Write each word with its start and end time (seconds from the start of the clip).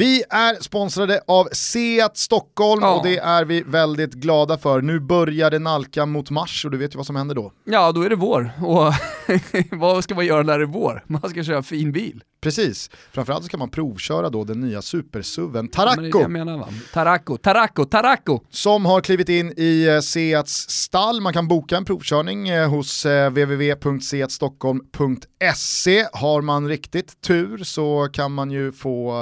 Vi 0.00 0.22
är 0.30 0.62
sponsrade 0.62 1.20
av 1.26 1.48
Seat 1.52 2.16
Stockholm 2.16 2.82
Ja. 2.82 2.94
och 2.96 3.04
det 3.06 3.18
är 3.18 3.44
vi 3.44 3.62
väldigt 3.62 4.14
glada 4.14 4.58
för. 4.58 4.82
Nu 4.82 5.00
börjar 5.00 5.50
det 5.50 5.58
nalka 5.58 6.06
mot 6.06 6.30
mars 6.30 6.64
och 6.64 6.70
du 6.70 6.78
vet 6.78 6.94
ju 6.94 6.96
vad 6.96 7.06
som 7.06 7.16
händer 7.16 7.34
då. 7.34 7.52
Ja, 7.64 7.92
då 7.92 8.02
är 8.02 8.08
det 8.10 8.16
vår. 8.16 8.50
Och 8.62 8.92
vad 9.70 10.04
ska 10.04 10.14
man 10.14 10.26
göra 10.26 10.42
när 10.42 10.58
det 10.58 10.64
är 10.64 10.66
vår? 10.66 11.04
Man 11.06 11.30
ska 11.30 11.44
köra 11.44 11.62
fin 11.62 11.92
bil. 11.92 12.22
Precis, 12.40 12.90
framförallt 13.12 13.44
så 13.44 13.50
kan 13.50 13.58
man 13.58 13.70
provköra 13.70 14.30
då 14.30 14.44
den 14.44 14.60
nya 14.60 14.82
supersuven 14.82 15.64
Men 15.64 15.68
Taracco 15.68 16.20
jag 16.20 16.30
menar 16.30 16.58
va? 16.58 16.68
Taracco, 16.92 17.36
Taracco, 17.36 17.84
Taracco! 17.84 18.40
som 18.50 18.86
har 18.86 19.00
klivit 19.00 19.28
in 19.28 19.54
i 19.56 19.88
eh, 19.88 20.00
Seats 20.00 20.70
stall. 20.70 21.20
Man 21.20 21.32
kan 21.32 21.48
boka 21.48 21.76
en 21.76 21.84
provkörning 21.84 22.48
eh, 22.48 22.70
hos 22.70 23.06
eh, 23.06 23.30
www.seatstockholm.se. 23.30 26.06
Har 26.12 26.42
man 26.42 26.68
riktigt 26.68 27.20
tur 27.20 27.64
så 27.64 28.08
kan 28.12 28.32
man 28.32 28.50
ju 28.50 28.72
få 28.72 29.14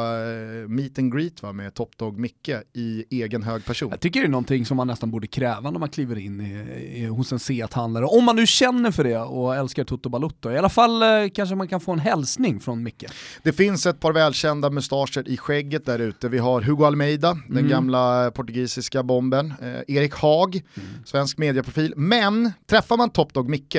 meet 0.68 0.98
and 0.98 1.14
greet 1.14 1.42
va, 1.42 1.52
med 1.52 1.74
Top 1.74 1.98
Dog 1.98 2.18
Micke 2.18 2.50
i 2.74 3.04
egen 3.10 3.42
hög 3.42 3.64
person. 3.64 3.90
Jag 3.90 4.00
tycker 4.00 4.20
det 4.20 4.26
är 4.26 4.30
någonting 4.30 4.66
som 4.66 4.76
man 4.76 4.86
nästan 4.86 5.10
borde 5.10 5.26
kräva 5.26 5.70
när 5.70 5.78
man 5.78 5.88
kliver 5.88 6.18
in 6.18 6.40
i, 6.40 7.00
i, 7.00 7.06
hos 7.06 7.32
en 7.32 7.38
Seat-handlare. 7.38 8.04
Om 8.04 8.24
man 8.24 8.36
nu 8.36 8.46
känner 8.46 8.90
för 8.90 9.04
det 9.04 9.18
och 9.18 9.56
älskar 9.56 9.84
Toto 9.84 9.97
Balutto. 10.06 10.50
I 10.50 10.58
alla 10.58 10.68
fall 10.68 11.02
eh, 11.02 11.08
kanske 11.34 11.54
man 11.54 11.68
kan 11.68 11.80
få 11.80 11.92
en 11.92 11.98
hälsning 11.98 12.60
från 12.60 12.82
Micke. 12.82 13.04
Det 13.42 13.52
finns 13.52 13.86
ett 13.86 14.00
par 14.00 14.12
välkända 14.12 14.70
mustascher 14.70 15.28
i 15.28 15.36
skägget 15.36 15.86
där 15.86 15.98
ute. 15.98 16.28
Vi 16.28 16.38
har 16.38 16.60
Hugo 16.62 16.84
Almeida, 16.84 17.34
den 17.48 17.58
Mm. 17.58 17.70
gamla 17.70 18.30
portugisiska 18.30 19.02
bomben. 19.02 19.54
Eh, 19.62 19.96
Erik 19.96 20.14
Haag, 20.14 20.62
svensk 21.04 21.38
medieprofil. 21.38 21.94
Men 21.96 22.52
träffar 22.70 22.96
man 22.96 23.10
Top 23.10 23.34
Dog 23.34 23.48
Micke, 23.48 23.76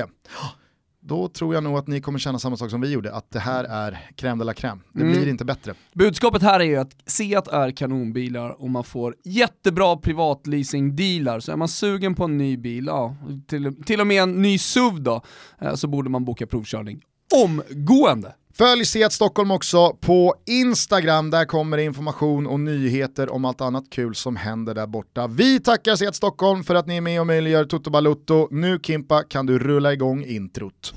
då 1.09 1.27
tror 1.27 1.54
jag 1.54 1.63
nog 1.63 1.77
att 1.77 1.88
ni 1.88 2.02
kommer 2.02 2.20
känna 2.20 2.40
samma 2.40 2.58
sak 2.58 2.70
som 2.70 2.81
vi 2.81 2.91
gjorde, 2.91 3.13
att 3.16 3.31
det 3.31 3.40
här 3.40 3.63
är 3.63 4.12
crème 4.16 4.40
de 4.40 4.45
la 4.45 4.54
crème. 4.54 4.80
Det 4.94 5.02
Mm. 5.02 5.13
blir 5.13 5.27
inte 5.30 5.45
bättre. 5.45 5.73
Budskapet 5.94 6.41
här 6.41 6.59
är 6.59 6.63
ju 6.63 6.76
att 6.76 6.95
Seat 7.05 7.48
är 7.48 7.72
kanonbilar 7.72 8.62
och 8.62 8.70
man 8.70 8.84
får 8.84 9.16
jättebra 9.23 9.98
privatleasingdealar. 9.98 11.39
Så 11.39 11.52
är 11.52 11.56
man 11.56 11.67
sugen 11.67 12.16
på 12.16 12.23
en 12.23 12.38
ny 12.38 12.58
bil, 12.58 12.86
ja, 12.86 13.16
till, 13.48 13.83
till 13.86 14.02
och 14.02 14.08
med 14.08 14.23
en 14.23 14.42
ny 14.42 14.58
SUV 14.58 15.02
då, 15.02 15.22
eh, 15.61 15.73
så 15.75 15.88
borde 15.88 16.09
man 16.09 16.25
boka 16.25 16.48
provkörning 16.48 17.02
omgående. 17.33 18.33
Följ 18.53 18.85
Seat 18.85 19.13
Stockholm 19.13 19.52
också 19.52 19.97
på 20.02 20.35
Instagram, 20.45 21.30
där 21.30 21.45
kommer 21.45 21.77
det 21.77 21.83
information 21.83 22.47
och 22.47 22.59
nyheter 22.59 23.33
om 23.33 23.45
allt 23.45 23.61
annat 23.61 23.83
kul 23.89 24.16
som 24.16 24.36
händer 24.36 24.73
där 24.73 24.88
borta. 24.88 25.27
Vi 25.27 25.59
tackar 25.59 25.95
Seat 25.95 26.16
Stockholm 26.16 26.63
för 26.63 26.75
att 26.75 26.88
ni 26.88 26.97
är 26.97 27.02
med 27.02 27.19
och 27.19 27.27
möjliggör 27.27 27.66
Toto 27.66 27.89
Balutto. 27.89 28.47
Nu 28.52 28.80
Kimpa 28.83 29.23
kan 29.23 29.45
du 29.45 29.59
rulla 29.59 29.94
igång 29.94 30.23
introt. 30.23 30.94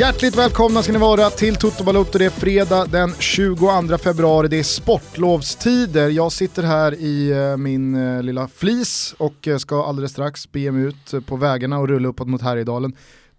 Hjärtligt 0.00 0.36
välkomna 0.36 0.82
ska 0.82 0.92
ni 0.92 0.98
vara 0.98 1.30
till 1.30 1.56
Toto 1.56 1.84
Balotto. 1.84 2.18
Det 2.18 2.24
är 2.24 2.30
fredag 2.30 2.86
den 2.86 3.14
22 3.18 3.98
februari, 3.98 4.48
det 4.48 4.58
är 4.58 4.62
sportlovstider. 4.62 6.08
Jag 6.08 6.32
sitter 6.32 6.62
här 6.62 6.94
i 6.94 7.30
eh, 7.30 7.56
min 7.56 7.94
eh, 7.94 8.22
lilla 8.22 8.48
flis 8.48 9.14
och 9.18 9.48
eh, 9.48 9.58
ska 9.58 9.84
alldeles 9.84 10.12
strax 10.12 10.52
bege 10.52 10.72
mig 10.72 10.82
ut 10.82 11.26
på 11.26 11.36
vägarna 11.36 11.78
och 11.78 11.88
rulla 11.88 12.08
uppåt 12.08 12.28
mot 12.28 12.42
Härjedalen. 12.42 12.92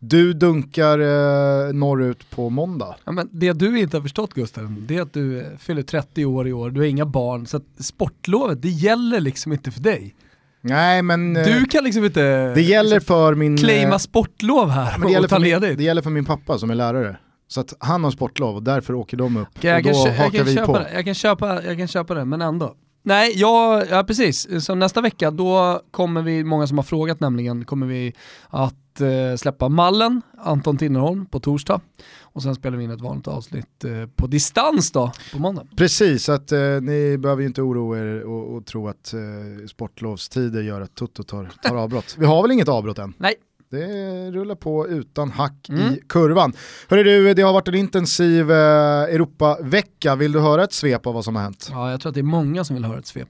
Du 0.04 0.34
dunkar 0.34 1.00
eh, 1.00 1.74
norrut 1.74 2.30
på 2.30 2.50
måndag. 2.50 2.96
Ja, 3.06 3.12
men 3.12 3.30
det 3.32 3.54
du 3.54 3.80
inte 3.80 3.98
har 3.98 4.02
förstått 4.02 4.34
Gusten, 4.34 4.84
det 4.88 4.98
är 4.98 5.02
att 5.02 5.14
du 5.14 5.40
eh, 5.40 5.46
fyller 5.58 5.82
30 5.84 6.26
år 6.26 6.48
i 6.48 6.54
år, 6.54 6.70
du 6.70 6.80
har 6.80 6.88
inga 6.88 7.06
barn, 7.06 7.46
så 7.48 7.58
att 7.58 7.64
sportlovet, 7.80 8.62
det 8.62 8.70
gäller 8.70 9.20
liksom 9.20 9.52
inte 9.52 9.72
för 9.72 9.82
dig. 9.82 10.16
Nej 10.62 11.02
men 11.02 11.36
eh, 11.36 11.46
Du 11.46 11.66
kan 11.66 11.84
liksom 11.84 12.06
inte 12.06 12.54
det 12.54 12.62
gäller 12.62 12.96
liksom, 12.96 13.06
för 13.16 13.36
min... 13.36 13.56
eh, 13.56 13.60
claima 13.60 14.00
sportlov 14.00 14.70
här 14.70 14.98
men 14.98 15.08
det 15.08 15.14
gäller, 15.14 15.26
och 15.26 15.30
ta 15.30 15.36
för 15.36 15.42
min, 15.42 15.50
ledigt. 15.52 15.78
det 15.78 15.84
gäller 15.84 16.02
för 16.02 16.10
min 16.10 16.26
pappa 16.26 16.58
som 16.58 16.70
är 16.70 16.76
lärare. 16.76 17.18
Så 17.48 17.62
att 17.62 17.74
han 17.80 18.04
har 18.04 18.12
sportlov 18.12 18.56
och 18.56 18.64
därför 18.64 18.94
åker 18.94 19.18
de 19.18 19.38
upp. 19.38 19.48
Jag, 19.62 19.78
och 19.78 19.84
då 19.84 20.04
kö- 20.04 20.10
jag, 20.10 20.16
hakar 20.18 20.38
kan 20.38 20.46
vi 20.46 20.56
köpa 20.56 20.66
på. 20.66 20.80
det, 20.80 20.90
jag, 20.94 21.06
kan 21.06 21.14
köpa, 21.14 21.64
jag 21.64 21.78
kan 21.78 21.88
köpa 21.88 22.14
det, 22.14 22.26
men 22.26 22.42
ändå. 22.42 22.76
Nej, 23.04 23.34
ja, 23.36 23.84
ja 23.90 24.04
precis. 24.04 24.66
Så 24.66 24.76
nästa 24.76 25.02
vecka, 25.02 25.32
då 25.32 25.82
kommer 25.92 26.22
vi, 26.22 26.44
många 26.44 26.68
som 26.68 26.78
har 26.78 26.84
frågat 26.84 27.20
nämligen, 27.20 27.66
kommer 27.66 27.88
vi 27.88 28.14
att 28.50 29.02
eh, 29.02 29.38
släppa 29.38 29.70
Mallen, 29.70 30.22
Anton 30.38 30.78
Tinnerholm, 30.78 31.26
på 31.26 31.40
torsdag. 31.40 31.82
Och 32.22 32.44
sen 32.44 32.56
spelar 32.56 32.78
vi 32.78 32.84
in 32.84 32.92
ett 32.92 33.02
vanligt 33.02 33.28
avsnitt 33.28 33.84
eh, 33.84 33.92
på 34.16 34.28
distans 34.28 34.92
då, 34.92 35.12
på 35.34 35.40
måndag. 35.40 35.68
Precis, 35.76 36.24
så 36.24 36.32
att 36.32 36.52
eh, 36.52 36.60
ni 36.82 37.18
behöver 37.18 37.42
ju 37.42 37.48
inte 37.48 37.62
oroa 37.62 38.00
er 38.00 38.24
och, 38.24 38.56
och 38.56 38.66
tro 38.66 38.88
att 38.88 39.14
eh, 39.14 39.20
sportlovstider 39.68 40.62
gör 40.62 40.82
att 40.82 40.96
Toto 40.96 41.24
tar, 41.24 41.52
tar 41.64 41.76
avbrott. 41.76 42.16
Vi 42.20 42.26
har 42.26 42.42
väl 42.42 42.52
inget 42.52 42.70
avbrott 42.70 43.00
än? 43.00 43.14
Nej. 43.18 43.34
Det 43.72 44.32
rullar 44.32 44.56
på 44.56 44.88
utan 44.88 45.32
hack 45.32 45.70
Mm. 45.70 45.94
i 45.94 46.00
kurvan. 46.10 46.54
Hörru 46.88 47.04
du, 47.04 47.34
det 47.34 47.42
har 47.42 47.54
varit 47.54 47.68
en 47.68 47.76
intensiv 47.76 48.52
eh, 48.52 48.58
Europavecka. 49.04 50.16
Vill 50.16 50.32
du 50.32 50.40
höra 50.40 50.64
ett 50.64 50.74
svep 50.74 51.08
av 51.08 51.14
vad 51.14 51.24
som 51.26 51.36
har 51.36 51.44
hänt? 51.44 51.68
Ja, 51.72 51.92
jag 51.92 52.02
tror 52.02 52.10
att 52.10 52.14
det 52.14 52.22
är 52.22 52.24
många 52.24 52.64
som 52.64 52.76
vill 52.76 52.86
höra 52.86 53.00
ett 53.00 53.08
svep. 53.08 53.30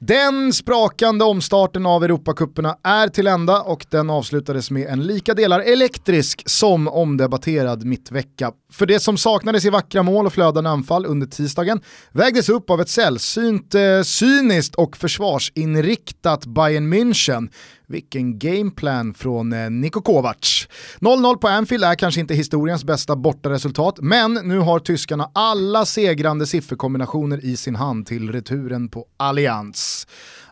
Den 0.00 0.52
sprakande 0.52 1.24
omstarten 1.24 1.86
av 1.86 2.04
Europakupperna 2.04 2.76
är 2.82 3.08
till 3.08 3.26
ända 3.26 3.62
och 3.62 3.86
den 3.90 4.10
avslutades 4.10 4.70
med 4.70 4.86
en 4.86 5.02
lika 5.06 5.34
delar 5.34 5.60
elektrisk 5.60 6.42
som 6.46 6.88
omdebatterad 6.88 7.84
mittvecka. 7.84 8.52
För 8.72 8.86
det 8.86 9.00
som 9.00 9.16
saknades 9.16 9.64
i 9.64 9.70
vackra 9.70 10.02
mål 10.02 10.26
och 10.26 10.32
flödande 10.32 10.70
anfall 10.70 11.06
under 11.06 11.26
tisdagen 11.26 11.80
vägdes 12.12 12.48
upp 12.48 12.70
av 12.70 12.80
ett 12.80 12.88
sällsynt 12.88 13.74
eh, 13.74 14.02
cyniskt 14.04 14.74
och 14.74 14.96
försvarsinriktat 14.96 16.46
Bayern 16.46 16.92
München. 16.94 17.48
Vilken 17.86 18.38
gameplan 18.38 19.14
från 19.14 19.52
eh, 19.52 19.70
Niko 19.70 20.00
Kovac. 20.00 20.68
0-0 21.00 21.36
på 21.36 21.48
Anfield 21.48 21.84
är 21.84 21.94
kanske 21.94 22.20
inte 22.20 22.34
historiens 22.34 22.84
bästa 22.84 23.16
bortaresultat, 23.16 23.98
men 24.00 24.34
nu 24.34 24.58
har 24.58 24.78
tyskarna 24.78 25.30
alla 25.34 25.86
segrande 25.86 26.46
sifferkombinationer 26.46 27.44
i 27.44 27.56
sin 27.56 27.76
hand 27.76 28.06
till 28.06 28.32
returen 28.32 28.88
på 28.88 29.06
Allianz. 29.16 30.06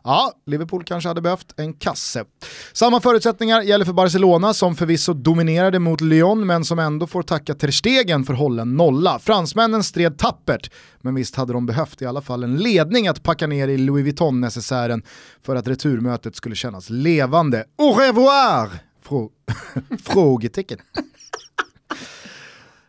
Ja, 0.04 0.32
Liverpool 0.46 0.84
kanske 0.84 1.08
hade 1.08 1.20
behövt 1.20 1.54
en 1.56 1.72
kasse. 1.72 2.24
Samma 2.72 3.00
förutsättningar 3.00 3.62
gäller 3.62 3.84
för 3.84 3.92
Barcelona 3.92 4.54
som 4.54 4.76
förvisso 4.76 5.12
dominerade 5.12 5.78
mot 5.78 6.00
Lyon 6.00 6.46
men 6.46 6.64
som 6.64 6.78
ändå 6.78 7.06
får 7.06 7.22
tacka 7.22 7.54
Ter 7.54 7.70
Stegen 7.70 8.24
för 8.24 8.34
hållen 8.34 8.76
nolla. 8.76 9.18
Fransmännen 9.18 9.82
stred 9.84 10.18
tappert, 10.18 10.70
men 11.00 11.14
visst 11.14 11.36
hade 11.36 11.52
de 11.52 11.66
behövt 11.66 12.02
i 12.02 12.06
alla 12.06 12.20
fall 12.20 12.44
en 12.44 12.56
ledning 12.56 13.08
att 13.08 13.22
packa 13.22 13.46
ner 13.46 13.68
i 13.68 13.78
Louis 13.78 14.04
Vuitton-necessären 14.04 15.02
för 15.42 15.56
att 15.56 15.68
returmötet 15.68 16.36
skulle 16.36 16.54
kännas 16.54 16.90
levande. 16.90 17.64
Au 17.78 17.92
revoir! 17.94 18.70
Frå 19.02 19.30
Frågetecken. 20.04 20.78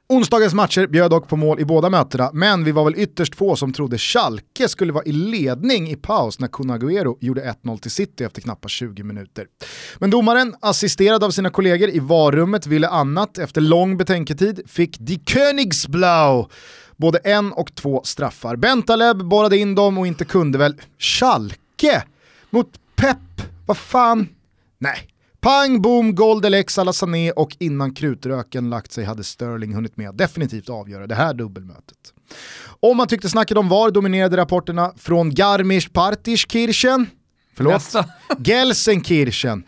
Onsdagens 0.09 0.53
matcher 0.53 0.87
bjöd 0.87 1.11
dock 1.11 1.27
på 1.27 1.35
mål 1.35 1.59
i 1.59 1.65
båda 1.65 1.89
mötena, 1.89 2.29
men 2.33 2.63
vi 2.63 2.71
var 2.71 2.83
väl 2.83 2.95
ytterst 2.97 3.35
få 3.35 3.55
som 3.55 3.73
trodde 3.73 3.97
Schalke 3.97 4.67
skulle 4.67 4.93
vara 4.93 5.03
i 5.03 5.11
ledning 5.11 5.89
i 5.89 5.95
paus 5.95 6.39
när 6.39 6.47
Kun 6.47 6.71
Agüero 6.71 7.17
gjorde 7.19 7.55
1-0 7.63 7.77
till 7.77 7.91
City 7.91 8.23
efter 8.23 8.41
knappt 8.41 8.69
20 8.69 9.03
minuter. 9.03 9.47
Men 9.99 10.09
domaren, 10.09 10.55
assisterad 10.59 11.23
av 11.23 11.31
sina 11.31 11.49
kollegor 11.49 11.89
i 11.89 11.99
varummet, 11.99 12.67
ville 12.67 12.87
annat. 12.87 13.37
Efter 13.37 13.61
lång 13.61 13.97
betänketid 13.97 14.61
fick 14.67 14.97
Die 14.99 15.19
Königsblau 15.25 16.47
både 16.97 17.17
en 17.17 17.51
och 17.51 17.75
två 17.75 18.01
straffar. 18.03 18.55
Bentaleb 18.55 19.25
borrade 19.25 19.57
in 19.57 19.75
dem 19.75 19.97
och 19.97 20.07
inte 20.07 20.25
kunde 20.25 20.57
väl 20.57 20.81
Schalke 20.99 22.03
mot 22.49 22.69
Pep, 22.95 23.17
vad 23.65 23.77
fan? 23.77 24.27
Nej. 24.77 25.12
Pang, 25.44 25.81
boom, 25.81 26.16
Goldelec, 26.16 26.78
alla 26.78 26.94
Sané 26.94 27.31
och 27.31 27.56
innan 27.60 27.94
krutröken 27.94 28.69
lagt 28.69 28.92
sig 28.92 29.06
hade 29.06 29.24
Sterling 29.24 29.74
hunnit 29.74 29.98
med 29.98 30.16
definitivt 30.16 30.69
avgöra 30.69 31.07
det 31.07 31.16
här 31.16 31.34
dubbelmötet. 31.34 31.98
Om 32.80 32.98
man 32.98 33.07
tyckte 33.07 33.30
snacket 33.30 33.57
om 33.57 33.69
VAR 33.69 33.92
dominerade 33.92 34.38
rapporterna 34.38 34.94
från 34.98 35.31
Garmisch-Partenkirchen, 35.31 37.06
förlåt, 37.56 37.74
Nästa. 37.74 38.06
Gelsenkirchen, 38.38 39.63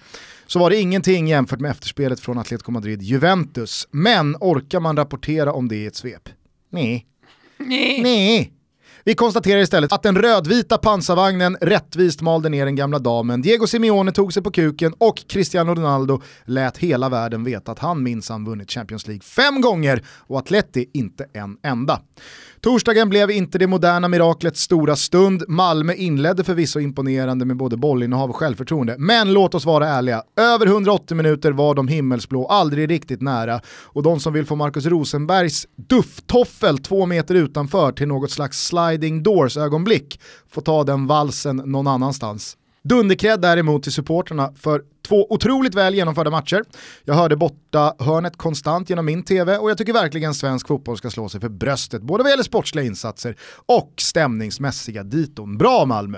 så 0.48 0.60
var 0.60 0.69
det 0.69 0.77
ingenting 0.77 1.27
jämfört 1.27 1.60
med 1.60 1.72
efterspelet 1.72 2.19
från 2.19 2.38
Atletico 2.38 2.72
Madrid-Juventus. 2.72 3.88
Men 3.92 4.36
orkar 4.39 4.80
man 4.80 4.98
rapportera 4.98 5.54
om 5.54 5.68
det 5.68 5.75
i 5.75 5.86
ett 5.86 5.95
svep? 5.95 6.30
Nej. 6.69 7.06
Nej. 7.57 8.51
Vi 9.07 9.15
konstaterar 9.15 9.61
istället 9.61 9.91
att 9.93 10.03
den 10.03 10.15
rödvita 10.15 10.77
pansarvagnen 10.77 11.57
rättvist 11.61 12.21
malde 12.21 12.49
ner 12.49 12.65
den 12.65 12.75
gamla 12.75 12.99
damen, 12.99 13.41
Diego 13.41 13.67
Simeone 13.67 14.11
tog 14.11 14.33
sig 14.33 14.43
på 14.43 14.51
kuken 14.51 14.93
och 14.97 15.27
Cristiano 15.27 15.75
Ronaldo 15.75 16.21
lät 16.45 16.77
hela 16.77 17.09
världen 17.09 17.43
veta 17.43 17.71
att 17.71 17.79
han 17.79 18.03
minsann 18.03 18.45
vunnit 18.45 18.71
Champions 18.71 19.07
League 19.07 19.23
fem 19.23 19.61
gånger 19.61 20.03
och 20.07 20.37
Atleti 20.37 20.89
inte 20.93 21.25
en 21.33 21.57
enda. 21.63 22.01
Torsdagen 22.61 23.09
blev 23.09 23.31
inte 23.31 23.57
det 23.57 23.67
moderna 23.67 24.07
miraklets 24.07 24.61
stora 24.61 24.95
stund. 24.95 25.43
Malmö 25.47 25.93
inledde 25.93 26.43
förvisso 26.43 26.79
imponerande 26.79 27.45
med 27.45 27.57
både 27.57 27.77
bollinnehav 27.77 28.29
och 28.29 28.35
självförtroende. 28.35 28.95
Men 28.97 29.33
låt 29.33 29.55
oss 29.55 29.65
vara 29.65 29.87
ärliga, 29.87 30.23
över 30.35 30.65
180 30.65 31.17
minuter 31.17 31.51
var 31.51 31.75
de 31.75 31.87
himmelsblå 31.87 32.47
aldrig 32.47 32.89
riktigt 32.89 33.21
nära 33.21 33.61
och 33.67 34.03
de 34.03 34.19
som 34.19 34.33
vill 34.33 34.45
få 34.45 34.55
Marcus 34.55 34.85
Rosenbergs 34.85 35.67
dufftoffel 35.75 36.77
två 36.77 37.05
meter 37.05 37.35
utanför 37.35 37.91
till 37.91 38.07
något 38.07 38.31
slags 38.31 38.67
sliding 38.95 39.24
doors 39.24 39.57
ögonblick 39.57 40.19
får 40.50 40.62
ta 40.62 40.83
den 40.83 41.07
valsen 41.07 41.56
någon 41.56 41.88
annanstans. 41.88 42.57
Dunderkredd 42.83 43.42
däremot 43.42 43.83
till 43.83 43.92
supporterna 43.92 44.53
för 44.56 44.83
två 45.05 45.27
otroligt 45.29 45.75
väl 45.75 45.95
genomförda 45.95 46.31
matcher. 46.31 46.63
Jag 47.03 47.13
hörde 47.13 47.35
borta 47.35 47.95
hörnet 47.99 48.37
konstant 48.37 48.89
genom 48.89 49.05
min 49.05 49.23
tv 49.23 49.57
och 49.57 49.69
jag 49.69 49.77
tycker 49.77 49.93
verkligen 49.93 50.33
svensk 50.33 50.67
fotboll 50.67 50.97
ska 50.97 51.09
slå 51.09 51.29
sig 51.29 51.41
för 51.41 51.49
bröstet 51.49 52.01
både 52.01 52.23
vad 52.23 52.29
gäller 52.29 52.43
sportsliga 52.43 52.85
insatser 52.85 53.35
och 53.65 53.93
stämningsmässiga 53.97 55.03
diton. 55.03 55.57
Bra 55.57 55.85
Malmö! 55.85 56.17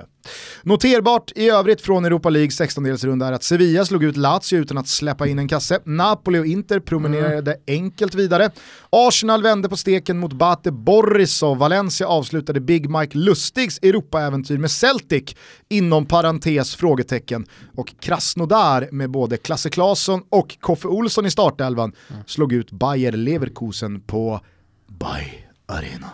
Noterbart 0.64 1.32
i 1.36 1.50
övrigt 1.50 1.82
från 1.82 2.06
Europa 2.06 2.30
League 2.30 2.50
16-delsrunda 2.50 3.28
är 3.28 3.32
att 3.32 3.44
Sevilla 3.44 3.86
slog 3.86 4.04
ut 4.04 4.18
Lazio 4.18 4.58
utan 4.58 4.78
att 4.78 4.88
släppa 4.88 5.28
in 5.28 5.40
en 5.40 5.48
kasse. 5.48 5.80
Napoli 5.86 6.40
och 6.40 6.46
Inter 6.46 6.80
promenerade 6.80 7.52
mm. 7.52 7.64
enkelt 7.68 8.16
vidare. 8.16 8.50
Arsenal 8.90 9.44
vände 9.44 9.70
på 9.70 9.78
steken 9.78 10.20
mot 10.20 10.34
Bate 10.34 10.72
Borisov. 10.72 11.58
Valencia 11.58 12.08
avslutade 12.08 12.60
Big 12.60 12.90
Mike 12.90 13.18
Lustigs 13.18 13.80
Europa-äventyr 13.82 14.58
med 14.58 14.72
Celtic 14.72 15.36
inom 15.70 16.06
parentes 16.06 16.76
frågetecken. 16.76 17.46
Och 17.76 17.94
Krasnodar 18.00 18.77
med 18.92 19.10
både 19.10 19.38
Klasse 19.38 19.70
Klasson 19.70 20.22
och 20.30 20.58
Koffe 20.60 20.88
Olsson 20.88 21.26
i 21.26 21.32
startelvan 21.32 21.94
mm. 22.10 22.22
slog 22.28 22.54
ut 22.54 22.72
Bayer 22.72 23.12
Leverkusen 23.12 24.02
på 24.02 24.42
Bay 24.88 25.28
Arena. 25.66 26.10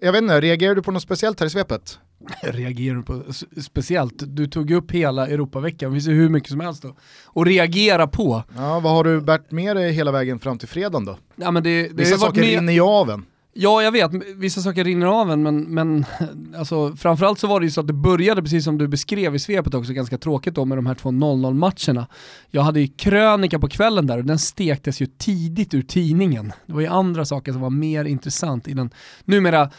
Jag 0.00 0.12
vet 0.12 0.22
inte, 0.22 0.40
reagerar 0.40 0.74
du 0.74 0.82
på 0.82 0.92
något 0.92 1.02
speciellt 1.02 1.40
här 1.40 1.46
i 1.46 1.50
svepet? 1.50 1.98
Reagerar 2.42 2.96
du 2.96 3.02
på 3.02 3.22
speciellt? 3.62 4.14
Du 4.26 4.46
tog 4.46 4.70
upp 4.70 4.90
hela 4.90 5.26
Europaveckan, 5.26 5.90
det 5.90 5.94
finns 5.94 6.08
ju 6.08 6.12
hur 6.12 6.28
mycket 6.28 6.50
som 6.50 6.60
helst 6.60 6.82
då. 6.82 6.96
Och 7.24 7.46
reagera 7.46 8.06
på. 8.06 8.42
Ja, 8.56 8.80
vad 8.80 8.92
har 8.92 9.04
du 9.04 9.20
bärt 9.20 9.50
med 9.50 9.76
dig 9.76 9.92
hela 9.92 10.12
vägen 10.12 10.38
fram 10.38 10.58
till 10.58 10.68
fredagen 10.68 11.04
då? 11.04 11.18
Ja, 11.36 11.50
men 11.50 11.62
det, 11.62 11.82
det 11.82 11.94
Vissa 11.94 12.18
saker 12.18 12.40
med... 12.40 12.50
rinner 12.50 12.72
ju 12.72 12.80
av 12.80 13.10
en. 13.10 13.24
Ja, 13.52 13.82
jag 13.82 13.92
vet, 13.92 14.10
vissa 14.36 14.60
saker 14.60 14.84
rinner 14.84 15.06
av 15.06 15.30
en, 15.30 15.42
men, 15.42 15.60
men 15.62 16.04
alltså, 16.58 16.96
framförallt 16.96 17.38
så 17.38 17.46
var 17.46 17.60
det 17.60 17.66
ju 17.66 17.70
så 17.70 17.80
att 17.80 17.86
det 17.86 17.92
började, 17.92 18.42
precis 18.42 18.64
som 18.64 18.78
du 18.78 18.88
beskrev 18.88 19.34
i 19.34 19.38
svepet 19.38 19.74
också, 19.74 19.92
ganska 19.92 20.18
tråkigt 20.18 20.54
då 20.54 20.64
med 20.64 20.78
de 20.78 20.86
här 20.86 20.94
två 20.94 21.08
0-0 21.08 21.54
matcherna. 21.54 22.06
Jag 22.50 22.62
hade 22.62 22.80
ju 22.80 22.88
krönika 22.88 23.58
på 23.58 23.68
kvällen 23.68 24.06
där 24.06 24.18
och 24.18 24.24
den 24.24 24.38
stektes 24.38 25.02
ju 25.02 25.06
tidigt 25.06 25.74
ur 25.74 25.82
tidningen. 25.82 26.52
Det 26.66 26.72
var 26.72 26.80
ju 26.80 26.86
andra 26.86 27.24
saker 27.24 27.52
som 27.52 27.60
var 27.60 27.70
mer 27.70 28.04
intressant 28.04 28.68
i 28.68 28.72
den 28.72 28.90
numera 29.24 29.70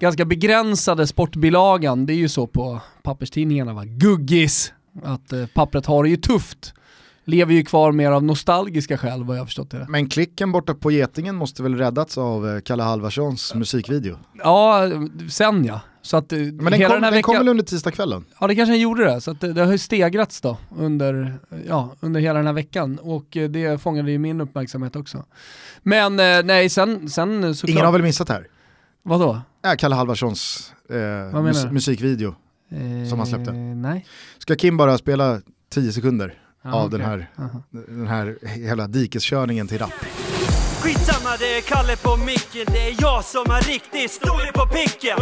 ganska 0.00 0.24
begränsade 0.24 1.06
sportbilagan. 1.06 2.06
Det 2.06 2.12
är 2.12 2.16
ju 2.16 2.28
så 2.28 2.46
på 2.46 2.80
papperstidningarna 3.02 3.72
va, 3.72 3.82
guggis, 3.84 4.72
att 5.02 5.32
eh, 5.32 5.46
pappret 5.46 5.86
har 5.86 6.02
det 6.02 6.10
ju 6.10 6.16
tufft 6.16 6.74
lever 7.28 7.54
ju 7.54 7.64
kvar 7.64 7.92
mer 7.92 8.10
av 8.10 8.24
nostalgiska 8.24 8.98
skäl 8.98 9.24
vad 9.24 9.36
jag 9.36 9.40
har 9.40 9.46
förstått 9.46 9.70
det. 9.70 9.86
Men 9.88 10.08
klicken 10.08 10.52
borta 10.52 10.74
på 10.74 10.90
Getingen 10.90 11.34
måste 11.34 11.62
väl 11.62 11.74
räddats 11.74 12.18
av 12.18 12.48
eh, 12.48 12.60
Kalle 12.60 12.82
Halvarssons 12.82 13.54
musikvideo? 13.54 14.16
Ja, 14.34 14.90
sen 15.30 15.64
ja. 15.64 15.80
Så 16.02 16.16
att, 16.16 16.32
eh, 16.32 16.38
Men 16.38 16.64
den, 16.64 16.80
kom, 16.80 17.00
den 17.00 17.00
vecka... 17.00 17.22
kom 17.22 17.36
väl 17.36 17.48
under 17.48 17.64
tisdagskvällen? 17.64 18.24
Ja 18.40 18.46
det 18.46 18.54
kanske 18.54 18.72
den 18.72 18.80
gjorde 18.80 19.04
det, 19.04 19.20
så 19.20 19.30
att 19.30 19.40
det, 19.40 19.52
det 19.52 19.64
har 19.64 19.72
ju 19.72 19.78
stegrats 19.78 20.40
då 20.40 20.56
under, 20.76 21.38
ja, 21.68 21.94
under 22.00 22.20
hela 22.20 22.38
den 22.38 22.46
här 22.46 22.52
veckan 22.52 22.98
och 23.02 23.36
eh, 23.36 23.48
det 23.50 23.82
fångade 23.82 24.10
ju 24.10 24.18
min 24.18 24.40
uppmärksamhet 24.40 24.96
också. 24.96 25.24
Men 25.82 26.16
nej, 26.46 26.68
sen, 26.68 27.08
sen 27.10 27.54
såklart... 27.54 27.70
Ingen 27.70 27.84
har 27.84 27.92
väl 27.92 28.02
missat 28.02 28.28
här? 28.28 28.46
Vadå? 29.02 29.40
Äh, 29.66 29.74
Kalle 29.78 29.94
Halvarssons 29.94 30.72
eh, 30.90 31.42
mus 31.42 31.64
musikvideo 31.64 32.34
eh, 32.70 33.08
som 33.08 33.18
han 33.18 33.26
släppte. 33.26 33.52
Nej. 33.52 34.06
Ska 34.38 34.54
Kim 34.54 34.76
bara 34.76 34.98
spela 34.98 35.40
10 35.70 35.92
sekunder? 35.92 36.34
Ah, 36.68 36.80
av 36.80 36.86
okay. 36.86 36.98
den, 36.98 37.08
här, 37.08 37.26
den 37.70 38.06
här 38.06 38.38
hela 38.42 38.86
dikeskörningen 38.86 39.68
till 39.68 39.78
rap. 39.78 39.92
Skitsamma 40.82 41.36
det 41.38 41.58
är 41.58 41.60
Kalle 41.60 41.96
på 41.96 42.16
micken, 42.16 42.66
det 42.66 42.88
är 42.88 42.94
jag 43.00 43.24
som 43.24 43.44
har 43.50 43.60
riktigt 43.60 44.10
storlek 44.10 44.54
på 44.54 44.66
picken. 44.66 45.18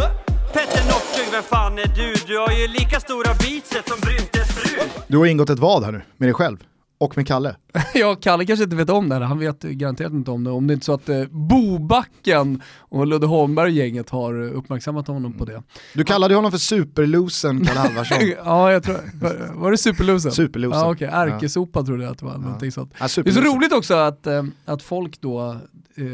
Petter 0.53 0.83
Northug, 0.91 1.31
vem 1.31 1.43
fan 1.43 1.77
är 1.77 1.87
du? 1.95 2.13
Du 2.27 2.37
har 2.37 2.51
ju 2.51 2.67
lika 2.67 2.99
stora 2.99 3.33
biceps 3.33 3.89
som 3.89 3.99
Bryntes 3.99 4.47
fru. 4.47 4.89
Du 5.07 5.17
har 5.17 5.25
ingått 5.25 5.49
ett 5.49 5.59
vad 5.59 5.83
här 5.83 5.91
nu, 5.91 6.01
med 6.17 6.27
dig 6.29 6.33
själv? 6.33 6.57
Och 6.99 7.17
med 7.17 7.27
Kalle? 7.27 7.55
ja, 7.93 8.15
Kalle 8.15 8.45
kanske 8.45 8.63
inte 8.63 8.75
vet 8.75 8.89
om 8.89 9.09
det 9.09 9.15
här, 9.15 9.21
han 9.21 9.39
vet 9.39 9.61
garanterat 9.61 10.13
inte 10.13 10.31
om 10.31 10.43
det. 10.43 10.51
Om 10.51 10.67
det 10.67 10.71
är 10.71 10.75
inte 10.75 10.85
så 10.85 10.93
att 10.93 11.09
eh, 11.09 11.23
Bobacken 11.25 12.61
och 12.79 13.07
Ludde 13.07 13.27
Holmberg 13.27 13.73
gänget 13.73 14.09
har 14.09 14.41
uppmärksammat 14.41 15.07
honom 15.07 15.33
på 15.33 15.45
det. 15.45 15.63
Du 15.93 16.03
kallade 16.03 16.35
honom 16.35 16.51
för 16.51 16.57
superlosen 16.57 17.65
Kalle 17.65 17.79
Halvarsson. 17.79 18.17
ja, 18.45 18.71
jag 18.71 18.83
tror, 18.83 18.99
var, 19.21 19.53
var 19.53 19.71
det 19.71 19.77
superlosen? 19.77 20.31
Superlosen. 20.31 20.79
Ja, 20.79 20.91
okej, 20.91 21.07
okay. 21.07 21.29
ärkesopa 21.29 21.79
ja. 21.79 21.85
trodde 21.85 22.03
jag 22.03 22.11
att 22.11 22.19
det 22.19 22.25
var. 22.25 22.33
Ja. 22.33 22.37
Någonting 22.37 22.71
sånt. 22.71 22.93
Ja, 22.99 23.07
det 23.15 23.29
är 23.29 23.33
så 23.33 23.41
roligt 23.41 23.73
också 23.73 23.93
att, 23.93 24.27
eh, 24.27 24.43
att 24.65 24.83
folk 24.83 25.21
då 25.21 25.49
eh, 25.95 26.05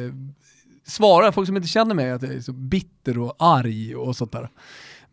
svarar, 0.85 1.31
folk 1.31 1.47
som 1.47 1.57
inte 1.57 1.69
känner 1.69 1.95
mig, 1.95 2.11
att 2.11 2.21
jag 2.21 2.33
är 2.33 2.41
så 2.41 2.53
bitter 2.53 3.19
och 3.19 3.35
arg 3.39 3.95
och 3.95 4.15
sånt 4.15 4.31
där. 4.31 4.49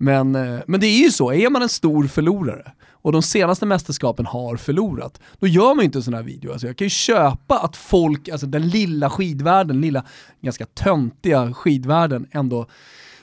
Men, 0.02 0.35
eh, 0.35 0.61
men 0.67 0.81
det 0.81 0.87
är 0.87 1.05
ju 1.05 1.11
så, 1.11 1.32
är 1.32 1.50
man 1.50 1.62
en 1.62 1.69
stor 1.69 2.06
förlorare 2.06 2.73
och 2.93 3.12
de 3.12 3.23
senaste 3.23 3.67
mästerskapen 3.67 4.26
har 4.26 4.56
förlorat, 4.56 5.20
då 5.38 5.47
gör 5.47 5.75
man 5.75 5.79
ju 5.79 5.85
inte 5.85 5.99
en 5.99 6.02
sån 6.02 6.14
här 6.14 6.23
video. 6.23 6.52
Alltså 6.52 6.67
jag 6.67 6.76
kan 6.76 6.85
ju 6.85 6.91
köpa 6.91 7.58
att 7.58 7.76
folk, 7.76 8.29
alltså 8.29 8.47
den 8.47 8.69
lilla 8.69 9.11
skidvärlden, 9.11 9.81
lilla 9.81 10.05
ganska 10.41 10.67
töntiga 10.67 11.55
skidvärlden 11.55 12.26
ändå 12.31 12.67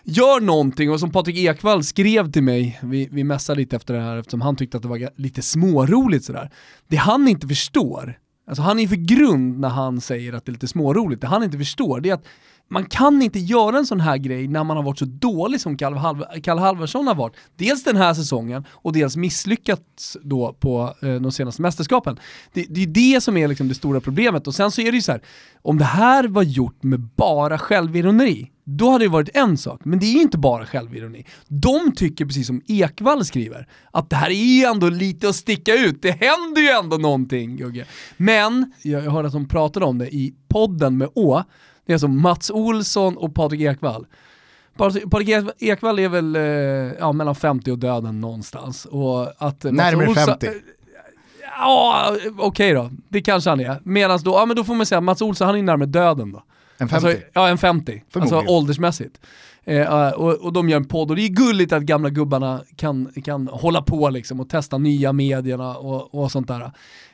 gör 0.03 0.41
någonting 0.41 0.91
och 0.91 0.99
som 0.99 1.11
Patrik 1.11 1.37
Ekwall 1.37 1.83
skrev 1.83 2.31
till 2.31 2.43
mig, 2.43 2.79
vi, 2.83 3.09
vi 3.11 3.23
mässade 3.23 3.59
lite 3.59 3.75
efter 3.75 3.93
det 3.93 4.01
här 4.01 4.17
eftersom 4.17 4.41
han 4.41 4.55
tyckte 4.55 4.77
att 4.77 4.83
det 4.83 4.89
var 4.89 5.09
lite 5.15 5.41
småroligt 5.41 6.25
sådär. 6.25 6.51
Det 6.87 6.97
han 6.97 7.27
inte 7.27 7.47
förstår, 7.47 8.19
alltså 8.47 8.61
han 8.61 8.79
är 8.79 8.87
för 8.87 8.95
grund 8.95 9.59
när 9.59 9.69
han 9.69 10.01
säger 10.01 10.33
att 10.33 10.45
det 10.45 10.49
är 10.49 10.53
lite 10.53 10.67
småroligt, 10.67 11.21
det 11.21 11.27
han 11.27 11.43
inte 11.43 11.57
förstår 11.57 11.99
det 11.99 12.09
är 12.09 12.13
att 12.13 12.25
man 12.69 12.85
kan 12.85 13.21
inte 13.21 13.39
göra 13.39 13.77
en 13.77 13.85
sån 13.85 13.99
här 13.99 14.17
grej 14.17 14.47
när 14.47 14.63
man 14.63 14.77
har 14.77 14.83
varit 14.83 14.99
så 14.99 15.05
dålig 15.05 15.61
som 15.61 15.77
Kalle, 15.77 15.97
Halv 15.97 16.59
Halvarsson 16.59 17.07
har 17.07 17.15
varit. 17.15 17.35
Dels 17.55 17.83
den 17.83 17.95
här 17.95 18.13
säsongen 18.13 18.65
och 18.71 18.93
dels 18.93 19.15
misslyckats 19.15 20.17
då 20.21 20.53
på 20.53 20.93
eh, 21.01 21.15
de 21.15 21.31
senaste 21.31 21.61
mästerskapen. 21.61 22.19
Det, 22.53 22.65
det 22.69 22.83
är 22.83 22.87
det 22.87 23.21
som 23.21 23.37
är 23.37 23.47
liksom 23.47 23.67
det 23.67 23.75
stora 23.75 23.99
problemet 23.99 24.47
och 24.47 24.55
sen 24.55 24.71
så 24.71 24.81
är 24.81 24.91
det 24.91 24.95
ju 24.95 25.01
så 25.01 25.11
här, 25.11 25.21
om 25.61 25.77
det 25.77 25.85
här 25.85 26.27
var 26.27 26.43
gjort 26.43 26.83
med 26.83 26.99
bara 26.99 27.57
självironi, 27.57 28.51
då 28.63 28.89
hade 28.89 29.05
det 29.05 29.09
varit 29.09 29.29
en 29.33 29.57
sak, 29.57 29.81
men 29.83 29.99
det 29.99 30.05
är 30.05 30.13
ju 30.13 30.21
inte 30.21 30.37
bara 30.37 30.65
självironi. 30.65 31.25
De 31.47 31.91
tycker 31.95 32.25
precis 32.25 32.47
som 32.47 32.61
Ekvall 32.67 33.25
skriver, 33.25 33.67
att 33.91 34.09
det 34.09 34.15
här 34.15 34.29
är 34.29 34.59
ju 34.59 34.63
ändå 34.63 34.89
lite 34.89 35.29
att 35.29 35.35
sticka 35.35 35.73
ut, 35.73 36.01
det 36.01 36.11
händer 36.11 36.61
ju 36.61 36.67
ändå 36.67 36.97
någonting 36.97 37.57
Gugge. 37.57 37.85
Men, 38.17 38.71
jag 38.81 39.01
hörde 39.01 39.27
att 39.27 39.33
de 39.33 39.47
pratade 39.47 39.85
om 39.85 39.97
det 39.97 40.15
i 40.15 40.33
podden 40.47 40.97
med 40.97 41.09
Å, 41.15 41.43
det 41.87 41.93
är 41.93 41.95
alltså 41.95 42.07
Mats 42.07 42.49
Olsson 42.49 43.17
och 43.17 43.35
Patrik 43.35 43.61
Ekwall. 43.61 44.05
Patrik 44.77 45.29
Ekwall 45.59 45.99
är 45.99 46.09
väl 46.09 46.35
eh, 46.35 46.41
ja, 46.99 47.11
mellan 47.11 47.35
50 47.35 47.71
och 47.71 47.79
döden 47.79 48.21
någonstans. 48.21 48.85
Och 48.85 49.33
att 49.37 49.63
Närmare 49.63 50.07
Olsson, 50.07 50.25
50. 50.25 50.49
Ja, 51.59 52.09
okej 52.11 52.31
okay 52.39 52.73
då. 52.73 52.91
Det 53.09 53.21
kanske 53.21 53.49
han 53.49 53.59
är. 53.59 53.79
Medan 53.83 54.19
då, 54.23 54.31
ja 54.31 54.45
men 54.45 54.55
då 54.55 54.63
får 54.63 54.75
man 54.75 54.85
säga 54.85 55.01
Mats 55.01 55.21
Olsson 55.21 55.47
han 55.47 55.57
är 55.57 55.63
närmare 55.63 55.89
döden 55.89 56.31
då. 56.31 56.43
En 56.77 56.89
50? 56.89 57.07
Alltså, 57.07 57.21
ja, 57.33 57.47
en 57.47 57.57
50. 57.57 58.03
Alltså 58.13 58.43
åldersmässigt. 58.47 59.21
Eh, 59.67 60.09
och, 60.11 60.33
och 60.33 60.53
de 60.53 60.69
gör 60.69 60.77
en 60.77 60.85
podd 60.85 61.09
och 61.09 61.15
det 61.15 61.21
är 61.21 61.29
gulligt 61.29 61.73
att 61.73 61.83
gamla 61.83 62.09
gubbarna 62.09 62.61
kan, 62.75 63.11
kan 63.23 63.47
hålla 63.47 63.81
på 63.81 64.09
liksom 64.09 64.39
och 64.39 64.49
testa 64.49 64.77
nya 64.77 65.13
medierna 65.13 65.77
och, 65.77 66.15
och 66.15 66.31
sånt 66.31 66.47
där. 66.47 66.71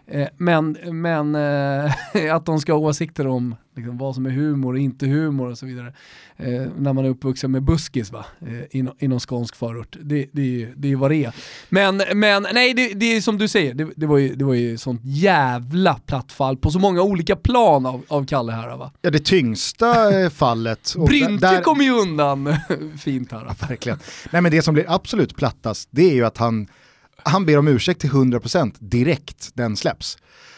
Eh, 0.07 0.27
men 0.37 0.77
men 0.91 1.35
eh, 1.35 1.91
att 2.35 2.45
de 2.45 2.59
ska 2.59 2.73
ha 2.73 2.79
åsikter 2.79 3.27
om 3.27 3.55
liksom, 3.75 3.97
vad 3.97 4.15
som 4.15 4.25
är 4.25 4.29
humor 4.29 4.73
och 4.73 4.79
inte 4.79 5.05
humor 5.05 5.49
och 5.49 5.57
så 5.57 5.65
vidare. 5.65 5.93
Eh, 6.37 6.67
när 6.77 6.93
man 6.93 7.05
är 7.05 7.09
uppvuxen 7.09 7.51
med 7.51 7.63
buskis 7.63 8.11
va, 8.11 8.25
eh, 8.41 8.77
inom, 8.79 8.95
inom 8.99 9.19
skånsk 9.19 9.55
förort. 9.55 9.97
Det, 10.01 10.29
det, 10.31 10.69
det 10.75 10.91
är 10.91 10.95
vad 10.95 11.11
det 11.11 11.25
är. 11.25 11.33
Men, 11.69 12.01
men 12.13 12.47
nej, 12.53 12.73
det, 12.73 12.93
det 12.93 13.05
är 13.05 13.21
som 13.21 13.37
du 13.37 13.47
säger, 13.47 13.73
det, 13.73 13.87
det, 13.95 14.05
var 14.05 14.17
ju, 14.17 14.35
det 14.35 14.45
var 14.45 14.53
ju 14.53 14.77
sånt 14.77 15.01
jävla 15.03 15.93
plattfall 15.93 16.57
på 16.57 16.71
så 16.71 16.79
många 16.79 17.01
olika 17.01 17.35
plan 17.35 17.85
av, 17.85 18.01
av 18.07 18.25
Kalle 18.25 18.51
här 18.51 18.77
va. 18.77 18.91
Ja 19.01 19.09
det 19.09 19.25
tyngsta 19.25 20.21
eh, 20.21 20.29
fallet. 20.29 20.93
Brynte 21.07 21.51
där... 21.51 21.61
kommer 21.61 21.83
ju 21.83 21.91
undan 21.91 22.42
fint 22.99 23.31
här. 23.31 23.45
Ja, 23.47 23.67
verkligen. 23.67 23.99
Nej 24.31 24.41
men 24.41 24.51
det 24.51 24.61
som 24.61 24.73
blir 24.73 24.85
absolut 24.87 25.35
plattast, 25.35 25.89
det 25.91 26.09
är 26.09 26.13
ju 26.13 26.25
att 26.25 26.37
han 26.37 26.67
han 27.25 27.45
ber 27.45 27.57
om 27.57 27.67
ursäkt 27.67 28.01
till 28.01 28.09
100% 28.09 28.75
direkt 28.79 29.51
den 29.53 29.77
släpps. 29.77 30.17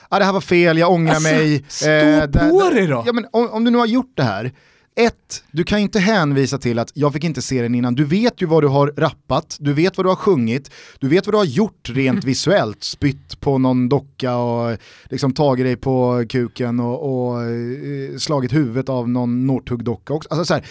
Ah, 0.10 0.20
det 0.20 0.26
här 0.26 0.34
var 0.34 0.42
fel, 0.42 0.78
jag 0.78 0.92
ångrar 0.92 1.14
alltså, 1.14 1.30
mig. 1.30 1.66
Stå 1.68 1.90
eh, 1.90 2.28
på 2.28 2.70
dig 2.70 2.88
då! 2.88 3.04
Ja, 3.06 3.14
men 3.14 3.26
om, 3.32 3.50
om, 3.50 3.64
du 3.64 3.72
nu 3.72 3.78
har 3.78 3.86
gjort 3.86 4.14
det 4.16 4.24
här, 4.24 4.52
ett, 4.96 5.44
du 5.52 5.64
kan 5.64 5.80
inte 5.80 6.00
hänvisa 6.00 6.58
till 6.58 6.80
att 6.80 6.92
jag 6.94 7.14
fick 7.14 7.24
inte 7.24 7.42
se 7.42 7.62
den 7.62 7.76
innan. 7.76 7.96
Du 7.96 8.06
vet 8.06 8.42
ju 8.42 8.46
vad 8.46 8.64
du 8.64 8.68
har 8.68 8.94
rappat, 8.98 9.58
du 9.60 9.74
vet 9.74 9.98
vad 9.98 10.06
du 10.06 10.10
har 10.10 10.16
sjungit, 10.16 10.72
du 11.00 11.08
vet 11.08 11.26
vad 11.26 11.34
du 11.34 11.38
har 11.38 11.46
gjort 11.46 11.90
rent 11.90 12.24
visuellt. 12.24 12.84
Spytt 12.84 13.40
på 13.40 13.58
någon 13.58 13.90
docka 13.90 14.36
och 14.36 14.78
liksom 15.04 15.34
tagit 15.34 15.66
dig 15.66 15.76
på 15.76 16.26
kuken 16.30 16.80
och, 16.80 17.30
och 17.30 17.44
eh, 17.44 18.18
slagit 18.18 18.54
huvudet 18.54 18.90
av 18.90 19.10
någon 19.10 19.46
Northug-docka 19.46 20.14
också. 20.14 20.30
Alltså 20.30 20.46
så 20.46 20.54
här, 20.54 20.66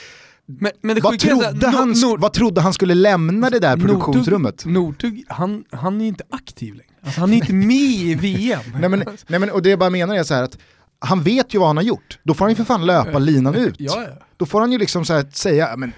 Men, 0.47 0.73
men 0.83 1.01
vad, 1.03 1.19
trodde 1.19 1.67
han, 1.69 1.93
Nor- 1.95 2.03
Nor- 2.07 2.19
vad 2.19 2.33
trodde 2.33 2.61
han 2.61 2.73
skulle 2.73 2.95
lämna 2.95 3.51
det 3.51 3.59
där 3.59 3.77
produktionsrummet? 3.77 4.65
Northug, 4.67 5.25
han, 5.29 5.65
han 5.71 6.01
är 6.01 6.07
inte 6.07 6.25
aktiv 6.31 6.75
längre. 6.75 6.89
Alltså, 7.05 7.21
han 7.21 7.33
är 7.33 7.37
inte 7.37 7.53
med 7.53 7.77
i 7.77 8.15
VM. 8.21 8.61
Nej 8.81 8.89
men, 8.89 9.05
nej 9.27 9.41
men, 9.41 9.51
och 9.51 9.63
det 9.63 9.71
jag 9.71 9.79
bara 9.79 9.91
menar 9.91 10.15
är 10.15 10.23
så 10.23 10.35
här 10.35 10.43
att 10.43 10.59
han 10.99 11.23
vet 11.23 11.55
ju 11.55 11.59
vad 11.59 11.69
han 11.69 11.77
har 11.77 11.85
gjort. 11.85 12.19
Då 12.23 12.35
får 12.35 12.45
han 12.45 12.51
ju 12.53 12.57
för 12.57 12.65
fan 12.65 12.87
löpa 12.87 13.19
linan 13.19 13.55
ut. 13.67 13.75
Ja, 13.79 14.03
ja. 14.03 14.27
Då 14.37 14.47
får 14.47 14.61
han 14.61 14.73
ju 14.73 14.79
liksom 14.79 15.05
så 15.05 15.13
här 15.13 15.27
säga, 15.33 15.77
men 15.77 15.93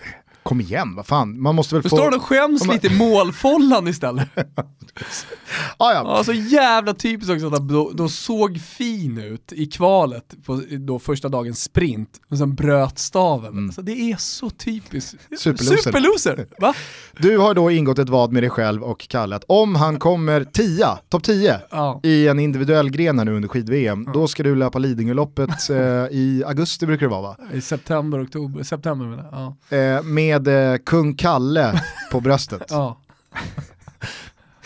kom 0.47 0.61
igen, 0.61 0.95
vad 0.97 1.07
fan, 1.07 1.41
man 1.43 1.55
måste 1.55 1.75
väl 1.75 1.85
Nu 1.85 1.91
få... 1.91 1.97
står 1.97 2.17
och 2.17 2.23
skäms 2.23 2.65
man- 2.67 2.75
lite 2.75 2.87
i 2.87 2.99
målfållan 2.99 3.89
istället. 3.89 4.29
ah, 5.77 5.93
ja. 5.93 6.25
Så 6.25 6.33
jävla 6.33 6.95
typiskt 6.95 7.33
också 7.33 7.47
att 7.47 7.69
då 7.97 8.09
såg 8.09 8.61
fin 8.61 9.19
ut 9.19 9.53
i 9.53 9.67
kvalet 9.67 10.35
på 10.47 10.63
då 10.79 10.99
första 10.99 11.29
dagens 11.29 11.63
sprint, 11.63 12.09
men 12.29 12.39
sen 12.39 12.55
bröt 12.55 12.99
staven. 12.99 13.67
Alltså, 13.67 13.83
det 13.83 13.93
är 14.13 14.17
så 14.17 14.51
typiskt. 14.51 15.15
Superloser. 15.39 15.77
Superloser! 15.77 16.47
Va? 16.61 16.75
Du 17.19 17.39
har 17.39 17.55
då 17.55 17.71
ingått 17.71 17.99
ett 17.99 18.09
vad 18.09 18.33
med 18.33 18.43
dig 18.43 18.51
själv 18.51 18.83
och 18.83 19.09
Kalle 19.09 19.37
att 19.37 19.45
om 19.49 19.75
han 19.75 19.99
kommer 19.99 20.45
tia, 20.45 20.99
topp 21.09 21.23
10 21.23 21.61
Ja. 21.71 22.01
i 22.03 22.29
en 22.29 22.39
individuell 22.39 22.91
gren 22.91 23.19
här 23.19 23.25
nu 23.25 23.37
under 23.37 23.49
skid-VM, 23.49 24.09
då 24.15 24.29
ska 24.29 24.43
du 24.43 24.57
löpa 24.57 24.79
Lidingöloppet 24.79 25.71
eh, 25.71 25.77
i 26.11 26.43
augusti 26.47 26.87
brukar 26.87 27.07
det 27.07 27.11
vara 27.11 27.23
va? 27.23 27.37
I 27.55 27.61
september, 27.61 28.25
oktober, 28.25 28.63
september 28.63 29.07
menar 29.07 29.29
jag. 29.33 29.55
Ja. 29.71 29.77
Eh, 29.77 30.03
med 30.03 30.36
eh, 30.39 30.77
kung 30.77 31.15
Kalle 31.15 31.83
på 32.11 32.21
bröstet. 32.21 32.63
ja. 32.71 33.01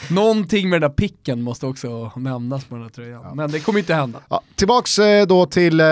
Någonting 0.08 0.68
med 0.68 0.80
den 0.80 0.90
där 0.90 0.96
picken 0.96 1.42
måste 1.42 1.66
också 1.66 2.12
nämnas 2.16 2.64
på 2.64 2.74
den 2.74 2.82
här 2.82 2.90
tröjan. 2.90 3.36
Men 3.36 3.50
det 3.50 3.60
kommer 3.60 3.78
inte 3.78 3.94
hända. 3.94 4.18
Ja, 4.28 4.40
tillbaks 4.54 4.98
eh, 4.98 5.26
då 5.26 5.46
till 5.46 5.80
eh, 5.80 5.86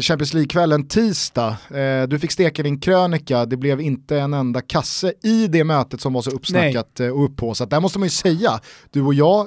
Champions 0.00 0.34
League-kvällen 0.34 0.88
tisdag. 0.88 1.56
Eh, 1.70 2.08
du 2.08 2.18
fick 2.18 2.32
steka 2.32 2.62
din 2.62 2.80
krönika, 2.80 3.46
det 3.46 3.56
blev 3.56 3.80
inte 3.80 4.18
en 4.18 4.34
enda 4.34 4.60
kasse 4.60 5.12
i 5.22 5.46
det 5.46 5.64
mötet 5.64 6.00
som 6.00 6.12
var 6.12 6.22
så 6.22 6.30
uppsnackat 6.30 7.00
eh, 7.00 7.08
och 7.08 7.24
upphaussat. 7.24 7.70
Där 7.70 7.80
måste 7.80 7.98
man 7.98 8.06
ju 8.06 8.10
säga, 8.10 8.60
du 8.90 9.02
och 9.02 9.14
jag, 9.14 9.46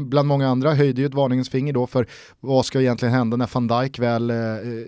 bland 0.00 0.28
många 0.28 0.48
andra, 0.48 0.74
höjde 0.74 1.00
ju 1.00 1.06
ett 1.06 1.14
varningens 1.14 1.50
finger 1.50 1.72
då 1.72 1.86
för 1.86 2.06
vad 2.40 2.66
ska 2.66 2.80
egentligen 2.80 3.14
hända 3.14 3.36
när 3.36 3.50
van 3.52 3.68
Dijk 3.68 3.98
väl 3.98 4.32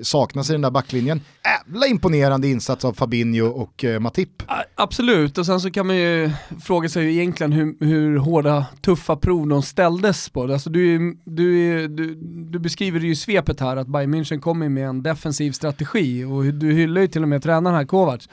saknas 0.03 0.51
i 0.51 0.53
den 0.53 0.63
där 0.63 0.71
backlinjen. 0.71 1.21
Jävla 1.45 1.87
imponerande 1.87 2.49
insats 2.49 2.85
av 2.85 2.93
Fabinho 2.93 3.47
och 3.47 3.85
Matip. 4.01 4.43
Absolut, 4.75 5.39
och 5.39 5.47
sen 5.47 5.61
så 5.61 5.71
kan 5.71 5.87
man 5.87 5.97
ju 5.97 6.31
fråga 6.65 6.89
sig 6.89 7.11
egentligen 7.11 7.53
hur, 7.53 7.77
hur 7.81 8.17
hårda, 8.17 8.46
tuffa 8.81 9.17
prov 9.17 9.49
de 9.49 9.63
ställdes 9.63 10.29
på. 10.29 10.43
Alltså 10.43 10.71
du, 10.71 11.17
du, 11.25 11.89
du, 11.89 12.15
du 12.51 12.59
beskriver 12.59 13.01
det 13.01 13.07
ju 13.07 13.13
i 13.13 13.17
svepet 13.17 13.61
här 13.61 13.77
att 13.77 13.87
Bayern 13.87 14.15
München 14.15 14.41
kommer 14.41 14.69
med 14.69 14.89
en 14.89 15.03
defensiv 15.03 15.53
strategi 15.53 16.25
och 16.25 16.45
du 16.45 16.73
hyllar 16.73 17.01
ju 17.01 17.09
till 17.09 17.23
och 17.23 17.29
med 17.29 17.43
tränaren 17.43 17.77
här 17.77 17.85
Kovacs. 17.85 18.29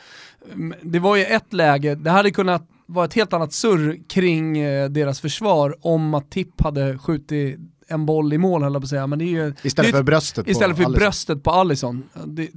Mm, 0.53 0.73
det 0.81 0.99
var 0.99 1.15
ju 1.15 1.23
ett 1.23 1.53
läge, 1.53 1.95
det 1.95 2.09
hade 2.09 2.31
kunnat 2.31 2.69
vara 2.85 3.05
ett 3.05 3.13
helt 3.13 3.33
annat 3.33 3.53
surr 3.53 3.97
kring 4.09 4.57
eh, 4.57 4.89
deras 4.89 5.21
försvar 5.21 5.75
om 5.81 6.13
att 6.13 6.31
Tipp 6.31 6.61
hade 6.61 6.97
skjutit 6.97 7.59
en 7.87 8.05
boll 8.05 8.33
i 8.33 8.37
mål 8.37 8.63
höll 8.63 8.73
jag 8.73 8.81
på 8.81 8.85
att 8.85 8.89
säga, 8.89 9.07
men 9.07 9.19
det 9.19 9.25
är 9.25 9.45
ju 9.45 9.53
Istället 9.63 9.91
det 9.91 9.95
är 9.95 9.99
för 9.99 10.03
bröstet 10.03 10.47
Istället 10.47 10.77
på 10.77 10.83
för 10.83 10.89
bröstet 10.89 11.43
på 11.43 11.51
Allison. 11.51 12.03
Det, 12.25 12.49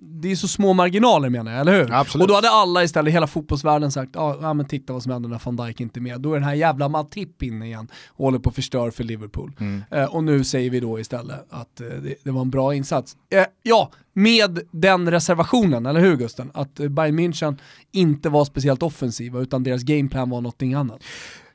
det 0.00 0.30
är 0.32 0.36
så 0.36 0.48
små 0.48 0.72
marginaler 0.72 1.28
menar 1.28 1.52
jag, 1.52 1.60
eller 1.60 1.78
hur? 1.84 1.92
Absolut. 1.92 2.22
Och 2.22 2.28
då 2.28 2.34
hade 2.34 2.50
alla 2.50 2.84
istället, 2.84 3.14
hela 3.14 3.26
fotbollsvärlden 3.26 3.92
sagt, 3.92 4.10
ja 4.14 4.54
men 4.54 4.66
titta 4.66 4.92
vad 4.92 5.02
som 5.02 5.12
händer 5.12 5.28
när 5.28 5.40
van 5.44 5.56
Dijk 5.56 5.80
inte 5.80 5.98
är 5.98 6.02
med. 6.02 6.20
Då 6.20 6.30
är 6.30 6.34
den 6.34 6.48
här 6.48 6.54
jävla 6.54 6.88
Matip 6.88 7.42
inne 7.42 7.66
igen 7.66 7.88
och 8.08 8.24
håller 8.24 8.38
på 8.38 8.48
att 8.48 8.54
förstöra 8.54 8.90
för 8.90 9.04
Liverpool. 9.04 9.52
Mm. 9.60 9.82
Eh, 9.90 10.04
och 10.04 10.24
nu 10.24 10.44
säger 10.44 10.70
vi 10.70 10.80
då 10.80 11.00
istället 11.00 11.46
att 11.50 11.80
eh, 11.80 11.86
det, 11.86 12.14
det 12.24 12.30
var 12.30 12.40
en 12.40 12.50
bra 12.50 12.74
insats. 12.74 13.16
Eh, 13.30 13.44
ja, 13.62 13.90
med 14.12 14.60
den 14.70 15.10
reservationen, 15.10 15.86
eller 15.86 16.00
hur 16.00 16.16
Gusten? 16.16 16.50
Att 16.54 16.74
Bayern 16.74 17.20
München 17.20 17.56
inte 17.92 18.28
var 18.28 18.44
speciellt 18.44 18.82
offensiva 18.82 19.40
utan 19.40 19.62
deras 19.62 19.82
gameplan 19.82 20.30
var 20.30 20.40
någonting 20.40 20.74
annat. 20.74 21.02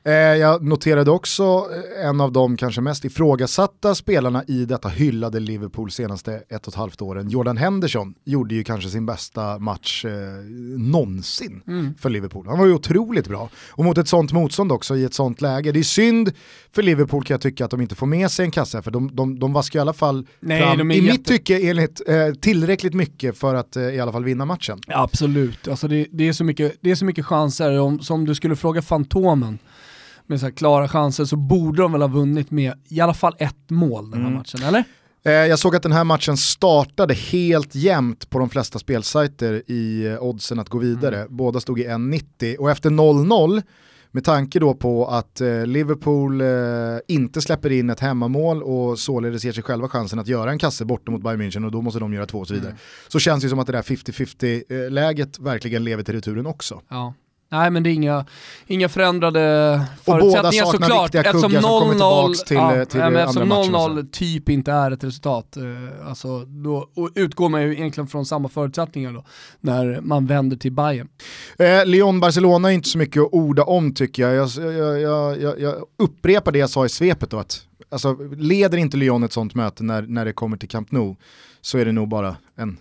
Eh, 0.04 0.12
jag 0.12 0.62
noterade 0.64 1.10
också 1.10 1.42
eh, 2.02 2.08
en 2.08 2.20
av 2.20 2.32
de 2.32 2.56
kanske 2.56 2.80
mest 2.80 3.04
ifrågasatta 3.04 3.94
spelarna 3.94 4.44
i 4.48 4.64
detta 4.64 4.88
hyllade 4.88 5.40
Liverpool 5.40 5.90
senaste 5.90 6.32
ett 6.48 6.66
och 6.66 6.72
ett 6.72 6.78
halvt 6.78 7.02
åren. 7.02 7.28
Jordan 7.28 7.56
Henderson 7.56 8.14
gjorde 8.24 8.54
ju 8.54 8.64
kanske 8.64 8.90
sin 8.90 9.06
bästa 9.06 9.58
match 9.58 10.04
eh, 10.04 10.10
någonsin 10.78 11.62
Mm. 11.66 11.94
för 11.98 12.10
Liverpool. 12.10 12.46
Han 12.48 12.58
var 12.58 12.66
ju 12.66 12.72
otroligt 12.74 13.28
bra. 13.28 13.48
Och 13.70 13.84
mot 13.84 13.98
ett 13.98 14.08
sånt 14.08 14.32
motstånd 14.32 14.72
också 14.72 14.96
i 14.96 15.04
ett 15.04 15.14
sånt 15.14 15.40
läge. 15.40 15.72
Det 15.72 15.78
är 15.78 15.82
synd 15.84 16.32
för 16.74 16.82
Liverpool 16.82 17.24
kan 17.24 17.34
jag 17.34 17.40
tycka 17.40 17.64
att 17.64 17.70
de 17.70 17.80
inte 17.80 17.94
får 17.94 18.06
med 18.06 18.30
sig 18.30 18.44
en 18.44 18.50
kasse 18.50 18.82
för 18.82 18.90
de, 18.90 19.16
de, 19.16 19.38
de 19.38 19.52
vaskar 19.52 19.78
i 19.78 19.80
alla 19.80 19.92
fall 19.92 20.26
Nej, 20.40 20.62
fram, 20.76 20.90
i 20.90 20.94
jätte- 20.94 21.12
mitt 21.12 21.24
tycke 21.26 21.68
enligt, 21.68 22.08
eh, 22.08 22.28
tillräckligt 22.40 22.94
mycket 22.94 23.38
för 23.38 23.54
att 23.54 23.76
eh, 23.76 23.82
i 23.82 24.00
alla 24.00 24.12
fall 24.12 24.24
vinna 24.24 24.44
matchen. 24.44 24.78
Absolut, 24.88 25.68
alltså 25.68 25.88
det, 25.88 26.06
det, 26.12 26.28
är 26.28 26.32
så 26.32 26.44
mycket, 26.44 26.76
det 26.80 26.90
är 26.90 26.94
så 26.94 27.04
mycket 27.04 27.26
chanser. 27.26 27.80
Om, 27.80 28.00
som 28.00 28.24
du 28.26 28.34
skulle 28.34 28.56
fråga 28.56 28.82
Fantomen 28.82 29.58
med 30.26 30.40
så 30.40 30.50
klara 30.52 30.88
chanser 30.88 31.24
så 31.24 31.36
borde 31.36 31.82
de 31.82 31.92
väl 31.92 32.00
ha 32.00 32.08
vunnit 32.08 32.50
med 32.50 32.72
i 32.88 33.00
alla 33.00 33.14
fall 33.14 33.34
ett 33.38 33.70
mål 33.70 34.10
den 34.10 34.20
här 34.20 34.26
Mm. 34.28 34.38
matchen, 34.38 34.62
eller? 34.62 34.84
Eh, 35.24 35.32
Jag 35.32 35.58
såg 35.58 35.76
att 35.76 35.82
den 35.82 35.92
här 35.92 36.04
matchen 36.04 36.36
startade 36.36 37.14
helt 37.14 37.74
jämnt 37.74 38.30
på 38.30 38.38
de 38.38 38.50
flesta 38.50 38.78
spelsajter 38.78 39.62
i 39.70 40.06
eh, 40.06 40.22
oddsen 40.22 40.58
att 40.58 40.68
gå 40.68 40.78
vidare. 40.78 41.16
Mm. 41.16 41.36
Båda 41.36 41.60
stod 41.60 41.80
i 41.80 41.86
1,90 41.86 42.56
och 42.56 42.70
efter 42.70 42.90
0-0 42.90 43.62
med 44.14 44.24
tanke 44.24 44.58
då 44.58 44.74
på 44.74 45.06
att 45.06 45.40
eh, 45.40 45.66
Liverpool 45.66 46.42
inte 47.08 47.40
släpper 47.40 47.72
in 47.72 47.90
ett 47.90 48.00
hemmamål 48.00 48.62
och 48.62 48.98
således 48.98 49.44
ger 49.44 49.52
sig 49.52 49.62
själva 49.62 49.88
chansen 49.88 50.18
att 50.18 50.28
göra 50.28 50.50
en 50.50 50.58
kasse 50.58 50.84
borta 50.84 51.10
mot 51.10 51.22
Bayern 51.22 51.40
München 51.42 51.64
och 51.64 51.72
då 51.72 51.80
måste 51.82 52.00
de 52.00 52.12
göra 52.14 52.26
två 52.26 52.38
och 52.38 52.46
så 52.48 52.54
vidare. 52.54 52.70
Mm. 52.70 52.78
Så 53.08 53.18
känns 53.18 53.42
det 53.44 53.48
som 53.50 53.58
att 53.58 53.66
det 53.66 53.72
där 53.72 53.82
50-50 53.82 54.84
eh, 54.86 54.90
läget 54.90 55.38
verkligen 55.38 55.84
lever 55.84 56.02
till 56.02 56.14
returen 56.14 56.46
också. 56.46 56.80
Ja. 56.88 57.14
Nej 57.52 57.70
men 57.70 57.82
det 57.82 57.90
är 57.90 57.92
inga, 57.92 58.26
inga 58.66 58.88
förändrade 58.88 59.80
förutsättningar 60.02 60.64
såklart. 60.64 61.14
Eftersom 61.14 61.42
kuggar 61.42 61.60
som 61.60 61.70
kommer 61.80 61.94
0-0 61.94 61.98
tillbaks 61.98 62.44
till, 62.44 62.56
ja, 62.56 62.76
eh, 62.76 62.84
till 62.84 63.02
andra 63.02 63.22
eftersom 63.22 63.48
matchen 63.48 63.74
och 63.74 63.90
0-0 63.90 64.10
typ 64.12 64.48
inte 64.48 64.72
är 64.72 64.90
ett 64.90 65.04
resultat, 65.04 65.56
eh, 65.56 66.08
alltså, 66.08 66.44
då 66.44 66.88
utgår 67.14 67.48
man 67.48 67.62
ju 67.62 67.72
egentligen 67.72 68.06
från 68.06 68.26
samma 68.26 68.48
förutsättningar 68.48 69.12
då, 69.12 69.24
när 69.60 70.00
man 70.00 70.26
vänder 70.26 70.56
till 70.56 70.72
Bayern. 70.72 71.08
Eh, 71.58 71.86
Lyon-Barcelona 71.86 72.68
är 72.68 72.74
inte 72.74 72.88
så 72.88 72.98
mycket 72.98 73.22
att 73.22 73.32
orda 73.32 73.62
om 73.62 73.94
tycker 73.94 74.22
jag. 74.22 74.34
Jag, 74.34 74.74
jag, 74.74 75.00
jag, 75.00 75.42
jag. 75.42 75.60
jag 75.60 75.74
upprepar 75.98 76.52
det 76.52 76.58
jag 76.58 76.70
sa 76.70 76.84
i 76.84 76.88
svepet 76.88 77.30
då 77.30 77.38
att 77.38 77.60
alltså, 77.90 78.16
leder 78.36 78.78
inte 78.78 78.96
Lyon 78.96 79.22
ett 79.22 79.32
sånt 79.32 79.54
möte 79.54 79.82
när, 79.84 80.02
när 80.02 80.24
det 80.24 80.32
kommer 80.32 80.56
till 80.56 80.68
Camp 80.68 80.92
Nou 80.92 81.16
så 81.60 81.78
är 81.78 81.84
det 81.84 81.92
nog 81.92 82.08
bara 82.08 82.36
en, 82.56 82.78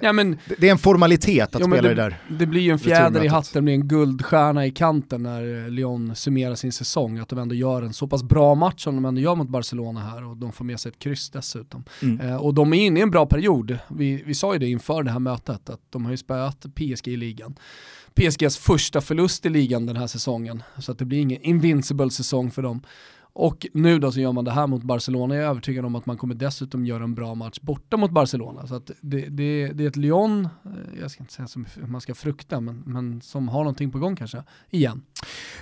Ja, 0.00 0.12
men, 0.12 0.38
det- 0.58 0.66
är 0.68 0.70
en 0.72 0.78
formalitet 0.78 1.54
att 1.54 1.60
Ja, 1.60 1.66
spela 1.66 1.82
det, 1.82 1.88
det 1.88 1.94
där. 1.94 2.22
det 2.30 2.46
blir 2.46 2.60
ju 2.60 2.70
en 2.70 2.78
fjäder 2.78 3.24
i 3.24 3.28
hatten, 3.28 3.50
det 3.54 3.62
blir 3.62 3.74
en 3.74 3.88
guldstjärna 3.88 4.66
i 4.66 4.70
kanten 4.70 5.22
när 5.22 5.64
eh, 5.64 5.70
Lyon 5.70 6.14
summerar 6.16 6.54
sin 6.54 6.72
säsong, 6.72 7.18
att 7.18 7.28
de 7.28 7.38
ändå 7.38 7.54
gör 7.54 7.82
en 7.82 7.92
så 7.92 8.06
pass 8.06 8.22
bra 8.22 8.54
match 8.54 8.84
som 8.84 8.94
de 8.94 9.04
ändå 9.04 9.20
gör 9.20 9.34
mot 9.34 9.48
Barcelona 9.48 10.00
här 10.00 10.24
och 10.24 10.36
de 10.36 10.52
får 10.52 10.64
med 10.64 10.80
sig 10.80 10.88
ett 10.92 10.98
kryss 10.98 11.30
dessutom. 11.30 11.84
Mm. 12.02 12.20
Eh, 12.28 12.36
och 12.36 12.54
de 12.54 12.72
är 12.72 12.76
inne 12.86 13.00
i 13.00 13.02
en 13.02 13.10
bra 13.10 13.26
period, 13.26 13.78
vi, 13.88 14.22
vi 14.26 14.34
sa 14.34 14.52
ju 14.52 14.58
det 14.58 14.68
inför 14.68 15.02
det 15.02 15.10
här 15.10 15.18
mötet, 15.18 15.70
att 15.70 15.80
de 15.90 16.04
har 16.04 16.10
ju 16.10 16.16
spöat 16.16 16.66
PSG 16.74 17.08
i 17.08 17.16
ligan. 17.16 17.54
PSGs 18.14 18.56
första 18.58 19.00
förlust 19.00 19.46
i 19.46 19.48
ligan 19.48 19.86
den 19.86 19.96
här 19.96 20.06
säsongen, 20.06 20.62
så 20.78 20.92
att 20.92 20.98
det 20.98 21.04
blir 21.04 21.18
ingen 21.18 21.42
invincible 21.42 22.10
säsong 22.10 22.50
för 22.50 22.62
dem. 22.62 22.82
Och 23.36 23.66
nu 23.72 23.98
då 23.98 24.12
så 24.12 24.20
gör 24.20 24.32
man 24.32 24.44
det 24.44 24.50
här 24.50 24.66
mot 24.66 24.82
Barcelona, 24.82 25.34
jag 25.34 25.44
är 25.44 25.48
övertygad 25.48 25.84
om 25.84 25.94
att 25.94 26.06
man 26.06 26.16
kommer 26.16 26.34
dessutom 26.34 26.86
göra 26.86 27.04
en 27.04 27.14
bra 27.14 27.34
match 27.34 27.58
borta 27.60 27.96
mot 27.96 28.10
Barcelona. 28.10 28.66
Så 28.66 28.82
det, 29.00 29.20
det, 29.28 29.68
det 29.68 29.84
är 29.84 29.88
ett 29.88 29.96
Lyon, 29.96 30.44
eh, 30.64 31.00
jag 31.00 31.10
ska 31.10 31.22
inte 31.22 31.32
säga 31.32 31.48
som 31.48 31.66
man 31.86 32.00
ska 32.00 32.14
frukta, 32.14 32.60
men, 32.60 32.82
men 32.86 33.20
som 33.20 33.48
har 33.48 33.58
någonting 33.58 33.90
på 33.90 33.98
gång 33.98 34.16
kanske, 34.16 34.42
igen. 34.70 35.02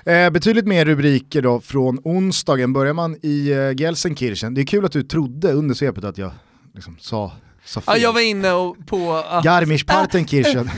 Eh, 0.04 0.30
betydligt 0.30 0.66
mer 0.66 0.84
rubriker 0.84 1.42
då 1.42 1.60
från 1.60 1.98
onsdagen. 2.04 2.72
Börjar 2.72 2.92
man 2.92 3.16
i 3.22 3.50
eh, 3.50 3.72
Gelsenkirchen. 3.76 4.54
Det 4.54 4.60
är 4.60 4.66
kul 4.66 4.84
att 4.84 4.92
du 4.92 5.02
trodde 5.02 5.52
under 5.52 5.74
svepet 5.74 6.04
att 6.04 6.18
jag 6.18 6.32
liksom 6.74 6.96
sa, 7.00 7.32
sa 7.64 7.80
fel. 7.80 7.94
Ja, 7.96 8.02
jag 8.02 8.12
var 8.12 8.20
inne 8.20 8.52
och 8.52 8.86
på 8.86 9.12
att... 9.12 9.44
Garmisch-Partenkirchen. 9.44 10.70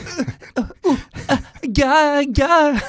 Gar, 1.61 2.23
gar. 2.33 2.71
eh, 2.73 2.79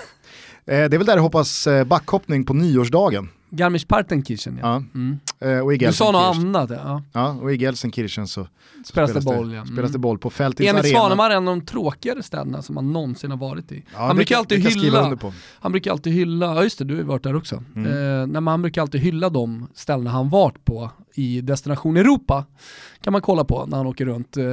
det 0.64 0.74
är 0.74 0.98
väl 0.98 1.06
där 1.06 1.16
det 1.16 1.22
hoppas 1.22 1.66
eh, 1.66 1.84
backhoppning 1.84 2.44
på 2.44 2.54
nyårsdagen. 2.54 3.28
Garmisch-Partenkirchen 3.56 4.58
ja. 4.62 4.66
Ja. 4.68 4.82
Mm. 4.94 5.18
Eh, 5.40 5.58
och 5.64 5.74
i 5.74 5.76
Du 5.76 5.92
sa 5.92 6.10
något 6.12 6.36
annat 6.36 6.70
ja. 6.70 7.02
ja, 7.12 7.30
och 7.32 7.52
i 7.52 7.56
Gelsenkirchen 7.56 8.26
så 8.28 8.48
Spelas 8.84 9.12
det 9.12 9.20
boll 9.20 9.52
ja. 9.54 9.64
spelas 9.64 9.90
det 9.90 9.96
Mm. 9.96 10.00
boll 10.00 10.18
på 10.18 10.30
Fältins 10.30 10.68
Enligt 10.70 10.84
arena. 10.84 10.98
Svanemar 10.98 11.30
är 11.30 11.34
en 11.36 11.48
av 11.48 11.56
de 11.58 11.66
tråkigare 11.66 12.22
städerna 12.22 12.62
som 12.62 12.74
man 12.74 12.92
någonsin 12.92 13.30
har 13.30 13.38
varit 13.38 13.72
i. 13.72 13.84
Ja, 13.92 13.98
han, 13.98 14.08
det 14.08 14.14
brukar 14.14 14.34
kan- 14.34 14.38
alltid 14.40 14.62
det 14.64 14.68
hylla, 14.70 15.16
han 15.60 15.72
brukar 15.72 15.90
alltid 15.92 16.12
hylla, 16.12 16.46
ja 16.54 16.62
just 16.62 16.78
det, 16.78 16.84
du 16.84 16.94
har 16.94 16.98
ju 17.00 17.06
varit 17.06 17.22
där 17.22 17.36
också. 17.36 17.62
Mm. 17.76 18.20
Eh, 18.22 18.26
nej, 18.26 18.42
han 18.52 18.62
brukar 18.62 18.82
alltid 18.82 19.00
hylla 19.00 19.28
de 19.28 19.68
ställena 19.74 20.10
han 20.10 20.28
varit 20.28 20.64
på 20.64 20.90
i 21.14 21.40
Destination 21.40 21.96
Europa. 21.96 22.44
Kan 23.00 23.12
man 23.12 23.22
kolla 23.22 23.44
på 23.44 23.66
när 23.66 23.76
han 23.76 23.86
åker 23.86 24.04
runt. 24.06 24.36
Eh, 24.36 24.44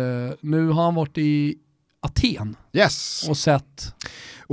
nu 0.42 0.70
har 0.70 0.84
han 0.84 0.96
varit 0.96 1.18
i 1.18 1.56
Aten 2.02 2.56
Yes, 2.74 3.26
och 3.30 3.38
sett 3.38 3.96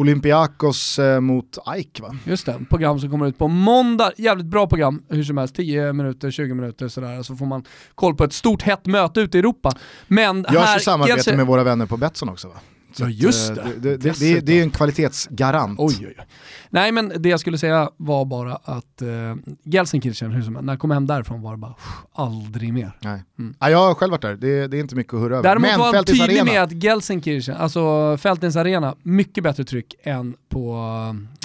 Olympiakos 0.00 0.98
eh, 0.98 1.20
mot 1.20 1.58
AIK 1.64 2.00
va? 2.00 2.16
Just 2.24 2.46
det, 2.46 2.56
program 2.70 3.00
som 3.00 3.10
kommer 3.10 3.26
ut 3.26 3.38
på 3.38 3.48
måndag. 3.48 4.12
Jävligt 4.16 4.46
bra 4.46 4.66
program, 4.66 5.02
hur 5.08 5.24
som 5.24 5.38
helst. 5.38 5.56
10 5.56 5.92
minuter, 5.92 6.30
20 6.30 6.54
minuter 6.54 6.88
sådär. 6.88 7.22
Så 7.22 7.36
får 7.36 7.46
man 7.46 7.64
koll 7.94 8.14
på 8.14 8.24
ett 8.24 8.32
stort 8.32 8.62
hett 8.62 8.86
möte 8.86 9.20
ute 9.20 9.38
i 9.38 9.40
Europa. 9.40 9.72
Men 10.08 10.46
Görs 10.52 10.64
här... 10.64 10.78
i 10.78 10.80
samarbete 10.80 11.36
med 11.36 11.46
våra 11.46 11.64
vänner 11.64 11.86
på 11.86 11.96
Betsson 11.96 12.28
också 12.28 12.48
va? 12.48 12.54
Så 12.92 13.02
Ja, 13.02 13.08
just 13.08 13.50
eh, 13.50 13.56
det. 13.56 13.62
Det, 13.80 13.96
det, 13.96 14.20
det, 14.20 14.40
det, 14.40 14.58
är 14.58 14.62
en 14.62 14.70
kvalitetsgarant. 14.70 15.80
Oj, 15.80 15.96
oj, 16.00 16.14
oj. 16.18 16.26
Nej 16.70 16.92
men 16.92 17.12
det 17.22 17.28
jag 17.28 17.40
skulle 17.40 17.58
säga 17.58 17.90
var 17.96 18.24
bara 18.24 18.56
att 18.56 19.02
uh, 19.02 19.36
Gelsenkirchen, 19.64 20.30
hur 20.30 20.42
som 20.42 20.54
helst, 20.54 20.66
när 20.66 20.72
jag 20.72 20.80
kom 20.80 20.90
hem 20.90 21.06
därifrån 21.06 21.42
var 21.42 21.50
det 21.50 21.56
bara 21.56 21.72
pff, 21.72 21.92
aldrig 22.12 22.72
mer. 22.72 22.92
Nej. 23.00 23.22
Mm. 23.38 23.54
Ja, 23.60 23.70
jag 23.70 23.78
har 23.78 23.94
själv 23.94 24.10
varit 24.10 24.22
där, 24.22 24.34
det, 24.36 24.66
det 24.66 24.76
är 24.76 24.80
inte 24.80 24.96
mycket 24.96 25.14
att 25.14 25.20
hurra 25.20 25.34
över. 25.36 25.48
Däremot 25.48 25.70
Men 25.70 25.80
var 25.80 25.94
han 25.94 26.04
tydlig 26.04 26.22
Arena, 26.22 26.44
med 26.44 26.62
att 26.62 26.72
Gelsenkirchen, 26.72 27.56
alltså 27.56 28.16
Fältens 28.16 28.56
Arena, 28.56 28.96
mycket 29.02 29.44
bättre 29.44 29.64
tryck 29.64 29.94
än 30.02 30.36
på 30.48 30.76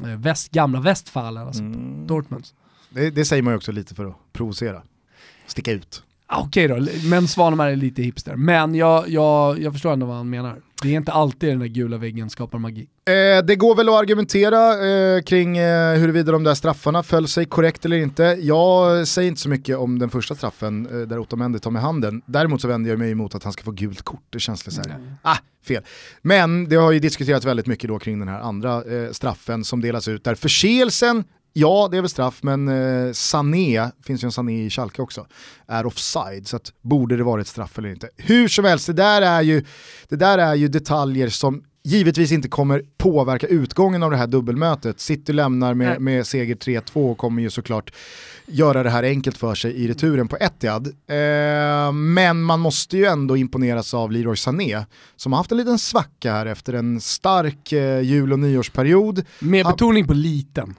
eh, 0.03 0.09
väst, 0.09 0.51
gamla 0.51 0.81
Westfalen, 0.81 1.47
alltså 1.47 1.61
Mm. 1.63 2.07
Dortmunds. 2.07 2.53
det, 2.89 3.09
det 3.09 3.25
säger 3.25 3.43
man 3.43 3.53
ju 3.53 3.57
också 3.57 3.71
lite 3.71 3.95
för 3.95 4.05
att 4.05 4.15
provocera. 4.33 4.81
Sticka 5.47 5.71
ut. 5.71 6.03
Okej 6.37 6.67
då, 6.67 6.87
men 7.09 7.27
Svanemar 7.27 7.67
är 7.67 7.75
lite 7.75 8.01
hipster. 8.01 8.35
Men 8.35 8.75
jag, 8.75 9.09
jag, 9.09 9.59
jag 9.59 9.73
förstår 9.73 9.93
ändå 9.93 10.05
vad 10.05 10.15
han 10.15 10.29
menar. 10.29 10.61
Det 10.81 10.87
är 10.87 10.93
inte 10.93 11.11
alltid 11.11 11.49
den 11.49 11.59
där 11.59 11.67
gula 11.67 11.97
väggen 11.97 12.29
skapar 12.29 12.59
magi. 12.59 12.87
Eh, 13.05 13.45
det 13.45 13.55
går 13.55 13.75
väl 13.75 13.89
att 13.89 13.95
argumentera 13.95 14.87
eh, 14.87 15.21
kring 15.21 15.57
eh, 15.57 15.93
huruvida 15.93 16.31
de 16.31 16.43
där 16.43 16.53
straffarna 16.53 17.03
föll 17.03 17.27
sig 17.27 17.45
korrekt 17.45 17.85
eller 17.85 17.97
inte. 17.97 18.23
Jag 18.41 19.07
säger 19.07 19.27
inte 19.27 19.41
så 19.41 19.49
mycket 19.49 19.77
om 19.77 19.99
den 19.99 20.09
första 20.09 20.35
straffen 20.35 20.87
eh, 20.91 21.07
där 21.07 21.19
Otamendi 21.19 21.59
tar 21.59 21.71
med 21.71 21.81
handen. 21.81 22.21
Däremot 22.25 22.61
så 22.61 22.67
vänder 22.67 22.89
jag 22.89 22.99
mig 22.99 23.11
emot 23.11 23.35
att 23.35 23.43
han 23.43 23.53
ska 23.53 23.63
få 23.63 23.71
gult 23.71 24.01
kort. 24.01 24.23
Det 24.29 24.39
känns 24.39 24.65
lite 24.65 24.83
så 24.83 24.89
här, 24.89 25.17
ah, 25.21 25.37
fel. 25.67 25.83
Men 26.21 26.69
det 26.69 26.75
har 26.75 26.91
ju 26.91 26.99
diskuterats 26.99 27.45
väldigt 27.45 27.67
mycket 27.67 27.87
då 27.87 27.99
kring 27.99 28.19
den 28.19 28.27
här 28.27 28.39
andra 28.39 28.83
eh, 28.83 29.11
straffen 29.11 29.63
som 29.63 29.81
delas 29.81 30.07
ut 30.07 30.23
där. 30.23 30.35
Förseelsen, 30.35 31.23
ja 31.57 31.87
det 31.91 31.97
är 31.97 32.01
väl 32.01 32.09
straff, 32.09 32.39
men 32.43 32.67
eh, 32.67 33.13
Sané, 33.13 33.91
finns 34.03 34.23
ju 34.23 34.25
en 34.25 34.31
Sané 34.31 34.65
i 34.65 34.69
Schalke 34.69 35.01
också, 35.01 35.27
är 35.67 35.85
offside. 35.85 36.47
Så 36.47 36.55
att, 36.55 36.73
borde 36.81 37.17
det 37.17 37.23
varit 37.23 37.47
straff 37.47 37.77
eller 37.77 37.89
inte? 37.89 38.09
Hur 38.17 38.47
som 38.47 38.65
helst, 38.65 38.87
det 38.87 38.93
där 38.93 39.21
är 39.21 39.41
ju, 39.41 39.63
det 40.09 40.15
där 40.15 40.37
är 40.37 40.55
ju 40.55 40.67
detaljer 40.67 41.29
som 41.29 41.63
givetvis 41.83 42.31
inte 42.31 42.47
kommer 42.47 42.83
påverka 42.97 43.47
utgången 43.47 44.03
av 44.03 44.11
det 44.11 44.17
här 44.17 44.27
dubbelmötet. 44.27 44.99
City 44.99 45.33
lämnar 45.33 45.73
med, 45.73 46.01
med 46.01 46.27
seger 46.27 46.55
3-2 46.55 47.11
och 47.11 47.17
kommer 47.17 47.41
ju 47.41 47.49
såklart 47.49 47.93
göra 48.45 48.83
det 48.83 48.89
här 48.89 49.03
enkelt 49.03 49.37
för 49.37 49.55
sig 49.55 49.71
i 49.71 49.87
returen 49.87 50.27
på 50.27 50.37
Etihad. 50.39 50.87
Eh, 50.87 51.91
men 51.91 52.41
man 52.41 52.59
måste 52.59 52.97
ju 52.97 53.05
ändå 53.05 53.37
imponeras 53.37 53.93
av 53.93 54.11
Leroy 54.11 54.35
Sané 54.35 54.85
som 55.15 55.33
har 55.33 55.37
haft 55.37 55.51
en 55.51 55.57
liten 55.57 55.79
svacka 55.79 56.31
här 56.31 56.45
efter 56.45 56.73
en 56.73 57.01
stark 57.01 57.71
eh, 57.71 58.01
jul 58.01 58.33
och 58.33 58.39
nyårsperiod. 58.39 59.23
Med 59.39 59.65
betoning 59.65 60.07
på 60.07 60.13
liten. 60.13 60.75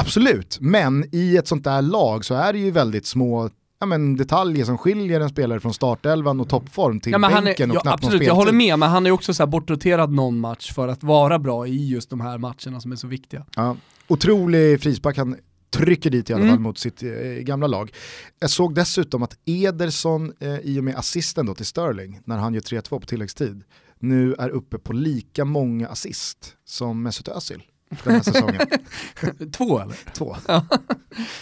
Absolut, 0.00 0.58
men 0.60 1.04
i 1.12 1.36
ett 1.36 1.48
sånt 1.48 1.64
där 1.64 1.82
lag 1.82 2.24
så 2.24 2.34
är 2.34 2.52
det 2.52 2.58
ju 2.58 2.70
väldigt 2.70 3.06
små 3.06 3.50
ja, 3.80 3.86
men 3.86 4.16
detaljer 4.16 4.64
som 4.64 4.78
skiljer 4.78 5.20
en 5.20 5.28
spelare 5.28 5.60
från 5.60 5.74
startelvan 5.74 6.40
och 6.40 6.48
toppform 6.48 7.00
till 7.00 7.12
Ja, 7.12 7.18
han 7.18 7.32
är, 7.32 7.42
bänken 7.42 7.70
och 7.70 7.76
ja, 7.76 7.80
knappt 7.80 8.04
absolut, 8.04 8.26
jag 8.26 8.34
håller 8.34 8.52
med, 8.52 8.78
men 8.78 8.88
han 8.90 9.06
är 9.06 9.10
också 9.10 9.34
så 9.34 9.46
bortroterad 9.46 10.12
någon 10.12 10.38
match 10.40 10.72
för 10.72 10.88
att 10.88 11.02
vara 11.02 11.38
bra 11.38 11.66
i 11.66 11.88
just 11.88 12.10
de 12.10 12.20
här 12.20 12.38
matcherna 12.38 12.80
som 12.80 12.92
är 12.92 12.96
så 12.96 13.06
viktiga. 13.06 13.46
Ja. 13.56 13.76
Otrolig 14.08 14.80
frispark 14.82 15.16
han 15.18 15.36
trycker 15.70 16.10
dit 16.10 16.30
i 16.30 16.32
alla 16.32 16.42
Mm. 16.42 16.54
fall 16.54 16.62
mot 16.62 16.78
sitt 16.78 17.02
eh, 17.02 17.08
gamla 17.40 17.66
lag. 17.66 17.92
Jag 18.40 18.50
såg 18.50 18.74
dessutom 18.74 19.22
att 19.22 19.38
Ederson 19.44 20.32
eh, 20.40 20.58
i 20.58 20.80
och 20.80 20.84
med 20.84 20.96
assisten 20.96 21.46
då 21.46 21.54
till 21.54 21.66
Sterling 21.66 22.20
när 22.24 22.36
han 22.38 22.54
gör 22.54 22.60
3-2 22.60 23.00
på 23.00 23.06
tilläggstid 23.06 23.62
nu 23.98 24.34
är 24.38 24.48
uppe 24.48 24.78
på 24.78 24.92
lika 24.92 25.44
många 25.44 25.88
assist 25.88 26.54
som 26.64 27.02
Mesut 27.02 27.28
Özil 27.28 27.62
den 28.04 28.14
här 28.14 28.20
säsongen. 28.20 28.60
Två 29.52 29.80
eller? 29.80 29.96
Två. 30.14 30.36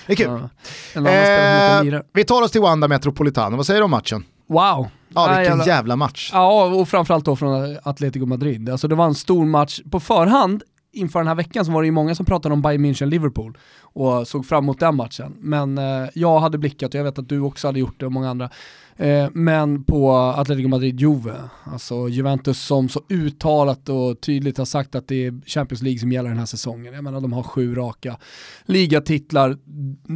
Det 0.06 0.12
är 0.12 0.16
kul. 0.16 0.48
Ja. 0.94 1.08
Eh, 1.08 2.00
vi 2.12 2.24
tar 2.24 2.42
oss 2.42 2.50
till 2.50 2.60
Wanda 2.60 2.88
Metropolitano, 2.88 3.56
vad 3.56 3.66
säger 3.66 3.80
du 3.80 3.84
om 3.84 3.90
matchen? 3.90 4.24
Wow. 4.46 4.88
Ja, 5.14 5.26
vilken 5.26 5.44
jävla- 5.58 5.66
jävla 5.66 5.96
match. 5.96 6.30
Ja, 6.32 6.64
och 6.64 6.88
framförallt 6.88 7.24
då 7.24 7.36
från 7.36 7.78
Atletico 7.82 8.26
Madrid. 8.26 8.68
Alltså 8.68 8.88
det 8.88 8.94
var 8.94 9.04
en 9.06 9.14
stor 9.14 9.44
match. 9.44 9.80
På 9.90 10.00
förhand, 10.00 10.62
inför 10.92 11.18
den 11.20 11.28
här 11.28 11.34
veckan, 11.34 11.64
så 11.64 11.72
var 11.72 11.82
det 11.82 11.86
ju 11.86 11.92
många 11.92 12.14
som 12.14 12.26
pratade 12.26 12.52
om 12.52 12.62
Bayern 12.62 12.84
München-Liverpool 12.86 13.54
och 13.80 14.28
såg 14.28 14.46
fram 14.46 14.64
emot 14.64 14.80
den 14.80 14.96
matchen. 14.96 15.36
Men 15.40 15.78
eh, 15.78 16.08
jag 16.14 16.40
hade 16.40 16.58
blickat, 16.58 16.94
och 16.94 17.00
jag 17.00 17.04
vet 17.04 17.18
att 17.18 17.28
du 17.28 17.40
också 17.40 17.68
hade 17.68 17.78
gjort 17.80 18.00
det 18.00 18.06
och 18.06 18.12
många 18.12 18.30
andra, 18.30 18.50
eh, 18.96 19.28
men 19.32 19.84
på 19.84 20.12
Atletico 20.12 20.68
Madrid-Juve. 20.68 21.34
Alltså 21.64 22.08
Juventus 22.08 22.60
som 22.62 22.88
så 22.88 23.00
uttalat 23.08 23.88
och 23.88 24.20
tydligt 24.20 24.58
har 24.58 24.64
sagt 24.64 24.94
att 24.94 25.08
det 25.08 25.26
är 25.26 25.40
Champions 25.46 25.82
League 25.82 25.98
som 25.98 26.12
gäller 26.12 26.28
den 26.28 26.38
här 26.38 26.46
säsongen. 26.46 26.94
Jag 26.94 27.04
menar 27.04 27.20
de 27.20 27.32
har 27.32 27.42
sju 27.42 27.74
raka 27.74 28.16
ligatitlar. 28.64 29.56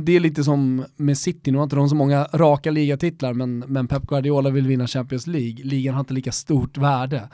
Det 0.04 0.16
är 0.16 0.20
lite 0.20 0.44
som 0.44 0.84
med 0.96 1.18
City, 1.18 1.50
nu 1.50 1.58
har 1.58 1.64
inte 1.64 1.76
de 1.76 1.88
så 1.88 1.94
många 1.94 2.24
raka 2.32 2.70
ligatitlar, 2.70 3.32
men, 3.32 3.58
men 3.58 3.88
Pep 3.88 4.02
Guardiola 4.02 4.50
vill 4.50 4.66
vinna 4.66 4.86
Champions 4.86 5.26
League. 5.26 5.64
Ligan 5.64 5.94
har 5.94 6.00
inte 6.00 6.14
lika 6.14 6.32
stort 6.32 6.78
värde. 6.78 7.28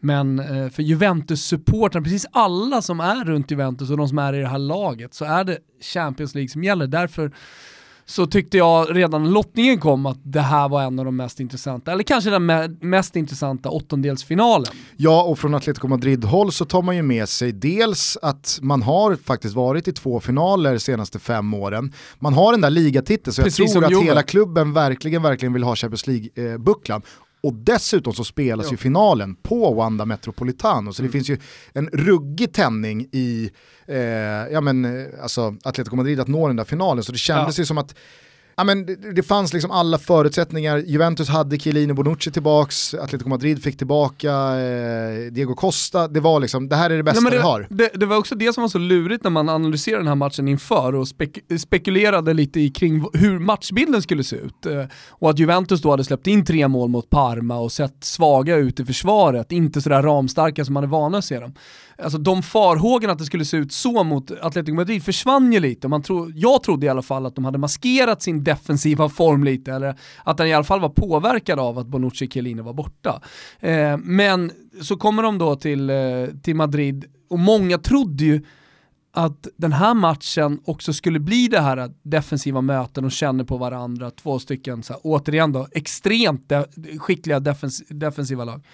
Men 0.00 0.38
eh, 0.38 0.68
för 0.68 0.82
Juventus-supporten, 0.82 2.04
precis 2.04 2.26
alla 2.32 2.82
som 2.82 3.00
är 3.00 3.24
runt 3.24 3.50
Juventus 3.50 3.90
och 3.90 3.96
de 3.96 4.08
som 4.08 4.18
är 4.18 4.32
i 4.32 4.38
det 4.38 4.48
här 4.48 4.58
laget, 4.58 5.14
så 5.14 5.24
är 5.24 5.44
det 5.44 5.58
Champions 5.94 6.34
League 6.34 6.48
som 6.48 6.64
gäller. 6.64 6.86
Därför 6.86 7.32
så 8.08 8.26
tyckte 8.26 8.56
jag 8.56 8.96
redan 8.96 9.22
när 9.22 9.30
lottningen 9.30 9.80
kom 9.80 10.06
att 10.06 10.18
det 10.22 10.40
här 10.40 10.68
var 10.68 10.82
en 10.82 10.98
av 10.98 11.04
de 11.04 11.16
mest 11.16 11.40
intressanta, 11.40 11.92
eller 11.92 12.02
kanske 12.02 12.30
den 12.30 12.50
me- 12.50 12.76
mest 12.84 13.16
intressanta 13.16 13.68
åttondelsfinalen. 13.70 14.72
Ja, 14.96 15.22
och 15.22 15.38
från 15.38 15.54
Atletico 15.54 15.88
Madrid-håll 15.88 16.52
så 16.52 16.64
tar 16.64 16.82
man 16.82 16.96
ju 16.96 17.02
med 17.02 17.28
sig 17.28 17.52
dels 17.52 18.18
att 18.22 18.58
man 18.62 18.82
har 18.82 19.16
faktiskt 19.16 19.54
varit 19.54 19.88
i 19.88 19.92
två 19.92 20.20
finaler 20.20 20.72
de 20.72 20.78
senaste 20.80 21.18
fem 21.18 21.54
åren. 21.54 21.92
Man 22.18 22.34
har 22.34 22.52
den 22.52 22.60
där 22.60 22.70
ligatiteln, 22.70 23.34
så 23.34 23.42
Precis 23.42 23.58
jag 23.58 23.72
tror 23.72 23.84
att 23.84 23.90
Juve. 23.90 24.04
hela 24.04 24.22
klubben 24.22 24.72
verkligen, 24.72 25.22
verkligen 25.22 25.52
vill 25.52 25.62
ha 25.62 25.76
Champions 25.76 26.06
League-bucklan. 26.06 27.02
Och 27.42 27.54
dessutom 27.54 28.12
så 28.12 28.24
spelas 28.24 28.66
Ja. 28.66 28.70
ju 28.70 28.76
finalen 28.76 29.34
på 29.34 29.74
Wanda 29.74 30.04
Metropolitano, 30.04 30.92
så 30.92 31.02
det 31.02 31.06
Mm. 31.06 31.12
finns 31.12 31.28
ju 31.30 31.38
en 31.72 31.88
ruggig 31.92 32.52
tändning 32.52 33.08
i 33.12 33.50
eh, 33.88 33.96
ja, 34.52 34.60
men, 34.60 34.84
eh, 34.84 35.06
alltså 35.22 35.56
Atletico 35.64 35.96
Madrid 35.96 36.20
att 36.20 36.28
nå 36.28 36.46
den 36.46 36.56
där 36.56 36.64
finalen. 36.64 37.04
Så 37.04 37.12
det 37.12 37.18
kändes 37.18 37.58
Ja. 37.58 37.62
ju 37.62 37.66
som 37.66 37.78
att 37.78 37.94
Ja, 38.58 38.64
men 38.64 38.86
det, 38.86 39.12
det 39.14 39.22
fanns 39.22 39.52
liksom 39.52 39.70
alla 39.70 39.98
förutsättningar. 39.98 40.78
Juventus 40.78 41.28
hade 41.28 41.58
Chiellini 41.58 41.92
Bonucci 41.92 42.30
tillbaks, 42.30 42.94
Atletico 42.94 43.28
Madrid 43.28 43.62
fick 43.62 43.78
tillbaka 43.78 44.30
eh, 44.60 45.32
Diego 45.32 45.54
Costa. 45.54 46.08
Det 46.08 46.20
var 46.20 46.40
liksom, 46.40 46.68
det 46.68 46.76
här 46.76 46.90
är 46.90 46.96
det 46.96 47.02
bästa 47.02 47.20
Nej, 47.20 47.22
men 47.22 47.32
vi 47.32 47.38
det, 47.38 47.44
har. 47.44 47.66
Det, 47.70 47.90
det 47.94 48.06
var 48.06 48.16
också 48.16 48.34
det 48.34 48.52
som 48.52 48.62
var 48.62 48.68
så 48.68 48.78
lurigt 48.78 49.24
när 49.24 49.30
man 49.30 49.48
analyserade 49.48 50.00
den 50.00 50.08
här 50.08 50.14
matchen 50.14 50.48
inför 50.48 50.94
och 50.94 51.08
spek 51.08 51.38
spekulerade 51.58 52.34
lite 52.34 52.60
i 52.60 52.70
kring 52.70 53.04
hur 53.12 53.38
matchbilden 53.38 54.02
skulle 54.02 54.24
se 54.24 54.36
ut. 54.36 54.66
Eh, 54.66 54.84
och 55.08 55.30
att 55.30 55.38
Juventus 55.38 55.82
då 55.82 55.90
hade 55.90 56.04
släppt 56.04 56.26
in 56.26 56.44
tre 56.44 56.68
mål 56.68 56.88
mot 56.88 57.10
Parma 57.10 57.58
och 57.58 57.72
sett 57.72 58.04
svaga 58.04 58.56
ut 58.56 58.80
i 58.80 58.84
försvaret, 58.84 59.52
inte 59.52 59.80
sådär 59.80 60.02
ramstarka 60.02 60.64
som 60.64 60.74
man 60.74 60.84
är 60.84 60.88
vana 60.88 61.18
att 61.18 61.24
se 61.24 61.40
dem. 61.40 61.54
Alltså 62.02 62.18
de 62.18 62.42
farhågorna 62.42 63.12
att 63.12 63.18
det 63.18 63.24
skulle 63.24 63.44
se 63.44 63.56
ut 63.56 63.72
så 63.72 64.04
mot 64.04 64.30
Atletico 64.30 64.74
Madrid 64.74 65.02
försvann 65.02 65.52
ju 65.52 65.60
lite. 65.60 65.88
Man 65.88 66.02
tro, 66.02 66.30
jag 66.34 66.62
trodde 66.62 66.86
i 66.86 66.88
alla 66.88 67.02
fall 67.02 67.26
att 67.26 67.34
de 67.34 67.44
hade 67.44 67.58
maskerat 67.58 68.22
sin 68.22 68.44
defensiva 68.44 69.08
form 69.08 69.44
lite, 69.44 69.72
eller 69.72 69.98
att 70.24 70.36
den 70.36 70.46
i 70.46 70.54
alla 70.54 70.64
fall 70.64 70.80
var 70.80 70.88
påverkad 70.88 71.58
av 71.58 71.78
att 71.78 71.86
Bonucci 71.86 72.26
och 72.26 72.32
Chiellini 72.32 72.62
var 72.62 72.72
borta. 72.72 73.20
Eh, 73.60 73.96
men 73.96 74.52
så 74.82 74.96
kommer 74.96 75.22
de 75.22 75.38
då 75.38 75.56
till, 75.56 75.90
eh, 75.90 75.96
till 76.42 76.56
Madrid 76.56 77.04
och 77.30 77.38
många 77.38 77.78
trodde 77.78 78.24
ju 78.24 78.42
att 79.16 79.48
den 79.56 79.72
här 79.72 79.94
matchen 79.94 80.60
också 80.64 80.92
skulle 80.92 81.20
bli 81.20 81.48
det 81.48 81.60
här 81.60 81.90
defensiva 82.02 82.60
möten 82.60 83.04
och 83.04 83.12
känner 83.12 83.44
på 83.44 83.56
varandra, 83.56 84.10
två 84.10 84.38
stycken, 84.38 84.82
så 84.82 84.92
här, 84.92 85.00
återigen 85.04 85.52
då, 85.52 85.66
extremt 85.72 86.48
de 86.48 86.64
skickliga 86.98 87.40
defens 87.40 87.82
defensiva 87.88 88.44
lag. 88.44 88.64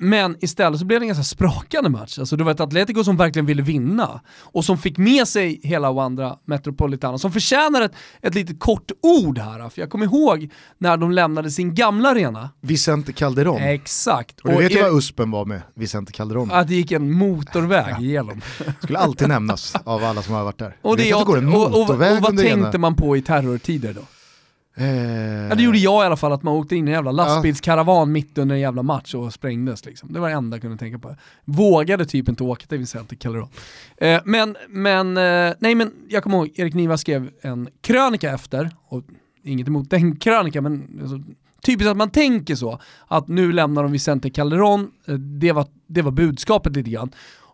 Men 0.00 0.36
istället 0.40 0.80
så 0.80 0.86
blev 0.86 1.00
det 1.00 1.04
en 1.04 1.08
ganska 1.08 1.24
sprakande 1.24 1.90
match. 1.90 2.18
Alltså 2.18 2.36
det 2.36 2.44
var 2.44 2.52
ett 2.52 2.60
Atletico 2.60 3.04
som 3.04 3.16
verkligen 3.16 3.46
ville 3.46 3.62
vinna 3.62 4.20
och 4.38 4.64
som 4.64 4.78
fick 4.78 4.98
med 4.98 5.28
sig 5.28 5.60
hela 5.62 5.92
Wandra 5.92 6.36
Metropolitano, 6.44 7.18
som 7.18 7.32
förtjänar 7.32 7.82
ett, 7.82 7.92
ett 8.22 8.34
litet 8.34 8.60
kort 8.60 8.92
ord 9.02 9.38
här. 9.38 9.68
För 9.68 9.80
jag 9.80 9.90
kommer 9.90 10.06
ihåg 10.06 10.50
när 10.78 10.96
de 10.96 11.10
lämnade 11.10 11.50
sin 11.50 11.74
gamla 11.74 12.08
arena. 12.08 12.50
Vicente 12.60 13.12
Calderon. 13.12 13.56
Exakt. 13.62 14.40
och 14.40 14.50
du 14.50 14.56
vet 14.56 14.72
ju 14.72 14.82
vad 14.82 14.96
USPen 14.96 15.30
var 15.30 15.44
med 15.44 15.62
Vicente 15.74 16.12
Calderon. 16.12 16.50
att 16.52 16.68
det 16.68 16.74
gick 16.74 16.92
en 16.92 17.12
motorväg 17.12 18.00
igenom. 18.00 18.40
Skulle 18.82 18.98
alltid 18.98 19.28
nämnas 19.28 19.74
av 19.84 20.04
alla 20.04 20.22
som 20.22 20.34
har 20.34 20.44
varit 20.44 20.58
där. 20.58 20.76
Och, 20.82 20.96
det 20.96 21.08
jag, 21.08 21.20
det 21.20 21.24
går 21.24 21.38
en 21.38 21.48
och, 21.48 21.66
och, 21.66 21.90
och 21.90 21.98
vad 21.98 22.38
tänkte 22.38 22.78
man 22.78 22.94
på 22.94 23.16
i 23.16 23.22
terrortider 23.22 23.94
då? 23.94 24.02
Eh, 24.78 25.48
Ja, 25.48 25.54
det 25.54 25.62
gjorde 25.62 25.78
jag 25.78 26.02
i 26.04 26.06
alla 26.06 26.16
fall, 26.16 26.32
att 26.32 26.42
man 26.42 26.54
åkte 26.54 26.76
in 26.76 26.88
i 26.88 26.90
en 26.90 26.94
jävla 26.94 27.12
lastbilskaravan 27.12 28.12
mitt 28.12 28.38
under 28.38 28.54
en 28.54 28.60
jävla 28.60 28.82
match 28.82 29.14
och 29.14 29.32
sprängdes 29.32 29.84
liksom. 29.84 30.12
Det 30.12 30.20
var 30.20 30.28
det 30.28 30.34
enda 30.34 30.56
jag 30.56 30.62
kunde 30.62 30.76
tänka 30.76 30.98
på. 30.98 31.16
Vågade 31.44 32.04
typ 32.04 32.28
inte 32.28 32.42
åka 32.42 32.66
till 32.66 32.78
Vicente 32.78 33.16
Calderon. 33.16 33.48
Eh, 33.96 34.20
men, 34.24 34.56
men, 34.68 35.16
eh, 35.16 35.54
nej 35.58 35.74
men 35.74 35.92
jag 36.08 36.22
kommer 36.22 36.36
ihåg, 36.36 36.50
Erik 36.54 36.74
Niva 36.74 36.96
skrev 36.98 37.30
en 37.40 37.68
krönika 37.80 38.30
efter, 38.34 38.70
och 38.88 39.04
inget 39.42 39.68
emot 39.68 39.90
den 39.90 40.16
krönika, 40.20 40.60
men 40.60 40.98
alltså, 41.02 41.20
Typiskt 41.62 41.90
att 41.90 41.96
man 41.96 42.10
tänker 42.10 42.54
så, 42.54 42.80
att 43.06 43.28
nu 43.28 43.52
lämnar 43.52 43.82
de 43.82 43.92
Vicente 43.92 44.30
Calderon, 44.30 44.90
eh, 45.06 45.14
det 45.14 45.52
var, 45.52 45.66
det 45.86 46.02
var 46.02 46.10
budskapet 46.10 46.76
lite 46.76 46.90
grann. 46.90 47.10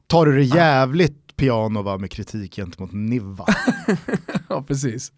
Tar 0.07 0.27
du 0.27 0.37
det 0.37 0.43
jävligt 0.43 1.37
piano 1.37 1.83
va, 1.83 1.99
med 1.99 2.11
kritik 2.11 2.57
gentemot 2.57 2.93
Niva? 2.93 3.47
ja, 4.49 4.63
precis 4.63 5.13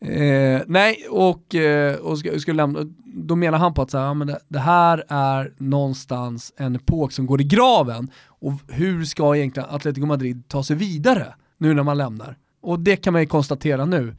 eh, 0.00 0.62
nej, 0.66 1.06
och, 1.10 1.54
eh, 1.54 1.96
och 1.96 2.18
ska, 2.18 2.38
ska 2.38 2.52
lämna, 2.52 2.80
då 3.04 3.36
menar 3.36 3.58
han 3.58 3.74
på 3.74 3.82
att 3.82 3.90
så 3.90 3.98
här, 3.98 4.04
ja, 4.04 4.14
men 4.14 4.26
det, 4.26 4.38
det, 4.48 4.58
här 4.58 5.04
är 5.08 5.52
någonstans 5.56 6.52
en 6.56 6.76
epok 6.76 7.12
som 7.12 7.26
går 7.26 7.40
i 7.40 7.44
graven. 7.44 8.10
Och 8.26 8.52
hur 8.68 9.04
ska 9.04 9.36
egentligen 9.36 9.68
Atletico 9.70 10.06
Madrid 10.06 10.48
ta 10.48 10.62
sig 10.62 10.76
vidare 10.76 11.34
nu 11.58 11.74
när 11.74 11.82
man 11.82 11.98
lämnar? 11.98 12.36
Och 12.62 12.80
det 12.80 12.96
kan 12.96 13.12
man 13.12 13.22
ju 13.22 13.28
konstatera 13.28 13.84
nu, 13.84 14.16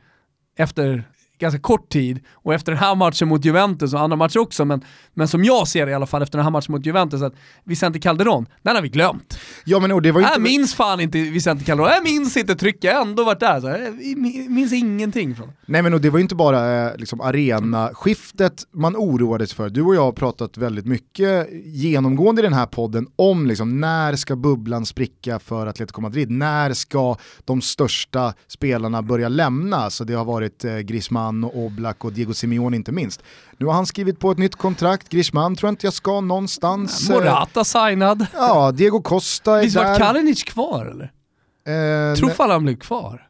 efter 0.57 1.03
ganska 1.39 1.59
kort 1.59 1.89
tid 1.89 2.19
och 2.33 2.53
efter 2.53 2.71
den 2.71 2.79
här 2.79 2.95
matchen 2.95 3.27
mot 3.27 3.45
Juventus 3.45 3.93
och 3.93 3.99
andra 3.99 4.17
matcher 4.17 4.39
också, 4.39 4.65
men, 4.65 4.81
men 5.13 5.27
som 5.27 5.43
jag 5.43 5.67
ser 5.67 5.85
det 5.85 5.91
i 5.91 5.95
alla 5.95 6.05
fall 6.05 6.21
efter 6.21 6.37
den 6.37 6.43
här 6.43 6.51
matchen 6.51 6.71
mot 6.71 6.85
Juventus, 6.85 7.21
att 7.21 7.33
Vicente 7.63 7.99
Calderon, 7.99 8.45
den 8.61 8.75
har 8.75 8.83
vi 8.83 8.89
glömt. 8.89 9.39
Ja, 9.65 9.79
men, 9.79 9.91
och 9.91 10.01
det 10.01 10.11
var 10.11 10.21
inte... 10.21 10.33
Jag 10.33 10.41
minns 10.41 10.75
fan 10.75 10.99
inte 10.99 11.17
Vicente 11.17 11.63
Calderon, 11.65 11.89
jag 11.93 12.03
minns 12.03 12.37
inte 12.37 12.55
trycket, 12.55 12.83
jag 12.83 12.93
har 12.93 13.01
ändå 13.01 13.23
varit 13.23 13.39
där. 13.39 13.61
Så 13.61 13.67
jag 13.67 14.17
minns 14.49 14.73
ingenting 14.73 15.35
från 15.35 15.51
Nej 15.65 15.81
men 15.81 15.93
och 15.93 16.01
det 16.01 16.09
var 16.09 16.19
ju 16.19 16.23
inte 16.23 16.35
bara 16.35 16.87
eh, 16.87 16.97
liksom, 16.97 17.21
arenaskiftet 17.21 18.63
man 18.71 18.95
oroades 18.95 19.53
för. 19.53 19.69
Du 19.69 19.81
och 19.81 19.95
jag 19.95 20.01
har 20.01 20.11
pratat 20.11 20.57
väldigt 20.57 20.85
mycket 20.85 21.47
genomgående 21.65 22.41
i 22.41 22.43
den 22.43 22.53
här 22.53 22.65
podden 22.65 23.07
om 23.15 23.47
liksom, 23.47 23.79
när 23.79 24.15
ska 24.15 24.35
bubblan 24.35 24.85
spricka 24.85 25.39
för 25.39 25.67
Atletico 25.67 26.01
Madrid? 26.01 26.31
När 26.31 26.73
ska 26.73 27.15
de 27.45 27.61
största 27.61 28.33
spelarna 28.47 29.01
börja 29.01 29.29
lämna? 29.29 29.89
Så 29.89 30.03
det 30.03 30.13
har 30.13 30.25
varit 30.25 30.65
eh, 30.65 30.77
Griezmann 30.77 31.26
Griezmann 31.27 31.43
och 31.43 31.57
Oblak 31.57 32.05
och 32.05 32.13
Diego 32.13 32.33
Simeone 32.33 32.75
inte 32.75 32.91
minst. 32.91 33.23
Nu 33.57 33.65
har 33.65 33.73
han 33.73 33.85
skrivit 33.85 34.19
på 34.19 34.31
ett 34.31 34.37
nytt 34.37 34.55
kontrakt, 34.55 35.09
Griezmann 35.09 35.55
tror 35.55 35.67
jag 35.67 35.73
inte 35.73 35.87
jag 35.87 35.93
ska 35.93 36.21
någonstans. 36.21 37.09
Morata 37.09 37.63
signad. 37.63 38.25
Ja, 38.33 38.71
Diego 38.71 39.01
Costa 39.01 39.57
är 39.57 39.63
Visst 39.63 39.75
var 39.75 39.97
Kalinic 39.97 40.43
kvar 40.43 40.85
eller? 40.85 41.11
Eh, 42.11 42.15
Tror 42.15 42.29
fan 42.29 42.49
han 42.49 42.63
blev 42.63 42.77
kvar. 42.77 43.27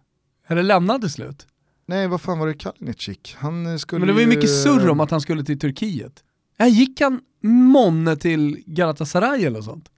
Eller 0.48 0.64
lämnade 0.64 1.10
slut. 1.10 1.48
Nej, 1.88 2.08
vad 2.08 2.22
fan 2.22 2.40
var 2.40 2.48
det 2.48 2.54
Kalinic 2.54 3.08
gick? 3.08 3.36
Han 3.40 3.80
skulle 3.80 4.00
Men 4.00 4.08
det 4.08 4.14
var 4.14 4.22
ju 4.22 4.28
mycket 4.28 4.64
surr 4.64 4.90
om 4.90 5.00
att 5.00 5.12
han 5.12 5.22
skulle 5.22 5.44
till 5.44 5.60
Turkiet. 5.60 6.24
Äh, 6.60 6.68
gick 6.68 7.02
han 7.02 7.20
månne 7.44 8.16
till 8.16 8.64
Galatasaray 8.66 9.46
eller 9.46 9.62
sånt? 9.62 9.90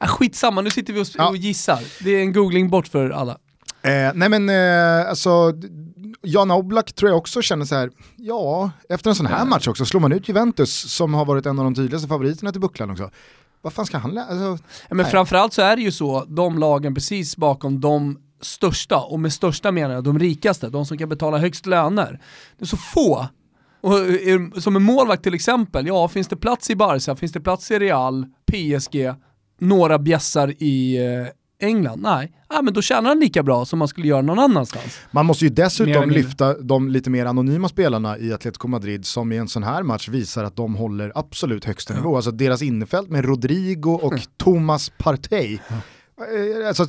Äh, 0.00 0.08
skitsamma, 0.08 0.60
nu 0.60 0.70
sitter 0.70 0.92
vi 0.92 1.00
och, 1.00 1.06
ja. 1.18 1.28
och 1.28 1.36
gissar. 1.36 1.80
Det 2.04 2.10
är 2.10 2.20
en 2.20 2.32
googling 2.32 2.70
bort 2.70 2.88
för 2.88 3.10
alla. 3.10 3.38
Eh, 3.82 4.12
nej 4.14 4.28
men 4.28 4.48
eh, 4.48 5.08
alltså, 5.08 5.52
Jan 6.22 6.50
Oblak 6.50 6.92
tror 6.92 7.10
jag 7.10 7.18
också 7.18 7.42
känner 7.42 7.64
så 7.64 7.74
här, 7.74 7.90
ja, 8.16 8.70
efter 8.88 9.10
en 9.10 9.16
sån 9.16 9.26
här 9.26 9.44
match 9.44 9.68
också, 9.68 9.84
slår 9.84 10.00
man 10.00 10.12
ut 10.12 10.28
Juventus 10.28 10.92
som 10.92 11.14
har 11.14 11.24
varit 11.24 11.46
en 11.46 11.58
av 11.58 11.64
de 11.64 11.74
tydligaste 11.74 12.08
favoriterna 12.08 12.52
till 12.52 12.60
bucklan 12.60 12.90
också. 12.90 13.10
Vad 13.62 13.72
fan 13.72 13.86
ska 13.86 13.98
han 13.98 14.10
lära? 14.10 14.24
Alltså, 14.24 14.64
men 14.90 15.06
framförallt 15.06 15.52
så 15.52 15.62
är 15.62 15.76
det 15.76 15.82
ju 15.82 15.92
så, 15.92 16.24
de 16.24 16.58
lagen 16.58 16.94
precis 16.94 17.36
bakom 17.36 17.80
de 17.80 18.18
största, 18.40 18.98
och 18.98 19.20
med 19.20 19.32
största 19.32 19.72
menar 19.72 19.94
jag 19.94 20.04
de 20.04 20.18
rikaste, 20.18 20.68
de 20.68 20.86
som 20.86 20.98
kan 20.98 21.08
betala 21.08 21.38
högst 21.38 21.66
löner. 21.66 22.20
Det 22.58 22.64
är 22.64 22.66
så 22.66 22.76
få 22.76 23.28
och 23.82 24.62
som 24.62 24.76
en 24.76 24.82
målvakt 24.82 25.22
till 25.22 25.34
exempel, 25.34 25.86
ja 25.86 26.08
finns 26.08 26.28
det 26.28 26.36
plats 26.36 26.70
i 26.70 26.76
Barca, 26.76 27.16
finns 27.16 27.32
det 27.32 27.40
plats 27.40 27.70
i 27.70 27.78
Real, 27.78 28.26
PSG, 28.52 29.14
några 29.58 29.98
bjässar 29.98 30.54
i 30.62 30.96
eh, 30.96 31.66
England? 31.68 32.02
Nej, 32.02 32.32
ah, 32.52 32.62
men 32.62 32.74
då 32.74 32.82
tjänar 32.82 33.08
han 33.08 33.20
lika 33.20 33.42
bra 33.42 33.64
som 33.64 33.78
man 33.78 33.88
skulle 33.88 34.06
göra 34.06 34.22
någon 34.22 34.38
annanstans. 34.38 35.00
Man 35.10 35.26
måste 35.26 35.44
ju 35.44 35.50
dessutom 35.50 36.10
lyfta 36.10 36.54
de 36.54 36.88
lite 36.88 37.10
mer 37.10 37.26
anonyma 37.26 37.68
spelarna 37.68 38.18
i 38.18 38.32
Atletico 38.32 38.68
Madrid 38.68 39.06
som 39.06 39.32
i 39.32 39.36
en 39.36 39.48
sån 39.48 39.62
här 39.62 39.82
match 39.82 40.08
visar 40.08 40.44
att 40.44 40.56
de 40.56 40.74
håller 40.74 41.12
absolut 41.14 41.64
högsta 41.64 41.94
ja. 41.94 42.00
nivå. 42.00 42.16
Alltså 42.16 42.30
deras 42.30 42.62
innerfält 42.62 43.08
med 43.08 43.24
Rodrigo 43.24 43.90
och 43.90 44.12
mm. 44.12 44.24
Thomas 44.36 44.92
Partey. 44.98 45.58
Ja. 45.68 45.74
Eh, 46.24 46.68
alltså, 46.68 46.86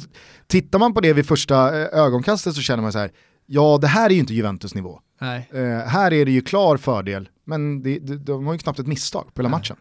tittar 0.48 0.80
man 0.80 0.94
på 0.94 1.02
det 1.02 1.14
vid 1.14 1.28
första 1.28 1.82
eh, 1.82 2.00
ögonkastet 2.00 2.56
så 2.56 2.62
känner 2.62 2.84
man 2.84 2.92
så 2.92 3.00
här, 3.00 3.12
ja 3.46 3.78
det 3.82 3.88
här 3.88 4.10
är 4.10 4.14
ju 4.14 4.20
inte 4.20 4.34
Juventus 4.34 4.76
nivå. 4.76 5.00
Uh, 5.22 5.60
här 5.88 6.14
är 6.14 6.26
det 6.26 6.32
ju 6.32 6.42
klar 6.42 6.78
fördel, 6.78 7.30
men 7.46 7.84
det, 7.84 8.00
det, 8.00 8.18
de 8.18 8.46
har 8.46 8.54
ju 8.54 8.60
knappt 8.60 8.80
ett 8.80 8.88
misstag 8.88 9.34
på 9.34 9.42
hela 9.42 9.50
Nej. 9.50 9.58
matchen. 9.60 9.78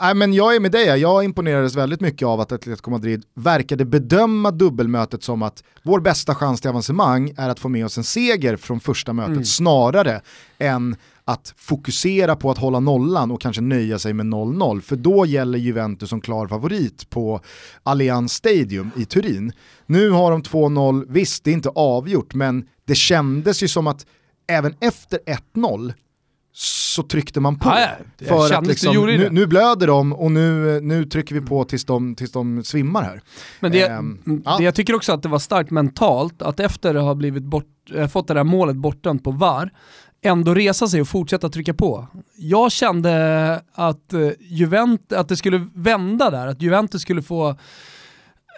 Nej, 0.00 0.14
men 0.14 0.32
jag 0.32 0.56
är 0.56 0.60
med 0.60 0.72
dig, 0.72 1.00
jag 1.00 1.24
imponerades 1.24 1.76
väldigt 1.76 2.00
mycket 2.00 2.26
av 2.26 2.40
att 2.40 2.52
Atletico 2.52 2.90
Madrid 2.90 3.24
verkade 3.34 3.84
bedöma 3.84 4.50
dubbelmötet 4.50 5.22
som 5.22 5.42
att 5.42 5.64
vår 5.82 6.00
bästa 6.00 6.34
chans 6.34 6.60
till 6.60 6.70
avancemang 6.70 7.32
är 7.36 7.48
att 7.48 7.60
få 7.60 7.68
med 7.68 7.84
oss 7.84 7.98
en 7.98 8.04
seger 8.04 8.56
från 8.56 8.80
första 8.80 9.12
mötet 9.12 9.32
mm. 9.32 9.44
snarare 9.44 10.20
än 10.58 10.96
att 11.24 11.54
fokusera 11.56 12.36
på 12.36 12.50
att 12.50 12.58
hålla 12.58 12.80
nollan 12.80 13.30
och 13.30 13.40
kanske 13.40 13.62
nöja 13.62 13.98
sig 13.98 14.12
med 14.12 14.26
0-0. 14.26 14.80
För 14.80 14.96
då 14.96 15.26
gäller 15.26 15.58
Juventus 15.58 16.08
som 16.08 16.20
klar 16.20 16.46
favorit 16.46 17.10
på 17.10 17.40
Allianz 17.82 18.32
Stadium 18.32 18.90
i 18.96 19.04
Turin. 19.04 19.52
Nu 19.86 20.10
har 20.10 20.30
de 20.30 20.42
2-0, 20.42 21.06
visst 21.08 21.44
det 21.44 21.50
är 21.50 21.54
inte 21.54 21.68
avgjort 21.68 22.34
men 22.34 22.66
det 22.86 22.94
kändes 22.94 23.62
ju 23.62 23.68
som 23.68 23.86
att 23.86 24.06
även 24.46 24.74
efter 24.80 25.18
1-0 25.54 25.94
så 26.52 27.02
tryckte 27.02 27.40
man 27.40 27.58
på. 27.58 27.68
Ja, 27.68 27.88
ja. 28.18 28.26
För 28.26 28.54
att 28.54 28.66
liksom, 28.66 29.06
nu, 29.06 29.30
nu, 29.30 29.46
blöder 29.46 29.86
de 29.86 30.12
och 30.12 30.32
nu, 30.32 30.80
nu 30.80 31.04
trycker 31.04 31.34
vi 31.34 31.40
på 31.40 31.64
tills 31.64 31.84
de, 31.84 32.14
tills 32.14 32.32
de 32.32 32.64
svimmar 32.64 33.02
här. 33.02 33.20
Men 33.60 33.72
det, 33.72 33.82
ähm, 33.82 34.20
det 34.24 34.42
ja. 34.44 34.62
jag 34.62 34.74
tycker 34.74 34.94
också 34.94 35.12
att 35.12 35.22
det 35.22 35.28
var 35.28 35.38
starkt 35.38 35.70
mentalt 35.70 36.42
att 36.42 36.60
efter 36.60 36.94
att 36.94 37.02
ha 37.02 37.14
blivit 37.14 37.42
bort, 37.42 37.66
äh, 37.94 38.08
fått 38.08 38.28
det 38.28 38.34
där 38.34 38.44
målet 38.44 38.76
bortdömt 38.76 39.24
på 39.24 39.30
VAR, 39.30 39.70
ändå 40.22 40.54
resa 40.54 40.88
sig 40.88 41.00
och 41.00 41.08
fortsätta 41.08 41.48
trycka 41.48 41.74
på. 41.74 42.06
Jag 42.36 42.72
kände 42.72 43.62
att, 43.72 44.14
uh, 44.14 44.30
Juventus, 44.40 45.18
att 45.18 45.28
det 45.28 45.36
skulle 45.36 45.68
vända 45.74 46.30
där, 46.30 46.46
att 46.46 46.62
Juventus 46.62 47.02
skulle 47.02 47.22
få 47.22 47.56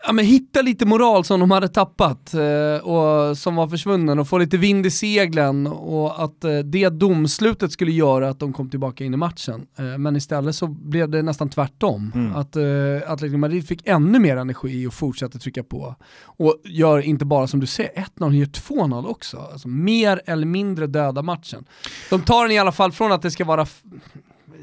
ja, 0.07 0.13
men 0.13 0.25
hitta 0.25 0.63
lite 0.63 0.87
moral 0.87 1.25
som 1.25 1.41
de 1.41 1.51
hade 1.51 1.69
tappat 1.69 2.35
eh, 2.35 2.87
och 2.87 3.39
som 3.39 3.57
var 3.57 3.69
försvunnen 3.69 4.19
och 4.19 4.29
få 4.29 4.39
lite 4.39 4.57
vind 4.57 4.87
i 4.87 4.91
seglen 4.91 5.67
och 5.67 6.25
att 6.25 6.45
eh, 6.45 6.59
det 6.59 6.89
domslutet 6.89 7.73
skulle 7.73 7.93
göra 7.93 8.29
att 8.29 8.39
de 8.39 8.53
kom 8.53 8.71
tillbaka 8.71 9.05
in 9.05 9.15
i 9.15 9.17
matchen. 9.17 9.67
Eh, 9.79 9.99
men 9.99 10.17
istället 10.17 10.55
så 10.55 10.67
blev 10.67 11.09
det 11.09 11.23
nästan 11.23 11.49
tvärtom. 11.49 12.13
Mm. 12.15 12.37
Att 12.37 12.57
eh, 12.57 13.13
Atletico 13.13 13.39
Madrid 13.39 13.69
fick 13.69 13.89
ännu 13.89 14.19
mer 14.19 14.37
energi 14.37 14.87
och 14.87 14.95
fortsatte 14.95 15.39
trycka 15.39 15.63
på. 15.63 15.95
Och 16.23 16.57
gör 16.65 16.99
inte 16.99 17.25
bara 17.25 17.47
som 17.47 17.61
du 17.61 17.67
säger 17.67 17.91
1-0, 17.91 18.09
de 18.17 18.35
gör 18.35 18.47
2-0 18.47 19.07
också. 19.07 19.49
Alltså, 19.53 19.69
mer 19.69 20.21
eller 20.27 20.47
mindre 20.47 20.87
döda 20.87 21.23
matchen. 21.23 21.65
De 22.11 22.23
tar 22.23 22.43
den 22.43 22.53
i 22.53 22.59
alla 22.59 22.73
fall 22.73 22.93
från 22.93 23.13
att 23.13 23.23
det 23.23 23.31
ska 23.31 23.45
vara 23.45 23.67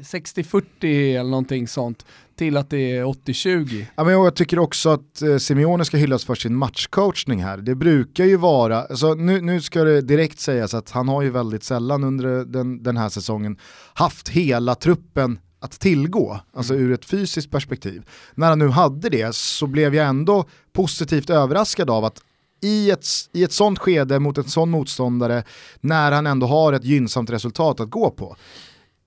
60-40 0.00 1.20
eller 1.20 1.30
någonting 1.30 1.68
sånt 1.68 2.04
till 2.36 2.56
att 2.56 2.70
det 2.70 2.96
är 2.96 3.04
80-20. 3.04 3.86
Ja, 3.94 4.04
men 4.04 4.12
jag 4.12 4.34
tycker 4.34 4.58
också 4.58 4.88
att 4.88 5.22
eh, 5.22 5.36
Simeone 5.36 5.84
ska 5.84 5.96
hyllas 5.96 6.24
för 6.24 6.34
sin 6.34 6.56
matchcoachning 6.56 7.42
här. 7.42 7.58
Det 7.58 7.74
brukar 7.74 8.24
ju 8.24 8.36
vara, 8.36 8.82
alltså 8.82 9.14
nu, 9.14 9.40
nu 9.40 9.60
ska 9.60 9.84
det 9.84 10.00
direkt 10.00 10.40
sägas 10.40 10.74
att 10.74 10.90
han 10.90 11.08
har 11.08 11.22
ju 11.22 11.30
väldigt 11.30 11.64
sällan 11.64 12.04
under 12.04 12.44
den, 12.44 12.82
den 12.82 12.96
här 12.96 13.08
säsongen 13.08 13.58
haft 13.94 14.28
hela 14.28 14.74
truppen 14.74 15.38
att 15.60 15.80
tillgå, 15.80 16.40
alltså 16.52 16.74
mm. 16.74 16.86
ur 16.86 16.92
ett 16.94 17.04
fysiskt 17.04 17.50
perspektiv. 17.50 18.02
När 18.34 18.48
han 18.48 18.58
nu 18.58 18.68
hade 18.68 19.08
det 19.08 19.34
så 19.34 19.66
blev 19.66 19.94
jag 19.94 20.06
ändå 20.06 20.44
positivt 20.72 21.30
överraskad 21.30 21.90
av 21.90 22.04
att 22.04 22.20
i 22.62 22.90
ett, 22.90 23.06
i 23.32 23.42
ett 23.42 23.52
sånt 23.52 23.78
skede 23.78 24.18
mot 24.18 24.38
en 24.38 24.44
sån 24.44 24.70
motståndare, 24.70 25.44
när 25.80 26.12
han 26.12 26.26
ändå 26.26 26.46
har 26.46 26.72
ett 26.72 26.84
gynnsamt 26.84 27.30
resultat 27.30 27.80
att 27.80 27.90
gå 27.90 28.10
på, 28.10 28.36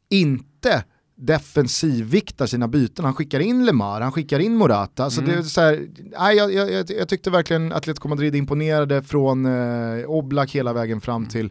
inte 0.09 0.83
defensivviktar 1.19 2.45
sina 2.45 2.67
byten. 2.67 3.05
Han 3.05 3.13
skickar 3.13 3.39
in 3.39 3.65
Lemar, 3.65 4.01
han 4.01 4.11
skickar 4.11 4.39
in 4.39 4.55
Morata. 4.55 5.09
Så 5.09 5.21
mm. 5.21 5.33
det 5.33 5.39
är 5.39 5.43
så 5.43 5.61
här, 5.61 5.87
nej, 6.19 6.37
jag, 6.37 6.53
jag, 6.53 6.89
jag, 6.89 7.09
tyckte 7.09 7.29
verkligen 7.29 7.73
Atletico 7.73 8.07
Madrid 8.07 8.35
imponerade 8.35 9.03
från 9.03 9.45
eh, 9.45 10.09
Oblak 10.09 10.51
hela 10.51 10.73
vägen 10.73 11.01
fram 11.01 11.25
till, 11.25 11.49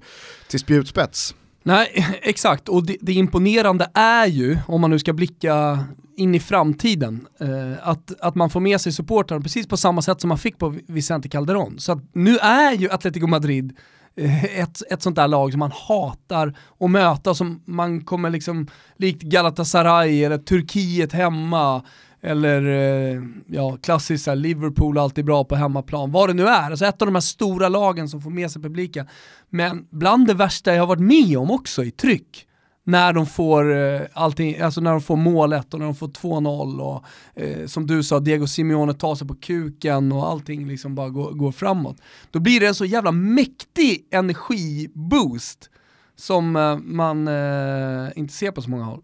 till 0.49 0.61
spjutspets. 0.61 1.35
Nej, 1.63 2.07
exakt. 2.23 2.69
Och 2.69 2.87
det, 2.87 2.97
det 3.01 3.13
imponerande 3.13 3.91
är 3.95 4.27
ju, 4.27 4.59
om 4.67 4.81
man 4.81 4.91
nu 4.91 4.99
ska 4.99 5.13
blicka 5.13 5.85
in 6.17 6.35
i 6.35 6.41
framtiden, 6.41 7.27
eh, 7.41 7.89
att, 7.89 8.21
att 8.21 8.35
man 8.35 8.51
får 8.51 8.61
med 8.61 8.81
sig 8.81 8.93
supportrarna 8.93 9.43
precis 9.43 9.67
på 9.67 9.77
samma 9.77 10.03
sätt 10.03 10.21
som 10.21 10.29
man 10.29 10.39
fick 10.39 10.59
på 10.59 10.75
Vicente 10.87 11.29
Calderon. 11.29 11.79
Så 11.79 12.01
nu 12.13 12.39
är 12.39 12.73
ju 12.73 12.91
Atletico 12.91 13.27
Madrid 13.27 13.77
Eh, 14.19 14.61
ett, 14.61 14.83
ett 14.91 15.03
sånt 15.03 15.17
där 15.17 15.29
lag 15.29 15.53
som 15.53 15.59
man 15.59 15.73
hatar 15.89 16.55
att 16.81 16.91
möta, 16.91 17.35
som 17.35 17.63
man 17.65 18.01
kommer 18.01 18.31
liksom, 18.31 18.67
likt 18.97 19.23
Galatasaray 19.23 20.25
eller 20.25 20.39
Turkiet 20.39 21.13
hemma, 21.13 21.83
eller 22.21 22.67
eh, 22.67 23.23
ja, 23.47 23.77
klassiskt 23.83 24.29
Liverpool 24.35 24.99
alltid 24.99 25.25
bra 25.25 25.45
på 25.45 25.57
hemmaplan, 25.57 26.13
vad 26.13 26.29
det 26.29 26.35
nu 26.35 26.47
är. 26.47 26.71
Alltså 26.71 26.85
ett 26.85 27.03
av 27.03 27.07
de 27.07 27.15
här 27.15 27.21
stora 27.21 27.69
lagen 27.69 28.09
som 28.09 28.21
får 28.21 28.31
med 28.31 28.51
sig 28.51 28.63
publiken. 28.63 29.07
Men 29.51 29.87
bland 29.91 30.27
det 30.27 30.35
värsta 30.35 30.75
jag 30.75 30.83
har 30.83 30.87
varit 30.87 31.01
med 31.01 31.39
om 31.39 31.51
också 31.51 31.85
i 31.85 31.91
tryck, 31.91 32.48
när 32.89 33.13
de 33.13 33.27
får 33.27 33.77
eh, 33.77 34.01
allting, 34.13 34.61
alltså 34.61 34.81
när 34.81 34.91
de 34.91 35.01
får 35.01 35.17
målet 35.17 35.75
och 35.75 35.81
när 35.81 35.87
de 35.87 35.95
får 35.95 36.09
2-0 36.09 36.81
och 36.81 37.05
eh, 37.43 37.67
som 37.67 37.87
du 37.87 38.03
sa, 38.03 38.21
Diego 38.21 38.47
Simeone 38.47 38.95
tar 38.95 39.15
sig 39.15 39.27
på 39.29 39.35
kuken 39.35 40.13
och 40.13 40.29
allting 40.29 40.69
liksom 40.69 40.95
bara 40.95 41.09
går, 41.09 41.33
går 41.33 41.53
framåt. 41.53 41.97
Då 42.31 42.39
blir 42.41 42.61
det 42.61 42.67
en 42.67 42.75
så 42.75 42.85
jävla 42.85 43.13
mäktig 43.13 44.07
energiboost 44.11 45.71
som 46.17 46.57
eh, 46.57 46.77
man 46.79 47.29
eh, 47.29 48.09
inte 48.17 48.35
ser 48.35 48.51
på 48.51 48.63
så 48.63 48.71
många 48.71 48.85
håll. 48.85 49.03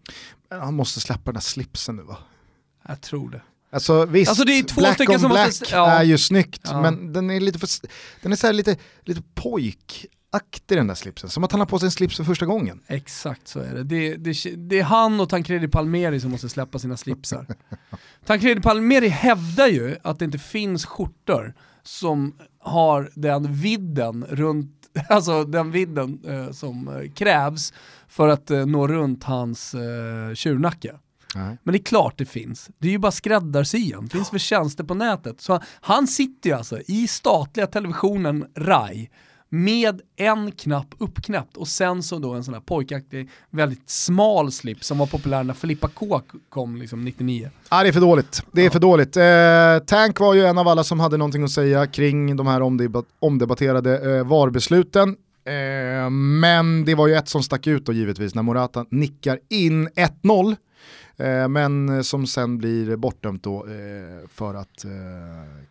Han 0.49 0.73
måste 0.73 0.99
släppa 0.99 1.23
den 1.25 1.33
där 1.33 1.41
slipsen 1.41 1.95
nu 1.95 2.03
va? 2.03 2.17
Jag 2.87 3.01
tror 3.01 3.29
det. 3.29 3.41
Alltså 3.71 4.05
visst, 4.05 4.29
Alltså, 4.29 4.43
det 4.45 4.51
är 4.59 4.63
två 4.63 4.81
black 4.81 4.93
stycken 4.93 5.15
on 5.15 5.19
som 5.21 5.29
black 5.31 5.47
måste- 5.47 5.65
ja. 5.75 5.87
är 5.91 6.03
ju 6.03 6.17
snyggt, 6.17 6.61
Ja. 6.63 6.81
men 6.81 7.13
den 7.13 7.29
är 7.31 7.39
lite 7.39 7.59
för, 7.59 7.69
den 8.21 8.31
är 8.31 8.35
så 8.35 8.47
här 8.47 8.53
lite, 8.53 8.77
lite 10.35 10.45
pojkaktig 10.45 10.77
den 10.77 10.87
där 10.87 10.95
slipsen. 10.95 11.29
Som 11.29 11.43
att 11.43 11.51
han 11.51 11.61
har 11.61 11.67
på 11.67 11.79
sig 11.79 11.87
en 11.87 11.91
slips 11.91 12.17
för 12.17 12.23
första 12.23 12.45
gången. 12.45 12.81
Exakt 12.87 13.47
så 13.47 13.59
är 13.59 13.75
det. 13.75 13.83
Det, 13.83 14.15
det, 14.15 14.55
det 14.55 14.79
är 14.79 14.83
han 14.83 15.19
och 15.19 15.29
Tancredi 15.29 15.67
Palmeri 15.67 16.19
som 16.19 16.31
måste 16.31 16.49
släppa 16.49 16.79
sina 16.79 16.97
slipsar. 16.97 17.45
Tancredi 18.25 18.61
Palmeri 18.61 19.07
hävdar 19.07 19.67
ju 19.67 19.97
att 20.03 20.19
det 20.19 20.25
inte 20.25 20.39
finns 20.39 20.85
skjortor 20.85 21.53
som 21.83 22.35
har 22.59 23.09
den 23.15 23.53
vidden 23.53 24.25
runt, 24.29 24.71
alltså 25.09 25.43
den 25.43 25.71
vidden 25.71 26.19
eh, 26.27 26.51
som 26.51 26.87
eh, 26.87 27.11
krävs 27.11 27.73
för 28.07 28.27
att 28.27 28.51
eh, 28.51 28.65
nå 28.65 28.87
runt 28.87 29.23
hans 29.23 29.73
eh, 29.73 30.33
tjurnacke. 30.33 30.95
Nej. 31.35 31.57
Men 31.63 31.73
det 31.73 31.77
är 31.79 31.83
klart 31.83 32.17
det 32.17 32.25
finns. 32.25 32.69
Det 32.77 32.87
är 32.87 32.91
ju 32.91 32.97
bara 32.97 33.11
skräddarsyan. 33.11 34.03
Det 34.03 34.09
finns 34.09 34.29
för 34.29 34.37
tjänster 34.37 34.83
på 34.83 34.93
nätet. 34.93 35.41
Så 35.41 35.59
han 35.81 36.07
sitter 36.07 36.49
ju 36.49 36.55
alltså 36.55 36.79
i 36.87 37.07
statliga 37.07 37.67
televisionen 37.67 38.45
RAI 38.55 39.09
med 39.63 40.01
en 40.15 40.51
knapp 40.51 40.87
uppknäppt 40.97 41.57
och 41.57 41.67
sen 41.67 42.03
så 42.03 42.19
då 42.19 42.33
en 42.33 42.43
sån 42.43 42.53
här 42.53 42.61
pojkaktig, 42.61 43.29
väldigt 43.49 43.89
smal 43.89 44.51
slips 44.51 44.87
som 44.87 44.97
var 44.97 45.05
populär 45.07 45.43
när 45.43 45.53
Filippa 45.53 45.87
K 45.87 46.21
kom 46.49 46.75
liksom 46.75 47.05
99. 47.05 47.49
Ja, 47.69 47.83
det 47.83 47.89
är 47.89 47.93
för 47.93 48.01
dåligt. 48.01 48.43
Det 48.51 48.65
är 48.65 48.69
för 48.69 48.79
dåligt. 48.79 49.17
Eh, 49.17 49.85
Tank 49.95 50.19
var 50.19 50.33
ju 50.33 50.45
en 50.45 50.57
av 50.57 50.67
alla 50.67 50.83
som 50.83 50.99
hade 50.99 51.17
någonting 51.17 51.43
att 51.43 51.51
säga 51.51 51.87
kring 51.87 52.35
de 52.35 52.47
här 52.47 52.61
omdebat- 52.61 53.05
omdebatterade 53.19 54.17
eh, 54.17 54.27
VAR-besluten. 54.27 55.09
Eh, 55.45 56.09
men 56.09 56.85
det 56.85 56.95
var 56.95 57.07
ju 57.07 57.13
ett 57.15 57.29
som 57.29 57.43
stack 57.43 57.67
ut 57.67 57.85
då 57.85 57.93
givetvis 57.93 58.35
när 58.35 58.41
Morata 58.43 58.85
nickar 58.89 59.39
in 59.49 59.87
1-0. 59.89 60.55
Eh, 61.17 61.47
men 61.47 62.03
som 62.03 62.27
sen 62.27 62.57
blir 62.57 62.95
bortdömt 62.95 63.43
då 63.43 63.65
eh, 63.65 64.27
för 64.29 64.53
att 64.53 64.85
eh, 64.85 64.91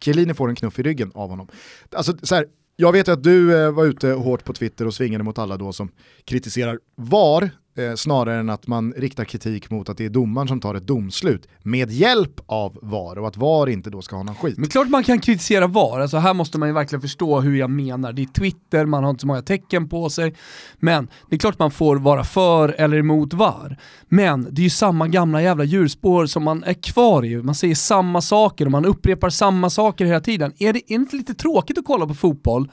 Chiellini 0.00 0.34
får 0.34 0.48
en 0.48 0.54
knuff 0.56 0.78
i 0.78 0.82
ryggen 0.82 1.12
av 1.14 1.30
honom. 1.30 1.48
Alltså, 1.92 2.16
så 2.22 2.34
här, 2.34 2.46
jag 2.76 2.92
vet 2.92 3.08
att 3.08 3.22
du 3.22 3.64
eh, 3.64 3.70
var 3.70 3.84
ute 3.84 4.08
hårt 4.08 4.44
på 4.44 4.52
Twitter 4.52 4.86
och 4.86 4.94
svingade 4.94 5.24
mot 5.24 5.38
alla 5.38 5.56
då 5.56 5.72
som 5.72 5.90
kritiserar 6.24 6.78
VAR 6.96 7.50
eh, 7.76 7.94
snarare 7.94 8.40
än 8.40 8.50
att 8.50 8.66
man 8.66 8.92
riktar 8.92 9.24
kritik 9.24 9.70
mot 9.70 9.88
att 9.88 9.98
det 9.98 10.04
är 10.04 10.08
domaren 10.08 10.48
som 10.48 10.60
tar 10.60 10.74
ett 10.74 10.86
domslut 10.86 11.48
med 11.62 11.90
hjälp 11.90 12.40
av 12.46 12.78
VAR 12.82 13.18
och 13.18 13.28
att 13.28 13.36
VAR 13.36 13.68
inte 13.68 13.90
då 13.90 14.02
ska 14.02 14.16
ha 14.16 14.22
någon 14.22 14.34
skit. 14.34 14.58
Men 14.58 14.68
klart 14.68 14.88
man 14.88 15.04
kan 15.04 15.18
kritisera 15.18 15.66
VAR, 15.66 16.00
alltså 16.00 16.16
här 16.16 16.34
måste 16.34 16.58
man 16.58 16.68
ju 16.68 16.74
verkligen 16.74 17.00
förstå 17.00 17.40
hur 17.40 17.56
jag 17.56 17.70
menar. 17.70 18.12
Det 18.12 18.22
är 18.22 18.26
Twitter, 18.26 18.86
man 18.86 19.04
har 19.04 19.10
inte 19.10 19.20
så 19.20 19.26
många 19.26 19.42
tecken 19.42 19.88
på 19.88 20.10
sig. 20.10 20.34
Men 20.76 21.08
det 21.30 21.36
är 21.36 21.38
klart 21.38 21.58
man 21.58 21.70
får 21.70 21.96
vara 21.96 22.24
för 22.24 22.68
eller 22.68 22.96
emot 22.96 23.34
VAR. 23.34 23.78
Men 24.08 24.48
det 24.50 24.60
är 24.60 24.64
ju 24.64 24.70
samma 24.70 25.08
gamla 25.08 25.42
jävla 25.42 25.64
djurspår 25.64 26.26
som 26.26 26.42
man 26.42 26.64
är 26.64 26.74
kvar 26.74 27.24
i. 27.24 27.42
Man 27.42 27.54
säger 27.54 27.74
samma 27.74 28.20
saker 28.20 28.66
och 28.66 28.72
man 28.72 28.84
upprepar 28.84 29.30
samma 29.30 29.70
saker 29.70 30.04
hela 30.04 30.20
tiden. 30.20 30.52
Är 30.58 30.72
det, 30.72 30.92
inte 30.92 31.16
lite 31.16 31.34
tråkigt 31.34 31.78
att 31.78 31.84
kolla 31.84 32.06
på 32.06 32.14
fotboll 32.14 32.68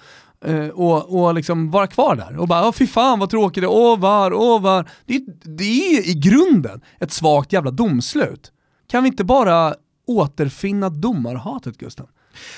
och, 0.74 1.22
och 1.24 1.34
liksom 1.34 1.72
vara 1.72 1.88
kvar 1.88 2.16
där 2.16 2.38
och 2.38 2.48
bara 2.48 2.72
fy 2.72 2.88
fan 2.88 3.20
vad 3.20 3.30
tråkigt 3.30 3.64
det 3.64 3.66
är, 3.66 3.72
åh 3.72 4.00
VAR, 4.00 4.34
åh 4.34 4.62
VAR. 4.62 4.90
Det, 5.06 5.24
det 5.44 5.64
är 5.64 6.10
i 6.10 6.14
grunden 6.14 6.82
ett 7.00 7.12
svagt 7.12 7.54
jävla 7.54 7.72
domslut. 7.72 8.52
Kan 8.88 9.04
vi 9.04 9.08
inte 9.08 9.24
bara 9.24 9.76
återfinna 10.08 10.90
domarhatet 10.90 11.78
Gusten? 11.78 12.08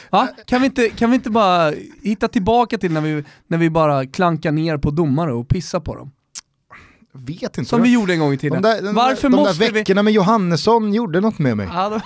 Va? 0.09 0.27
Kan, 0.45 0.61
vi 0.61 0.65
inte, 0.65 0.89
kan 0.89 1.09
vi 1.09 1.15
inte 1.15 1.29
bara 1.29 1.73
hitta 2.03 2.27
tillbaka 2.27 2.77
till 2.77 2.91
när 2.91 3.01
vi, 3.01 3.23
när 3.47 3.57
vi 3.57 3.69
bara 3.69 4.05
klankar 4.05 4.51
ner 4.51 4.77
på 4.77 4.91
domare 4.91 5.33
och 5.33 5.47
pissar 5.47 5.79
på 5.79 5.95
dem? 5.95 6.11
Vet 7.11 7.57
inte. 7.57 7.69
Som 7.69 7.81
vi 7.81 7.93
gjorde 7.93 8.13
en 8.13 8.19
gång 8.19 8.33
i 8.33 8.37
tiden. 8.37 8.61
de 8.61 8.69
där, 8.69 8.81
den 8.81 8.95
Varför 8.95 9.29
de 9.29 9.35
måste 9.35 9.63
där 9.63 9.71
vi... 9.71 9.79
veckorna 9.79 10.03
med 10.03 10.13
Johannesson 10.13 10.93
gjorde 10.93 11.21
något 11.21 11.39
med 11.39 11.57
mig. 11.57 11.69
Ja, 11.73 11.89
då... 11.89 12.01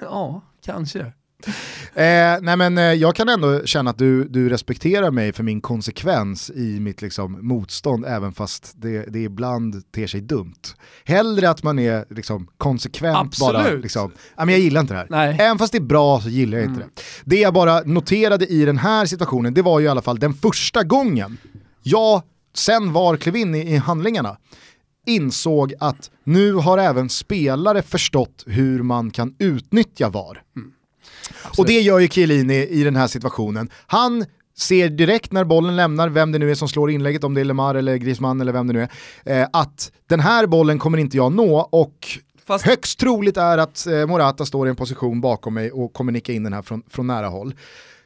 ja, 0.00 0.42
kanske. 0.64 1.12
Eh, 1.96 2.38
nej 2.42 2.56
men 2.56 2.78
eh, 2.78 2.84
jag 2.84 3.14
kan 3.16 3.28
ändå 3.28 3.66
känna 3.66 3.90
att 3.90 3.98
du, 3.98 4.24
du 4.28 4.48
respekterar 4.48 5.10
mig 5.10 5.32
för 5.32 5.42
min 5.42 5.60
konsekvens 5.60 6.50
i 6.50 6.80
mitt 6.80 7.02
liksom, 7.02 7.48
motstånd 7.48 8.04
även 8.06 8.32
fast 8.32 8.72
det, 8.76 9.04
det 9.08 9.18
ibland 9.18 9.92
ter 9.92 10.06
sig 10.06 10.20
dumt. 10.20 10.60
Hellre 11.04 11.50
att 11.50 11.62
man 11.62 11.78
är 11.78 12.04
liksom, 12.10 12.46
konsekvent 12.58 13.18
Absolut. 13.18 13.64
bara. 13.64 13.74
Liksom, 13.74 14.12
men 14.36 14.48
jag 14.48 14.58
gillar 14.58 14.80
inte 14.80 14.94
det 14.94 14.98
här. 14.98 15.06
Nej. 15.10 15.28
Mm. 15.28 15.40
Även 15.40 15.58
fast 15.58 15.72
det 15.72 15.78
är 15.78 15.82
bra 15.82 16.20
så 16.20 16.28
gillar 16.28 16.58
jag 16.58 16.66
inte 16.66 16.80
det. 16.80 16.88
Det 17.24 17.36
jag 17.36 17.54
bara 17.54 17.80
noterade 17.80 18.46
i 18.46 18.64
den 18.64 18.78
här 18.78 19.06
situationen 19.06 19.54
det 19.54 19.62
var 19.62 19.80
ju 19.80 19.86
i 19.86 19.88
alla 19.88 20.02
fall 20.02 20.18
den 20.18 20.34
första 20.34 20.82
gången 20.82 21.38
jag 21.82 22.22
sen 22.54 22.92
var 22.92 23.16
klev 23.16 23.36
in 23.36 23.54
i, 23.54 23.74
i 23.74 23.76
handlingarna 23.76 24.36
insåg 25.06 25.74
att 25.80 26.10
nu 26.24 26.52
har 26.52 26.78
även 26.78 27.08
spelare 27.08 27.82
förstått 27.82 28.44
hur 28.46 28.82
man 28.82 29.10
kan 29.10 29.34
utnyttja 29.38 30.08
VAR. 30.08 30.42
Och 31.58 31.66
det 31.66 31.80
gör 31.80 31.98
ju 31.98 32.08
Chiellini 32.08 32.66
i 32.66 32.84
den 32.84 32.96
här 32.96 33.06
situationen. 33.06 33.68
Han 33.86 34.24
ser 34.56 34.88
direkt 34.88 35.32
när 35.32 35.44
bollen 35.44 35.76
lämnar, 35.76 36.08
vem 36.08 36.32
det 36.32 36.38
nu 36.38 36.50
är 36.50 36.54
som 36.54 36.68
slår 36.68 36.90
inlägget, 36.90 37.24
om 37.24 37.34
det 37.34 37.40
är 37.40 37.44
Lemar 37.44 37.74
eller 37.74 37.96
Griezmann 37.96 38.40
eller 38.40 38.52
vem 38.52 38.66
det 38.66 38.72
nu 38.72 38.88
är, 39.24 39.40
eh, 39.42 39.48
att 39.52 39.92
den 40.08 40.20
här 40.20 40.46
bollen 40.46 40.78
kommer 40.78 40.98
inte 40.98 41.16
jag 41.16 41.32
nå 41.32 41.68
och 41.72 42.08
Fast- 42.46 42.66
högst 42.66 42.98
troligt 42.98 43.36
är 43.36 43.58
att 43.58 43.86
eh, 43.86 44.06
Morata 44.06 44.46
står 44.46 44.66
i 44.66 44.70
en 44.70 44.76
position 44.76 45.20
bakom 45.20 45.54
mig 45.54 45.70
och 45.72 45.92
kommer 45.92 46.12
nicka 46.12 46.32
in 46.32 46.42
den 46.44 46.52
här 46.52 46.62
från, 46.62 46.82
från 46.90 47.06
nära 47.06 47.26
håll. 47.28 47.54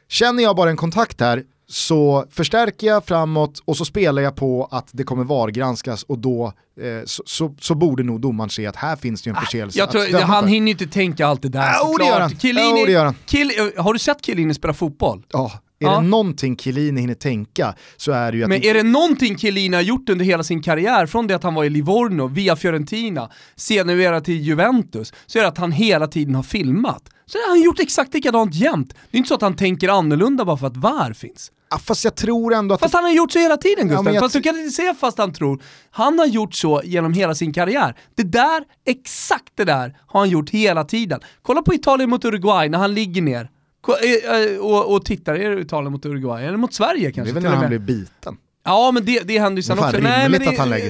Känner 0.07 0.43
jag 0.43 0.55
bara 0.55 0.69
en 0.69 0.77
kontakt 0.77 1.21
här 1.21 1.43
så 1.71 2.25
förstärker 2.31 2.87
jag 2.87 3.05
framåt 3.05 3.61
och 3.65 3.77
så 3.77 3.85
spelar 3.85 4.21
jag 4.21 4.35
på 4.35 4.67
att 4.71 4.89
det 4.91 5.03
kommer 5.03 5.23
VAR-granskas 5.23 6.03
och 6.03 6.19
då 6.19 6.45
eh, 6.81 7.05
så, 7.05 7.23
så, 7.25 7.55
så 7.59 7.75
borde 7.75 8.03
nog 8.03 8.21
domaren 8.21 8.49
se 8.49 8.65
att 8.67 8.75
här 8.75 8.95
finns 8.95 9.21
det 9.21 9.29
ju 9.29 9.35
en 9.35 9.41
förseelse 9.41 9.79
Jag 9.79 9.91
tror, 9.91 10.19
han 10.21 10.47
hinner 10.47 10.67
ju 10.67 10.71
inte 10.71 10.87
tänka 10.87 11.27
allt 11.27 11.41
det 11.41 11.49
där 11.49 11.59
Ja, 11.59 11.87
jo, 11.91 11.97
det 11.97 12.05
gör 12.05 12.19
han. 12.19 12.39
Chiellini, 12.39 12.85
det 12.85 12.91
gör 12.91 13.05
han. 13.05 13.15
Kiel, 13.25 13.51
har 13.77 13.93
du 13.93 13.99
sett 13.99 14.25
Chiellini 14.25 14.53
spela 14.53 14.73
fotboll? 14.73 15.25
Ja, 15.31 15.51
är 15.79 15.85
Ja. 15.85 15.95
det 15.95 16.01
någonting 16.07 16.57
Chiellini 16.57 17.01
hinner 17.01 17.13
tänka 17.13 17.75
så 17.97 18.11
är 18.11 18.31
det 18.31 18.37
ju 18.37 18.43
att 18.43 18.49
Men 18.49 18.63
är 18.63 18.73
det 18.73 18.83
någonting 18.83 19.37
Chiellini 19.37 19.75
har 19.75 19.83
gjort 19.83 20.09
under 20.09 20.25
hela 20.25 20.43
sin 20.43 20.61
karriär, 20.61 21.05
från 21.05 21.27
det 21.27 21.35
att 21.35 21.43
han 21.43 21.53
var 21.53 21.63
i 21.63 21.69
Livorno, 21.69 22.27
via 22.27 22.55
Fiorentina, 22.55 23.29
sedermera 23.55 24.21
till 24.21 24.41
Juventus, 24.41 25.13
så 25.25 25.37
är 25.39 25.41
det 25.43 25.47
att 25.47 25.57
han 25.57 25.71
hela 25.71 26.07
tiden 26.07 26.35
har 26.35 26.43
filmat. 26.43 27.03
Så 27.25 27.37
har 27.37 27.49
han 27.49 27.61
gjort 27.61 27.79
exakt 27.79 28.13
likadant 28.13 28.55
jämt. 28.55 28.93
Det 29.11 29.17
är 29.17 29.17
inte 29.17 29.27
så 29.27 29.35
att 29.35 29.41
han 29.41 29.55
tänker 29.55 29.89
annorlunda 29.89 30.45
bara 30.45 30.57
för 30.57 30.67
att 30.67 30.77
VAR 30.77 31.13
finns. 31.13 31.51
Ja, 31.71 31.77
fast 31.77 32.03
jag 32.03 32.15
tror 32.15 32.53
ändå 32.53 32.75
att... 32.75 32.81
Fast 32.81 32.93
han 32.93 33.03
har 33.03 33.11
gjort 33.11 33.31
så 33.31 33.39
hela 33.39 33.57
tiden 33.57 33.87
Gustav, 33.87 34.13
jag 34.13 34.23
fast 34.23 34.33
du 34.33 34.41
kan 34.41 34.57
inte 34.59 34.71
säga 34.71 34.93
fast 34.93 35.17
han 35.17 35.33
tror. 35.33 35.63
Han 35.91 36.19
har 36.19 36.25
gjort 36.25 36.53
så 36.53 36.81
genom 36.83 37.13
hela 37.13 37.35
sin 37.35 37.53
karriär. 37.53 37.95
Det 38.15 38.23
där, 38.23 38.63
exakt 38.85 39.51
det 39.55 39.63
där, 39.63 39.97
har 40.07 40.19
han 40.19 40.29
gjort 40.29 40.49
hela 40.49 40.83
tiden. 40.83 41.19
Kolla 41.41 41.61
på 41.61 41.73
Italien 41.73 42.09
mot 42.09 42.25
Uruguay 42.25 42.69
när 42.69 42.77
han 42.77 42.93
ligger 42.93 43.21
ner. 43.21 43.49
Ko- 43.81 43.93
eh, 43.93 44.41
eh, 44.41 44.57
Och, 44.59 44.93
och 44.95 45.05
tittar, 45.05 45.35
är 45.35 45.55
det 45.55 45.61
Italien 45.61 45.91
mot 45.91 46.05
Uruguay? 46.05 46.45
Eller 46.45 46.57
mot 46.57 46.73
Sverige 46.73 47.07
det 47.07 47.11
kanske? 47.11 47.31
är 47.31 47.33
väl 47.33 47.43
när 47.43 47.51
och 47.51 47.57
han 47.57 47.69
blir 47.69 47.79
biten. 47.79 48.37
Ja 48.69 48.91
men 48.91 49.05
det, 49.05 49.19
det 49.27 49.39
händer 49.39 49.57
ju 49.59 49.63
sen 49.63 49.77
Det 49.77 49.83
också. 49.83 49.97
Nej, 49.97 50.29
men 50.29 50.39
det, 50.39 50.45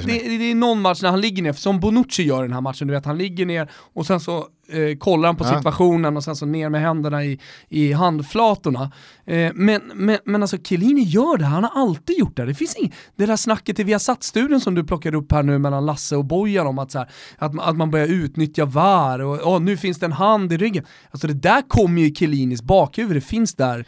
det, 0.05 0.29
det, 0.29 0.37
det 0.37 0.51
är 0.51 0.55
någon 0.55 0.81
match 0.81 1.01
när 1.01 1.09
han 1.09 1.21
ligger 1.21 1.43
ner, 1.43 1.53
som 1.53 1.79
Bonucci 1.79 2.23
gör 2.23 2.39
i 2.39 2.47
den 2.47 2.53
här 2.53 2.61
matchen, 2.61 2.87
du 2.87 2.93
vet 2.93 3.05
han 3.05 3.17
ligger 3.17 3.45
ner 3.45 3.69
och 3.93 4.05
sen 4.05 4.19
så 4.19 4.37
eh, 4.71 4.97
kollar 4.99 5.27
han 5.29 5.35
på 5.35 5.43
Ja. 5.45 5.57
situationen 5.57 6.17
och 6.17 6.23
sen 6.23 6.35
så 6.35 6.45
ner 6.45 6.69
med 6.69 6.81
händerna 6.81 7.23
i, 7.25 7.39
i 7.69 7.93
handflatorna. 7.93 8.91
Eh, 9.25 9.51
men, 9.55 9.81
men, 9.95 10.17
men 10.25 10.41
alltså 10.41 10.57
Chiellini 10.57 11.01
gör 11.01 11.37
det, 11.37 11.45
han 11.45 11.63
har 11.63 11.81
alltid 11.81 12.17
gjort 12.17 12.37
det. 12.37 12.45
Det 12.45 12.53
finns 12.53 12.75
inget, 12.75 12.93
det 13.15 13.25
där 13.25 13.35
snacket 13.35 13.79
i 13.79 13.83
Viasat-studion 13.83 14.61
som 14.61 14.75
du 14.75 14.83
plockade 14.83 15.17
upp 15.17 15.31
här 15.31 15.43
nu 15.43 15.57
mellan 15.57 15.85
Lasse 15.85 16.15
och 16.15 16.25
Bojan 16.25 16.67
om 16.67 16.79
att, 16.79 16.91
så 16.91 16.97
här, 16.99 17.09
att, 17.37 17.53
man- 17.53 17.69
att 17.69 17.75
man 17.77 17.91
börjar 17.91 18.07
utnyttja 18.07 18.65
VAR 18.65 19.19
och 19.19 19.39
åh, 19.47 19.59
nu 19.61 19.77
finns 19.77 19.99
det 19.99 20.05
en 20.05 20.11
hand 20.11 20.53
i 20.53 20.57
ryggen. 20.57 20.85
Alltså 21.11 21.27
det 21.27 21.33
där 21.33 21.61
kommer 21.67 22.01
ju 22.01 22.07
i 22.07 22.15
Chiellinis 22.15 22.61
bakhuvud, 22.61 23.15
det 23.17 23.21
finns 23.21 23.55
där 23.55 23.85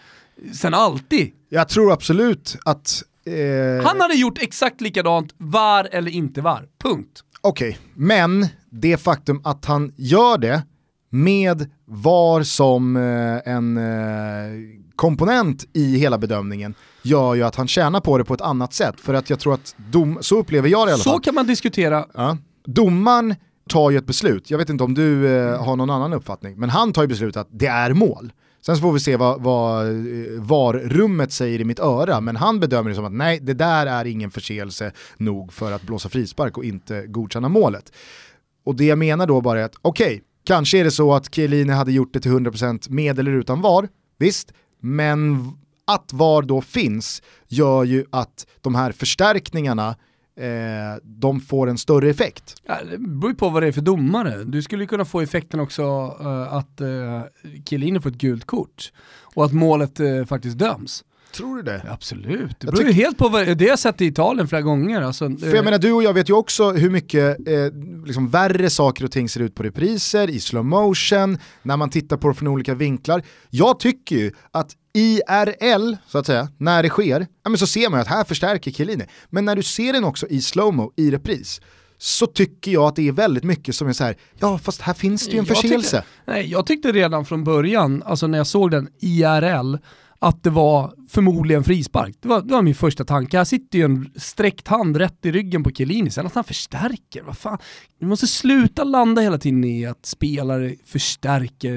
sen 0.54 0.74
alltid. 0.74 1.32
Jag 1.50 1.70
tror 1.70 1.92
absolut 1.94 2.58
att... 2.66 3.04
Eh, 3.26 3.86
Han 3.86 4.02
hade 4.02 4.14
gjort 4.16 4.38
exakt 4.42 4.82
likadant, 4.82 5.34
var 5.38 5.90
eller 5.92 6.12
inte 6.12 6.42
var. 6.42 6.68
Punkt. 6.84 7.24
Okej, 7.42 7.78
men 7.96 8.48
det 8.70 8.98
faktum 8.98 9.42
att 9.44 9.66
han 9.66 9.92
gör 9.98 10.38
det 10.38 10.64
med 11.10 11.70
VAR 11.86 12.44
som 12.44 12.96
eh, 12.98 13.54
en 13.54 13.78
eh, 13.78 14.52
komponent 14.96 15.66
i 15.74 15.98
hela 15.98 16.18
bedömningen 16.18 16.74
gör 17.04 17.36
ju 17.36 17.44
att 17.44 17.56
han 17.56 17.68
tjänar 17.68 18.00
på 18.00 18.18
det 18.18 18.24
på 18.24 18.34
ett 18.34 18.42
annat 18.42 18.74
sätt. 18.74 19.00
För 19.00 19.14
att 19.14 19.30
jag 19.30 19.40
tror 19.40 19.54
att 19.54 19.76
dom, 19.92 20.18
så 20.22 20.38
upplever 20.40 20.70
jag 20.70 20.88
det 20.88 20.90
i 20.90 20.94
alla 20.94 21.04
Så 21.04 21.10
fall. 21.10 21.22
kan 21.22 21.36
man 21.36 21.48
diskutera. 21.48 22.06
Ja. 22.14 22.38
Domaren 22.66 23.36
tar 23.70 23.92
ju 23.92 23.98
ett 23.98 24.06
beslut, 24.06 24.50
jag 24.52 24.58
vet 24.58 24.70
inte 24.70 24.84
om 24.84 24.94
du 24.94 25.28
eh, 25.38 25.64
har 25.64 25.76
någon 25.76 25.90
annan 25.90 26.14
uppfattning, 26.14 26.60
men 26.60 26.70
han 26.70 26.94
tar 26.94 27.02
ju 27.02 27.08
beslut 27.08 27.38
att 27.38 27.48
det 27.52 27.68
är 27.68 27.94
mål. 27.94 28.32
Sen 28.66 28.76
så 28.76 28.82
får 28.82 28.94
vi 28.94 29.00
se 29.00 29.18
vad, 29.18 29.42
vad 29.42 29.88
eh, 29.88 30.42
VAR-rummet 30.42 31.32
säger 31.32 31.62
i 31.62 31.64
mitt 31.64 31.80
öra, 31.80 32.22
men 32.22 32.36
han 32.36 32.60
bedömer 32.60 32.90
det 32.90 32.96
som 32.96 33.06
att 33.06 33.12
nej, 33.12 33.40
det 33.42 33.54
där 33.54 33.88
är 33.88 34.06
ingen 34.06 34.32
förseelse 34.32 34.92
nog 35.18 35.54
för 35.54 35.72
att 35.72 35.82
blåsa 35.82 36.10
frispark 36.10 36.58
och 36.58 36.64
inte 36.64 37.08
godkänna 37.08 37.50
målet. 37.50 37.92
Och 38.66 38.76
det 38.76 38.86
jag 38.86 38.98
menar 38.98 39.28
då 39.28 39.42
bara 39.42 39.60
är 39.60 39.64
att 39.64 39.76
okej, 39.82 40.24
kanske 40.44 40.80
är 40.80 40.84
det 40.84 40.92
så 40.92 41.14
att 41.14 41.36
Chiellini 41.36 41.74
hade 41.74 41.92
gjort 41.92 42.14
det 42.14 42.20
till 42.20 42.32
100% 42.32 42.90
med 42.90 43.20
eller 43.20 43.32
utan 43.32 43.62
VAR, 43.62 43.90
visst, 44.20 44.54
men 44.82 45.52
att 45.88 46.14
VAR 46.14 46.42
då 46.42 46.62
finns 46.62 47.22
gör 47.48 47.84
ju 47.84 48.06
att 48.10 48.48
de 48.62 48.76
här 48.76 48.92
förstärkningarna 48.92 49.96
eh, 50.36 51.02
de 51.04 51.40
får 51.40 51.70
en 51.70 51.78
större 51.78 52.10
effekt. 52.10 52.56
Ja, 52.66 52.76
det 52.92 52.98
beror 52.98 53.32
ju 53.32 53.36
på 53.36 53.50
vad 53.50 53.64
det 53.64 53.68
är 53.68 53.72
för 53.72 53.82
domare. 53.82 54.44
Du 54.44 54.62
skulle 54.62 54.86
kunna 54.86 55.06
få 55.06 55.22
effekten 55.22 55.60
också 55.60 55.82
eh, 56.22 56.54
att 56.54 56.82
eh, 56.82 57.22
Chiellini 57.66 58.00
får 58.00 58.10
ett 58.10 58.18
gult 58.18 58.46
kort 58.46 58.92
och 59.36 59.46
att 59.46 59.54
målet 59.54 60.00
eh, 60.00 60.26
faktiskt 60.26 60.58
döms. 60.58 61.04
Tror 61.36 61.58
du 61.58 61.64
det? 61.64 61.86
Absolut, 61.90 62.60
det 62.60 62.68
beror 62.68 62.88
ju 62.88 62.92
helt 62.92 63.18
på 63.18 63.30
vad, 63.30 63.58
det 63.58 63.64
har 63.64 63.70
jag 63.70 63.80
sett 63.80 64.02
i 64.02 64.06
Italien 64.06 64.48
flera 64.48 64.62
gånger. 64.62 65.02
Alltså, 65.02 65.30
För 65.38 65.56
jag 65.56 65.66
menar 65.66 65.78
du 65.78 65.92
och 65.92 66.04
jag 66.04 66.14
vet 66.14 66.30
ju 66.30 66.34
också 66.34 66.72
hur 66.72 66.90
mycket 66.90 67.48
eh, 67.48 67.56
liksom 68.06 68.30
värre 68.30 68.70
saker 68.70 69.06
och 69.06 69.12
ting 69.12 69.30
ser 69.30 69.40
ut 69.40 69.56
på 69.56 69.64
repriser, 69.64 70.30
i 70.30 70.40
slow 70.40 70.66
motion, 70.66 71.38
när 71.64 71.78
man 71.78 71.90
tittar 71.90 72.18
på 72.18 72.28
det 72.28 72.34
från 72.34 72.48
olika 72.48 72.74
vinklar. 72.74 73.24
Jag 73.50 73.80
tycker 73.80 74.16
ju 74.16 74.32
att 74.52 74.76
IRL, 74.94 75.96
så 76.08 76.18
att 76.18 76.26
säga, 76.26 76.48
när 76.58 76.84
det 76.84 76.90
sker, 76.90 77.28
ja, 77.44 77.50
men 77.50 77.58
så 77.58 77.68
ser 77.68 77.90
man 77.90 78.00
att 78.00 78.08
här 78.08 78.24
förstärker 78.24 78.72
Chiellini. 78.72 79.06
Men 79.30 79.46
när 79.46 79.56
du 79.56 79.64
ser 79.64 79.94
den 79.94 80.04
också 80.04 80.28
i 80.28 80.42
slowmo, 80.42 80.94
i 80.98 81.12
repris, 81.12 81.62
så 81.98 82.26
tycker 82.28 82.72
jag 82.72 82.84
att 82.84 82.96
det 82.96 83.08
är 83.08 83.12
väldigt 83.12 83.44
mycket 83.44 83.76
som 83.76 83.88
är 83.88 83.94
så 83.94 84.04
här, 84.04 84.18
ja 84.40 84.58
fast 84.58 84.82
här 84.82 84.94
finns 84.94 85.26
det 85.26 85.32
ju 85.32 85.40
en 85.40 85.46
förseelse. 85.46 86.04
nej, 86.26 86.52
jag 86.52 86.66
tyckte 86.66 86.92
redan 86.92 87.26
från 87.26 87.44
början, 87.44 88.04
alltså 88.06 88.28
när 88.28 88.38
jag 88.38 88.48
såg 88.48 88.72
den 88.72 88.88
IRL, 89.02 89.78
att 90.24 90.44
det 90.44 90.50
var 90.50 90.94
förmodligen 91.10 91.64
frispark. 91.64 92.16
Det 92.20 92.28
var, 92.28 92.42
det 92.42 92.54
var 92.54 92.62
min 92.62 92.76
första 92.76 93.06
tanke. 93.06 93.38
Här 93.38 93.46
sitter 93.46 93.78
ju 93.80 93.86
en 93.86 94.12
sträckt 94.16 94.68
hand 94.68 94.98
rätt 94.98 95.26
i 95.26 95.32
ryggen 95.32 95.64
på 95.64 95.72
Chiellini, 95.72 96.10
sen 96.10 96.26
att 96.26 96.36
han 96.36 96.44
förstärker, 96.44 97.24
vad 97.24 97.38
fan. 97.38 97.58
Vi 98.00 98.06
måste 98.06 98.28
sluta 98.28 98.84
landa 98.84 99.22
hela 99.22 99.38
tiden 99.38 99.64
i 99.64 99.86
att 99.86 100.06
spelare 100.06 100.76
förstärker 100.86 101.72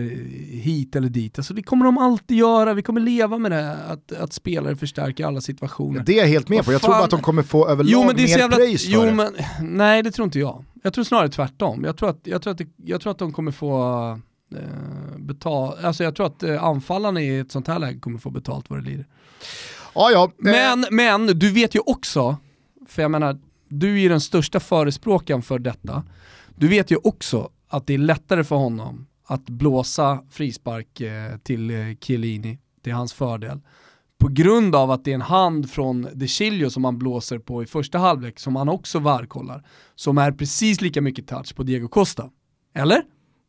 hit 0.50 0.96
eller 0.96 1.08
dit. 1.08 1.38
Alltså 1.38 1.54
det 1.54 1.62
kommer 1.62 1.84
de 1.84 1.98
alltid 1.98 2.36
göra, 2.36 2.74
vi 2.74 2.82
kommer 2.82 3.00
leva 3.00 3.38
med 3.38 3.50
det, 3.50 3.72
att, 3.72 4.12
att 4.12 4.32
spelare 4.32 4.76
förstärker 4.76 5.26
alla 5.26 5.40
situationer. 5.40 6.02
Det 6.06 6.18
är 6.18 6.22
jag 6.22 6.28
helt 6.28 6.48
med 6.48 6.64
på, 6.64 6.72
jag 6.72 6.82
tror 6.82 6.94
bara 6.94 7.04
att 7.04 7.10
de 7.10 7.22
kommer 7.22 7.42
få 7.42 7.68
överlag 7.68 7.92
jo, 7.92 8.04
men 8.06 8.16
det 8.16 8.22
är 8.22 8.28
mer 8.28 8.38
jävla, 8.38 8.56
praise 8.56 8.86
jo, 8.90 9.00
för 9.00 9.12
men, 9.12 9.32
Nej 9.60 10.02
det 10.02 10.10
tror 10.10 10.24
inte 10.24 10.38
jag. 10.38 10.64
Jag 10.82 10.94
tror 10.94 11.04
snarare 11.04 11.28
tvärtom. 11.28 11.84
Jag 11.84 11.96
tror 11.96 12.10
att, 12.10 12.20
jag 12.22 12.42
tror 12.42 12.50
att, 12.50 12.58
det, 12.58 12.68
jag 12.76 13.00
tror 13.00 13.10
att 13.10 13.18
de 13.18 13.32
kommer 13.32 13.52
få 13.52 14.20
betal, 15.18 15.78
alltså 15.84 16.04
jag 16.04 16.14
tror 16.14 16.26
att 16.26 16.42
eh, 16.42 16.64
anfallarna 16.64 17.20
i 17.20 17.38
ett 17.38 17.52
sånt 17.52 17.68
här 17.68 17.78
läge 17.78 17.98
kommer 17.98 18.18
få 18.18 18.30
betalt 18.30 18.70
vad 18.70 18.78
det 18.78 18.84
lider. 18.84 19.06
Ja, 19.94 20.10
ja. 20.10 20.32
Men, 20.38 20.86
men 20.90 21.26
du 21.26 21.50
vet 21.50 21.74
ju 21.74 21.80
också, 21.86 22.36
för 22.88 23.02
jag 23.02 23.10
menar, 23.10 23.38
du 23.68 23.94
är 23.94 23.98
ju 23.98 24.08
den 24.08 24.20
största 24.20 24.60
förespråkaren 24.60 25.42
för 25.42 25.58
detta. 25.58 26.04
Du 26.56 26.68
vet 26.68 26.90
ju 26.90 26.96
också 26.96 27.50
att 27.68 27.86
det 27.86 27.94
är 27.94 27.98
lättare 27.98 28.44
för 28.44 28.56
honom 28.56 29.06
att 29.26 29.44
blåsa 29.44 30.18
frispark 30.30 31.00
eh, 31.00 31.36
till 31.36 31.70
eh, 31.70 31.76
Chiellini, 32.00 32.58
till 32.82 32.92
hans 32.92 33.12
fördel. 33.12 33.60
På 34.18 34.28
grund 34.28 34.74
av 34.74 34.90
att 34.90 35.04
det 35.04 35.10
är 35.10 35.14
en 35.14 35.20
hand 35.20 35.70
från 35.70 36.08
De 36.12 36.28
Chilio 36.28 36.70
som 36.70 36.84
han 36.84 36.98
blåser 36.98 37.38
på 37.38 37.62
i 37.62 37.66
första 37.66 37.98
halvlek, 37.98 38.38
som 38.38 38.56
han 38.56 38.68
också 38.68 38.98
varkollar, 38.98 39.66
som 39.94 40.18
är 40.18 40.32
precis 40.32 40.80
lika 40.80 41.00
mycket 41.00 41.28
touch 41.28 41.54
på 41.54 41.62
Diego 41.62 41.88
Costa. 41.88 42.30
Eller? 42.74 43.02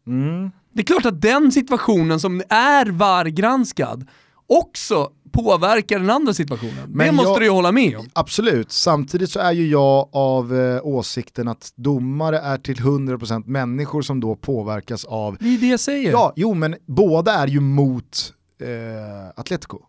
Mm. 0.07 0.51
Det 0.75 0.81
är 0.81 0.85
klart 0.85 1.05
att 1.05 1.21
den 1.21 1.51
situationen 1.51 2.19
som 2.19 2.41
är 2.49 2.85
VAR-granskad 2.85 4.07
också 4.47 5.11
påverkar 5.31 5.99
den 5.99 6.09
andra 6.09 6.33
situationen. 6.33 6.83
Men 6.87 7.07
det 7.07 7.11
måste 7.11 7.29
jag, 7.29 7.39
du 7.39 7.45
ju 7.45 7.51
hålla 7.51 7.71
med 7.71 7.97
om. 7.97 8.09
Absolut, 8.13 8.71
samtidigt 8.71 9.31
så 9.31 9.39
är 9.39 9.51
ju 9.51 9.67
jag 9.69 10.09
av 10.11 10.55
eh, 10.55 10.79
åsikten 10.83 11.47
att 11.47 11.71
domare 11.75 12.39
är 12.39 12.57
till 12.57 12.75
100% 12.75 13.43
människor 13.45 14.01
som 14.01 14.19
då 14.19 14.35
påverkas 14.35 15.05
av... 15.05 15.37
Det 15.39 15.53
är 15.55 15.57
det 15.57 15.67
jag 15.67 15.79
säger. 15.79 16.11
Ja, 16.11 16.33
jo 16.35 16.53
men 16.53 16.75
båda 16.85 17.33
är 17.33 17.47
ju 17.47 17.59
mot 17.59 18.33
eh, 18.61 19.39
Atletico. 19.39 19.79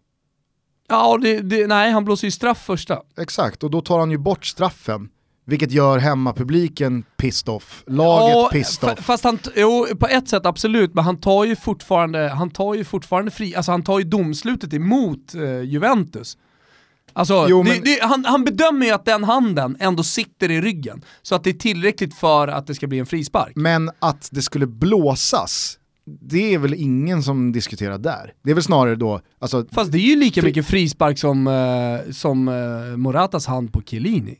Ja, 0.88 1.18
det, 1.22 1.40
det, 1.40 1.66
nej 1.66 1.92
han 1.92 2.04
blåser 2.04 2.26
ju 2.26 2.30
straff 2.30 2.64
första. 2.64 3.02
Exakt, 3.18 3.64
och 3.64 3.70
då 3.70 3.80
tar 3.80 3.98
han 3.98 4.10
ju 4.10 4.18
bort 4.18 4.46
straffen. 4.46 5.08
Vilket 5.48 5.72
gör 5.72 5.98
hemmapubliken 5.98 7.04
pissed 7.16 7.48
off, 7.48 7.84
laget 7.86 8.36
ja, 8.36 8.48
pissed 8.52 8.90
off. 8.90 8.98
Fast 9.04 9.24
han, 9.24 9.38
jo, 9.56 9.86
på 10.00 10.06
ett 10.06 10.28
sätt 10.28 10.46
absolut, 10.46 10.94
men 10.94 11.04
han 11.04 11.20
tar 11.20 11.44
ju 11.44 11.56
fortfarande, 11.56 12.28
han 12.28 12.50
tar 12.50 12.74
ju 12.74 12.84
fortfarande 12.84 13.30
fri, 13.30 13.54
alltså 13.54 13.72
han 13.72 13.82
tar 13.82 13.98
ju 13.98 14.04
domslutet 14.04 14.74
emot 14.74 15.34
eh, 15.34 15.60
Juventus. 15.60 16.36
Alltså, 17.12 17.46
jo, 17.48 17.62
det, 17.62 17.70
men... 17.70 17.82
det, 17.84 17.98
han, 18.02 18.24
han, 18.24 18.44
bedömer 18.44 18.86
ju 18.86 18.92
att 18.92 19.04
den 19.04 19.24
handen 19.24 19.76
ändå 19.80 20.02
sitter 20.02 20.50
i 20.50 20.60
ryggen, 20.60 21.02
så 21.22 21.34
att 21.34 21.44
det 21.44 21.50
är 21.50 21.54
tillräckligt 21.54 22.14
för 22.14 22.48
att 22.48 22.66
det 22.66 22.74
ska 22.74 22.86
bli 22.86 22.98
en 22.98 23.06
frispark. 23.06 23.52
Men 23.54 23.90
att 23.98 24.28
det 24.32 24.42
skulle 24.42 24.66
blåsas, 24.66 25.78
det 26.06 26.54
är 26.54 26.58
väl 26.58 26.74
ingen 26.74 27.22
som 27.22 27.52
diskuterar 27.52 27.98
där. 27.98 28.32
Det 28.42 28.50
är 28.50 28.54
väl 28.54 28.64
snarare 28.64 28.96
då... 28.96 29.20
Alltså, 29.38 29.66
Fast 29.72 29.92
det 29.92 29.98
är 29.98 30.08
ju 30.08 30.16
lika 30.16 30.40
fri... 30.40 30.48
mycket 30.48 30.66
frispark 30.66 31.18
som, 31.18 31.46
eh, 31.46 32.12
som 32.12 32.48
eh, 32.48 32.96
Moratas 32.96 33.46
hand 33.46 33.72
på 33.72 33.82
Chiellini. 33.82 34.38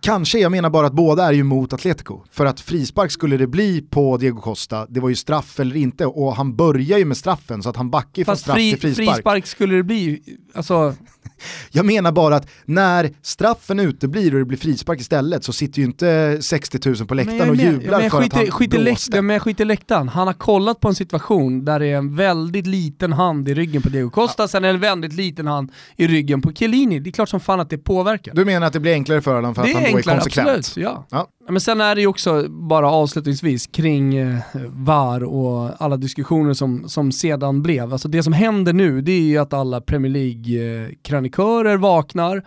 Kanske, 0.00 0.38
jag 0.38 0.52
menar 0.52 0.70
bara 0.70 0.86
att 0.86 0.92
båda 0.92 1.24
är 1.24 1.32
ju 1.32 1.42
mot 1.42 1.72
Atletico. 1.72 2.20
För 2.30 2.46
att 2.46 2.60
frispark 2.60 3.10
skulle 3.10 3.36
det 3.36 3.46
bli 3.46 3.82
på 3.82 4.16
Diego 4.16 4.40
Costa, 4.40 4.86
det 4.86 5.00
var 5.00 5.08
ju 5.08 5.14
straff 5.14 5.60
eller 5.60 5.76
inte, 5.76 6.06
och 6.06 6.36
han 6.36 6.56
börjar 6.56 6.98
ju 6.98 7.04
med 7.04 7.16
straffen 7.16 7.62
så 7.62 7.68
att 7.68 7.76
han 7.76 7.90
backar 7.90 8.24
från 8.24 8.36
straff 8.36 8.54
fri, 8.54 8.70
till 8.70 8.80
frispark. 8.80 9.08
frispark 9.08 9.46
skulle 9.46 9.74
det 9.76 9.82
bli, 9.82 10.22
alltså... 10.54 10.94
jag 11.70 11.86
menar 11.86 12.12
bara 12.12 12.36
att 12.36 12.48
när 12.64 13.10
straffen 13.22 13.80
uteblir 13.80 14.32
och 14.32 14.38
det 14.38 14.44
blir 14.44 14.58
frispark 14.58 15.00
istället 15.00 15.44
så 15.44 15.52
sitter 15.52 15.78
ju 15.78 15.84
inte 15.84 16.38
60 16.40 16.88
000 16.88 16.96
på 16.96 17.14
läktaren 17.14 17.50
och 17.50 17.56
jublar 17.56 18.00
men, 18.00 18.10
för 18.10 18.22
att 18.22 18.32
han 18.32 18.50
skit 18.50 18.70
blåste. 18.70 19.22
Men 19.22 19.40
skit 19.40 19.60
i 19.60 19.64
läktaren, 19.64 20.08
han 20.08 20.26
har 20.26 20.34
kollat 20.34 20.80
på 20.80 20.88
en 20.88 20.94
situation 20.94 21.64
där 21.64 21.80
det 21.80 21.86
är 21.86 21.96
en 21.96 22.16
väldigt 22.16 22.66
liten 22.66 23.12
hand 23.12 23.48
i 23.48 23.54
ryggen 23.54 23.82
på 23.82 23.88
Diego 23.88 24.10
Costa, 24.10 24.42
ja. 24.42 24.48
sen 24.48 24.64
är 24.64 24.68
det 24.68 24.74
en 24.74 24.80
väldigt 24.80 25.12
liten 25.12 25.46
hand 25.46 25.72
i 25.96 26.06
ryggen 26.06 26.42
på 26.42 26.52
Chiellini. 26.52 26.98
Det 26.98 27.10
är 27.10 27.12
klart 27.12 27.28
som 27.28 27.40
fan 27.40 27.60
att 27.60 27.70
det 27.70 27.78
påverkar. 27.78 28.34
Du 28.34 28.44
menar 28.44 28.66
att 28.66 28.72
det 28.72 28.80
blir 28.80 28.92
enklare 28.92 29.22
för 29.22 29.34
honom 29.34 29.54
för 29.54 29.62
att 29.62 29.72
han 29.72 29.82
då 29.82 29.98
är 29.98 30.02
konsekvent? 30.02 30.48
Absolut, 30.48 30.76
ja. 30.76 31.06
ja. 31.10 31.28
Men 31.48 31.60
sen 31.60 31.80
är 31.80 31.94
det 31.94 32.00
ju 32.00 32.06
också, 32.06 32.48
bara 32.48 32.90
avslutningsvis, 32.90 33.66
kring 33.66 34.16
eh, 34.16 34.38
VAR 34.68 35.24
och 35.24 35.82
alla 35.82 35.96
diskussioner 35.96 36.54
som, 36.54 36.88
som 36.88 37.12
sedan 37.12 37.62
blev. 37.62 37.92
Alltså 37.92 38.08
det 38.08 38.22
som 38.22 38.32
händer 38.32 38.72
nu, 38.72 39.00
det 39.00 39.12
är 39.12 39.20
ju 39.20 39.38
att 39.38 39.52
alla 39.52 39.80
Premier 39.80 40.12
League-krönikörer 40.12 41.72
eh, 41.72 41.80
vaknar 41.80 42.42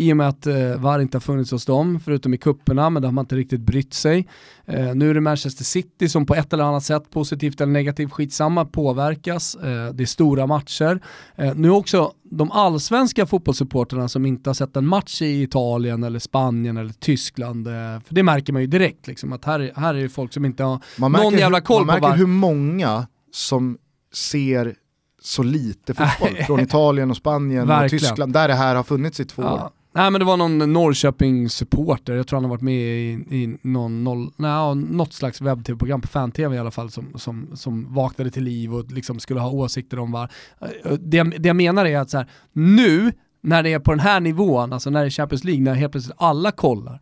i 0.00 0.12
och 0.12 0.16
med 0.16 0.28
att 0.28 0.46
eh, 0.46 0.76
VAR 0.76 1.00
inte 1.00 1.16
har 1.16 1.20
funnits 1.20 1.50
hos 1.50 1.64
dem, 1.64 2.00
förutom 2.04 2.34
i 2.34 2.38
kupperna, 2.38 2.90
men 2.90 3.02
där 3.02 3.08
har 3.08 3.12
man 3.12 3.22
inte 3.22 3.36
riktigt 3.36 3.60
brytt 3.60 3.94
sig. 3.94 4.28
Eh, 4.66 4.94
nu 4.94 5.10
är 5.10 5.14
det 5.14 5.20
Manchester 5.20 5.64
City 5.64 6.08
som 6.08 6.26
på 6.26 6.34
ett 6.34 6.52
eller 6.52 6.64
annat 6.64 6.84
sätt, 6.84 7.10
positivt 7.10 7.60
eller 7.60 7.72
negativt, 7.72 8.12
skitsamma, 8.12 8.64
påverkas. 8.64 9.54
Eh, 9.54 9.92
det 9.92 10.02
är 10.02 10.06
stora 10.06 10.46
matcher. 10.46 11.00
Eh, 11.36 11.54
nu 11.54 11.70
också 11.70 12.12
de 12.30 12.52
allsvenska 12.52 13.26
fotbollssupporterna 13.26 14.08
som 14.08 14.26
inte 14.26 14.50
har 14.50 14.54
sett 14.54 14.76
en 14.76 14.86
match 14.86 15.22
i 15.22 15.42
Italien 15.42 16.04
eller 16.04 16.18
Spanien 16.18 16.76
eller 16.76 16.92
Tyskland, 16.92 17.66
eh, 17.66 17.72
för 18.06 18.14
det 18.14 18.22
märker 18.22 18.52
man 18.52 18.62
ju 18.62 18.68
direkt, 18.68 19.06
liksom, 19.06 19.32
att 19.32 19.44
här, 19.44 19.72
här 19.76 19.94
är 19.94 20.02
det 20.02 20.08
folk 20.08 20.32
som 20.32 20.44
inte 20.44 20.62
har 20.62 20.80
man 20.96 21.12
någon 21.12 21.34
jävla 21.34 21.60
koll 21.60 21.80
på 21.80 21.86
Man 21.86 22.00
märker 22.00 22.16
hur 22.16 22.26
många 22.26 23.06
som 23.32 23.78
ser 24.14 24.74
så 25.22 25.42
lite 25.42 25.94
fotboll 25.94 26.44
från 26.46 26.60
Italien 26.60 27.10
och 27.10 27.16
Spanien 27.16 27.70
och 27.70 27.90
Tyskland, 27.90 28.32
där 28.32 28.48
det 28.48 28.54
här 28.54 28.74
har 28.74 28.82
funnits 28.82 29.20
i 29.20 29.24
två 29.24 29.42
ja. 29.42 29.54
år. 29.54 29.70
Nej 29.92 30.10
men 30.10 30.18
det 30.18 30.24
var 30.24 30.36
någon 30.36 30.72
Norrköping-supporter, 30.72 32.14
jag 32.14 32.26
tror 32.26 32.36
han 32.36 32.44
har 32.44 32.50
varit 32.50 32.62
med 32.62 32.74
i, 32.74 33.10
i 33.30 33.58
någon, 33.62 34.04
noll, 34.04 34.30
nej, 34.36 34.74
något 34.74 35.12
slags 35.12 35.40
webb-tv-program 35.40 36.00
på 36.00 36.08
fan-tv 36.08 36.56
i 36.56 36.58
alla 36.58 36.70
fall 36.70 36.90
som, 36.90 37.12
som, 37.14 37.56
som 37.56 37.94
vaknade 37.94 38.30
till 38.30 38.44
liv 38.44 38.74
och 38.74 38.92
liksom 38.92 39.20
skulle 39.20 39.40
ha 39.40 39.50
åsikter 39.50 39.98
om 39.98 40.12
var. 40.12 40.30
Eh, 40.60 40.92
det, 40.92 41.22
det 41.22 41.46
jag 41.46 41.56
menar 41.56 41.86
är 41.86 41.98
att 41.98 42.10
så 42.10 42.16
här, 42.16 42.30
nu 42.52 43.12
när 43.40 43.62
det 43.62 43.72
är 43.72 43.78
på 43.78 43.90
den 43.90 44.00
här 44.00 44.20
nivån, 44.20 44.72
alltså 44.72 44.90
när 44.90 45.00
det 45.00 45.06
är 45.06 45.10
Champions 45.10 45.44
League, 45.44 45.62
när 45.62 45.74
helt 45.74 45.92
plötsligt 45.92 46.16
alla 46.18 46.52
kollar, 46.52 47.00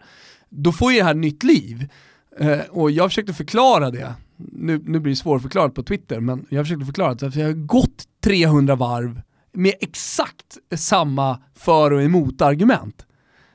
då 0.49 0.73
får 0.73 0.93
ju 0.93 0.99
det 0.99 1.05
här 1.05 1.15
nytt 1.15 1.43
liv. 1.43 1.89
Eh, 2.41 2.61
och 2.71 2.91
jag 2.91 3.11
försökte 3.11 3.33
förklara 3.33 3.91
det, 3.91 4.15
nu, 4.37 4.83
nu 4.87 5.01
blir 5.01 5.13
det 5.13 5.17
svårförklarat 5.17 5.75
på 5.75 5.83
Twitter, 5.83 6.21
men 6.21 6.47
jag 6.49 6.65
försökte 6.65 6.87
förklara 6.87 7.11
att 7.11 7.37
jag 7.37 7.47
har 7.47 7.53
gått 7.53 8.05
300 8.25 8.77
varv 8.77 9.21
med 9.53 9.75
exakt 9.81 10.59
samma 10.77 11.39
för 11.55 11.93
och 11.93 12.03
emot-argument. 12.03 13.07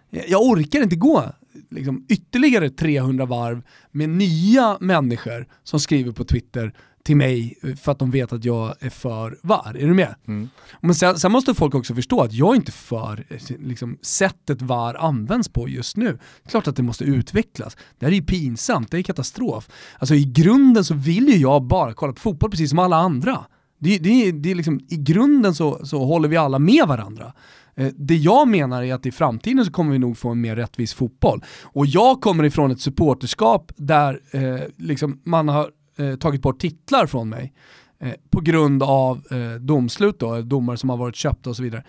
Jag 0.09 0.41
orkar 0.41 0.81
inte 0.81 0.95
gå 0.95 1.31
liksom, 1.69 2.05
ytterligare 2.09 2.69
300 2.69 3.25
varv 3.25 3.61
med 3.91 4.09
nya 4.09 4.77
människor 4.79 5.47
som 5.63 5.79
skriver 5.79 6.11
på 6.11 6.23
Twitter 6.23 6.73
till 7.03 7.15
mig 7.15 7.57
för 7.81 7.91
att 7.91 7.99
de 7.99 8.11
vet 8.11 8.33
att 8.33 8.45
jag 8.45 8.75
är 8.79 8.89
för 8.89 9.37
VAR. 9.41 9.77
Är 9.79 9.87
du 9.87 9.93
med? 9.93 10.15
Mm. 10.27 10.49
Men 10.81 10.95
sen, 10.95 11.19
sen, 11.19 11.31
måste 11.31 11.53
folk 11.53 11.75
också 11.75 11.95
förstå 11.95 12.21
att 12.21 12.33
jag 12.33 12.51
är 12.51 12.55
inte 12.55 12.71
för 12.71 13.25
liksom, 13.59 13.97
sättet 14.01 14.61
VAR 14.61 14.95
används 14.95 15.49
på 15.49 15.69
just 15.69 15.97
nu. 15.97 16.19
Klart 16.47 16.67
att 16.67 16.75
det 16.75 16.83
måste 16.83 17.03
utvecklas. 17.03 17.77
Det 17.99 18.05
här 18.05 18.11
är 18.11 18.15
ju 18.15 18.25
pinsamt, 18.25 18.91
det 18.91 18.97
är 18.97 19.03
katastrof. 19.03 19.69
Alltså 19.99 20.15
i 20.15 20.23
grunden 20.23 20.83
så 20.83 20.93
vill 20.93 21.27
ju 21.27 21.37
jag 21.37 21.63
bara 21.63 21.93
kolla 21.93 22.13
på 22.13 22.19
fotboll 22.19 22.51
precis 22.51 22.69
som 22.69 22.79
alla 22.79 22.97
andra. 22.97 23.45
Det, 23.83 23.97
det, 23.97 24.31
det 24.31 24.51
är 24.51 24.55
liksom, 24.55 24.79
I 24.89 24.95
grunden 24.97 25.55
så, 25.55 25.85
så 25.85 26.03
håller 26.05 26.29
vi 26.29 26.37
alla 26.37 26.59
med 26.59 26.87
varandra. 26.87 27.33
Eh, 27.75 27.87
det 27.95 28.15
jag 28.15 28.47
menar 28.47 28.83
är 28.83 28.93
att 28.93 29.05
i 29.05 29.11
framtiden 29.11 29.65
så 29.65 29.71
kommer 29.71 29.91
vi 29.91 29.99
nog 29.99 30.17
få 30.17 30.29
en 30.29 30.41
mer 30.41 30.55
rättvis 30.55 30.93
fotboll. 30.93 31.43
Och 31.63 31.85
jag 31.85 32.21
kommer 32.21 32.43
ifrån 32.43 32.71
ett 32.71 32.79
supporterskap 32.81 33.71
där 33.77 34.19
eh, 34.31 34.59
liksom 34.77 35.21
man 35.25 35.47
har 35.47 35.69
eh, 35.97 36.15
tagit 36.15 36.41
bort 36.41 36.59
titlar 36.59 37.05
från 37.07 37.29
mig. 37.29 37.53
eh, 37.99 38.13
på 38.29 38.41
grund 38.41 38.83
av 38.83 39.21
eh, 39.31 39.59
domslut, 39.59 40.19
då, 40.19 40.41
domare 40.41 40.77
som 40.77 40.89
har 40.89 40.97
varit 40.97 41.15
köpta 41.15 41.49
och 41.49 41.55
så 41.55 41.63
vidare. 41.63 41.83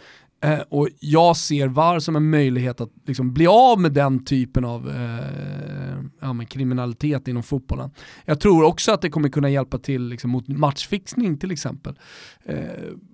Eh, 0.45 0.61
och 0.69 0.89
jag 1.01 1.37
ser 1.37 1.69
VAR 1.69 1.99
som 1.99 2.17
en 2.17 2.31
möjlighet 2.31 2.81
att 2.81 2.91
liksom 3.07 3.35
bli 3.35 3.47
av 3.47 3.81
med 3.81 3.93
den 3.93 4.25
typen 4.25 4.65
av 4.65 4.89
eh, 4.89 6.05
ja, 6.21 6.33
men 6.33 6.47
kriminalitet 6.47 7.29
inom 7.29 7.43
fotbollen. 7.43 7.91
Jag 8.25 8.41
tror 8.41 8.65
också 8.65 8.93
att 8.93 9.03
det 9.03 9.11
kommer 9.11 9.29
kunna 9.29 9.51
hjälpa 9.51 9.79
till 9.79 10.09
liksom, 10.09 10.31
mot 10.31 10.49
matchfixning 10.49 11.39
till 11.39 11.51
exempel. 11.51 11.99
Eh, 12.45 12.57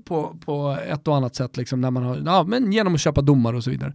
på, 0.05 0.37
på 0.45 0.79
ett 0.89 1.09
och 1.09 1.17
annat 1.17 1.35
sätt, 1.35 1.57
liksom, 1.57 1.81
när 1.81 1.91
man 1.91 2.03
har, 2.03 2.23
ja, 2.27 2.45
men 2.45 2.73
genom 2.73 2.95
att 2.95 3.01
köpa 3.01 3.23
domar 3.23 3.55
och 3.55 3.65
så 3.65 3.71
vidare. 3.71 3.95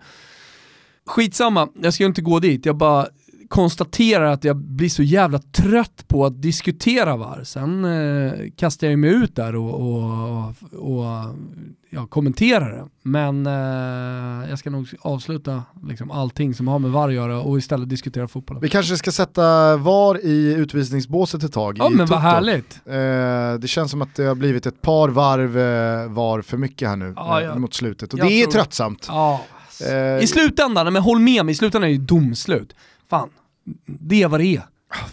Skitsamma, 1.06 1.68
jag 1.82 1.94
ska 1.94 2.06
inte 2.06 2.22
gå 2.22 2.40
dit, 2.40 2.66
jag 2.66 2.78
bara 2.78 3.08
konstaterar 3.50 4.26
att 4.26 4.44
jag 4.44 4.58
blir 4.58 4.90
så 4.90 5.04
jävla 5.04 5.40
trött 5.40 6.08
på 6.08 6.26
att 6.26 6.42
diskutera 6.42 7.18
VAR. 7.18 7.44
Sen 7.44 7.86
eh, 7.86 8.32
kastar 8.58 8.88
jag 8.88 9.00
mig 9.00 9.10
ut 9.10 9.36
där 9.36 9.56
och, 9.56 9.74
och, 9.74 10.54
och 10.72 11.06
ja, 11.90 12.08
kommenterar 12.08 12.72
det. 12.72 12.86
Men 13.04 13.46
eh, 13.46 14.50
jag 14.50 14.60
ska 14.60 14.70
nog 14.70 14.88
avsluta 15.02 15.64
liksom, 15.88 16.12
allting 16.12 16.54
som 16.54 16.68
har 16.68 16.80
med 16.80 16.92
VAR 16.92 17.08
att 17.08 17.14
göra 17.14 17.42
och 17.42 17.58
istället 17.58 17.90
diskutera 17.90 18.28
fotboll. 18.28 18.60
Vi 18.62 18.70
kanske 18.70 18.98
ska 18.98 19.12
sätta 19.12 19.78
VAR 19.78 20.26
i 20.26 20.54
utvisningsbåset 20.54 21.44
ett 21.44 21.54
tag. 21.54 21.78
Ja 21.78 21.90
men 21.90 22.06
vad 22.06 22.20
härligt. 22.20 22.82
Eh, 22.86 23.60
det 23.60 23.68
känns 23.68 23.92
som 23.92 24.02
att 24.02 24.16
det 24.16 24.24
har 24.24 24.36
blivit 24.36 24.66
ett 24.66 24.82
par 24.82 25.10
varv 25.10 25.58
eh, 25.58 26.12
VAR 26.12 26.42
för 26.42 26.58
mycket 26.58 26.90
här 26.90 26.96
nu 26.96 27.14
ja, 27.16 27.42
eh, 27.42 27.48
ja. 27.48 27.56
mot 27.56 27.74
slutet 27.74 28.14
och 28.14 28.20
Jag 28.20 28.28
det 28.28 28.42
är 28.42 28.48
tröttsamt. 28.48 29.06
Ja. 29.08 29.42
Eh, 29.82 30.24
I 30.24 30.28
slutändan, 30.28 30.94
men 30.94 31.02
håll 31.02 31.20
med 31.20 31.46
mig, 31.46 31.52
i 31.52 31.56
slutändan 31.56 31.84
är 31.84 31.94
det 31.94 32.00
ju 32.00 32.06
domslut. 32.06 32.76
Fan, 33.10 33.30
det 33.86 34.24
är 34.24 34.28
vad 34.28 34.40
det 34.40 34.46
är. 34.46 34.64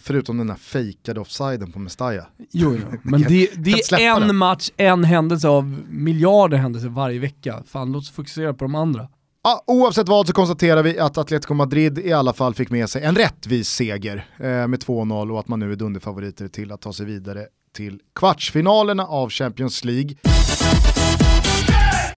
Förutom 0.02 0.38
den 0.38 0.46
där 0.46 0.54
fejkade 0.54 1.20
offsiden 1.20 1.72
på 1.72 1.78
Mestalla. 1.78 2.26
Jo, 2.50 2.78
jo. 2.80 2.98
men 3.02 3.22
det, 3.22 3.50
det 3.56 3.92
är 3.92 4.16
en 4.16 4.26
den. 4.26 4.36
match, 4.36 4.70
en 4.76 5.04
händelse 5.04 5.48
av 5.48 5.64
miljarder 5.88 6.56
händelser 6.56 6.88
varje 6.88 7.18
vecka. 7.18 7.62
Fan, 7.66 7.92
låt 7.92 8.02
oss 8.02 8.10
fokusera 8.10 8.54
på 8.54 8.64
de 8.64 8.74
andra. 8.74 9.08
Ja, 9.44 9.64
oavsett 9.66 10.08
vad 10.08 10.26
så 10.26 10.32
konstaterar 10.32 10.82
vi 10.82 10.98
att 10.98 11.18
Atletico 11.18 11.54
Madrid 11.54 11.98
i 11.98 12.12
alla 12.12 12.32
fall 12.32 12.54
fick 12.54 12.70
med 12.70 12.90
sig 12.90 13.02
en 13.02 13.14
rättvis 13.14 13.68
seger 13.68 14.16
eh, 14.36 14.44
med 14.44 14.82
2-0 14.82 15.32
och 15.32 15.40
att 15.40 15.48
man 15.48 15.60
nu 15.60 15.72
är 15.72 15.76
dunderfavoriter 15.76 16.48
till 16.48 16.72
att 16.72 16.80
ta 16.80 16.92
sig 16.92 17.06
vidare 17.06 17.46
till 17.76 18.00
kvartsfinalerna 18.14 19.06
av 19.06 19.30
Champions 19.30 19.84
League. 19.84 20.16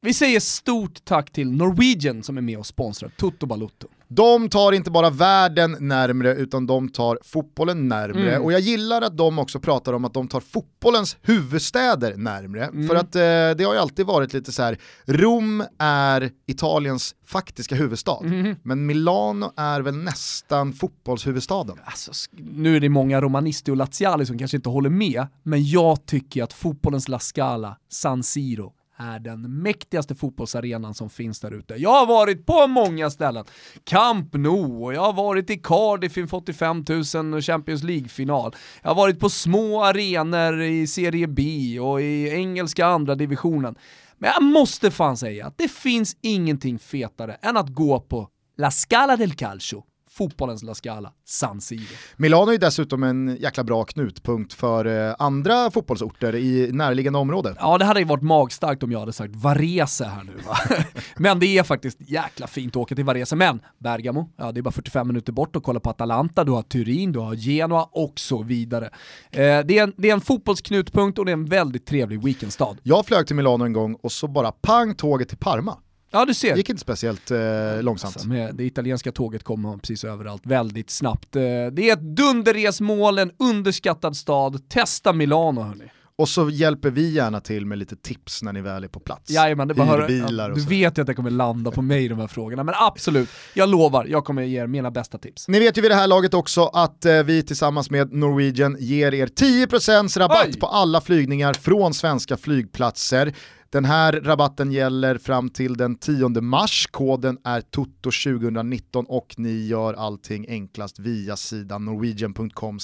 Vi 0.02 0.14
säger 0.14 0.40
stort 0.40 1.06
tack 1.06 1.32
till 1.32 1.52
Norwegian 1.52 2.24
som 2.24 2.38
är 2.38 2.42
med 2.42 2.58
och 2.58 2.66
sponsrar 2.66 3.10
Toto 3.18 3.46
Balutto. 3.46 3.88
De 4.16 4.50
tar 4.50 4.72
inte 4.72 4.92
bara 4.92 5.10
världen 5.10 5.78
närmre 5.80 6.36
utan 6.36 6.68
de 6.68 6.90
tar 6.90 7.20
fotbollen 7.24 7.88
närmre. 7.88 8.32
Mm. 8.32 8.44
Och 8.44 8.54
jag 8.54 8.60
gillar 8.60 9.02
att 9.02 9.18
de 9.18 9.40
också 9.40 9.60
pratar 9.60 9.94
om 9.94 10.06
att 10.06 10.14
de 10.14 10.28
tar 10.28 10.40
fotbollens 10.40 11.18
huvudstäder 11.22 12.18
närmre. 12.18 12.66
Mm. 12.66 12.88
För 12.88 12.96
att 12.96 13.16
eh, 13.16 13.58
det 13.58 13.64
har 13.64 13.74
ju 13.74 13.80
alltid 13.80 14.06
varit 14.06 14.34
lite 14.34 14.52
så 14.52 14.64
här, 14.64 14.78
Rom 15.06 15.64
är 15.80 16.32
Italiens 16.46 17.16
faktiska 17.26 17.76
huvudstad. 17.76 18.22
Mhm. 18.24 18.56
Men 18.64 18.86
Milano 18.86 19.52
är 19.58 19.82
väl 19.82 19.98
nästan 19.98 20.74
fotbollshuvudstaden. 20.74 21.78
Alltså, 21.86 22.12
nu 22.32 22.76
är 22.76 22.80
det 22.80 22.90
många 22.90 23.22
romanisti 23.22 23.72
och 23.72 23.78
laziali 23.78 24.26
som 24.26 24.38
kanske 24.38 24.58
inte 24.58 24.70
håller 24.70 24.90
med, 24.90 25.28
men 25.44 25.70
jag 25.70 26.06
tycker 26.06 26.44
att 26.44 26.54
fotbollens 26.54 27.08
La 27.08 27.20
Scala, 27.20 27.78
San 27.90 28.24
Siro, 28.24 28.74
är 28.98 29.20
den 29.20 29.62
mäktigaste 29.62 30.16
fotbollsarenan 30.16 30.94
som 30.94 31.10
finns 31.10 31.40
där 31.40 31.52
ute. 31.52 31.74
Jag 31.74 31.90
har 31.90 32.06
varit 32.06 32.46
på 32.46 32.68
många 32.68 33.10
ställen. 33.10 33.46
Camp 33.84 34.34
Nou, 34.34 34.84
och 34.84 34.94
jag 34.94 35.02
har 35.02 35.14
varit 35.14 35.50
i 35.50 35.58
Cardiff 35.58 36.18
inför 36.18 36.38
85 36.38 36.86
000 37.16 37.42
Champions 37.42 37.84
League-final. 37.84 38.56
Jag 38.82 38.90
har 38.90 38.96
varit 38.96 39.20
på 39.20 39.30
små 39.30 39.84
arenor 39.84 40.62
i 40.62 40.88
Serie 40.88 41.28
B 41.28 41.44
och 41.80 42.02
i 42.02 42.30
engelska 42.30 42.86
andra 42.86 43.16
divisionen. 43.16 43.76
Men 44.18 44.32
jag 44.34 44.44
måste 44.44 44.92
fan 44.92 45.18
säga 45.18 45.48
att 45.48 45.58
det 45.58 45.72
finns 45.72 46.18
ingenting 46.22 46.80
fetare 46.80 47.34
än 47.42 47.58
att 47.58 47.70
gå 47.70 48.00
på 48.00 48.30
La 48.58 48.72
Scala 48.72 49.18
del 49.18 49.34
Calcio, 49.34 49.84
fotbollens 50.18 50.64
La 50.64 50.74
Scala, 50.74 51.12
San 51.26 51.62
Siro. 51.62 51.96
Milano 52.18 52.52
är 52.52 52.58
dessutom 52.58 53.04
en 53.04 53.38
jäkla 53.40 53.64
bra 53.64 53.84
knutpunkt 53.84 54.54
för 54.54 55.10
eh, 55.10 55.16
andra 55.20 55.72
fotbollsorter 55.72 56.36
i 56.36 56.70
närliggande 56.72 57.20
område. 57.20 57.56
Ja, 57.60 57.78
det 57.78 57.86
hade 57.86 58.00
ju 58.00 58.06
varit 58.06 58.24
magstarkt 58.24 58.84
om 58.84 58.92
jag 58.92 59.00
hade 59.00 59.14
sagt 59.14 59.36
Varese 59.36 60.02
här 60.02 60.24
nu 60.24 60.34
va. 60.48 60.58
Men 61.16 61.40
det 61.40 61.58
är 61.58 61.64
faktiskt 61.64 61.98
jäkla 62.10 62.48
fint 62.48 62.76
att 62.76 62.78
åka 62.78 62.96
till 62.96 63.06
Varese. 63.06 63.36
Men 63.36 63.60
Bergamo, 63.80 64.30
ja 64.38 64.52
det 64.52 64.60
är 64.60 64.62
bara 64.62 64.72
45 64.72 65.08
minuter 65.08 65.34
bort 65.34 65.56
och 65.56 65.64
kolla 65.64 65.80
på 65.80 65.90
Atalanta, 65.90 66.44
du 66.44 66.52
har 66.52 66.62
Turin, 66.62 67.12
du 67.12 67.20
har 67.20 67.34
Genoa 67.34 67.90
och 67.92 68.20
så 68.20 68.44
vidare. 68.44 68.86
Eh, 69.32 69.40
det, 69.40 69.78
är 69.78 69.84
en, 69.84 69.94
det 69.98 70.10
är 70.10 70.14
en 70.14 70.22
fotbollsknutpunkt 70.22 71.20
och 71.20 71.26
det 71.26 71.32
är 71.32 71.34
en 71.34 71.46
väldigt 71.46 71.86
trevlig 71.86 72.24
weekendstad. 72.24 72.76
Jag 72.84 73.06
flög 73.06 73.28
till 73.28 73.36
Milano 73.36 73.66
en 73.66 73.74
gång 73.74 73.96
och 74.02 74.12
så 74.12 74.28
bara 74.28 74.52
pang 74.52 74.96
tåget 74.96 75.30
till 75.30 75.38
Parma. 75.38 75.78
Ja 76.16 76.26
du 76.26 76.34
ser. 76.34 76.52
Det 76.52 76.58
gick 76.58 76.70
inte 76.70 76.82
speciellt 76.82 77.32
eh, 77.32 77.38
långsamt. 77.82 78.16
Alltså, 78.16 78.28
med 78.28 78.56
det 78.56 78.64
italienska 78.64 79.12
tåget 79.12 79.44
kommer 79.44 79.78
precis 79.78 80.04
överallt 80.04 80.46
väldigt 80.46 80.90
snabbt. 80.90 81.36
Eh, 81.36 81.42
det 81.72 81.90
är 81.90 81.94
ett 81.94 82.16
dunderresmål, 82.16 83.20
en 83.20 83.32
underskattad 83.40 84.18
stad. 84.18 84.70
Testa 84.70 85.14
Milano 85.14 85.62
hörni. 85.62 85.84
Och 86.18 86.30
så 86.30 86.50
hjälper 86.50 86.90
vi 86.90 87.10
gärna 87.10 87.40
till 87.40 87.66
med 87.66 87.78
lite 87.78 87.96
tips 87.96 88.44
när 88.44 88.54
ni 88.54 88.62
väl 88.62 88.84
är 88.84 88.88
på 88.88 89.00
plats. 89.00 89.32
Jajamän, 89.32 89.68
det 89.68 89.74
bara 89.74 90.12
ja, 90.12 90.46
och 90.50 90.56
Du 90.56 90.62
så. 90.62 90.70
vet 90.70 90.98
ju 90.98 91.02
att 91.02 91.08
jag 91.08 91.16
kommer 91.16 91.30
landa 91.30 91.72
på 91.72 91.82
mig 91.82 92.08
de 92.08 92.20
här 92.20 92.28
frågorna, 92.28 92.64
men 92.64 92.76
absolut, 92.78 93.30
jag 93.54 93.70
lovar, 93.70 94.06
jag 94.06 94.26
kommer 94.26 94.44
ge 94.44 94.62
er 94.62 94.68
mina 94.68 94.92
bästa 94.92 95.18
tips. 95.18 95.48
Ni 95.48 95.60
vet 95.60 95.78
ju 95.78 95.82
vid 95.82 95.92
det 95.92 95.96
här 95.96 96.08
laget 96.08 96.34
också 96.34 96.66
att 96.66 97.06
eh, 97.06 97.24
vi 97.24 97.44
tillsammans 97.44 97.90
med 97.90 98.14
Norwegian 98.14 98.78
ger 98.80 99.14
er 99.14 99.28
10% 99.28 100.20
rabatt 100.20 100.48
Oj! 100.48 100.60
på 100.60 100.68
alla 100.68 101.02
flygningar 101.02 101.54
från 101.54 101.94
svenska 101.94 102.38
flygplatser. 102.38 103.34
Den 103.76 103.86
här 103.86 104.14
rabatten 104.14 104.72
gäller 104.72 105.18
fram 105.18 105.50
till 105.50 105.78
den 105.78 105.96
10 105.96 106.30
mars, 106.42 106.88
koden 106.92 107.38
är 107.44 107.62
TOTO2019 107.62 109.06
och 109.06 109.34
ni 109.38 109.68
gör 109.68 109.94
allting 109.94 110.46
enklast 110.50 111.00
via 111.00 111.38
sidan 111.38 111.86
norwegian.com 111.86 112.80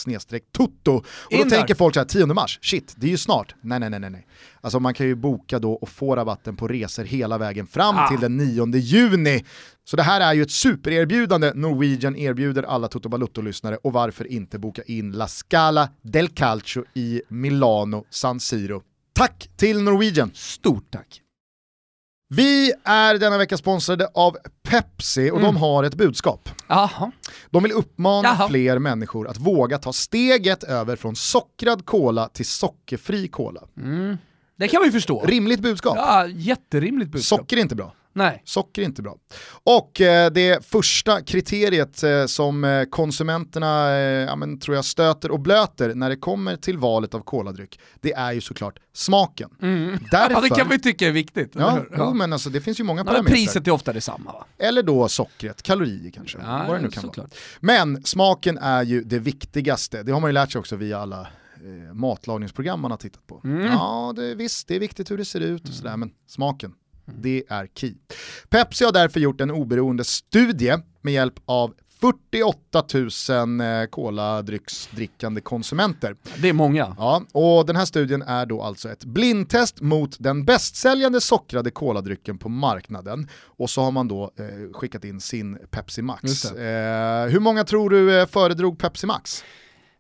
toto. 0.52 0.92
Och 0.92 1.06
då 1.32 1.38
In 1.38 1.50
där. 1.50 1.58
tänker 1.58 1.76
folk 1.76 1.94
så 1.94 2.00
här, 2.00 2.08
10 2.08 2.26
mars, 2.26 2.60
shit, 2.62 2.94
det 2.98 3.08
är 3.08 3.12
ju 3.12 3.18
snart. 3.18 3.56
Nej, 3.62 3.80
nej, 3.80 3.90
nej, 3.90 4.00
nej. 4.10 4.28
Alltså 4.62 4.80
man 4.80 4.94
kan 4.94 5.08
ju 5.08 5.16
boka 5.16 5.60
då 5.60 5.74
och 5.74 5.90
få 5.90 6.16
rabatten 6.16 6.56
på 6.56 6.68
resor 6.68 7.04
hela 7.04 7.38
vägen 7.38 7.68
fram 7.68 7.96
Ah. 7.98 8.08
till 8.08 8.20
den 8.20 8.38
9 8.38 8.76
juni. 8.76 9.46
Så 9.84 9.96
det 9.98 10.04
här 10.04 10.22
är 10.22 10.34
ju 10.34 10.42
ett 10.42 10.52
supererbjudande 10.52 11.52
Norwegian 11.56 12.16
erbjuder 12.16 12.64
alla 12.64 12.88
Toto 12.88 13.10
Balutto-lyssnare 13.10 13.76
och 13.84 13.94
varför 13.94 14.32
inte 14.32 14.60
boka 14.60 14.82
in 14.84 15.12
La 15.12 15.28
Scala 15.28 15.90
del 16.02 16.28
Calcio 16.28 16.84
i 16.94 17.22
Milano 17.30 18.06
San 18.10 18.40
Siro. 18.40 18.82
Tack 19.22 19.50
till 19.58 19.82
Norwegian! 19.82 20.32
Stort 20.34 20.92
tack. 20.92 21.22
Vi 22.30 22.74
är 22.84 23.18
denna 23.18 23.38
vecka 23.38 23.58
sponsrade 23.58 24.08
av 24.14 24.38
Pepsi 24.64 25.32
och 25.32 25.38
Mm. 25.40 25.44
de 25.44 25.58
har 25.58 25.84
ett 25.84 25.96
budskap. 25.96 26.50
Jaha. 26.68 27.12
De 27.50 27.64
vill 27.64 27.72
uppmana 27.72 28.28
Jaha. 28.28 28.48
fler 28.50 28.80
människor 28.80 29.28
att 29.28 29.38
våga 29.38 29.78
ta 29.78 29.94
steget 29.94 30.64
över 30.64 30.96
från 30.96 31.16
sockrad 31.16 31.86
cola 31.86 32.28
till 32.28 32.46
sockerfri 32.46 33.28
cola. 33.28 33.62
Mm. 33.78 34.18
Det 34.58 34.68
kan 34.68 34.80
man 34.82 34.86
ju 34.86 34.92
förstå. 34.92 35.26
Rimligt 35.26 35.60
budskap. 35.60 35.96
Ja, 35.98 36.28
jätterimligt 36.28 37.12
budskap. 37.12 37.40
Socker 37.40 37.58
är 37.58 37.62
inte 37.62 37.76
bra. 37.76 37.94
Nej. 38.14 38.42
Socker 38.46 38.82
är 38.82 38.86
inte 38.86 39.02
bra. 39.02 39.16
Och 39.64 40.02
eh, 40.02 40.32
det 40.32 40.66
första 40.66 41.22
kriteriet 41.22 42.04
eh, 42.04 42.26
som 42.26 42.64
eh, 42.64 42.84
konsumenterna 42.84 43.90
eh, 43.92 44.00
ja, 44.02 44.36
men, 44.36 44.60
tror 44.60 44.76
jag 44.76 44.86
stöter 44.86 45.32
och 45.32 45.40
blöter 45.40 45.96
när 45.96 46.10
det 46.10 46.16
kommer 46.16 46.56
till 46.56 46.78
valet 46.78 47.14
av 47.14 47.20
koladryck, 47.20 47.80
det 48.02 48.14
är 48.14 48.32
ju 48.32 48.42
såklart 48.42 48.80
smaken. 48.94 49.50
Mm. 49.62 49.98
Därför, 50.12 50.34
Ja, 50.34 50.42
det 50.42 50.50
kan 50.50 50.70
vi 50.70 50.80
tycka 50.80 51.08
är 51.08 51.12
viktigt. 51.12 51.52
ja, 51.56 51.70
hur? 51.72 51.96
Jo, 51.98 52.14
men 52.14 52.34
alltså, 52.34 52.50
det 52.50 52.62
finns 52.62 52.80
ju 52.80 52.84
många 52.84 53.00
Ja, 53.02 53.06
parametrar. 53.06 53.34
priset 53.36 53.68
är 53.68 53.72
ofta 53.72 53.94
detsamma 53.94 54.32
va? 54.32 54.46
Eller 54.58 54.84
då 54.84 55.08
sockret, 55.08 55.64
kalorier 55.64 56.12
kanske, 56.12 56.38
Ja, 56.38 56.66
vad 56.68 56.76
det 56.78 56.82
nu 56.82 56.90
kan 56.90 57.12
vara. 57.18 57.28
Men 57.60 58.04
smaken 58.04 58.58
är 58.58 58.84
ju 58.84 59.04
det 59.04 59.20
viktigaste, 59.20 60.04
det 60.04 60.12
har 60.12 60.20
man 60.20 60.28
ju 60.30 60.34
lärt 60.34 60.52
sig 60.52 60.60
också 60.60 60.76
via 60.76 61.00
alla 61.00 61.22
eh, 61.22 61.94
matlagningsprogram 61.94 62.82
man 62.82 62.92
har 62.92 62.98
tittat 62.98 63.28
på. 63.28 63.42
Mm. 63.44 63.66
Ja, 63.66 64.14
det, 64.16 64.36
visst, 64.36 64.68
det 64.68 64.76
är 64.76 64.80
viktigt 64.80 65.12
hur 65.12 65.18
det 65.18 65.26
ser 65.26 65.40
ut 65.40 65.68
och 65.70 65.74
sådär, 65.74 65.98
men 65.98 66.12
smaken, 66.28 66.74
det 67.18 67.44
är 67.50 67.68
key. 67.76 67.94
Pepsi 68.50 68.86
har 68.86 68.92
därför 68.92 69.20
gjort 69.20 69.42
en 69.42 69.52
oberoende 69.52 70.04
studie 70.04 70.78
med 71.02 71.14
hjälp 71.14 71.40
av 71.46 71.74
48 72.02 72.84
000 73.30 73.62
eh, 73.62 73.86
koladrycksdrickande 73.90 75.42
konsumenter. 75.42 76.16
Det 76.42 76.50
är 76.50 76.54
många. 76.54 76.96
Ja, 76.98 77.24
och 77.32 77.66
den 77.66 77.76
här 77.76 77.86
studien 77.86 78.22
är 78.22 78.46
då 78.46 78.62
alltså 78.62 78.90
ett 78.90 79.06
blindtest 79.06 79.82
mot 79.82 80.16
den 80.20 80.46
bästsäljande 80.46 81.22
sockrade 81.22 81.72
koladrycken 81.72 82.38
på 82.38 82.50
marknaden. 82.50 83.28
Och 83.44 83.70
så 83.70 83.82
har 83.82 83.92
man 83.92 84.08
då 84.08 84.24
eh, 84.24 84.74
skickat 84.74 85.04
in 85.04 85.22
sin 85.22 85.58
Pepsi 85.72 86.02
Max. 86.02 86.46
Eh, 86.46 87.28
hur 87.28 87.40
många 87.40 87.64
tror 87.64 87.90
du 87.90 88.20
eh, 88.20 88.28
föredrog 88.28 88.80
Pepsi 88.80 89.08
Max? 89.08 89.44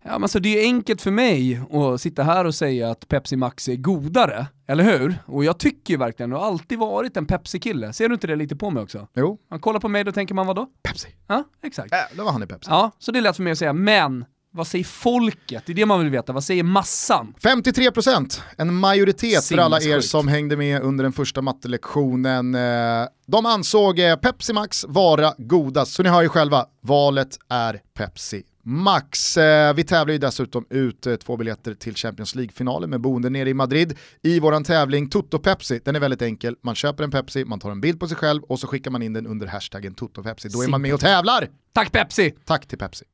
Ja, 0.04 0.20
men 0.20 0.30
så 0.30 0.39
det 0.39 0.60
är 0.60 0.64
enkelt 0.64 1.02
för 1.02 1.12
mig 1.12 1.62
att 1.72 2.02
sitta 2.02 2.24
här 2.24 2.45
och 2.45 2.56
säga 2.56 2.91
att 2.91 3.08
Pepsi 3.08 3.36
Max 3.36 3.70
är 3.70 3.76
godare, 3.76 4.47
eller 4.68 4.84
hur? 4.84 5.16
Och 5.26 5.45
jag 5.45 5.60
tycker 5.60 5.93
ju 5.93 5.97
verkligen, 5.97 6.34
och 6.34 6.39
har 6.39 6.47
alltid 6.47 6.80
varit 6.80 7.18
en 7.18 7.26
Pepsi-kille. 7.26 7.93
Ser 7.93 8.08
du 8.10 8.14
inte 8.14 8.28
det 8.28 8.36
lite 8.36 8.56
på 8.56 8.70
mig 8.70 8.84
också? 8.84 9.08
Jo, 9.16 9.38
Man 9.49 9.60
kollar 9.60 9.80
på 9.80 9.88
mig, 9.88 10.04
då 10.04 10.12
tänker 10.12 10.34
man 10.36 10.47
vad 10.47 10.56
då? 10.56 10.68
Pepsi. 10.84 11.08
Ja, 11.28 11.43
exakt. 11.64 11.91
Jävlar 11.91 12.24
vad 12.24 12.34
han 12.34 12.41
är 12.41 12.45
Pepsi. 12.45 12.68
Ja, 12.72 12.91
så 12.99 13.12
det 13.12 13.20
är 13.20 13.22
lätt 13.22 13.36
för 13.36 13.43
mig 13.43 13.52
att 13.52 13.58
säga, 13.58 13.74
men 13.74 14.26
Vad 14.54 14.68
säger 14.68 14.86
folket? 14.86 15.64
Det 15.66 15.72
är 15.72 15.76
det 15.76 15.86
man 15.86 15.99
vill 15.99 16.10
veta. 16.10 16.34
Vad 16.34 16.43
säger 16.43 16.64
massan? 16.64 17.34
53%, 17.41 18.41
en 18.58 18.76
majoritet 18.76 19.43
för 19.45 19.58
alla 19.58 19.82
er 19.82 19.99
som 19.99 20.28
hängde 20.28 20.58
med 20.58 20.82
under 20.82 21.04
den 21.04 21.14
första 21.14 21.41
mattelektionen. 21.41 22.56
Eh, 22.56 23.08
De 23.28 23.45
ansåg 23.45 23.99
eh, 23.99 24.16
Pepsi 24.16 24.54
Max 24.54 24.86
vara 24.88 25.34
godast, 25.38 25.93
så 25.93 26.04
ni 26.04 26.10
hör 26.10 26.22
ju 26.22 26.30
själva, 26.30 26.66
valet 26.82 27.38
är 27.49 27.82
Pepsi 27.93 28.43
Max. 28.64 29.38
Eh, 29.38 29.74
Vi 29.74 29.84
tävlar 29.84 30.12
ju 30.12 30.18
dessutom 30.18 30.66
ut 30.70 31.07
eh, 31.07 31.16
två 31.16 31.38
biljetter 31.38 31.74
till 31.74 31.95
Champions 31.95 32.36
League-finalen 32.36 32.89
med 32.89 33.01
boende 33.01 33.30
nere 33.30 33.49
i 33.49 33.53
Madrid 33.53 33.97
i 34.22 34.39
våran 34.39 34.64
tävling 34.64 35.09
Toto 35.09 35.39
Pepsi. 35.39 35.80
Den 35.86 35.95
är 35.95 35.99
väldigt 35.99 36.22
enkel, 36.22 36.55
man 36.64 36.76
köper 36.76 37.03
en 37.03 37.12
Pepsi, 37.12 37.45
man 37.45 37.59
tar 37.59 37.72
en 37.72 37.82
bild 37.82 37.99
på 37.99 38.07
sig 38.07 38.18
själv 38.18 38.43
och 38.43 38.59
så 38.59 38.68
skickar 38.68 38.91
man 38.91 39.01
in 39.01 39.14
den 39.14 39.28
under 39.28 39.47
hashtaggen 39.47 39.93
Toto 39.93 40.24
Pepsi. 40.24 40.49
Då 40.49 40.64
är 40.64 40.68
man 40.68 40.82
med 40.82 40.93
och 40.93 40.99
tävlar! 40.99 41.47
Tack 41.74 41.91
Pepsi! 41.91 42.34
Tack 42.45 42.68
till 42.68 42.78
Pepsi. 42.78 43.05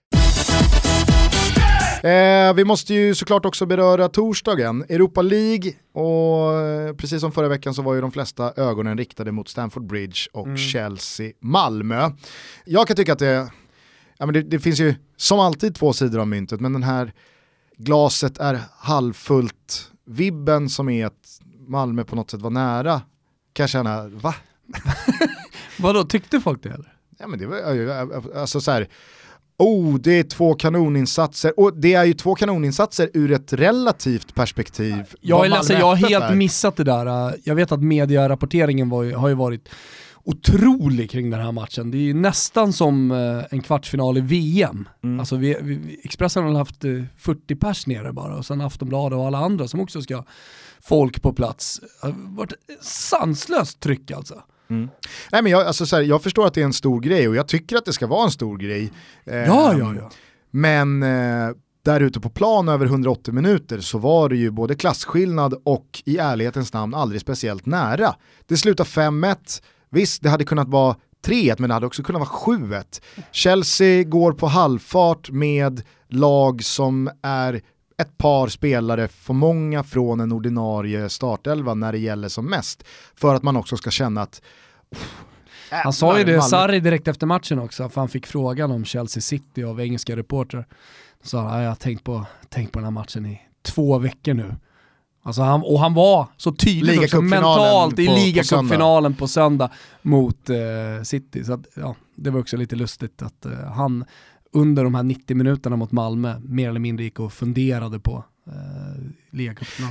Eh, 2.03 2.53
vi 2.53 2.63
måste 2.65 2.93
ju 2.93 3.15
såklart 3.15 3.45
också 3.45 3.65
beröra 3.65 4.09
torsdagen, 4.09 4.83
Europa 4.89 5.21
League 5.21 5.71
och 5.93 6.59
eh, 6.61 6.93
precis 6.95 7.21
som 7.21 7.31
förra 7.31 7.47
veckan 7.47 7.73
så 7.73 7.81
var 7.81 7.93
ju 7.95 8.01
de 8.01 8.11
flesta 8.11 8.53
ögonen 8.57 8.97
riktade 8.97 9.31
mot 9.31 9.49
Stamford 9.49 9.87
Bridge 9.87 10.19
och 10.33 10.57
Chelsea-Malmö. 10.57 12.09
Jag 12.65 12.87
kan 12.87 12.95
tycka 12.95 13.13
att 13.13 13.19
det, 13.19 13.51
ja, 14.17 14.25
men 14.25 14.33
det, 14.33 14.41
det 14.41 14.59
finns 14.59 14.79
ju 14.79 14.95
som 15.17 15.39
alltid 15.39 15.75
två 15.75 15.93
sidor 15.93 16.19
av 16.19 16.27
myntet 16.27 16.61
men 16.61 16.73
den 16.73 16.83
här 16.83 17.13
glaset 17.77 18.37
är 18.37 18.59
halvfullt, 18.77 19.91
vibben 20.05 20.69
som 20.69 20.89
är 20.89 21.05
att 21.05 21.41
Malmö 21.67 22.03
på 22.03 22.15
något 22.15 22.31
sätt 22.31 22.41
var 22.41 22.49
nära 22.49 23.01
kan 23.53 23.63
jag 23.63 23.69
känna, 23.69 24.07
va? 24.07 24.35
Vadå, 25.79 26.03
tyckte 26.03 26.39
folk 26.39 26.63
det 26.63 26.69
eller? 26.69 26.93
Ja 27.19 27.27
men 27.27 27.39
det 27.39 27.45
var 27.45 27.57
alltså 28.35 28.61
så 28.61 28.71
här, 28.71 28.87
oh 29.57 29.95
det 29.95 30.19
är 30.19 30.23
två 30.23 30.53
kanoninsatser, 30.53 31.59
och 31.59 31.77
det 31.77 31.93
är 31.93 32.03
ju 32.03 32.13
två 32.13 32.35
kanoninsatser 32.35 33.09
ur 33.13 33.31
ett 33.31 33.53
relativt 33.53 34.35
perspektiv. 34.35 35.15
Jag, 35.21 35.45
är 35.45 35.49
Malmö 35.49 35.73
jag 35.73 35.85
har 35.85 35.95
helt 35.95 36.25
är. 36.25 36.35
missat 36.35 36.75
det 36.75 36.83
där. 36.83 37.35
Jag 37.43 37.55
vet 37.55 37.71
att 37.71 37.83
medierapporteringen 37.83 38.89
var 38.89 39.11
har 39.11 39.27
ju 39.27 39.35
varit 39.35 39.69
otrolig 40.27 41.11
kring 41.11 41.29
den 41.29 41.41
här 41.41 41.51
matchen. 41.51 41.91
Det 41.91 41.97
är 41.97 42.01
ju 42.01 42.13
nästan 42.13 42.73
som 42.73 43.11
eh, 43.11 43.43
en 43.49 43.61
kvartsfinal 43.61 44.17
i 44.17 44.21
VM. 44.21 44.89
Mm. 45.03 45.19
Alltså 45.19 45.35
vi, 45.35 45.57
vi, 45.61 45.99
Expressen 46.03 46.43
har 46.43 46.53
haft 46.53 46.85
eh, 46.85 47.03
40 47.17 47.55
pers 47.55 47.87
nere 47.87 48.13
bara 48.13 48.35
och 48.35 48.45
sen 48.45 48.61
Aftonbladet 48.61 49.17
och 49.17 49.27
alla 49.27 49.37
andra 49.37 49.67
som 49.67 49.79
också 49.79 50.01
ska 50.01 50.15
ha 50.15 50.25
folk 50.81 51.21
på 51.21 51.33
plats. 51.33 51.79
Det 52.01 52.07
har 52.07 52.35
varit 52.35 52.53
sanslöst 52.81 53.79
tryck 53.79 54.11
alltså. 54.11 54.43
Nej, 55.31 55.43
men 55.43 55.51
jag, 55.51 55.67
alltså, 55.67 55.85
så 55.85 55.95
här, 55.95 56.03
jag 56.03 56.23
förstår 56.23 56.47
att 56.47 56.53
det 56.53 56.61
är 56.61 56.65
en 56.65 56.73
stor 56.73 56.99
grej 56.99 57.27
och 57.27 57.35
jag 57.35 57.47
tycker 57.47 57.75
att 57.75 57.85
det 57.85 57.93
ska 57.93 58.07
vara 58.07 58.23
en 58.23 58.31
stor 58.31 58.57
grej. 58.57 58.91
Ja, 59.23 59.33
Ehm, 59.33 59.79
ja, 59.79 59.95
ja. 59.95 60.11
Men 60.51 61.03
eh, 61.03 61.49
där 61.85 61.99
ute 61.99 62.19
på 62.19 62.29
plan 62.29 62.69
över 62.69 62.85
180 62.85 63.33
minuter 63.33 63.79
så 63.79 63.97
var 63.97 64.29
det 64.29 64.35
ju 64.35 64.51
både 64.51 64.75
klasskillnad 64.75 65.61
och 65.63 66.01
i 66.05 66.17
ärlighetens 66.17 66.73
namn 66.73 66.93
aldrig 66.93 67.21
speciellt 67.21 67.65
nära. 67.65 68.15
Det 68.45 68.57
slutar 68.57 68.83
5-1, 68.83 69.61
visst 69.89 70.23
det 70.23 70.29
hade 70.29 70.43
kunnat 70.43 70.67
vara 70.67 70.95
3-1 71.25 71.55
men 71.59 71.67
det 71.69 71.73
hade 71.73 71.85
också 71.85 72.03
kunnat 72.03 72.19
vara 72.19 72.57
7-1. 72.57 73.01
Chelsea 73.31 74.03
går 74.03 74.31
på 74.31 74.47
halvfart 74.47 75.29
med 75.29 75.81
lag 76.07 76.63
som 76.63 77.09
är 77.23 77.61
ett 78.01 78.17
par 78.17 78.47
spelare 78.47 79.07
för 79.07 79.33
många 79.33 79.83
från 79.83 80.19
en 80.19 80.31
ordinarie 80.31 81.09
startelva 81.09 81.73
när 81.73 81.91
det 81.91 81.97
gäller 81.97 82.27
som 82.29 82.45
mest. 82.45 82.83
För 83.15 83.35
att 83.35 83.43
man 83.43 83.57
också 83.57 83.77
ska 83.77 83.91
känna 83.91 84.21
att 84.21 84.41
Han 85.69 85.93
sa 85.93 86.17
ju 86.19 86.23
det, 86.23 86.37
Malmö- 86.37 86.41
Sarri 86.41 86.79
direkt 86.79 87.07
efter 87.07 87.27
matchen 87.27 87.59
också, 87.59 87.89
för 87.89 88.01
han 88.01 88.09
fick 88.09 88.27
frågan 88.27 88.71
om 88.71 88.85
Chelsea 88.85 89.21
City 89.21 89.63
av 89.63 89.81
engelska 89.81 90.15
reportrar. 90.15 90.67
Så 91.23 91.29
sa 91.29 91.41
han, 91.41 91.53
"Ja, 91.57 91.61
jag 91.63 91.69
har 91.69 91.75
tänkt 91.75 92.03
på, 92.03 92.25
tänkt 92.49 92.71
på 92.71 92.79
den 92.79 92.83
här 92.83 92.91
matchen 92.91 93.25
i 93.25 93.41
två 93.61 93.97
veckor 93.97 94.33
nu. 94.33 94.55
Alltså 95.27 95.41
han, 95.41 95.61
och 95.61 95.79
han 95.79 95.93
var 95.93 96.27
så 96.37 96.51
tydlig 96.51 96.99
också 97.03 97.21
mentalt 97.21 97.99
i 97.99 98.05
på- 98.05 98.11
på 98.13 98.17
ligacupfinalen 98.19 99.13
på 99.13 99.27
söndag 99.27 99.69
mot 100.01 100.49
eh, 100.49 101.03
City. 101.03 101.43
Så 101.43 101.53
att, 101.53 101.67
ja, 101.75 101.95
det 102.15 102.29
var 102.29 102.39
också 102.39 102.57
lite 102.57 102.75
lustigt 102.75 103.21
att 103.21 103.45
eh, 103.45 103.51
han 103.75 104.05
under 104.53 104.83
de 104.83 104.95
här 104.95 105.03
90 105.03 105.35
minuterna 105.37 105.75
mot 105.75 105.91
Malmö 105.91 106.39
mer 106.39 106.69
eller 106.69 106.79
mindre 106.79 107.03
gick 107.05 107.19
och 107.19 107.33
funderade 107.33 107.99
på 107.99 108.23
eh. 108.47 109.03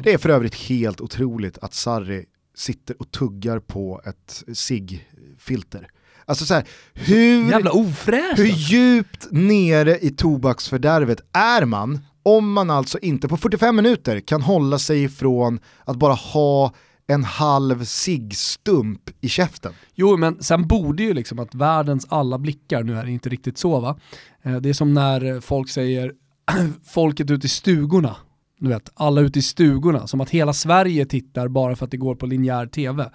Det 0.02 0.12
är 0.12 0.18
för 0.18 0.28
övrigt 0.28 0.54
helt 0.54 1.00
otroligt 1.00 1.58
att 1.58 1.74
Sarri 1.74 2.24
sitter 2.56 2.96
och 3.02 3.10
tuggar 3.10 3.58
på 3.58 4.00
ett 4.04 4.42
SIG-filter. 4.54 5.88
Alltså 6.24 6.44
så 6.44 6.54
här, 6.54 6.64
hur, 6.94 7.50
Jävla 7.50 7.70
hur 8.36 8.44
djupt 8.46 9.26
nere 9.30 9.98
i 9.98 10.10
tobaksfördärvet 10.10 11.20
är 11.32 11.64
man 11.64 12.00
om 12.26 12.52
man 12.52 12.70
alltså 12.70 12.98
inte 12.98 13.28
på 13.28 13.36
45 13.36 13.76
minuter 13.76 14.20
kan 14.20 14.42
hålla 14.42 14.78
sig 14.78 15.02
ifrån 15.02 15.60
att 15.84 15.96
bara 15.96 16.12
ha 16.12 16.72
en 17.06 17.24
halv 17.24 17.84
SIG-stump 17.84 19.10
i 19.20 19.28
käften. 19.28 19.72
Jo, 19.94 20.16
men 20.16 20.42
sen 20.42 20.66
borde 20.66 21.02
ju 21.02 21.14
liksom 21.14 21.38
att 21.38 21.54
världens 21.54 22.06
alla 22.08 22.38
blickar, 22.38 22.82
nu 22.82 22.98
är 22.98 23.04
det 23.04 23.10
inte 23.10 23.28
riktigt 23.28 23.58
så 23.58 23.80
va, 23.80 23.98
eh, 24.42 24.56
det 24.56 24.68
är 24.68 24.72
som 24.72 24.94
när 24.94 25.40
folk 25.40 25.68
säger 25.68 26.12
folket 26.84 27.30
ute 27.30 27.46
i 27.46 27.50
stugorna, 27.50 28.16
du 28.58 28.68
vet, 28.68 28.90
alla 28.94 29.20
ute 29.20 29.38
i 29.38 29.42
stugorna, 29.42 30.06
som 30.06 30.20
att 30.20 30.30
hela 30.30 30.52
Sverige 30.52 31.06
tittar 31.06 31.48
bara 31.48 31.76
för 31.76 31.84
att 31.84 31.90
det 31.90 31.96
går 31.96 32.14
på 32.14 32.26
linjär 32.26 32.66
tv. 32.66 33.10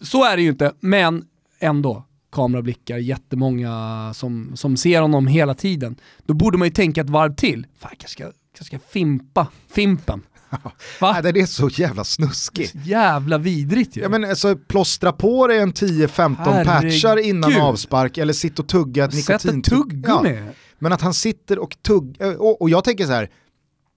Så 0.00 0.24
är 0.24 0.36
det 0.36 0.42
ju 0.42 0.48
inte, 0.48 0.72
men 0.80 1.24
ändå 1.60 2.04
kamerablickar, 2.34 2.98
jättemånga 2.98 4.10
som, 4.14 4.52
som 4.54 4.76
ser 4.76 5.00
honom 5.00 5.26
hela 5.26 5.54
tiden. 5.54 5.96
Då 6.26 6.34
borde 6.34 6.58
man 6.58 6.68
ju 6.68 6.74
tänka 6.74 7.00
ett 7.00 7.10
varv 7.10 7.34
till. 7.34 7.66
Fan, 7.78 7.90
jag 7.92 7.98
kanske 7.98 8.08
ska, 8.08 8.24
kanske 8.56 8.76
ska 8.76 8.88
fimpa, 8.88 9.46
fimpen. 9.70 10.22
Va? 11.00 11.20
Nej, 11.22 11.32
det 11.32 11.40
är 11.40 11.46
så 11.46 11.68
jävla 11.68 12.04
snuskigt. 12.04 12.74
Jävla 12.84 13.38
vidrigt 13.38 13.96
ju. 13.96 14.02
Ja, 14.02 14.08
men 14.08 14.24
alltså, 14.24 14.56
plåstra 14.56 15.12
på 15.12 15.46
dig 15.46 15.58
en 15.58 15.72
10-15 15.72 16.36
Herregud. 16.38 16.66
patchar 16.66 17.16
innan 17.16 17.60
avspark 17.60 18.18
eller 18.18 18.32
sitt 18.32 18.58
och 18.58 18.68
tugga 18.68 19.04
ett 19.04 19.14
Sätt 19.24 19.44
ett 19.44 19.54
nikotintugg. 19.54 20.04
tuggummi. 20.04 20.42
Men 20.78 20.92
att 20.92 21.00
han 21.00 21.14
sitter 21.14 21.58
och 21.58 21.76
tuggar, 21.82 22.36
och, 22.36 22.62
och 22.62 22.70
jag 22.70 22.84
tänker 22.84 23.06
så 23.06 23.12
här, 23.12 23.30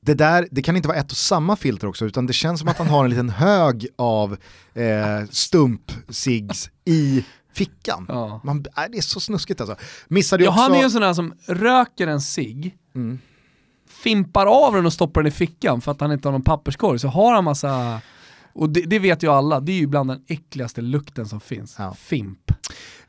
det 0.02 0.14
där, 0.14 0.48
det 0.52 0.62
kan 0.62 0.76
inte 0.76 0.88
vara 0.88 0.98
ett 0.98 1.12
och 1.12 1.18
samma 1.18 1.56
filter 1.56 1.88
också, 1.88 2.06
utan 2.06 2.26
det 2.26 2.34
känns 2.34 2.60
som 2.60 2.70
att 2.70 2.78
han 2.78 2.88
har 2.88 3.04
en 3.04 3.10
liten 3.10 3.30
hög 3.30 3.88
av 3.96 4.38
eh, 4.74 5.30
stump 5.30 5.92
cigs 6.10 6.70
i 6.86 7.26
fickan. 7.58 8.06
Ja. 8.10 8.42
Man, 8.44 8.66
nej, 8.78 8.88
det 8.92 8.98
är 8.98 9.02
så 9.02 9.20
snuskigt 9.20 9.62
alltså. 9.62 9.76
Missade 10.08 10.44
Ja, 10.44 10.50
också... 10.50 10.62
han 10.62 10.74
är 10.74 10.78
ju 10.78 10.84
en 10.84 10.92
sån 10.92 11.02
där 11.02 11.14
som 11.14 11.34
röker 11.48 12.08
en 12.08 12.22
cigg, 12.22 12.78
Mm. 12.96 13.20
fimpar 14.04 14.46
av 14.46 14.74
den 14.74 14.86
och 14.86 14.94
stoppar 14.94 15.22
den 15.24 15.28
i 15.28 15.32
fickan 15.32 15.82
för 15.82 15.92
att 15.92 16.02
han 16.02 16.12
inte 16.12 16.28
har 16.28 16.32
någon 16.32 16.42
papperskorg, 16.42 17.00
så 17.00 17.08
har 17.08 17.34
han 17.36 17.44
massa, 17.44 18.02
och 18.54 18.70
det, 18.70 18.82
det 18.82 19.00
vet 19.00 19.24
ju 19.24 19.32
alla, 19.32 19.60
det 19.60 19.72
är 19.72 19.78
ju 19.78 19.88
bland 19.88 20.10
den 20.10 20.24
äckligaste 20.28 20.82
lukten 20.82 21.26
som 21.26 21.40
finns. 21.40 21.76
Ja. 21.80 21.94
Fimp. 21.94 22.52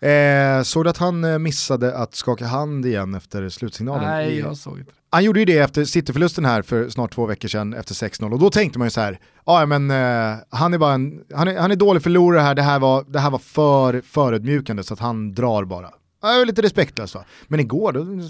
Eh, 0.00 0.62
såg 0.62 0.84
du 0.84 0.90
att 0.90 0.98
han 0.98 1.24
eh, 1.24 1.38
missade 1.38 1.96
att 1.96 2.14
skaka 2.14 2.46
hand 2.46 2.86
igen 2.86 3.14
efter 3.14 3.48
slutsignalen? 3.48 4.04
Nej, 4.04 4.38
jag 4.38 4.56
såg 4.56 4.78
inte. 4.78 4.92
Han 5.10 5.24
gjorde 5.24 5.38
ju 5.40 5.44
det 5.44 5.58
efter 5.58 5.84
Cityförlusten 5.84 6.44
här 6.44 6.62
för 6.62 6.88
snart 6.88 7.14
två 7.14 7.26
veckor 7.26 7.48
sedan 7.48 7.74
efter 7.74 7.94
6-0 7.94 8.32
och 8.32 8.38
då 8.38 8.50
tänkte 8.50 8.78
man 8.78 8.86
ju 8.86 8.90
så 8.90 9.00
här, 9.00 9.18
ja 9.46 9.66
men 9.66 9.90
eh, 9.90 10.36
han 10.50 10.74
är 10.74 10.78
bara 10.78 10.94
en, 10.94 11.20
han 11.34 11.48
är, 11.48 11.58
han 11.58 11.70
är 11.70 11.76
dålig 11.76 12.02
förlorare 12.02 12.40
här, 12.40 12.54
det 12.54 12.62
här 12.62 12.78
var, 12.78 13.04
det 13.08 13.18
här 13.20 13.30
var 13.30 13.38
för 13.38 14.00
förödmjukande 14.00 14.82
så 14.84 14.94
att 14.94 15.00
han 15.00 15.34
drar 15.34 15.64
bara. 15.64 15.90
Ja, 16.22 16.44
lite 16.44 16.62
respektlöst 16.62 17.14
va. 17.14 17.24
Men 17.48 17.60
igår, 17.60 17.92
då, 17.92 18.28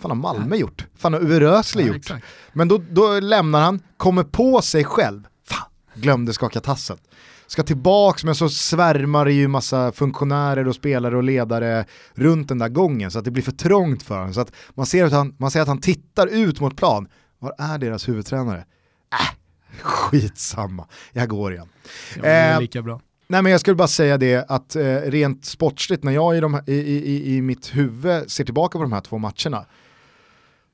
fan 0.00 0.10
har 0.10 0.14
Malmö 0.14 0.56
gjort? 0.56 0.86
Fan 0.98 1.12
har 1.12 1.20
Uwe 1.20 1.40
Rösler 1.40 1.82
Ja, 1.82 1.88
gjort? 1.88 1.96
exakt. 1.96 2.26
Men 2.52 2.68
då, 2.68 2.80
då 2.90 3.20
lämnar 3.20 3.60
han, 3.60 3.80
kommer 3.96 4.24
på 4.24 4.62
sig 4.62 4.84
själv, 4.84 5.22
fan, 5.48 5.68
glömde 5.94 6.32
skaka 6.32 6.60
tassen. 6.60 6.96
Ska 7.50 7.62
tillbaks 7.62 8.24
men 8.24 8.34
så 8.34 8.48
svärmar 8.48 9.24
det 9.24 9.32
ju 9.32 9.48
massa 9.48 9.92
funktionärer 9.92 10.68
och 10.68 10.74
spelare 10.74 11.16
och 11.16 11.22
ledare 11.22 11.84
runt 12.14 12.48
den 12.48 12.58
där 12.58 12.68
gången 12.68 13.10
så 13.10 13.18
att 13.18 13.24
det 13.24 13.30
blir 13.30 13.42
för 13.42 13.52
trångt 13.52 14.02
för 14.02 14.18
honom. 14.18 14.34
Så 14.34 14.40
att 14.40 14.52
man 14.74 14.86
ser 14.86 15.04
att 15.04 15.12
han, 15.12 15.34
man 15.38 15.50
ser 15.50 15.60
att 15.60 15.68
han 15.68 15.80
tittar 15.80 16.26
ut 16.26 16.60
mot 16.60 16.76
plan. 16.76 17.08
Var 17.38 17.54
är 17.58 17.78
deras 17.78 18.08
huvudtränare? 18.08 18.64
Äh, 19.12 19.36
skitsamma, 19.82 20.86
jag 21.12 21.28
går 21.28 21.52
igen. 21.52 21.68
Ja, 22.16 22.22
det 22.22 22.28
är 22.28 22.54
Eh, 22.54 22.60
lika 22.60 22.82
bra. 22.82 23.00
Nej 23.26 23.42
men 23.42 23.52
jag 23.52 23.60
skulle 23.60 23.76
bara 23.76 23.88
säga 23.88 24.18
det 24.18 24.44
att 24.48 24.76
eh, 24.76 24.96
rent 24.96 25.44
sportsligt 25.44 26.04
när 26.04 26.12
jag 26.12 26.36
i, 26.36 26.40
de, 26.40 26.60
i, 26.66 26.74
i, 26.74 27.36
i 27.36 27.42
mitt 27.42 27.76
huvud 27.76 28.30
ser 28.30 28.44
tillbaka 28.44 28.78
på 28.78 28.82
de 28.82 28.92
här 28.92 29.00
två 29.00 29.18
matcherna, 29.18 29.64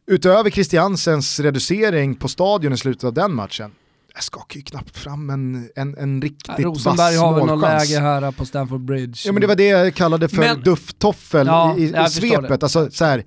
utöver 0.07 0.51
Christiansens 0.51 1.41
reducering 1.41 2.15
på 2.15 2.29
stadion 2.29 2.73
i 2.73 2.77
slutet 2.77 3.05
av 3.05 3.13
den 3.13 3.35
matchen, 3.35 3.73
jag 4.17 4.23
skakar 4.25 4.57
ju 4.57 4.63
knappt 4.63 4.97
fram 4.99 5.31
en, 5.31 5.69
en, 5.77 5.97
en 5.99 6.23
riktigt 6.23 6.55
Ja, 6.59 6.65
Rosenberg 6.65 7.17
har 7.17 7.35
väl 7.35 7.47
något 7.47 7.61
läge 7.61 8.01
här 8.01 8.33
på 8.33 8.45
Stamford 8.47 8.81
Bridge. 8.85 9.21
Ja 9.25 9.33
men 9.33 9.41
det 9.41 9.47
var 9.47 9.55
det 9.55 9.67
jag 9.67 9.95
kallade 9.95 10.29
för 10.29 10.37
Men- 10.37 10.61
dufttoffel 10.61 11.47
Ja, 11.47 11.77
i, 11.79 11.83
i, 11.85 12.09
svepet. 12.11 12.49
det. 12.49 12.63
Alltså, 12.63 12.91
så 12.91 13.05
här, 13.05 13.25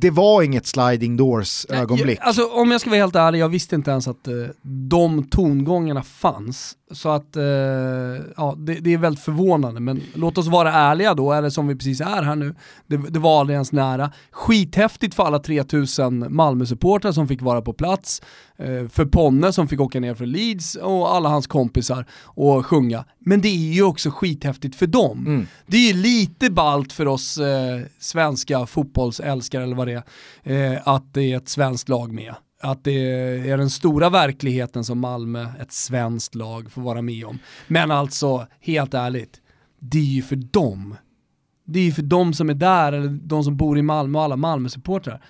det 0.00 0.10
var 0.10 0.42
inget 0.42 0.66
sliding 0.66 1.16
doors 1.16 1.66
ögonblick. 1.68 2.18
Jag, 2.18 2.26
alltså 2.26 2.44
om 2.46 2.70
jag 2.70 2.80
ska 2.80 2.90
vara 2.90 3.00
helt 3.00 3.14
ärlig, 3.16 3.38
jag 3.38 3.48
visste 3.48 3.74
inte 3.74 3.90
ens 3.90 4.08
att 4.08 4.28
eh, 4.28 4.34
de 4.62 5.24
tongångarna 5.30 6.02
fanns. 6.02 6.74
Så 6.94 7.08
att, 7.08 7.36
eh, 7.36 7.44
ja, 8.36 8.54
det, 8.58 8.74
det, 8.74 8.92
är 8.92 8.98
väldigt 8.98 9.24
förvånande. 9.24 9.80
Men 9.80 10.02
låt 10.14 10.38
oss 10.38 10.46
vara 10.46 10.72
ärliga 10.72 11.14
då, 11.14 11.32
eller 11.32 11.50
som 11.50 11.66
vi 11.66 11.74
precis 11.74 12.00
är 12.00 12.22
här 12.22 12.36
nu. 12.36 12.54
Det, 12.86 12.96
det 12.96 13.18
var 13.18 13.40
aldrig 13.40 13.54
ens 13.54 13.72
nära. 13.72 14.10
Skithäftigt 14.30 15.14
för 15.14 15.22
alla 15.22 15.38
3000 15.38 16.34
Malmö-supportrar 16.34 17.12
som 17.12 17.28
fick 17.28 17.42
vara 17.42 17.62
på 17.62 17.72
plats. 17.72 18.22
Eh, 18.58 18.88
för 18.88 19.04
Ponne 19.04 19.52
som 19.52 19.68
fick 19.68 19.80
åka 19.80 20.00
ner 20.00 20.14
för 20.14 20.26
Leeds 20.26 20.74
och 20.74 21.14
alla 21.14 21.28
hans 21.28 21.46
kompisar 21.46 22.06
och 22.24 22.66
sjunga. 22.66 23.04
Men 23.18 23.40
det 23.40 23.48
är 23.48 23.72
ju 23.72 23.82
också 23.82 24.10
skithäftigt 24.10 24.76
för 24.76 24.86
dem. 24.86 25.26
Mm. 25.26 25.46
Det 25.66 25.76
är 25.76 25.92
ju 25.92 26.02
lite 26.02 26.50
balt 26.50 26.92
för 26.92 27.08
oss 27.08 27.38
eh, 27.38 27.80
svenska 27.98 28.66
fotbollsälskare 28.66 29.62
eller 29.62 29.76
vad 29.76 29.86
det 29.86 30.02
är, 30.42 30.72
eh, 30.74 30.80
att 30.84 31.14
det 31.14 31.22
är 31.22 31.36
ett 31.36 31.48
svenskt 31.48 31.88
lag 31.88 32.12
med 32.12 32.34
att 32.64 32.84
det 32.84 33.10
är 33.50 33.58
den 33.58 33.70
stora 33.70 34.10
verkligheten 34.10 34.84
som 34.84 34.98
Malmö, 34.98 35.46
ett 35.60 35.72
svenskt 35.72 36.34
lag, 36.34 36.72
får 36.72 36.82
vara 36.82 37.02
med 37.02 37.24
om. 37.24 37.38
Men 37.68 37.90
alltså, 37.90 38.46
helt 38.60 38.94
ärligt, 38.94 39.40
det 39.78 39.98
är 39.98 40.02
ju 40.02 40.22
för 40.22 40.36
dem. 40.36 40.96
Det 41.66 41.78
är 41.78 41.84
ju 41.84 41.92
för 41.92 42.02
dem 42.02 42.34
som 42.34 42.50
är 42.50 42.54
där, 42.54 42.92
eller 42.92 43.08
de 43.08 43.44
som 43.44 43.56
bor 43.56 43.78
i 43.78 43.82
Malmö 43.82 44.18
och 44.18 44.24
alla 44.24 44.36
Malmö-supportrar. 44.36 45.22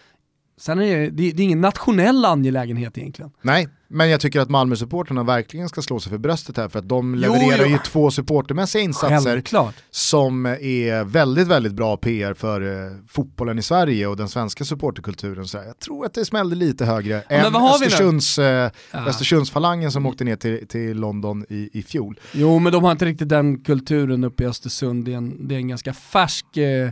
Sen 0.56 0.78
är 0.78 0.98
det, 0.98 1.10
det, 1.10 1.42
är 1.42 1.44
ingen 1.44 1.60
nationell 1.60 2.24
angelägenhet 2.24 2.98
egentligen. 2.98 3.30
Nej, 3.42 3.68
men 3.94 4.10
jag 4.10 4.20
tycker 4.20 4.40
att 4.40 4.50
Malmö-supporterna 4.50 5.22
verkligen 5.22 5.68
ska 5.68 5.82
slå 5.82 6.00
sig 6.00 6.10
för 6.10 6.18
bröstet 6.18 6.56
här 6.56 6.68
för 6.68 6.78
att 6.78 6.88
de 6.88 7.14
levererar 7.14 7.58
jo, 7.58 7.64
jo. 7.64 7.72
ju 7.72 7.78
två 7.78 8.10
supportermässiga 8.10 8.82
insatser 8.82 9.30
Självklart. 9.30 9.74
som 9.90 10.46
är 10.46 11.04
väldigt, 11.04 11.48
väldigt 11.48 11.72
bra 11.72 11.96
PR 11.96 12.34
för 12.34 12.62
uh, 12.62 12.92
fotbollen 13.08 13.58
i 13.58 13.62
Sverige 13.62 14.06
och 14.06 14.16
den 14.16 14.28
svenska 14.28 14.64
supporterkulturen. 14.64 15.48
Så 15.48 15.56
jag 15.56 15.78
tror 15.78 16.06
att 16.06 16.14
det 16.14 16.24
smällde 16.24 16.56
lite 16.56 16.84
högre 16.84 17.22
ja, 17.28 17.36
än 17.36 17.56
Östersunds, 17.56 18.38
uh, 18.38 18.44
ja. 18.44 18.70
Östersundsfalangen 18.92 19.92
som 19.92 20.06
åkte 20.06 20.24
ner 20.24 20.36
till, 20.36 20.68
till 20.68 20.96
London 20.96 21.44
i, 21.48 21.70
i 21.72 21.82
fjol. 21.82 22.20
Jo, 22.32 22.58
men 22.58 22.72
de 22.72 22.84
har 22.84 22.92
inte 22.92 23.04
riktigt 23.04 23.28
den 23.28 23.60
kulturen 23.60 24.24
uppe 24.24 24.42
i 24.42 24.46
Östersund. 24.46 25.04
Det 25.04 25.12
är 25.12 25.16
en, 25.16 25.48
det 25.48 25.54
är 25.54 25.58
en 25.58 25.68
ganska 25.68 25.92
färsk 25.92 26.46
uh, 26.56 26.90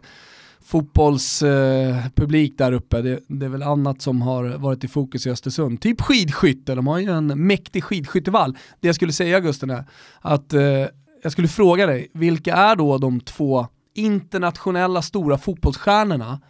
fotbollspublik 0.72 2.58
där 2.58 2.72
uppe. 2.72 3.02
Det, 3.02 3.20
det, 3.28 3.46
är 3.46 3.50
väl 3.50 3.62
annat 3.62 4.02
som 4.02 4.22
har 4.22 4.44
varit 4.44 4.84
i 4.84 4.88
fokus 4.88 5.26
i 5.26 5.30
Östersund. 5.30 5.80
Typ 5.80 6.00
skidskytte, 6.00 6.74
de 6.74 6.86
har 6.86 6.98
ju 6.98 7.10
en 7.10 7.26
mäktig 7.26 7.84
skidskyttevall. 7.84 8.56
Det 8.80 8.88
jag 8.88 8.94
skulle 8.94 9.12
säga 9.12 9.40
Gusten 9.40 9.70
är 9.70 9.84
att 10.20 10.52
eh, 10.52 10.62
jag 11.22 11.32
skulle 11.32 11.48
fråga 11.48 11.86
dig, 11.86 12.10
vilka 12.12 12.54
är 12.54 12.76
då 12.76 12.98
de 12.98 13.20
två 13.20 13.66
internationella 13.94 15.02
stora 15.02 15.38
fotbollsstjärnorna 15.38 16.40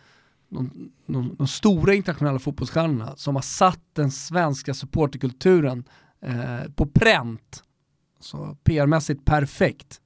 de, 0.49 0.91
de, 1.07 1.35
de, 1.39 1.47
stora 1.47 1.95
internationella 1.95 2.39
fotbollsstjärnorna 2.39 3.16
som 3.16 3.35
har 3.35 3.43
satt 3.43 3.81
den 3.93 4.11
svenska 4.11 4.75
supporterkulturen 4.75 5.85
eh, 6.27 6.73
på 6.75 6.87
pränt. 6.87 7.62
Så 8.20 8.57
PR-mässigt 8.64 9.25
perfekt. 9.25 10.01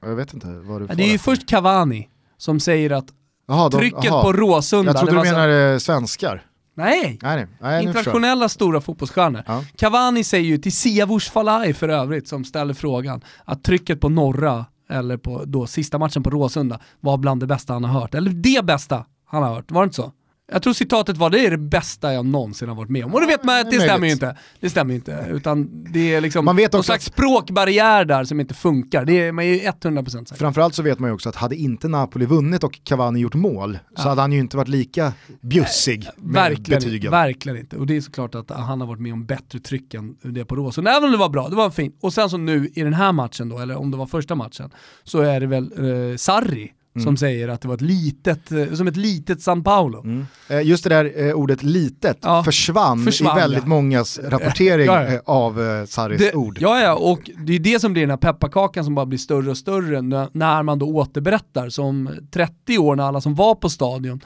Jag 0.00 0.16
vet 0.16 0.34
inte 0.34 0.46
vad 0.46 0.80
du 0.80 0.86
Det 0.86 1.02
är 1.02 1.12
ju 1.12 1.18
först 1.18 1.48
Cavani 1.48 2.08
som 2.36 2.60
säger 2.60 2.90
att 2.90 3.14
Aha, 3.52 3.68
de, 3.68 3.78
Trycket 3.78 4.12
aha. 4.12 4.22
på 4.22 4.32
Råsunda. 4.32 4.92
Jag 4.92 5.00
trodde 5.00 5.16
du 5.16 5.30
menade 5.30 5.80
så... 5.80 5.84
svenskar. 5.84 6.42
Nej, 6.74 7.18
nej, 7.22 7.46
nej 7.60 7.84
internationella 7.84 8.48
stora 8.48 8.80
fotbollsstjärnor. 8.80 9.42
Ja. 9.46 9.64
Cavani 9.76 10.24
säger 10.24 10.44
ju 10.44 10.58
till 10.58 10.72
Siavush 10.72 11.32
Falai 11.32 11.74
för 11.74 11.88
övrigt, 11.88 12.28
som 12.28 12.44
ställer 12.44 12.74
frågan, 12.74 13.20
att 13.44 13.64
trycket 13.64 14.00
på 14.00 14.08
norra, 14.08 14.66
eller 14.90 15.16
på 15.16 15.44
då 15.44 15.66
sista 15.66 15.98
matchen 15.98 16.22
på 16.22 16.30
Råsunda, 16.30 16.80
var 17.00 17.16
bland 17.16 17.40
det 17.40 17.46
bästa 17.46 17.72
han 17.72 17.84
har 17.84 18.00
hört. 18.00 18.14
Eller 18.14 18.30
det 18.30 18.64
bästa 18.64 19.04
han 19.26 19.42
har 19.42 19.54
hört, 19.54 19.70
var 19.70 19.82
det 19.82 19.84
inte 19.84 19.96
så? 19.96 20.12
Jag 20.52 20.62
tror 20.62 20.72
citatet 20.72 21.16
var 21.16 21.30
det 21.30 21.46
är 21.46 21.50
det 21.50 21.58
bästa 21.58 22.12
jag 22.12 22.26
någonsin 22.26 22.68
har 22.68 22.76
varit 22.76 22.90
med 22.90 23.04
om. 23.04 23.14
Och 23.14 23.20
då 23.20 23.26
vet 23.26 23.44
man 23.44 23.60
att 23.60 23.70
det 23.70 23.80
stämmer 23.80 24.06
ju 24.06 24.12
inte. 24.12 24.36
Det 24.60 24.70
stämmer 24.70 24.92
ju 24.92 24.96
inte. 24.96 25.26
Utan 25.30 25.84
det 25.92 26.14
är 26.14 26.20
liksom 26.20 26.44
man 26.44 26.56
vet 26.56 26.72
någon 26.72 26.84
slags 26.84 27.04
språkbarriär 27.04 28.04
där 28.04 28.24
som 28.24 28.40
inte 28.40 28.54
funkar. 28.54 29.04
Det 29.04 29.20
är 29.20 29.32
man 29.32 29.44
är 29.44 29.48
ju 29.48 29.58
100% 29.58 30.10
säker. 30.10 30.34
Framförallt 30.34 30.74
så 30.74 30.82
vet 30.82 30.98
man 30.98 31.10
ju 31.10 31.14
också 31.14 31.28
att 31.28 31.36
hade 31.36 31.56
inte 31.56 31.88
Napoli 31.88 32.26
vunnit 32.26 32.64
och 32.64 32.80
Cavani 32.84 33.20
gjort 33.20 33.34
mål 33.34 33.78
ja. 33.96 34.02
så 34.02 34.08
hade 34.08 34.20
han 34.20 34.32
ju 34.32 34.38
inte 34.38 34.56
varit 34.56 34.68
lika 34.68 35.12
bjussig 35.40 36.08
med 36.16 36.34
verkligen, 36.34 36.80
betygen. 36.80 37.10
Verkligen 37.10 37.58
inte. 37.58 37.76
Och 37.76 37.86
det 37.86 37.96
är 37.96 38.00
såklart 38.00 38.34
att 38.34 38.50
han 38.50 38.80
har 38.80 38.88
varit 38.88 39.00
med 39.00 39.12
om 39.12 39.26
bättre 39.26 39.58
tryck 39.58 39.94
än 39.94 40.16
det 40.22 40.44
på 40.44 40.56
Råsunda. 40.56 40.90
Även 40.90 41.04
om 41.04 41.12
det 41.12 41.18
var 41.18 41.28
bra, 41.28 41.48
det 41.48 41.56
var 41.56 41.70
fint. 41.70 41.98
Och 42.00 42.12
sen 42.12 42.30
så 42.30 42.36
nu 42.36 42.70
i 42.74 42.82
den 42.82 42.94
här 42.94 43.12
matchen 43.12 43.48
då, 43.48 43.58
eller 43.58 43.76
om 43.76 43.90
det 43.90 43.96
var 43.96 44.06
första 44.06 44.34
matchen, 44.34 44.70
så 45.04 45.20
är 45.20 45.40
det 45.40 45.46
väl 45.46 45.72
eh, 46.10 46.16
Sarri 46.16 46.72
Mm. 46.94 47.04
som 47.04 47.16
säger 47.16 47.48
att 47.48 47.60
det 47.60 47.68
var 47.68 47.74
ett 47.74 47.80
litet, 47.80 48.52
eh, 48.52 48.72
som 48.72 48.88
ett 48.88 48.96
litet 48.96 49.42
San 49.42 49.64
Paolo. 49.64 50.00
Mm. 50.04 50.26
Eh, 50.48 50.62
just 50.62 50.84
det 50.84 50.90
där 50.90 51.26
eh, 51.26 51.32
ordet 51.34 51.62
litet 51.62 52.18
ja, 52.22 52.44
försvann, 52.44 53.04
försvann, 53.04 53.38
i 53.38 53.40
väldigt 53.40 53.62
ja. 53.62 53.68
mångas 53.68 54.18
rapportering 54.24 54.86
ja, 54.86 55.12
ja. 55.12 55.20
av 55.24 55.86
Sarris 55.86 56.18
det, 56.18 56.34
ord. 56.34 56.58
Ja, 56.60 56.80
ja, 56.80 56.94
och 56.94 57.30
det 57.46 57.54
är 57.54 57.58
det 57.58 57.80
som 57.80 57.92
blir 57.92 58.02
den 58.02 58.10
här 58.10 58.16
pepparkakan 58.16 58.84
som 58.84 58.94
bara 58.94 59.06
blir 59.06 59.18
större 59.18 59.50
och 59.50 59.58
större 59.58 60.02
när 60.32 60.62
man 60.62 60.78
då 60.78 60.86
återberättar, 60.86 61.68
som 61.68 62.10
30 62.30 62.78
år 62.78 62.96
när 62.96 63.04
alla 63.04 63.20
som 63.20 63.34
var 63.34 63.54
på 63.54 63.68
stadion 63.68 64.20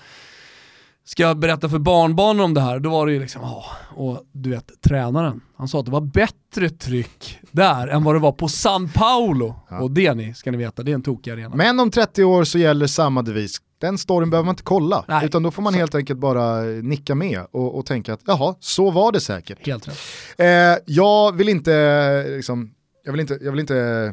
ska 1.06 1.22
jag 1.22 1.38
berätta 1.38 1.68
för 1.68 1.78
barnbarnen 1.78 2.44
om 2.44 2.54
det 2.54 2.60
här, 2.60 2.78
då 2.78 2.90
var 2.90 3.06
det 3.06 3.12
ju 3.12 3.20
liksom, 3.20 3.42
ja, 3.42 3.64
och 3.94 4.22
du 4.32 4.50
vet 4.50 4.70
tränaren, 4.80 5.40
han 5.56 5.68
sa 5.68 5.78
att 5.80 5.84
det 5.84 5.92
var 5.92 6.00
bättre 6.00 6.70
tryck 6.70 7.38
där 7.50 7.88
än 7.88 8.04
vad 8.04 8.14
det 8.14 8.18
var 8.18 8.32
på 8.32 8.48
San 8.48 8.88
Paulo. 8.88 9.54
Ja. 9.70 9.80
Och 9.80 9.90
det 9.90 10.14
ni, 10.14 10.34
ska 10.34 10.50
ni 10.50 10.56
veta, 10.56 10.82
det 10.82 10.90
är 10.90 10.94
en 10.94 11.02
tokig 11.02 11.30
arena. 11.30 11.56
Men 11.56 11.80
om 11.80 11.90
30 11.90 12.24
år 12.24 12.44
så 12.44 12.58
gäller 12.58 12.86
samma 12.86 13.22
devis. 13.22 13.58
Den 13.78 13.98
storyn 13.98 14.30
behöver 14.30 14.44
man 14.44 14.52
inte 14.52 14.62
kolla, 14.62 15.04
Nej. 15.08 15.26
utan 15.26 15.42
då 15.42 15.50
får 15.50 15.62
man 15.62 15.72
så. 15.72 15.78
helt 15.78 15.94
enkelt 15.94 16.18
bara 16.18 16.62
nicka 16.62 17.14
med 17.14 17.46
och, 17.50 17.78
och, 17.78 17.86
tänka 17.86 18.14
att 18.14 18.20
jaha, 18.26 18.54
så 18.60 18.90
var 18.90 19.12
det 19.12 19.20
säkert. 19.20 19.66
Helt 19.66 19.88
rätt. 19.88 19.98
Eh, 20.38 20.46
jag 20.86 21.36
vill 21.36 21.48
inte, 21.48 22.24
liksom, 22.36 22.70
jag 23.04 23.12
vill 23.12 23.20
inte, 23.20 23.38
jag 23.42 23.50
vill 23.50 23.60
inte 23.60 23.78
eh, 23.78 24.12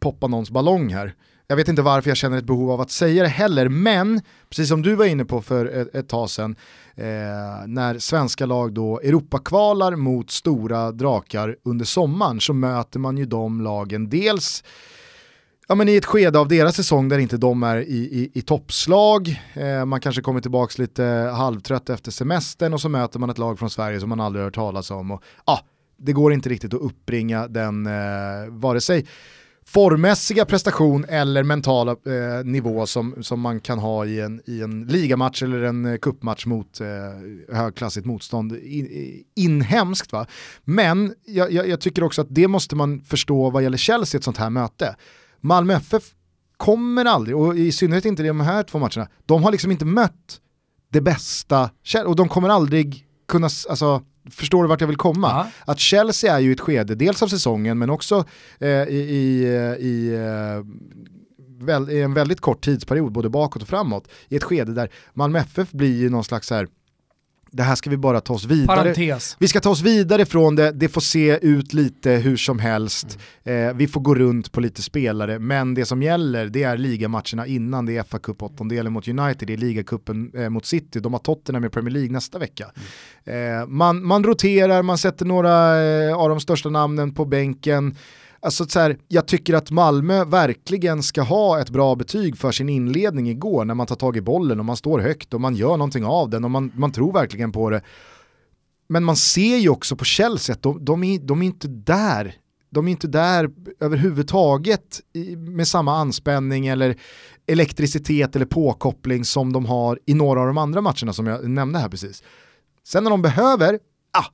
poppa 0.00 0.26
någons 0.26 0.50
ballong 0.50 0.92
här. 0.92 1.14
Jag 1.46 1.56
vet 1.56 1.68
inte 1.68 1.82
varför 1.82 2.10
jag 2.10 2.16
känner 2.16 2.38
ett 2.38 2.44
behov 2.44 2.70
av 2.70 2.80
att 2.80 2.90
säga 2.90 3.22
det 3.22 3.28
heller, 3.28 3.68
men 3.68 4.20
precis 4.48 4.68
som 4.68 4.82
du 4.82 4.94
var 4.94 5.04
inne 5.04 5.24
på 5.24 5.42
för 5.42 5.66
ett, 5.66 5.94
ett 5.94 6.08
tag 6.08 6.30
sedan, 6.30 6.56
eh, 6.96 7.04
när 7.66 7.98
svenska 7.98 8.46
lag 8.46 8.72
då 8.72 9.00
Europakvalar 9.00 9.96
mot 9.96 10.30
stora 10.30 10.92
drakar 10.92 11.56
under 11.64 11.84
sommaren 11.84 12.40
så 12.40 12.52
möter 12.52 12.98
man 12.98 13.18
ju 13.18 13.24
de 13.24 13.60
lagen 13.60 14.08
dels 14.08 14.64
ja, 15.68 15.74
men 15.74 15.88
i 15.88 15.96
ett 15.96 16.04
skede 16.04 16.38
av 16.38 16.48
deras 16.48 16.76
säsong 16.76 17.08
där 17.08 17.18
inte 17.18 17.36
de 17.36 17.62
är 17.62 17.76
i, 17.76 17.98
i, 17.98 18.30
i 18.34 18.42
toppslag, 18.42 19.42
eh, 19.54 19.84
man 19.84 20.00
kanske 20.00 20.22
kommer 20.22 20.40
tillbaka 20.40 20.82
lite 20.82 21.04
halvtrött 21.36 21.90
efter 21.90 22.10
semestern 22.10 22.74
och 22.74 22.80
så 22.80 22.88
möter 22.88 23.18
man 23.18 23.30
ett 23.30 23.38
lag 23.38 23.58
från 23.58 23.70
Sverige 23.70 24.00
som 24.00 24.08
man 24.08 24.20
aldrig 24.20 24.40
har 24.40 24.44
hört 24.44 24.54
talas 24.54 24.90
om. 24.90 25.10
Och, 25.10 25.22
ah, 25.44 25.58
det 25.96 26.12
går 26.12 26.32
inte 26.32 26.48
riktigt 26.48 26.74
att 26.74 26.80
uppbringa 26.80 27.48
den, 27.48 27.86
eh, 27.86 28.48
vare 28.48 28.80
sig 28.80 29.06
formmässiga 29.66 30.44
prestation 30.44 31.04
eller 31.04 31.42
mentala 31.42 31.90
eh, 31.92 32.44
nivå 32.44 32.86
som, 32.86 33.22
som 33.22 33.40
man 33.40 33.60
kan 33.60 33.78
ha 33.78 34.06
i 34.06 34.20
en, 34.20 34.40
i 34.46 34.60
en 34.60 34.86
ligamatch 34.86 35.42
eller 35.42 35.62
en 35.62 35.84
eh, 35.84 35.96
kuppmatch 35.96 36.46
mot 36.46 36.80
eh, 36.80 36.86
högklassigt 37.56 38.06
motstånd 38.06 38.52
in, 38.52 38.86
eh, 38.86 39.42
inhemskt. 39.44 40.12
Va? 40.12 40.26
Men 40.64 41.14
jag, 41.26 41.52
jag, 41.52 41.68
jag, 41.68 41.80
tycker 41.80 42.04
också 42.04 42.20
att 42.20 42.26
det 42.30 42.48
måste 42.48 42.76
man 42.76 43.00
förstå 43.00 43.50
vad 43.50 43.62
gäller 43.62 43.78
Chelsea 43.78 44.18
ett 44.18 44.24
sånt 44.24 44.36
här 44.36 44.50
möte. 44.50 44.96
Malmö 45.40 45.74
FF 45.74 46.02
kommer 46.56 47.04
aldrig, 47.04 47.36
och 47.36 47.56
i 47.56 47.72
synnerhet 47.72 48.04
inte 48.04 48.22
de 48.22 48.40
här 48.40 48.62
två 48.62 48.78
matcherna, 48.78 49.08
de 49.26 49.42
har 49.42 49.52
liksom 49.52 49.70
inte 49.70 49.84
mött 49.84 50.40
det 50.92 51.00
bästa, 51.00 51.70
och 52.06 52.16
de 52.16 52.28
kommer 52.28 52.48
aldrig 52.48 53.06
kunna, 53.28 53.48
alltså 53.68 54.02
förstår 54.30 54.62
du 54.62 54.68
vart 54.68 54.80
jag 54.80 54.88
vill 54.88 54.96
komma? 54.96 55.28
Ja. 55.28 55.46
Att 55.72 55.78
Chelsea 55.78 56.34
är 56.34 56.40
ju 56.40 56.52
ett 56.52 56.60
skede, 56.60 56.94
dels 56.94 57.22
av 57.22 57.28
säsongen 57.28 57.78
men 57.78 57.90
också 57.90 58.24
eh, 58.58 58.68
i, 58.68 58.98
i, 59.10 59.44
i, 59.80 60.14
eh, 60.14 60.64
väl, 61.64 61.90
i, 61.90 62.02
en 62.02 62.14
väldigt 62.14 62.40
kort 62.40 62.64
tidsperiod, 62.64 63.12
både 63.12 63.28
bakåt 63.28 63.62
och 63.62 63.68
framåt, 63.68 64.08
i 64.28 64.36
ett 64.36 64.44
skede 64.44 64.72
där 64.72 64.90
Malmö 65.12 65.38
FF 65.38 65.72
blir 65.72 65.96
ju 65.96 66.10
någon 66.10 66.24
slags 66.24 66.50
här 66.50 66.68
det 67.54 67.62
här 67.62 67.74
ska 67.74 67.90
vi 67.90 67.96
bara 67.96 68.20
ta 68.20 68.34
oss 68.34 68.44
vidare. 68.44 68.76
Parentes. 68.76 69.36
Vi 69.38 69.48
ska 69.48 69.60
ta 69.60 69.70
oss 69.70 69.82
vidare 69.82 70.26
från 70.26 70.56
det, 70.56 70.72
det 70.72 70.88
får 70.88 71.00
se 71.00 71.38
ut 71.42 71.72
lite 71.72 72.10
hur 72.10 72.36
som 72.36 72.58
helst, 72.58 73.18
mm. 73.44 73.68
eh, 73.68 73.74
vi 73.74 73.86
får 73.86 74.00
gå 74.00 74.14
runt 74.14 74.52
på 74.52 74.60
lite 74.60 74.82
spelare, 74.82 75.38
men 75.38 75.74
det 75.74 75.84
som 75.84 76.02
gäller 76.02 76.46
det 76.46 76.62
är 76.62 76.76
ligamatcherna 76.76 77.46
innan, 77.46 77.86
det 77.86 77.96
är 77.96 78.02
fa 78.02 78.18
Cup 78.18 78.42
åttondelen 78.42 78.92
mot 78.92 79.08
United, 79.08 79.48
det 79.48 79.52
är 79.52 79.56
ligacupen 79.56 80.30
eh, 80.34 80.48
mot 80.48 80.66
City, 80.66 81.00
de 81.00 81.12
har 81.12 81.20
Tottenham 81.20 81.64
i 81.64 81.68
Premier 81.68 81.92
League 81.92 82.12
nästa 82.12 82.38
vecka. 82.38 82.70
Mm. 83.24 83.60
Eh, 83.60 83.66
man, 83.66 84.06
man 84.06 84.24
roterar, 84.24 84.82
man 84.82 84.98
sätter 84.98 85.26
några 85.26 85.82
eh, 85.82 86.16
av 86.16 86.28
de 86.28 86.40
största 86.40 86.68
namnen 86.68 87.14
på 87.14 87.24
bänken, 87.24 87.96
Alltså 88.44 88.66
så 88.66 88.80
här, 88.80 88.98
jag 89.08 89.26
tycker 89.26 89.54
att 89.54 89.70
Malmö 89.70 90.24
verkligen 90.24 91.02
ska 91.02 91.22
ha 91.22 91.60
ett 91.60 91.70
bra 91.70 91.94
betyg 91.94 92.38
för 92.38 92.52
sin 92.52 92.68
inledning 92.68 93.30
igår 93.30 93.64
när 93.64 93.74
man 93.74 93.86
tar 93.86 93.96
tag 93.96 94.16
i 94.16 94.20
bollen 94.20 94.58
och 94.58 94.64
man 94.64 94.76
står 94.76 94.98
högt 94.98 95.34
och 95.34 95.40
man 95.40 95.54
gör 95.54 95.76
någonting 95.76 96.04
av 96.04 96.30
den 96.30 96.44
och 96.44 96.50
man, 96.50 96.72
man 96.74 96.92
tror 96.92 97.12
verkligen 97.12 97.52
på 97.52 97.70
det. 97.70 97.82
Men 98.88 99.04
man 99.04 99.16
ser 99.16 99.56
ju 99.56 99.68
också 99.68 99.96
på 99.96 100.04
Chelsea 100.04 100.54
att 100.54 100.62
de, 100.62 100.84
de, 100.84 101.04
är, 101.04 101.18
de 101.18 101.42
är 101.42 101.46
inte 101.46 101.68
där. 101.68 102.36
De 102.70 102.88
är 102.88 102.90
inte 102.90 103.08
där 103.08 103.50
överhuvudtaget 103.80 105.00
med 105.38 105.68
samma 105.68 105.96
anspänning 105.96 106.66
eller 106.66 106.96
elektricitet 107.46 108.36
eller 108.36 108.46
påkoppling 108.46 109.24
som 109.24 109.52
de 109.52 109.66
har 109.66 109.98
i 110.06 110.14
några 110.14 110.40
av 110.40 110.46
de 110.46 110.58
andra 110.58 110.80
matcherna 110.80 111.12
som 111.12 111.26
jag 111.26 111.50
nämnde 111.50 111.78
här 111.78 111.88
precis. 111.88 112.22
Sen 112.86 113.04
när 113.04 113.10
de 113.10 113.22
behöver, 113.22 113.78
ah, 114.18 114.26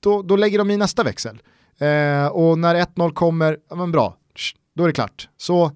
då, 0.00 0.22
då 0.22 0.36
lägger 0.36 0.58
de 0.58 0.70
i 0.70 0.76
nästa 0.76 1.02
växel. 1.02 1.42
Eh, 1.78 2.26
och 2.26 2.58
när 2.58 2.74
1-0 2.74 3.12
kommer, 3.12 3.58
ja 3.70 3.76
men 3.76 3.92
bra, 3.92 4.16
då 4.74 4.82
är 4.82 4.86
det 4.86 4.92
klart. 4.94 5.28
Så 5.36 5.70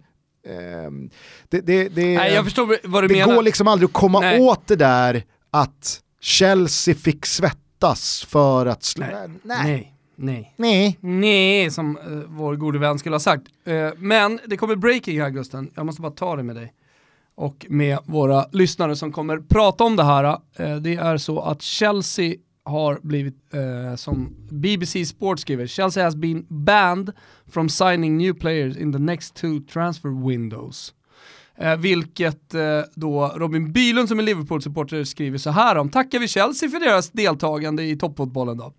ehm, 0.48 1.10
det, 1.48 1.60
det, 1.60 1.88
det, 1.88 2.16
Nej, 2.16 2.32
jag 2.34 2.44
förstår 2.44 2.76
vad 2.88 3.04
du 3.04 3.08
det 3.08 3.14
menar. 3.14 3.34
går 3.34 3.42
liksom 3.42 3.68
aldrig 3.68 3.86
att 3.88 3.92
komma 3.92 4.20
Nej. 4.20 4.40
åt 4.40 4.66
det 4.66 4.76
där 4.76 5.24
att 5.50 6.00
Chelsea 6.20 6.94
fick 6.94 7.26
svettas 7.26 8.26
för 8.28 8.66
att 8.66 8.82
slå... 8.82 9.06
Nej. 9.06 9.28
Nej. 9.42 9.94
Nej. 10.16 10.54
Nej. 10.56 10.98
Nej. 11.00 11.70
Som 11.70 11.96
eh, 11.96 12.04
vår 12.26 12.56
gode 12.56 12.78
vän 12.78 12.98
skulle 12.98 13.14
ha 13.14 13.20
sagt. 13.20 13.46
Eh, 13.64 13.90
men 13.96 14.40
det 14.46 14.56
kommer 14.56 14.76
breaking 14.76 15.20
här 15.20 15.30
Gusten, 15.30 15.70
jag 15.74 15.86
måste 15.86 16.02
bara 16.02 16.12
ta 16.12 16.36
det 16.36 16.42
med 16.42 16.56
dig. 16.56 16.72
Och 17.34 17.66
med 17.68 17.98
våra 18.04 18.46
lyssnare 18.52 18.96
som 18.96 19.12
kommer 19.12 19.38
prata 19.38 19.84
om 19.84 19.96
det 19.96 20.04
här. 20.04 20.24
Eh, 20.56 20.76
det 20.76 20.94
är 20.94 21.16
så 21.16 21.40
att 21.40 21.62
Chelsea 21.62 22.34
har 22.68 22.98
blivit, 23.02 23.54
eh, 23.54 23.96
som 23.96 24.36
BBC 24.50 25.06
Sport 25.06 25.40
skriver, 25.40 25.66
Chelsea 25.66 26.04
has 26.04 26.16
been 26.16 26.46
banned 26.48 27.12
from 27.46 27.68
signing 27.68 28.16
new 28.16 28.34
players 28.34 28.76
in 28.76 28.92
the 28.92 28.98
next 28.98 29.34
two 29.34 29.60
transfer 29.72 30.28
windows. 30.28 30.94
Eh, 31.60 31.76
vilket 31.76 32.54
eh, 32.54 32.80
då 32.94 33.32
Robin 33.36 33.72
Bylund 33.72 34.08
som 34.08 34.18
är 34.18 34.22
Liverpool-supporter 34.22 35.04
skriver 35.04 35.38
så 35.38 35.50
här 35.50 35.76
om. 35.76 35.88
Tackar 35.88 36.18
vi 36.18 36.28
Chelsea 36.28 36.68
för 36.68 36.80
deras 36.80 37.10
deltagande 37.10 37.84
i 37.84 37.96
toppfotbollen 37.96 38.56
då. 38.56 38.72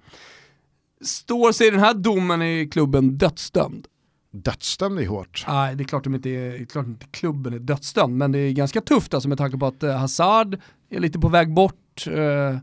Står 1.02 1.52
sig 1.52 1.72
den 1.72 1.80
här 1.80 1.94
domen 1.94 2.42
i 2.42 2.70
klubben 2.72 3.18
dödsdömd? 3.18 3.88
Dödsdömd 4.32 5.00
är 5.00 5.08
hårt. 5.08 5.46
Nej, 5.48 5.76
det 5.76 5.84
är 5.84 5.86
klart, 5.86 6.04
de 6.04 6.16
inte 6.16 6.30
är, 6.30 6.66
klart 6.66 6.86
inte 6.86 7.06
klubben 7.12 7.54
är 7.54 7.60
dödsdömd, 7.60 8.18
men 8.18 8.32
det 8.32 8.40
är 8.40 8.52
ganska 8.52 8.82
tufft 8.82 9.14
alltså 9.14 9.30
med 9.30 9.38
tanke 9.38 9.58
på 9.58 9.66
att 9.66 9.84
eh, 9.84 9.98
Hazard 9.98 10.58
är 10.90 11.00
lite 11.00 11.20
på 11.20 11.30
väg 11.30 11.54
bort. 11.54 12.08
Eh, 12.08 12.58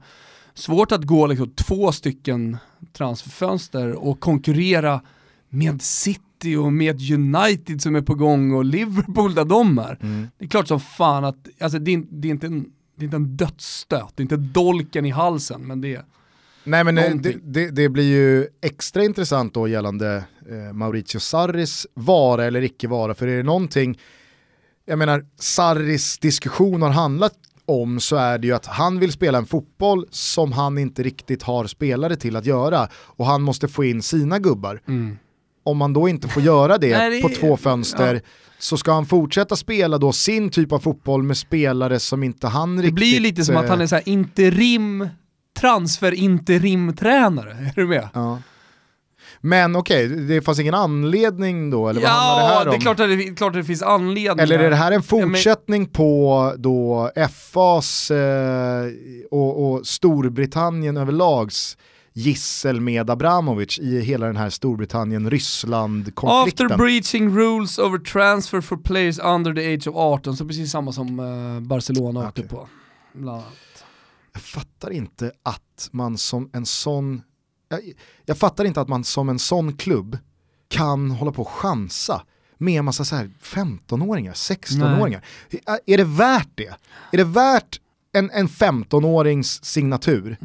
svårt 0.59 0.93
att 0.93 1.03
gå 1.03 1.27
liksom, 1.27 1.51
två 1.51 1.93
stycken 1.93 2.57
transferfönster 2.93 3.93
och 3.93 4.21
konkurrera 4.21 5.01
med 5.49 5.83
City 5.83 6.57
och 6.57 6.73
med 6.73 7.11
United 7.11 7.83
som 7.83 7.97
är 7.97 8.03
på 8.03 8.15
gång 8.15 8.53
och 8.55 8.65
Liverpool 8.65 9.35
där 9.35 9.45
de 9.45 9.79
är. 9.79 9.99
Mm. 10.03 10.29
Det 10.39 10.45
är 10.45 10.49
klart 10.49 10.69
som 10.69 10.81
fan 10.81 11.25
att, 11.25 11.49
alltså 11.61 11.79
det 11.79 11.95
är, 11.95 12.03
det 12.11 12.29
är, 12.29 12.31
inte, 12.31 12.47
en, 12.47 12.67
det 12.97 13.03
är 13.03 13.05
inte 13.05 13.17
en 13.17 13.37
dödsstöt, 13.37 14.13
det 14.15 14.21
är 14.21 14.23
inte 14.23 14.37
dolken 14.37 15.07
i 15.07 15.11
halsen, 15.11 15.67
men 15.67 15.81
det 15.81 15.95
är 15.95 16.05
Nej 16.65 16.85
men 16.85 16.99
eh, 16.99 17.15
det, 17.15 17.37
det, 17.43 17.71
det 17.71 17.89
blir 17.89 18.05
ju 18.05 18.47
extra 18.63 19.05
intressant 19.05 19.55
då 19.55 19.69
gällande 19.69 20.25
eh, 20.51 20.73
Mauricio 20.73 21.21
Sarris 21.21 21.87
vara 21.95 22.45
eller 22.45 22.63
icke 22.63 22.89
vara, 22.89 23.15
för 23.15 23.27
är 23.27 23.37
det 23.37 23.43
någonting, 23.43 23.99
jag 24.85 24.99
menar 24.99 25.27
Sarris 25.39 26.19
diskussion 26.19 26.83
har 26.83 26.91
handlat 26.91 27.35
om 27.67 28.01
så 28.01 28.17
är 28.17 28.39
det 28.39 28.47
ju 28.47 28.53
att 28.55 28.67
han 28.67 28.99
vill 28.99 29.13
spela 29.13 29.39
en 29.39 29.47
fotboll 29.47 30.07
som 30.11 30.53
han 30.53 30.79
inte 30.79 31.03
riktigt 31.03 31.43
har 31.43 31.67
spelare 31.67 32.17
till 32.17 32.37
att 32.37 32.47
göra 32.47 32.89
och 32.95 33.27
han 33.27 33.43
måste 33.43 33.69
få 33.69 33.85
in 33.85 34.03
sina 34.03 34.39
gubbar. 34.39 34.81
Om 35.65 35.77
man 35.77 35.93
då 35.93 36.09
inte 36.09 36.29
får 36.29 36.43
göra 36.43 36.79
det, 36.79 36.99
Nej, 36.99 37.11
det 37.11 37.23
på 37.23 37.29
två 37.29 37.57
fönster 37.57 38.15
ja. 38.15 38.21
så 38.59 38.77
ska 38.77 38.93
han 38.93 39.07
fortsätta 39.07 39.57
spela 39.57 39.99
då 39.99 40.13
sin 40.13 40.51
typ 40.51 40.73
av 40.73 40.79
fotboll 40.79 41.23
med 41.23 41.37
spelare 41.37 42.01
som 42.01 42.23
inte 42.23 42.49
han 42.49 42.77
Det 42.77 42.83
riktigt... 42.83 42.95
blir 42.95 43.15
ju 43.15 43.21
lite 43.21 43.45
som 43.45 43.57
att 43.57 43.65
eh, 43.65 43.71
han 43.71 43.81
är 43.81 43.87
så 43.87 43.95
här 43.95 44.09
interim, 44.09 45.09
transfer 45.61 46.13
interim-tränare, 46.15 47.51
är 47.51 47.73
du 47.75 47.87
med? 47.87 48.09
Ja. 48.15 48.39
Men 49.47 49.77
okej, 49.77 50.09
det 50.09 50.43
fanns 50.43 50.59
ingen 50.61 50.75
anledning 50.75 51.71
då, 51.71 51.89
eller 51.89 52.01
vad 52.01 52.11
handlar 52.11 52.45
det 52.45 52.53
Ja, 52.53 52.59
här 52.59 52.65
det 52.65 52.71
om? 52.71 52.77
är 52.77 52.81
klart 52.81 53.01
att 53.01 53.09
det, 53.09 53.37
klart 53.37 53.49
att 53.49 53.55
det 53.55 53.65
finns 53.65 53.83
anledningar. 53.83 54.43
Eller 54.43 54.59
är 54.59 54.71
det 54.71 54.77
här 54.77 54.93
en 54.93 55.03
Ja, 55.11 55.17
men- 55.17 55.31
fortsättning 55.31 55.87
på 55.87 56.55
då 56.59 57.11
FAs 57.53 58.11
eh, 58.11 58.87
och, 59.31 59.73
och 59.73 59.87
Storbritannien 59.87 60.97
överlags 60.97 61.77
gissel 62.13 62.81
med 62.81 63.11
Abramovic 63.11 63.79
i 63.79 64.01
hela 64.01 64.27
den 64.27 64.37
här 64.37 64.51
Storbritannien-Ryssland-konflikten? 64.51 66.67
After 66.67 66.77
breaching 66.79 67.37
rules 67.37 67.79
over 67.79 67.99
transfer 67.99 68.61
for 68.61 68.77
players 68.77 69.19
under 69.19 69.55
the 69.55 69.75
age 69.75 69.89
of 69.89 69.97
18, 69.97 70.37
så 70.37 70.45
precis 70.45 70.71
samma 70.71 70.93
som 70.93 71.21
eh, 71.21 71.61
Barcelona 71.69 72.21
åkte 72.29 72.41
Okej. 72.41 72.49
på. 72.51 72.69
Bland 73.13 73.39
annat. 73.39 73.47
Jag 74.33 74.43
fattar 74.43 74.91
inte 74.91 75.33
att 75.43 75.89
man 75.91 76.19
som 76.19 76.51
en 76.53 76.67
sån, 76.67 77.23
jag, 77.69 77.81
jag 78.25 78.39
fattar 78.39 78.65
inte 78.65 78.81
att 78.81 78.89
man 78.89 79.05
som 79.05 79.29
en 79.29 79.39
sån 79.39 79.77
klubb 79.77 80.19
kan 80.69 81.11
hålla 81.11 81.33
på 81.33 81.43
och 81.43 81.49
chansa 81.49 82.23
med 82.59 82.79
en 82.79 82.85
massa 82.85 83.05
så 83.05 83.17
här 83.17 83.31
15-åringar, 83.43 84.33
16-åringar. 84.33 85.25
Är- 85.87 85.99
det 85.99 86.05
värt 86.05 86.49
det? 86.55 86.75
Är 87.13 87.17
det 87.17 87.25
värt 87.25 87.81
en, 88.13 88.31
en 88.31 88.49
15-årings 88.49 89.65
signatur? 89.65 90.37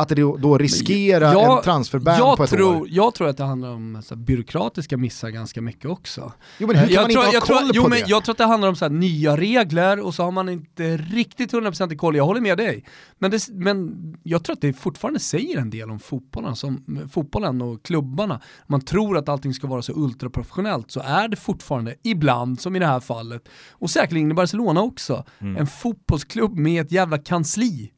Att 0.00 0.08
det 0.08 0.14
då, 0.14 0.58
riskerar 0.58 1.32
Jag- 1.32 1.56
en 1.58 1.62
transferban 1.64 2.18
jag 2.18 2.36
på 2.36 2.44
ett 2.44 2.50
tror, 2.50 2.76
år? 2.80 2.86
Jag 2.90 3.14
tror 3.14 3.28
att 3.28 3.36
det 3.36 3.44
handlar 3.44 3.68
om 3.70 4.02
så 4.04 4.14
här, 4.14 4.22
byråkratiska 4.22 4.96
missar 4.96 5.30
ganska 5.30 5.60
mycket 5.62 5.90
också. 5.90 6.32
Jo 6.58 6.66
men 6.66 6.76
hur 6.76 6.84
kan 6.86 6.94
jag 6.94 7.02
man 7.02 7.10
tror, 7.10 7.24
inte 7.24 7.36
ha 7.38 7.46
koll 7.46 7.56
tror, 7.58 7.70
jo, 7.74 7.82
på 7.82 7.88
men 7.88 7.98
det? 7.98 8.04
Jag 8.08 8.24
tror 8.24 8.32
att 8.32 8.38
det 8.38 8.44
handlar 8.44 8.68
om 8.68 8.76
så 8.76 8.84
här, 8.84 8.90
nya 8.92 9.36
regler 9.36 10.00
och 10.00 10.14
så 10.14 10.22
har 10.22 10.30
man 10.30 10.48
inte 10.48 10.96
riktigt 10.96 11.52
100% 11.52 11.96
koll, 11.96 12.16
jag 12.16 12.24
håller 12.24 12.40
med 12.40 12.58
dig. 12.58 12.84
Men, 13.18 13.30
det, 13.30 13.48
men 13.52 13.94
jag 14.22 14.44
tror 14.44 14.54
att 14.54 14.60
det 14.60 14.72
fortfarande 14.72 15.20
säger 15.20 15.58
en 15.58 15.70
del 15.70 15.90
om 15.90 15.98
fotbollen, 15.98 16.56
som, 16.56 16.84
fotbollen 17.12 17.62
och 17.62 17.82
klubbarna. 17.82 18.40
Man 18.66 18.80
tror 18.80 19.18
att 19.18 19.28
allting 19.28 19.54
ska 19.54 19.66
vara 19.66 19.82
så 19.82 19.92
ultraprofessionellt 19.96 20.90
så 20.90 21.00
är 21.00 21.28
det 21.28 21.36
fortfarande, 21.36 21.94
ibland 22.02 22.60
som 22.60 22.76
i 22.76 22.78
det 22.78 22.86
här 22.86 23.00
fallet, 23.00 23.48
och 23.70 23.90
säkerligen 23.90 24.30
i 24.30 24.34
Barcelona 24.34 24.82
också, 24.82 25.24
Mm. 25.40 25.56
en 25.56 25.66
fotbollsklubb 25.66 26.56
med 26.56 26.82
ett 26.86 26.92
jävla 26.92 27.18
kansli. 27.18 27.92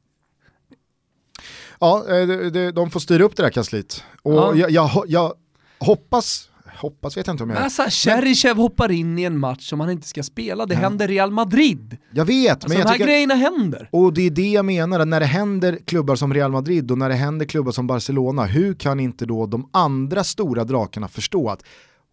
Ja, 1.81 2.05
eh, 2.09 2.27
de, 2.27 2.51
de, 2.51 2.71
de 2.71 2.91
får 2.91 3.01
styra 3.01 3.25
upp 3.25 3.37
det 3.37 3.43
där 3.43 3.51
kansliet. 3.51 4.05
Och 4.23 4.35
Ja. 4.35 4.55
jag, 4.55 4.71
jag, 4.71 5.05
jag 5.09 5.33
hoppas, 5.79 6.49
hoppas 6.77 7.17
vet 7.17 7.27
jag 7.27 7.35
inte 7.35 7.43
om 7.43 7.51
jag 7.51 7.61
Men 7.61 7.71
så 7.71 7.83
här, 7.83 7.91
Cheryshev 7.91 8.57
hoppar 8.57 8.91
in 8.91 9.19
i 9.19 9.23
en 9.23 9.39
match 9.39 9.69
som 9.69 9.81
han 9.81 9.91
inte 9.91 10.09
ska 10.09 10.23
spela, 10.23 10.67
det 10.67 10.75
händer 10.75 11.09
Real 11.09 11.31
Madrid. 11.31 11.97
Jag 12.13 12.25
vet, 12.25 12.53
Alltså 12.53 12.69
men 12.69 12.77
de 12.77 12.81
jag 12.81 12.87
här 12.89 12.95
tycker... 12.95 13.07
grejerna 13.07 13.35
händer. 13.35 13.89
Och 13.93 14.13
det 14.13 14.23
är 14.27 14.31
det 14.31 14.49
jag 14.51 14.65
menar, 14.65 15.05
när 15.05 15.21
det 15.21 15.27
händer 15.27 15.79
klubbar 15.85 16.17
som 16.17 16.35
Real 16.35 16.51
Madrid 16.53 16.91
och 16.91 16.99
när 16.99 17.09
det 17.09 17.15
händer 17.15 17.47
klubbar 17.47 17.73
som 17.73 17.87
Barcelona, 17.87 18.45
hur 18.45 18.75
kan 18.75 19.01
inte 19.01 19.27
då 19.27 19.47
de 19.47 19.69
andra 19.73 20.25
stora 20.25 20.65
drakarna 20.65 21.09
förstå 21.09 21.49
att 21.51 21.63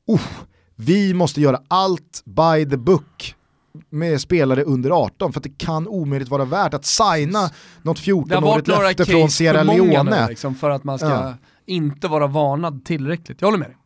oh, 0.08 0.22
vi 0.76 1.14
måste 1.14 1.42
göra 1.42 1.62
allt 1.68 2.24
by 2.26 2.70
the 2.70 2.78
book 2.78 3.34
med 3.90 4.22
spelare 4.22 4.64
under 4.64 4.90
18 4.90 5.34
för 5.34 5.40
att 5.40 5.44
det 5.44 5.58
kan 5.58 5.88
omöjligt 5.88 6.30
vara 6.30 6.46
värt 6.46 6.74
att 6.74 6.86
signa 6.86 7.50
något 7.82 8.06
Det 8.06 8.12
har 8.12 8.42
varit 8.42 8.66
14-årigt 8.66 8.68
några 8.76 8.88
löfte 8.88 9.06
från 9.06 9.30
Sierra 9.30 9.64
Leone. 9.64 10.28
liksom, 10.30 10.56
för 10.56 10.70
att 10.70 10.84
man 10.84 11.00
ska 11.00 11.10
Ja. 11.10 11.34
inte 11.66 12.08
vara 12.08 12.28
varnad 12.28 12.86
tillräckligt. 12.86 13.42
Jag 13.42 13.48
håller 13.48 13.58
med 13.60 13.68
dig. 13.68 13.78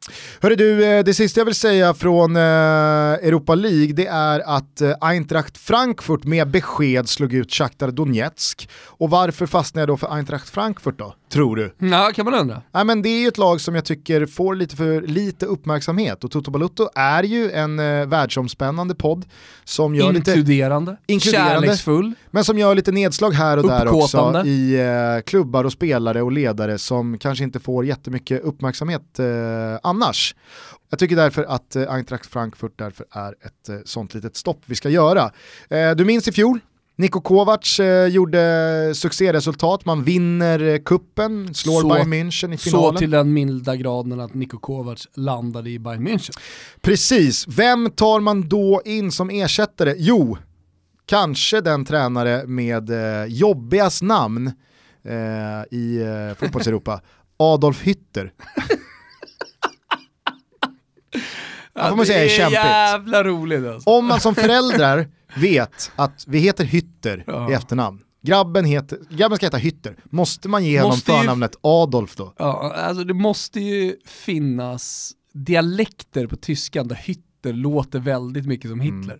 Hörru 0.41 0.55
du, 0.55 0.85
eh, 0.85 1.03
det 1.03 1.13
sista 1.13 1.39
jag 1.39 1.45
vill 1.45 1.55
säga 1.55 1.93
från 1.93 2.35
eh, 2.35 2.41
Europa 2.41 3.55
League 3.55 3.93
det 3.93 4.07
är 4.07 4.39
att 4.39 4.81
eh, 4.81 4.93
Eintracht 5.01 5.57
Frankfurt 5.57 6.23
med 6.23 6.47
besked 6.51 7.09
slog 7.09 7.33
ut 7.33 7.51
Shakhtar 7.53 7.91
Donetsk. 7.91 8.69
Och 8.85 9.09
varför 9.09 9.45
fastnade 9.45 9.81
jag 9.81 9.87
då 9.87 9.97
för 9.97 10.15
Eintracht 10.15 10.49
Frankfurt 10.49 10.99
då, 10.99 11.15
tror 11.33 11.55
du? 11.55 11.75
Ja, 11.77 12.11
kan 12.15 12.25
man 12.25 12.33
undra. 12.33 12.61
Nej, 12.71 12.85
men 12.85 13.01
det 13.01 13.09
är 13.09 13.21
ju 13.21 13.27
ett 13.27 13.37
lag 13.37 13.61
som 13.61 13.75
jag 13.75 13.85
tycker 13.85 14.25
får 14.25 14.55
lite 14.55 14.75
för 14.75 15.01
lite 15.01 15.45
uppmärksamhet 15.45 16.23
och 16.23 16.31
Toto 16.31 16.51
Balutto 16.51 16.89
är 16.95 17.23
ju 17.23 17.51
en 17.51 17.79
eh, 17.79 18.05
världsomspännande 18.07 18.95
podd 18.95 19.25
som 19.63 19.95
gör 19.95 20.13
lite, 20.13 20.31
Inkluderande, 20.31 20.97
Inkluderande. 21.07 21.53
kärleksfull. 21.53 22.13
men 22.31 22.43
som 22.43 22.57
gör 22.57 22.75
lite 22.75 22.91
nedslag 22.91 23.31
här 23.31 23.57
och 23.57 23.67
där 23.67 23.87
också 23.87 24.43
i 24.45 24.79
eh, 24.79 25.21
klubbar 25.25 25.63
och 25.63 25.71
spelare 25.71 26.21
och 26.21 26.31
ledare 26.31 26.77
som 26.77 27.17
kanske 27.17 27.43
inte 27.43 27.59
får 27.59 27.85
jättemycket 27.85 28.41
uppmärksamhet 28.41 29.19
eh, 29.19 29.25
annars. 29.95 30.35
Jag 30.89 30.99
tycker 30.99 31.15
därför 31.15 31.43
att 31.43 31.75
eh, 31.75 31.93
Eintracht 31.93 32.25
Frankfurt 32.25 32.73
därför 32.75 33.05
är 33.11 33.31
ett 33.31 33.69
eh, 33.69 33.75
sånt 33.85 34.13
litet 34.13 34.35
stopp 34.37 34.61
vi 34.65 34.75
ska 34.75 34.89
göra. 34.89 35.31
Eh, 35.69 35.91
du 35.91 36.05
minns 36.05 36.27
i 36.27 36.31
fjol, 36.31 36.59
Niko 36.95 37.21
Kovac 37.21 37.79
eh, 37.79 38.07
gjorde 38.07 38.91
succéresultat, 38.95 39.85
man 39.85 40.03
vinner 40.03 40.59
eh, 40.63 40.77
kuppen, 40.77 41.53
slår 41.53 41.81
Så- 41.81 41.87
Bayern 41.89 42.13
München 42.13 42.53
i 42.53 42.57
Så 42.57 42.63
finalen. 42.69 42.95
till 42.99 43.09
den 43.11 43.33
milda 43.33 43.75
graden 43.75 44.19
att 44.19 44.33
Niko 44.33 44.57
Kovac 44.59 45.07
landade 45.13 45.69
i 45.69 45.79
Bayern 45.79 46.07
München. 46.07 46.37
Precis, 46.81 47.45
vem 47.47 47.89
tar 47.91 48.19
man 48.19 48.49
då 48.49 48.81
in 48.85 49.11
som 49.11 49.29
ersättare? 49.29 49.93
Jo, 49.97 50.37
kanske 51.05 51.61
den 51.61 51.85
tränare 51.85 52.43
med 52.47 52.89
eh, 52.89 53.25
jobbigast 53.25 54.01
namn 54.01 54.47
eh, 55.03 55.77
i 55.77 56.01
eh, 56.01 56.37
fotbollseuropa, 56.37 57.01
Adolf 57.37 57.81
Hytter. 57.81 58.31
Ja, 61.73 61.89
får 61.89 61.95
man 61.95 62.05
säga 62.05 62.17
är 62.19 62.23
det 62.25 62.33
är 62.33 62.37
kämpigt. 62.37 62.53
jävla 62.55 63.23
roligt 63.23 63.65
alltså. 63.67 63.89
Om 63.89 64.05
man 64.05 64.19
som 64.19 64.35
föräldrar 64.35 65.07
vet 65.35 65.91
att 65.95 66.23
vi 66.27 66.39
heter 66.39 66.63
Hytter 66.63 67.23
Ja. 67.27 67.51
i 67.51 67.53
efternamn, 67.53 67.99
grabben, 68.23 68.65
heter, 68.65 68.99
grabben 69.09 69.35
ska 69.37 69.45
heta 69.45 69.57
Hytter, 69.57 69.95
måste 70.05 70.49
man 70.49 70.65
ge 70.65 70.81
honom 70.81 70.95
ju- 70.95 71.01
förnamnet 71.13 71.55
Adolf 71.61 72.15
då? 72.15 72.33
Ja, 72.37 72.73
alltså 72.77 73.03
det 73.03 73.13
måste 73.13 73.59
ju 73.59 73.95
finnas 74.05 75.11
dialekter 75.33 76.27
på 76.27 76.35
tyskan 76.35 76.87
där 76.87 76.95
Hitler 76.95 77.53
låter 77.53 77.99
väldigt 77.99 78.45
mycket 78.45 78.69
som 78.69 78.79
Hitler. 78.79 79.17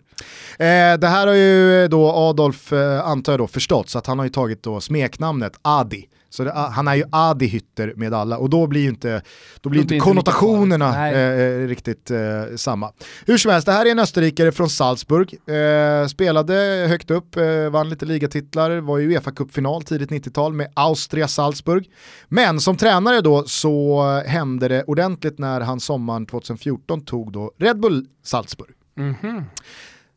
Eh, 0.58 0.98
det 0.98 1.06
här 1.08 1.26
har 1.26 1.34
ju 1.34 1.88
då 1.88 2.10
Adolf, 2.12 2.72
eh, 2.72 3.06
antar 3.08 3.32
jag 3.32 3.40
då, 3.40 3.46
förstått, 3.46 3.88
så 3.88 3.98
att 3.98 4.06
han 4.06 4.18
har 4.18 4.26
ju 4.26 4.30
tagit 4.30 4.62
då 4.62 4.80
smeknamnet 4.80 5.52
Adi, 5.62 6.04
Så 6.32 6.44
det, 6.44 6.52
han 6.52 6.88
är 6.88 6.94
ju 6.94 7.04
Adi 7.12 7.46
Hütter 7.48 7.92
med 7.96 8.14
alla 8.14 8.38
och 8.38 8.50
då 8.50 8.66
blir 8.66 8.80
ju 8.80 8.88
inte, 8.88 9.22
då 9.60 9.70
blir 9.70 9.78
Då 9.78 9.82
inte 9.82 9.92
blir 9.92 10.00
konnotationerna 10.00 11.10
eh, 11.10 11.18
eh, 11.18 11.66
riktigt 11.68 12.10
eh, 12.10 12.18
samma. 12.56 12.92
Hur 13.26 13.38
som 13.38 13.50
helst, 13.50 13.66
det 13.66 13.72
här 13.72 13.86
är 13.86 13.90
en 13.90 13.98
österrikare 13.98 14.52
från 14.52 14.70
Salzburg. 14.70 15.34
Eh, 15.48 16.06
spelade 16.06 16.54
högt 16.88 17.10
upp, 17.10 17.36
eh, 17.36 17.70
vann 17.70 17.88
lite 17.88 18.06
ligatitlar, 18.06 18.76
var 18.80 18.98
i 18.98 19.04
uefa 19.06 19.30
Cup-final 19.30 19.82
tidigt 19.82 20.10
90-tal 20.10 20.52
med 20.52 20.72
Austria 20.74 21.28
Salzburg. 21.28 21.90
Men 22.28 22.60
som 22.60 22.76
tränare 22.76 23.20
då 23.20 23.44
så 23.44 24.02
hände 24.26 24.68
det 24.68 24.82
ordentligt 24.82 25.38
när 25.38 25.60
han 25.60 25.80
sommaren 25.80 26.26
2014 26.26 27.04
tog 27.04 27.32
då 27.32 27.52
Red 27.58 27.80
Bull 27.80 28.06
Salzburg. 28.24 28.70
Mhm. 28.96 29.44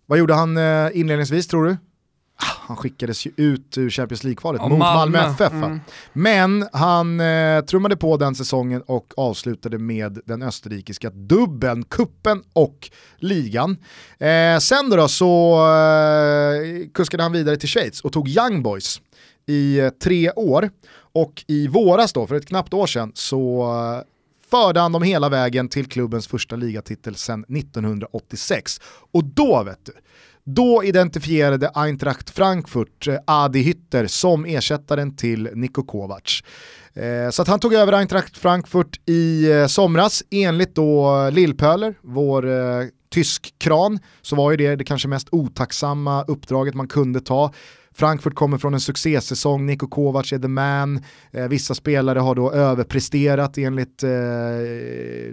Vad 0.06 0.20
gjorde 0.20 0.34
han 0.34 0.58
eh, 0.58 0.90
inledningsvis 0.94 1.48
tror 1.48 1.66
du? 1.66 1.78
Ah, 2.38 2.46
Han 2.68 2.78
skickades 2.78 3.26
ju 3.26 3.32
ut 3.38 3.78
ur 3.78 3.90
Champions 3.90 4.24
League-kvalet 4.24 4.62
mot 4.62 4.80
Malmö, 4.80 5.22
Malmö. 5.22 5.34
FF. 5.34 5.54
Mm. 5.54 5.80
Men 6.14 6.68
han 6.74 7.20
eh, 7.20 7.62
trummade 7.62 7.98
på 7.98 8.18
den 8.18 8.36
säsongen 8.36 8.82
och 8.82 9.14
avslutade 9.18 9.78
med 9.78 10.20
den 10.26 10.42
österrikiska 10.42 11.10
dubben, 11.10 11.84
kuppen 11.84 12.44
och 12.54 12.90
ligan. 13.18 13.78
Eh, 14.20 14.58
sen 14.60 14.90
då, 14.90 14.96
då 14.96 15.08
så 15.08 15.56
eh, 15.56 16.90
kuskade 16.94 17.24
han 17.24 17.32
vidare 17.32 17.58
till 17.58 17.70
Schweiz 17.70 18.02
och 18.02 18.14
tog 18.14 18.28
Young 18.28 18.64
Boys 18.64 19.02
i 19.46 19.80
eh, 19.80 19.90
tre 19.90 20.32
år. 20.32 20.70
Och 20.98 21.44
i 21.48 21.68
våras 21.68 22.14
då, 22.14 22.28
för 22.28 22.36
ett 22.36 22.48
knappt 22.48 22.74
år 22.74 22.88
sedan, 22.88 23.12
så 23.16 23.62
eh, 23.62 24.04
förde 24.50 24.80
han 24.80 24.92
dem 24.92 25.04
hela 25.04 25.30
vägen 25.30 25.70
till 25.70 25.86
klubbens 25.86 26.28
första 26.28 26.56
ligatitel 26.56 27.16
sedan 27.16 27.46
1986. 27.50 28.82
Och 29.12 29.24
då 29.24 29.64
vet 29.64 29.86
du, 29.86 29.94
då 30.46 30.84
identifierade 30.84 31.72
Eintracht 31.74 32.30
Frankfurt 32.30 33.08
eh, 33.08 33.18
Adi 33.28 33.64
Hütter 33.64 34.08
som 34.08 34.46
ersättaren 34.46 35.16
till 35.16 35.50
Niko 35.54 35.84
Kovac. 35.84 36.44
Eh, 36.94 37.30
så 37.30 37.42
att 37.42 37.48
han 37.48 37.60
tog 37.60 37.74
över 37.74 37.94
Eintracht 37.94 38.38
Frankfurt 38.38 39.00
i 39.06 39.52
eh, 39.52 39.68
somras, 39.68 40.24
enligt 40.32 40.76
då 40.76 41.30
Lillpöler, 41.30 41.96
vår 42.02 42.46
tysk 43.10 43.54
kran, 43.58 44.00
så 44.22 44.36
var 44.36 44.52
ju 44.52 44.58
det 44.58 44.76
det 44.76 44.84
kanske 44.84 45.08
mest 45.08 45.28
otacksamma 45.32 46.24
uppdraget 46.24 46.76
man 46.76 46.88
kunde 46.88 47.20
ta. 47.20 47.54
Frankfurt 47.98 48.36
kommer 48.36 48.58
från 48.58 48.74
en 48.74 48.80
succésäsong, 48.80 49.66
Niko 49.66 49.88
Kovac 49.88 50.34
är 50.34 50.40
the 50.40 50.48
man, 50.48 51.04
eh, 51.32 51.48
vissa 51.48 51.74
spelare 51.76 52.20
har 52.20 52.36
då 52.36 52.52
överpresterat 52.52 53.58
enligt 53.58 54.04
eh, 54.04 54.10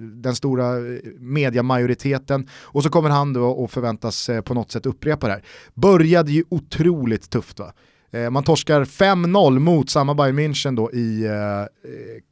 den 0.01 0.35
stora 0.37 0.77
eh, 0.77 0.83
mediamajoriteten 1.19 2.49
och 2.63 2.83
så 2.83 2.89
kommer 2.91 3.11
han 3.11 3.33
då 3.33 3.45
och 3.45 3.71
förväntas 3.71 4.29
eh, 4.29 4.41
på 4.41 4.55
något 4.55 4.71
sätt 4.73 4.87
upprepa 4.87 5.27
det 5.27 5.33
här. 5.33 5.45
Började 5.75 6.33
ju 6.33 6.45
otroligt 6.49 7.31
tufft 7.31 7.59
va. 7.59 7.73
Eh, 8.13 8.31
Man 8.31 8.45
torskar 8.45 8.85
5-0 8.85 9.59
mot 9.59 9.91
samma 9.91 10.15
Bayern 10.15 10.39
München 10.39 10.77
då 10.77 10.93
i 10.93 11.25
eh, 11.25 11.33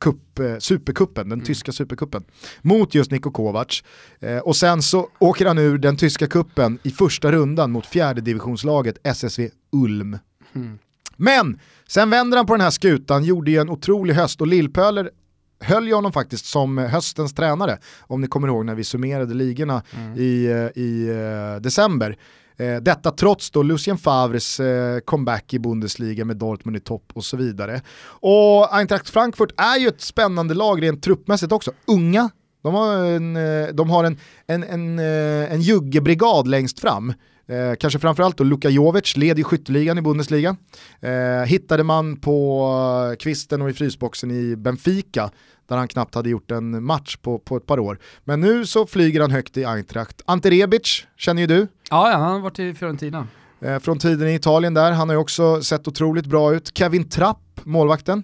cup, 0.01 0.39
eh, 0.39 0.57
supercupen, 0.59 1.29
den 1.29 1.41
tyska 1.41 1.73
supercupen, 1.73 2.25
mot 2.63 2.95
just 2.95 3.11
Niko 3.11 3.31
Kovac. 3.31 3.83
Eh, 4.21 4.39
och 4.39 4.57
sen 4.57 4.83
så 4.83 5.09
åker 5.19 5.47
han 5.47 5.59
ur 5.59 5.79
den 5.79 5.97
tyska 5.97 6.27
kuppen 6.27 6.79
i 6.83 6.91
första 6.91 7.33
rundan 7.33 7.71
mot 7.71 7.87
fjärde 7.87 8.21
divisionslaget 8.21 8.97
SSV 9.03 9.49
Ulm. 9.73 10.19
Men 11.17 11.61
sen 11.89 12.11
vänder 12.11 12.37
han 12.37 12.47
på 12.47 12.55
den 12.55 12.61
här 12.61 12.71
skutan, 12.71 13.25
gjorde 13.25 13.51
ju 13.51 13.59
en 13.59 13.71
otrolig 13.71 14.15
höst 14.15 14.41
och 14.41 14.47
Lillpöler 14.47 15.11
höll 15.61 15.87
ju 15.87 15.95
honom 15.95 16.13
faktiskt 16.13 16.47
som 16.47 16.79
höstens 16.79 17.35
tränare, 17.35 17.79
om 18.01 18.21
ni 18.21 18.27
kommer 18.27 18.49
ihåg 18.49 18.65
när 18.65 18.75
vi 18.75 18.85
summerade 18.85 19.35
ligorna 19.35 19.83
i, 20.17 20.47
eh, 20.47 20.83
i 20.83 21.09
eh, 21.09 21.61
december. 21.61 22.17
Eh, 22.57 22.77
detta 22.77 23.11
trots 23.11 23.51
då 23.51 23.63
Lucien 23.63 23.99
Favres 23.99 24.61
comeback 25.05 25.55
i 25.55 25.59
Bundesliga 25.59 26.25
med 26.25 26.37
Dortmund 26.37 26.77
i 26.77 26.81
topp 26.81 27.13
och 27.15 27.25
så 27.25 27.37
vidare. 27.37 27.81
Och 28.03 28.75
Eintracht 28.75 29.11
Frankfurt 29.11 29.53
är 29.57 29.79
ju 29.79 29.89
ett 29.89 30.01
spännande 30.01 30.55
lag 30.55 30.83
rent 30.83 31.03
truppmässigt 31.03 31.53
också. 31.53 31.73
Unga, 31.87 32.31
de 32.63 32.75
har 32.75 33.05
en, 33.05 33.39
de 33.77 33.91
har 33.91 34.05
en, 34.05 34.19
en, 34.47 34.65
en, 34.65 34.99
en 34.99 35.61
juggebrigad 35.61 36.49
längst 36.49 36.81
fram. 36.81 37.13
Eh, 37.51 37.75
kanske 37.81 37.99
framförallt 37.99 38.37
då 38.37 38.45
Luka 38.45 38.69
Jovic, 38.69 39.17
leder 39.17 39.39
ju 39.39 39.45
skytteligan 39.45 39.99
i 39.99 40.03
Bundesliga. 40.03 40.57
Eh, 41.01 41.47
hittade 41.47 41.85
man 41.85 42.17
på 42.17 42.67
eh, 43.11 43.17
kvisten 43.17 43.63
och 43.63 43.71
i 43.71 43.73
frysboxen 43.73 44.31
i 44.31 44.57
Benfica, 44.57 45.31
där 45.69 45.77
han 45.77 45.89
knappt 45.89 46.15
hade 46.15 46.31
gjort 46.31 46.51
en 46.51 46.85
match 46.85 47.17
på, 47.17 47.39
på 47.39 47.57
ett 47.57 47.67
par 47.67 47.79
år. 47.79 47.99
Men 48.25 48.41
nu 48.41 48.67
så 48.67 48.87
flyger 48.87 49.21
han 49.21 49.31
högt 49.31 49.57
i 49.57 49.65
Eintracht. 49.65 50.23
Ante 50.25 50.51
Rebic 50.51 51.07
känner 51.17 51.43
ju 51.43 51.47
du. 51.47 51.67
Ja, 51.91 52.11
ja, 52.11 52.17
han 52.17 52.33
har 52.33 52.41
varit 52.41 52.59
i 52.59 52.75
Fiorentina. 52.75 53.27
Eh, 53.61 53.79
från 53.79 53.99
tiden 53.99 54.29
i 54.29 54.35
Italien 54.35 54.75
där, 54.75 54.93
han 54.93 55.09
har 55.09 55.15
ju 55.15 55.21
också 55.21 55.63
sett 55.63 55.89
otroligt 55.89 56.27
bra 56.27 56.55
ut. 56.55 56.79
Kevin 56.79 57.09
Trapp, 57.09 57.39
målvakten, 57.65 58.23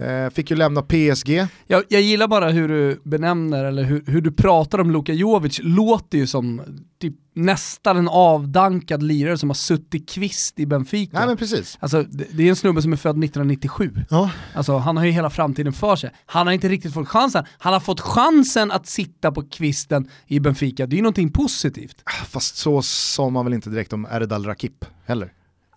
eh, 0.00 0.30
fick 0.30 0.50
ju 0.50 0.56
lämna 0.56 0.82
PSG. 0.82 1.46
Jag, 1.66 1.84
jag 1.88 2.02
gillar 2.02 2.28
bara 2.28 2.50
hur 2.50 2.68
du 2.68 3.00
benämner, 3.04 3.64
eller 3.64 3.82
hur, 3.82 4.04
hur 4.06 4.20
du 4.20 4.32
pratar 4.32 4.78
om 4.78 4.90
Luka 4.90 5.12
Jovic, 5.12 5.60
låter 5.62 6.18
ju 6.18 6.26
som 6.26 6.62
typ, 7.00 7.14
nästan 7.34 7.96
en 7.96 8.08
avdankad 8.08 9.02
lirare 9.02 9.38
som 9.38 9.50
har 9.50 9.54
suttit 9.54 10.10
kvist 10.10 10.58
i 10.58 10.66
Benfica. 10.66 11.18
Nej 11.18 11.26
men 11.26 11.36
precis. 11.36 11.78
Alltså, 11.80 12.02
det, 12.02 12.26
det 12.32 12.42
är 12.42 12.48
en 12.48 12.56
snubbe 12.56 12.82
som 12.82 12.92
är 12.92 12.96
född 12.96 13.24
1997. 13.24 13.90
Ja. 14.10 14.30
Alltså, 14.54 14.76
han 14.76 14.96
har 14.96 15.04
ju 15.04 15.10
hela 15.10 15.30
framtiden 15.30 15.72
för 15.72 15.96
sig. 15.96 16.10
Han 16.26 16.46
har 16.46 16.54
inte 16.54 16.68
riktigt 16.68 16.94
fått 16.94 17.08
chansen. 17.08 17.44
Han 17.58 17.72
har 17.72 17.80
fått 17.80 18.00
chansen 18.00 18.70
att 18.70 18.86
sitta 18.86 19.32
på 19.32 19.42
kvisten 19.42 20.08
i 20.26 20.40
Benfica. 20.40 20.86
Det 20.86 20.94
är 20.94 20.96
ju 20.96 21.02
någonting 21.02 21.30
positivt. 21.32 22.02
Fast 22.28 22.56
så 22.56 22.82
sa 22.82 23.30
man 23.30 23.44
väl 23.44 23.54
inte 23.54 23.70
direkt 23.70 23.92
om 23.92 24.06
Erdal 24.10 24.46
Rakip 24.46 24.84
heller. 25.04 25.32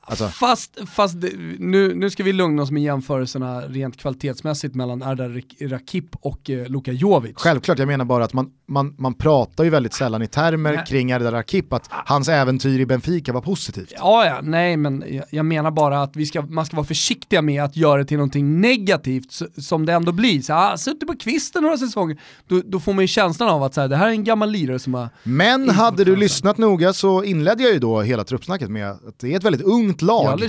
Alltså, 0.07 0.27
Fast, 0.27 0.77
fast 0.93 1.15
nu, 1.59 1.95
nu 1.95 2.09
ska 2.09 2.23
vi 2.23 2.33
lugna 2.33 2.61
oss 2.61 2.71
med 2.71 2.83
jämförelserna 2.83 3.61
rent 3.61 3.97
kvalitetsmässigt 3.97 4.75
mellan 4.75 5.01
Erdal 5.01 5.31
Rak- 5.33 5.67
Rakip 5.69 6.05
och 6.21 6.49
eh, 6.49 6.67
Luka 6.67 6.91
Jovic. 6.91 7.31
självklart, 7.35 7.79
jag 7.79 7.87
menar 7.87 8.05
bara 8.05 8.23
att 8.23 8.33
man, 8.33 8.49
man, 8.67 8.95
man 8.97 9.13
pratar 9.13 9.63
ju 9.63 9.69
väldigt 9.69 9.93
sällan 9.93 10.21
i 10.21 10.27
termer 10.27 10.73
Nej. 10.75 10.85
kring 10.87 11.11
Erdal 11.11 11.33
Rakip, 11.33 11.73
att 11.73 11.87
hans 11.89 12.29
äventyr 12.29 12.79
i 12.79 12.85
Benfica 12.85 13.33
var 13.33 13.41
positivt. 13.41 13.93
Ja, 13.97 14.25
ja, 14.25 14.39
nej 14.43 14.77
men 14.77 15.03
jag, 15.09 15.25
jag 15.29 15.45
menar 15.45 15.71
bara 15.71 16.01
att 16.01 16.15
vi 16.15 16.25
ska, 16.25 16.41
man 16.41 16.65
ska 16.65 16.75
vara 16.75 16.87
försiktiga 16.87 17.41
med 17.41 17.63
att 17.63 17.75
göra 17.77 17.97
det 17.97 18.05
till 18.05 18.17
någonting 18.17 18.61
negativt 18.61 19.31
s- 19.31 19.67
som 19.67 19.85
det 19.85 19.93
ändå 19.93 20.11
blir. 20.11 20.41
Så, 20.41 20.53
ah, 20.53 20.77
suttit 20.77 21.07
på 21.07 21.15
kvisten 21.19 21.63
några 21.63 21.77
säsonger, 21.77 22.17
då, 22.47 22.61
då 22.65 22.79
får 22.79 22.93
man 22.93 23.03
ju 23.03 23.07
känslan 23.07 23.49
av 23.49 23.63
att 23.63 23.73
så 23.73 23.81
här, 23.81 23.87
det 23.87 23.95
här 23.95 24.07
är 24.07 24.11
en 24.11 24.23
gammal 24.23 24.51
lirare 24.51 24.79
som 24.79 24.93
har... 24.93 25.09
Men 25.23 25.69
hade 25.69 26.03
du 26.03 26.15
lyssnat 26.15 26.57
noga 26.57 26.93
så 26.93 27.23
inledde 27.23 27.63
jag 27.63 27.73
ju 27.73 27.79
då 27.79 28.01
hela 28.01 28.23
truppsnacket 28.23 28.69
med 28.69 28.91
att 28.91 29.19
det 29.19 29.33
är 29.33 29.37
ett 29.37 29.43
väldigt 29.43 29.61
ungt 29.61 29.94
Jag 30.01 30.07
lag 30.07 30.39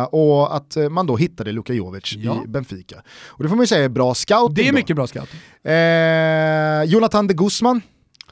eh, 0.00 0.02
och 0.04 0.56
att 0.56 0.76
eh, 0.76 0.88
man 0.88 1.06
då 1.06 1.16
hittade 1.16 1.52
Luka 1.52 1.72
Jovic 1.72 2.12
Ja. 2.16 2.42
i 2.44 2.48
Benfica. 2.48 3.02
Och 3.26 3.42
det 3.42 3.48
får 3.48 3.56
man 3.56 3.62
ju 3.62 3.66
säga 3.66 3.84
är 3.84 3.88
bra 3.88 4.14
scouting 4.14 4.54
Det 4.54 4.62
är 4.68 4.72
då. 4.72 4.76
mycket 4.76 4.96
bra 4.96 5.06
scout. 5.06 5.28
Eh, 5.64 6.90
Jonathan 6.92 7.26
de 7.26 7.34
Guzman 7.34 7.80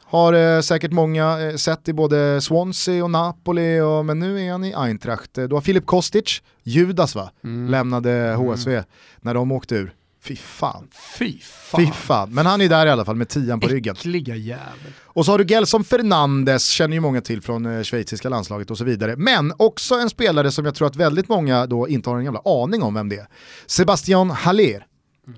har 0.05 0.33
eh, 0.33 0.61
säkert 0.61 0.93
många 0.93 1.41
eh, 1.41 1.57
sett 1.57 1.89
i 1.89 1.93
både 1.93 2.41
Swansea 2.41 3.05
och 3.05 3.11
Napoli, 3.11 3.81
och, 3.81 4.05
men 4.07 4.19
nu 4.19 4.41
är 4.47 4.53
han 4.53 4.65
i 4.65 4.75
Eintracht. 4.75 5.39
Eh, 5.39 5.45
Du 5.45 5.55
har 5.55 5.63
Filip 5.63 5.87
Kostic, 5.87 6.43
Judas 6.63 7.15
va, 7.15 7.31
Mm. 7.45 7.71
lämnade 7.71 8.35
HSV 8.39 8.83
när 9.21 9.35
de 9.35 9.53
åkte 9.53 9.75
ur. 9.75 9.95
Fy 10.25 10.37
fan. 10.37 10.89
Fy 11.19 11.39
fan. 11.43 11.81
Fy 11.81 11.93
fan. 11.93 12.31
Men 12.35 12.47
han 12.47 12.61
är 12.61 12.69
där 12.69 12.87
i 12.87 12.91
alla 12.91 13.05
fall 13.05 13.17
med 13.17 13.29
tian 13.29 13.61
på 13.61 13.67
ryggen. 13.67 13.97
Äckliga 13.97 14.37
jävel. 14.37 14.93
Och 15.05 15.25
så 15.25 15.31
har 15.31 15.39
du 15.39 15.45
Gelson 15.45 15.85
Fernandes, 15.85 16.69
känner 16.69 16.95
ju 16.95 17.01
många 17.01 17.21
till 17.21 17.43
från 17.43 17.67
eh, 17.67 17.83
schweiziska 17.83 18.29
landslaget 18.29 18.71
och 18.71 18.79
så 18.79 18.85
vidare. 18.85 19.17
Men 19.17 19.53
också 19.57 19.95
en 19.95 20.11
spelare 20.11 20.51
som 20.51 20.65
jag 20.65 20.75
tror 20.75 20.89
att 20.89 20.97
väldigt 20.97 21.29
många 21.29 21.67
då 21.67 21.89
inte 21.89 22.11
har 22.11 22.19
en 22.19 22.25
jävla 22.25 22.41
aning 22.45 22.83
om 22.83 22.95
vem 22.95 23.09
det 23.09 23.17
är. 23.17 23.27
Sebastian 23.67 24.31
Haller. 24.31 24.87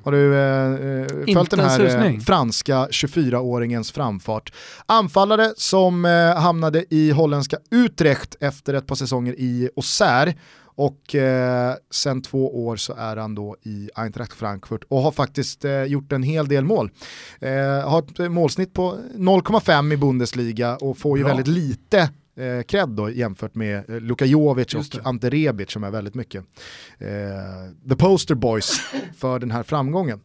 Har 0.04 0.12
du 0.12 0.34
eh, 0.34 1.00
eh, 1.00 1.34
följt 1.34 1.50
den 1.50 1.60
en 1.60 1.68
här 1.68 2.06
eh, 2.06 2.18
franska 2.18 2.86
24-åringens 2.86 3.92
framfart? 3.92 4.52
Anfallare 4.86 5.52
som 5.56 6.04
eh, 6.04 6.36
hamnade 6.36 6.84
i 6.90 7.10
holländska 7.10 7.56
Utrecht 7.70 8.36
efter 8.40 8.74
ett 8.74 8.86
par 8.86 8.96
säsonger 8.96 9.34
i 9.38 9.70
Auxerre 9.76 10.34
och 10.76 11.14
eh, 11.14 11.74
sen 11.90 12.22
två 12.22 12.66
år 12.66 12.76
så 12.76 12.94
är 12.94 13.16
han 13.16 13.34
då 13.34 13.56
i 13.62 13.90
Eintracht 13.94 14.32
Frankfurt 14.32 14.84
och 14.88 14.98
har 14.98 15.12
faktiskt 15.12 15.64
eh, 15.64 15.82
gjort 15.84 16.12
en 16.12 16.22
hel 16.22 16.48
del 16.48 16.64
mål. 16.64 16.90
Eh, 17.40 17.88
har 17.90 17.98
ett 17.98 18.32
målsnitt 18.32 18.74
på 18.74 18.98
0,5 19.14 19.92
i 19.92 19.96
Bundesliga 19.96 20.76
och 20.76 20.98
får 20.98 21.18
ju 21.18 21.24
Bra. 21.24 21.34
väldigt 21.34 21.54
lite 21.54 21.98
eh, 22.36 22.62
cred 22.62 22.88
då 22.88 23.10
jämfört 23.10 23.54
med 23.54 23.90
eh, 23.90 24.00
Luka 24.00 24.24
Jovic 24.24 24.74
och. 24.74 25.06
Ante 25.06 25.30
Rebic 25.30 25.70
som 25.70 25.84
är 25.84 25.90
väldigt 25.90 26.14
mycket 26.14 26.44
eh, 26.98 27.88
the 27.88 27.96
poster 27.96 28.34
boys 28.34 28.80
för 29.16 29.38
den 29.38 29.50
här 29.50 29.62
framgången. 29.62 30.20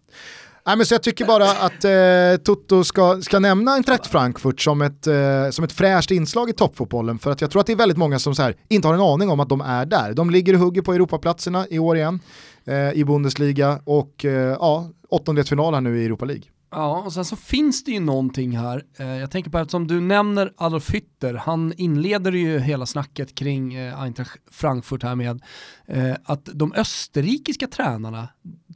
Nej, 0.65 0.77
men 0.77 0.85
så 0.85 0.93
jag 0.93 1.03
tycker 1.03 1.25
bara 1.25 1.51
att 1.51 1.83
eh, 1.85 2.43
Toto 2.43 2.83
ska, 2.83 3.21
ska 3.21 3.39
nämna 3.39 3.71
Eintracht 3.71 4.07
Frankfurt 4.07 4.61
som 4.61 4.81
ett, 4.81 5.07
eh, 5.07 5.49
som 5.51 5.63
ett 5.63 5.71
fräscht 5.71 6.11
inslag 6.11 6.49
i 6.49 6.53
toppfotbollen 6.53 7.19
för 7.19 7.31
att 7.31 7.41
jag 7.41 7.51
tror 7.51 7.59
att 7.59 7.67
det 7.67 7.73
är 7.73 7.77
väldigt 7.77 7.97
många 7.97 8.19
som 8.19 8.35
så 8.35 8.41
här, 8.41 8.55
inte 8.69 8.87
har 8.87 8.95
en 8.95 9.01
aning 9.01 9.29
om 9.29 9.39
att 9.39 9.49
de 9.49 9.61
är 9.61 9.85
där. 9.85 10.13
De 10.13 10.29
ligger 10.29 10.53
och 10.53 10.59
hugger 10.59 10.81
på 10.81 10.93
Europaplatserna 10.93 11.67
i 11.69 11.79
år 11.79 11.97
igen 11.97 12.19
eh, 12.65 12.91
i 12.91 13.05
Bundesliga 13.05 13.79
och 13.83 14.25
eh, 14.25 14.31
ja, 14.31 14.89
åttondelsfinal 15.09 15.73
här 15.73 15.81
nu 15.81 16.01
i 16.01 16.05
Europa 16.05 16.25
League. 16.25 16.43
Ja, 16.71 17.03
och 17.05 17.13
sen 17.13 17.25
så 17.25 17.35
finns 17.35 17.83
det 17.83 17.91
ju 17.91 17.99
någonting 17.99 18.57
här. 18.57 18.83
Eh, 18.97 19.07
jag 19.07 19.31
tänker 19.31 19.51
på 19.51 19.57
eftersom 19.57 19.87
du 19.87 20.01
nämner 20.01 20.53
Adolf 20.57 20.89
Hütter, 20.89 21.33
han 21.37 21.73
inleder 21.77 22.31
ju 22.31 22.59
hela 22.59 22.85
snacket 22.85 23.35
kring 23.35 23.73
eh, 23.73 24.01
Eintracht 24.01 24.37
Frankfurt 24.51 25.03
här 25.03 25.15
med 25.15 25.41
eh, 25.87 26.15
att 26.23 26.49
de 26.53 26.73
österrikiska 26.73 27.67
tränarna, 27.67 28.27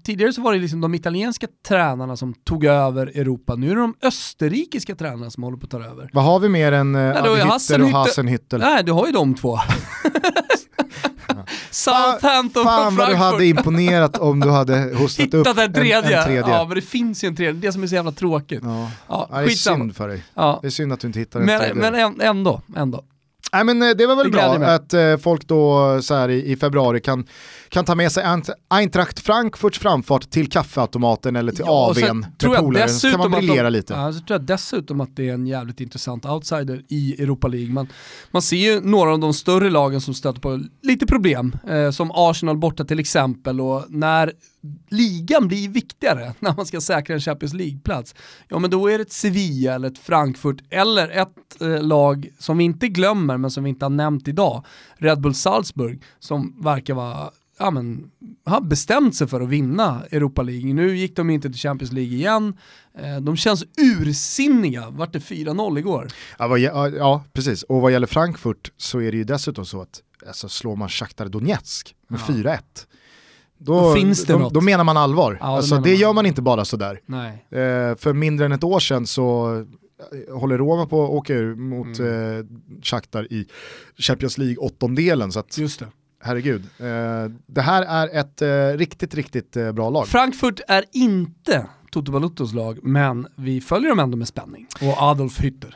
tidigare 0.03 0.33
så 0.33 0.41
var 0.41 0.53
det 0.53 0.59
liksom 0.59 0.81
de 0.81 0.95
italienska 0.95 1.47
tränarna 1.67 2.17
som 2.17 2.33
tog 2.33 2.65
över 2.65 3.07
Europa, 3.07 3.55
nu 3.55 3.71
är 3.71 3.75
det 3.75 3.81
de 3.81 3.95
österrikiska 4.01 4.95
tränarna 4.95 5.31
som 5.31 5.43
håller 5.43 5.57
på 5.57 5.63
att 5.63 5.71
ta 5.71 5.83
över. 5.83 6.09
Vad 6.13 6.23
har 6.23 6.39
vi 6.39 6.49
mer 6.49 6.71
än 6.71 6.95
är 6.95 7.13
Hütter 7.13 7.81
och 7.81 7.89
Hasenhüttel? 7.89 8.59
Nej, 8.59 8.83
du 8.83 8.91
har 8.91 9.05
ju 9.05 9.11
de 9.11 9.35
två. 9.35 9.59
Southampton 11.75 12.63
Fan 12.63 12.95
vad 12.95 13.09
du 13.09 13.15
hade 13.15 13.45
imponerat 13.45 14.17
om 14.17 14.39
du 14.39 14.49
hade 14.49 14.95
hostat 14.95 15.33
upp 15.33 15.47
en. 15.47 15.59
En, 15.59 15.73
tredje. 15.73 16.39
Ja, 16.39 16.65
men 16.67 16.75
det 16.75 16.81
finns 16.81 17.23
ju 17.23 17.27
en 17.27 17.35
tredje. 17.35 17.61
Det 17.61 17.71
som 17.71 17.83
är 17.83 17.87
så 17.87 17.95
jävla 17.95 18.11
tråkigt. 18.11 18.61
Ja. 18.63 18.91
Ja, 19.07 19.29
det 19.31 19.37
är 19.37 19.49
synd 19.49 19.95
för 19.95 20.07
dig. 20.07 20.23
Ja. 20.33 20.59
Det 20.61 20.67
är 20.67 20.71
synd 20.71 20.93
att 20.93 20.99
du 20.99 21.07
inte 21.07 21.19
hittar 21.19 21.39
en 21.39 21.45
Men, 21.45 21.59
tredje. 21.59 21.75
men 21.75 21.95
än- 21.95 22.21
ändå, 22.21 22.61
ändå. 22.75 23.03
Nej 23.55 23.63
men 23.63 23.81
eh, 23.81 23.95
det 23.97 24.07
var 24.07 24.15
väl 24.15 24.31
Det 24.31 24.31
bra 24.31 24.67
att 24.67 24.93
eh, 24.93 25.17
folk 25.17 25.47
då 25.47 25.99
så 26.01 26.15
här 26.15 26.29
i, 26.29 26.51
i 26.51 26.55
februari 26.55 26.99
kan, 26.99 27.25
kan 27.69 27.85
ta 27.85 27.95
med 27.95 28.11
sig 28.11 28.23
Eintracht 28.69 29.19
Frankfurts 29.19 29.79
framfart 29.79 30.29
till 30.29 30.49
kaffeautomaten 30.49 31.35
eller 31.35 31.51
till 31.51 31.65
Ja, 31.67 31.89
AWn 31.89 32.19
med 32.19 32.59
polaren, 32.59 32.89
så 32.89 33.11
kan 33.11 33.19
man 33.19 33.31
briljera 33.31 33.63
de, 33.63 33.69
lite. 33.69 33.93
Ja, 33.93 34.13
så 34.13 34.19
tror 34.19 34.39
jag 34.39 34.41
dessutom 34.41 35.01
att 35.01 35.15
det 35.15 35.29
är 35.29 35.33
en 35.33 35.47
jävligt 35.47 35.81
intressant 35.81 36.25
outsider 36.25 36.83
i 36.87 37.21
Europa 37.23 37.47
League. 37.47 37.73
Man, 37.73 37.87
man 38.31 38.41
ser 38.41 38.57
ju 38.57 38.81
några 38.81 39.11
av 39.11 39.19
de 39.19 39.33
större 39.33 39.69
lagen 39.69 40.01
som 40.01 40.13
stöter 40.13 40.41
på 40.41 40.63
lite 40.81 41.05
problem, 41.05 41.55
eh, 41.69 41.91
som 41.91 42.11
Arsenal 42.13 42.57
borta 42.57 42.85
till 42.85 42.99
exempel, 42.99 43.61
och 43.61 43.85
när 43.89 44.31
ligan 44.89 45.47
blir 45.47 45.69
viktigare, 45.69 46.33
när 46.39 46.55
man 46.55 46.65
ska 46.65 46.81
säkra 46.81 47.13
en 47.13 47.21
Champions 47.21 47.53
League-plats, 47.53 48.15
ja 48.47 48.59
men 48.59 48.69
då 48.69 48.87
är 48.87 48.97
det 48.97 49.01
ett 49.01 49.11
Sevilla 49.11 49.73
eller 49.73 49.87
ett 49.87 49.97
Frankfurt 49.97 50.63
eller 50.69 51.09
ett 51.09 51.61
eh, 51.61 51.83
lag 51.83 52.27
som 52.39 52.57
vi 52.57 52.63
inte 52.63 52.87
glömmer 52.87 53.37
men 53.37 53.51
som 53.51 53.63
vi 53.63 53.69
inte 53.69 53.85
har 53.85 53.89
nämnt 53.89 54.27
idag, 54.27 54.65
Red 54.97 55.21
Bull 55.21 55.35
Salzburg, 55.35 56.03
som 56.19 56.61
verkar 56.61 56.93
vara 56.93 57.31
ja, 57.59 57.71
men, 57.71 58.11
har 58.45 58.61
bestämt 58.61 59.15
sig 59.15 59.27
för 59.27 59.41
att 59.41 59.49
vinna 59.49 60.03
Europa 60.11 60.41
League. 60.41 60.73
Nu 60.73 60.97
gick 60.97 61.15
de 61.15 61.29
inte 61.29 61.49
till 61.49 61.59
Champions 61.59 61.91
League 61.91 62.13
igen. 62.13 62.57
Eh, 62.97 63.17
De 63.17 63.37
känns 63.37 63.63
ursinniga, 63.77 64.89
vart 64.89 65.13
det 65.13 65.19
4-0 65.19 65.79
igår? 65.79 66.07
Ja, 66.39 66.47
vad, 66.47 66.59
ja, 66.59 66.89
ja, 66.89 67.23
precis. 67.33 67.63
Och 67.63 67.81
vad 67.81 67.91
gäller 67.91 68.07
Frankfurt 68.07 68.71
så 68.77 69.01
är 69.01 69.11
det 69.11 69.17
ju 69.17 69.23
dessutom 69.23 69.65
så 69.65 69.81
att 69.81 70.01
alltså, 70.27 70.49
slår 70.49 70.75
man 70.75 70.89
Shakhtar 70.89 71.25
Donetsk 71.25 71.95
med 72.07 72.19
Ja. 72.27 72.33
4-1, 72.33 72.59
då, 73.57 73.79
Då 73.81 73.93
finns 73.93 74.25
det 74.25 74.33
då, 74.33 74.39
något. 74.39 74.53
då 74.53 74.61
menar 74.61 74.83
man 74.83 74.97
allvar. 74.97 75.37
Ja, 75.41 75.45
det 75.47 75.51
alltså, 75.53 75.73
menar 75.75 75.83
det 75.85 75.91
man. 75.91 75.99
gör 75.99 76.13
man 76.13 76.25
inte 76.25 76.41
bara 76.41 76.65
sådär. 76.65 76.99
Nej. 77.05 77.29
Eh, 77.49 77.95
för 77.95 78.13
mindre 78.13 78.45
än 78.45 78.51
ett 78.51 78.63
år 78.63 78.79
sedan 78.79 79.07
så 79.07 79.55
eh, 80.29 80.35
håller 80.37 80.57
Roma 80.57 80.85
på 80.85 81.03
att 81.03 81.09
åka 81.09 81.33
ur 81.33 81.55
mot 81.55 81.99
Mm. 81.99 82.39
eh, 82.39 82.45
Shakhtar 82.83 83.33
i 83.33 83.47
Champions 83.97 84.37
League 84.37 84.57
åttondelen. 84.57 85.31
Så 85.31 85.39
att, 85.39 85.57
Just 85.57 85.79
det. 85.79 85.87
herregud. 86.23 86.61
Eh, 86.79 87.31
det 87.47 87.61
här 87.61 87.83
är 87.83 88.19
ett 88.19 88.41
eh, 88.41 88.77
riktigt, 88.77 89.15
riktigt 89.15 89.57
eh, 89.57 89.71
bra 89.71 89.89
lag. 89.89 90.07
Frankfurt 90.07 90.59
är 90.67 90.85
inte 90.93 91.65
Toto 91.91 92.11
Baluttos 92.11 92.53
lag, 92.53 92.79
men 92.83 93.27
vi 93.35 93.61
följer 93.61 93.89
dem 93.89 93.99
ändå 93.99 94.17
med 94.17 94.27
spänning. 94.27 94.67
Och 94.81 95.01
Adolf 95.01 95.39
Hütter. 95.39 95.73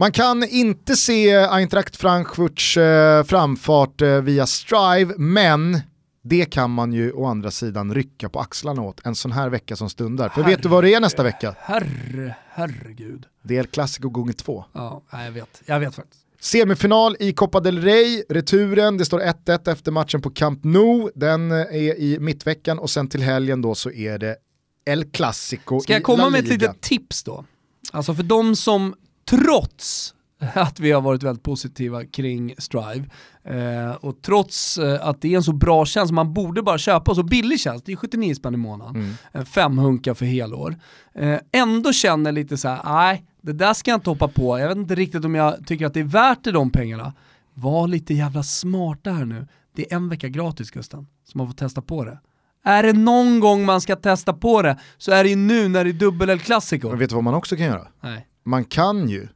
Man 0.00 0.12
kan 0.12 0.44
inte 0.44 0.96
se 0.96 1.34
Eintracht 1.34 1.96
Frankfurts 1.96 2.76
eh, 2.76 3.24
framfart 3.24 4.02
eh, 4.02 4.20
via 4.20 4.46
Strive, 4.46 5.14
men 5.16 5.80
det 6.22 6.44
kan 6.44 6.70
man 6.70 6.92
ju 6.92 7.12
å 7.12 7.26
andra 7.26 7.50
sidan 7.50 7.94
rycka 7.94 8.28
på 8.28 8.40
axlarna 8.40 8.82
åt 8.82 9.06
en 9.06 9.14
sån 9.14 9.32
här 9.32 9.48
vecka 9.48 9.76
som 9.76 9.90
stundar. 9.90 10.28
För 10.28 10.42
vet 10.42 10.62
du 10.62 10.68
vad 10.68 10.84
det 10.84 10.94
är 10.94 11.00
nästa 11.00 11.22
vecka? 11.22 11.54
Herre, 11.58 12.36
herregud. 12.50 13.26
Det 13.42 13.56
är 13.56 13.64
Clasico 13.64 14.08
gånger 14.08 14.32
två. 14.32 14.64
Ja, 14.72 15.02
jag 15.10 15.32
vet. 15.32 15.62
Jag 15.66 15.80
vet 15.80 15.94
faktiskt. 15.94 16.22
Semifinal 16.40 17.16
i 17.20 17.32
Copa 17.32 17.60
del 17.60 17.82
Rey, 17.82 18.22
returen, 18.28 18.98
det 18.98 19.04
står 19.04 19.20
1-1 19.20 19.70
efter 19.72 19.92
matchen 19.92 20.22
på 20.22 20.30
Camp 20.30 20.64
Nou, 20.64 21.10
den 21.14 21.52
eh, 21.52 21.58
är 21.58 21.98
i 21.98 22.18
mittveckan 22.20 22.78
och 22.78 22.90
sen 22.90 23.08
till 23.08 23.22
helgen 23.22 23.62
då 23.62 23.74
så 23.74 23.90
är 23.90 24.18
det 24.18 24.36
El 24.84 25.04
Clasico 25.04 25.80
Ska 25.80 25.92
jag 25.92 26.02
komma 26.02 26.30
med 26.30 26.40
ett 26.40 26.48
litet 26.48 26.80
tips 26.80 27.22
då? 27.22 27.44
Alltså 27.92 28.14
för 28.14 28.22
de 28.22 28.56
som 28.56 28.94
trots 29.30 30.14
att 30.54 30.80
vi 30.80 30.92
har 30.92 31.00
varit 31.00 31.22
väldigt 31.22 31.42
positiva 31.44 32.04
kring 32.04 32.54
Strive 32.58 33.04
eh, 33.44 33.90
och 34.00 34.22
trots 34.22 34.78
eh, 34.78 35.08
att 35.08 35.22
det 35.22 35.32
är 35.32 35.36
en 35.36 35.42
så 35.42 35.52
bra 35.52 35.86
tjänst, 35.86 36.12
man 36.12 36.34
borde 36.34 36.62
bara 36.62 36.78
köpa 36.78 37.14
så 37.14 37.22
billig 37.22 37.60
tjänst, 37.60 37.86
det 37.86 37.92
är 37.92 37.96
79 37.96 38.34
spänn 38.34 38.54
i 38.54 38.56
månaden, 38.56 38.96
Mm. 38.96 39.14
en 39.32 39.46
femhunka 39.46 40.14
för 40.14 40.26
helår, 40.26 40.76
eh, 41.14 41.38
ändå 41.52 41.92
känner 41.92 42.32
lite 42.32 42.56
så 42.56 42.68
här: 42.68 42.80
nej 42.84 43.24
det 43.42 43.52
där 43.52 43.74
ska 43.74 43.90
jag 43.90 43.96
inte 43.98 44.10
hoppa 44.10 44.28
på, 44.28 44.58
jag 44.58 44.68
vet 44.68 44.76
inte 44.76 44.94
riktigt 44.94 45.24
om 45.24 45.34
jag 45.34 45.66
tycker 45.66 45.86
att 45.86 45.94
det 45.94 46.00
är 46.00 46.04
värt 46.04 46.44
det 46.44 46.52
de 46.52 46.70
pengarna. 46.70 47.12
Var 47.54 47.88
lite 47.88 48.14
jävla 48.14 48.42
smarta 48.42 49.10
här 49.10 49.24
nu, 49.24 49.46
det 49.76 49.92
är 49.92 49.96
en 49.96 50.08
vecka 50.08 50.28
gratis 50.28 50.70
Gusten, 50.70 51.06
så 51.32 51.38
man 51.38 51.46
får 51.46 51.54
testa 51.54 51.82
på 51.82 52.04
det. 52.04 52.18
Är 52.64 52.82
det 52.82 52.92
någon 52.92 53.40
gång 53.40 53.64
man 53.64 53.80
ska 53.80 53.96
testa 53.96 54.32
på 54.32 54.62
det 54.62 54.78
så 54.98 55.12
är 55.12 55.24
det 55.24 55.30
ju 55.30 55.36
nu 55.36 55.68
när 55.68 55.84
det 55.84 55.90
är 55.90 55.92
dubbel 55.92 56.30
El 56.30 56.40
Clasico. 56.40 56.88
Men 56.88 56.98
vet 56.98 57.08
du 57.08 57.14
vad 57.14 57.24
man 57.24 57.34
också 57.34 57.56
kan 57.56 57.66
göra? 57.66 57.88
Nej. 58.00 58.26
Man 58.48 58.64
kan 58.64 59.08
ju 59.08 59.28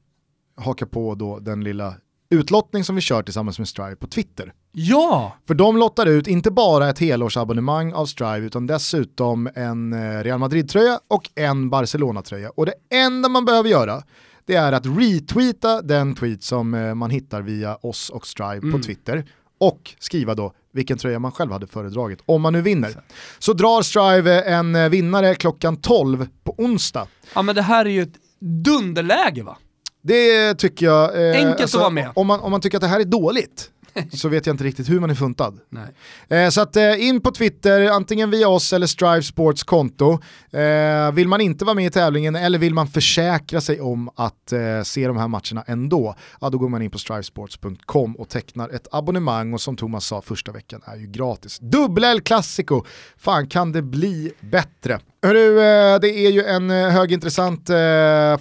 haka 0.56 0.86
på 0.86 1.14
då 1.14 1.38
den 1.38 1.64
lilla 1.64 1.94
utlottning 2.30 2.84
som 2.84 2.94
vi 2.94 3.00
kör 3.00 3.22
tillsammans 3.22 3.58
med 3.58 3.68
Strive 3.68 3.96
på 3.96 4.06
Twitter. 4.06 4.52
Ja! 4.72 5.36
För 5.46 5.54
de 5.54 5.76
lottar 5.76 6.06
ut 6.06 6.26
inte 6.26 6.50
bara 6.50 6.88
ett 6.90 6.98
helårsabonnemang 6.98 7.92
av 7.92 8.06
Strive 8.06 8.38
utan 8.46 8.66
dessutom 8.66 9.48
en 9.54 9.92
eh, 9.92 10.22
Real 10.22 10.38
Madrid-tröja 10.38 11.00
och 11.08 11.30
en 11.34 11.70
Barcelona-tröja. 11.70 12.50
Och 12.50 12.66
det 12.66 12.74
enda 12.94 13.28
man 13.28 13.44
behöver 13.44 13.68
göra 13.70 14.02
det 14.46 14.54
är 14.54 14.72
att 14.72 14.86
retweeta 14.86 15.82
den 15.82 16.14
tweet 16.14 16.42
som 16.42 16.74
eh, 16.74 16.94
man 16.94 17.10
hittar 17.10 17.42
via 17.42 17.76
oss 17.76 18.10
och 18.10 18.26
Strive 18.26 18.52
Mm. 18.58 18.72
på 18.72 18.78
Twitter 18.78 19.24
och 19.60 19.94
skriva 19.98 20.34
då 20.34 20.52
vilken 20.72 20.98
tröja 20.98 21.18
man 21.18 21.32
själv 21.32 21.52
hade 21.52 21.66
föredragit 21.66 22.18
om 22.26 22.42
man 22.42 22.52
nu 22.52 22.62
vinner. 22.62 22.96
Så 23.38 23.52
drar 23.52 23.82
Strive 23.82 24.42
en 24.42 24.74
eh, 24.74 24.88
vinnare 24.88 25.34
klockan 25.34 25.76
12 25.76 26.26
på 26.44 26.54
onsdag. 26.58 27.06
Ja 27.34 27.42
men 27.42 27.54
det 27.54 27.62
här 27.62 27.84
är 27.84 27.90
ju 27.90 28.02
ett 28.02 28.14
dunderläge 28.42 29.42
va? 29.42 29.56
Det 30.02 30.54
tycker 30.54 30.86
jag... 30.86 31.28
eh, 31.30 31.36
Enkelt 31.48 31.74
att 31.74 31.80
vara 31.80 31.90
med. 31.90 32.10
Om 32.14 32.26
man, 32.26 32.40
om 32.40 32.50
man 32.50 32.60
tycker 32.60 32.76
att 32.78 32.82
det 32.82 32.86
här 32.86 33.00
är 33.00 33.04
dåligt 33.04 33.70
så 34.12 34.28
vet 34.28 34.46
jag 34.46 34.54
inte 34.54 34.64
riktigt 34.64 34.90
hur 34.90 35.00
man 35.00 35.10
är 35.10 35.14
funtad. 35.14 35.60
Nej. 35.68 36.44
Eh, 36.44 36.50
så 36.50 36.60
att 36.60 36.76
eh, 36.76 37.08
in 37.08 37.20
på 37.20 37.30
Twitter, 37.30 37.90
antingen 37.90 38.30
via 38.30 38.48
oss 38.48 38.72
eller 38.72 38.86
Strive 38.86 39.22
Sports 39.22 39.62
konto. 39.62 40.18
Eh, 40.52 41.12
vill 41.12 41.28
man 41.28 41.40
inte 41.40 41.64
vara 41.64 41.74
med 41.74 41.86
i 41.86 41.90
tävlingen 41.90 42.36
eller 42.36 42.58
vill 42.58 42.74
man 42.74 42.86
försäkra 42.88 43.60
sig 43.60 43.80
om 43.80 44.10
att 44.16 44.52
eh, 44.52 44.82
se 44.84 45.06
de 45.06 45.16
här 45.16 45.28
matcherna 45.28 45.64
ändå, 45.66 46.14
ja, 46.40 46.50
då 46.50 46.58
går 46.58 46.68
man 46.68 46.82
in 46.82 46.90
på 46.90 46.98
strivesports.com 46.98 48.16
och 48.16 48.28
tecknar 48.28 48.68
ett 48.68 48.88
abonnemang 48.92 49.54
och 49.54 49.60
som 49.60 49.76
Thomas 49.76 50.04
sa 50.06 50.20
första 50.20 50.52
veckan 50.52 50.80
är 50.84 50.96
ju 50.96 51.06
gratis. 51.06 51.58
Dubbel 51.58 52.04
El 52.04 52.20
Clasico, 52.20 52.84
fan 53.16 53.46
kan 53.48 53.72
det 53.72 53.82
bli 53.82 54.32
bättre? 54.40 55.00
Hörru, 55.22 55.58
eh, 55.60 56.00
det 56.00 56.08
är 56.26 56.30
ju 56.30 56.44
en 56.44 56.70
eh, 56.70 56.88
högintressant 56.88 57.70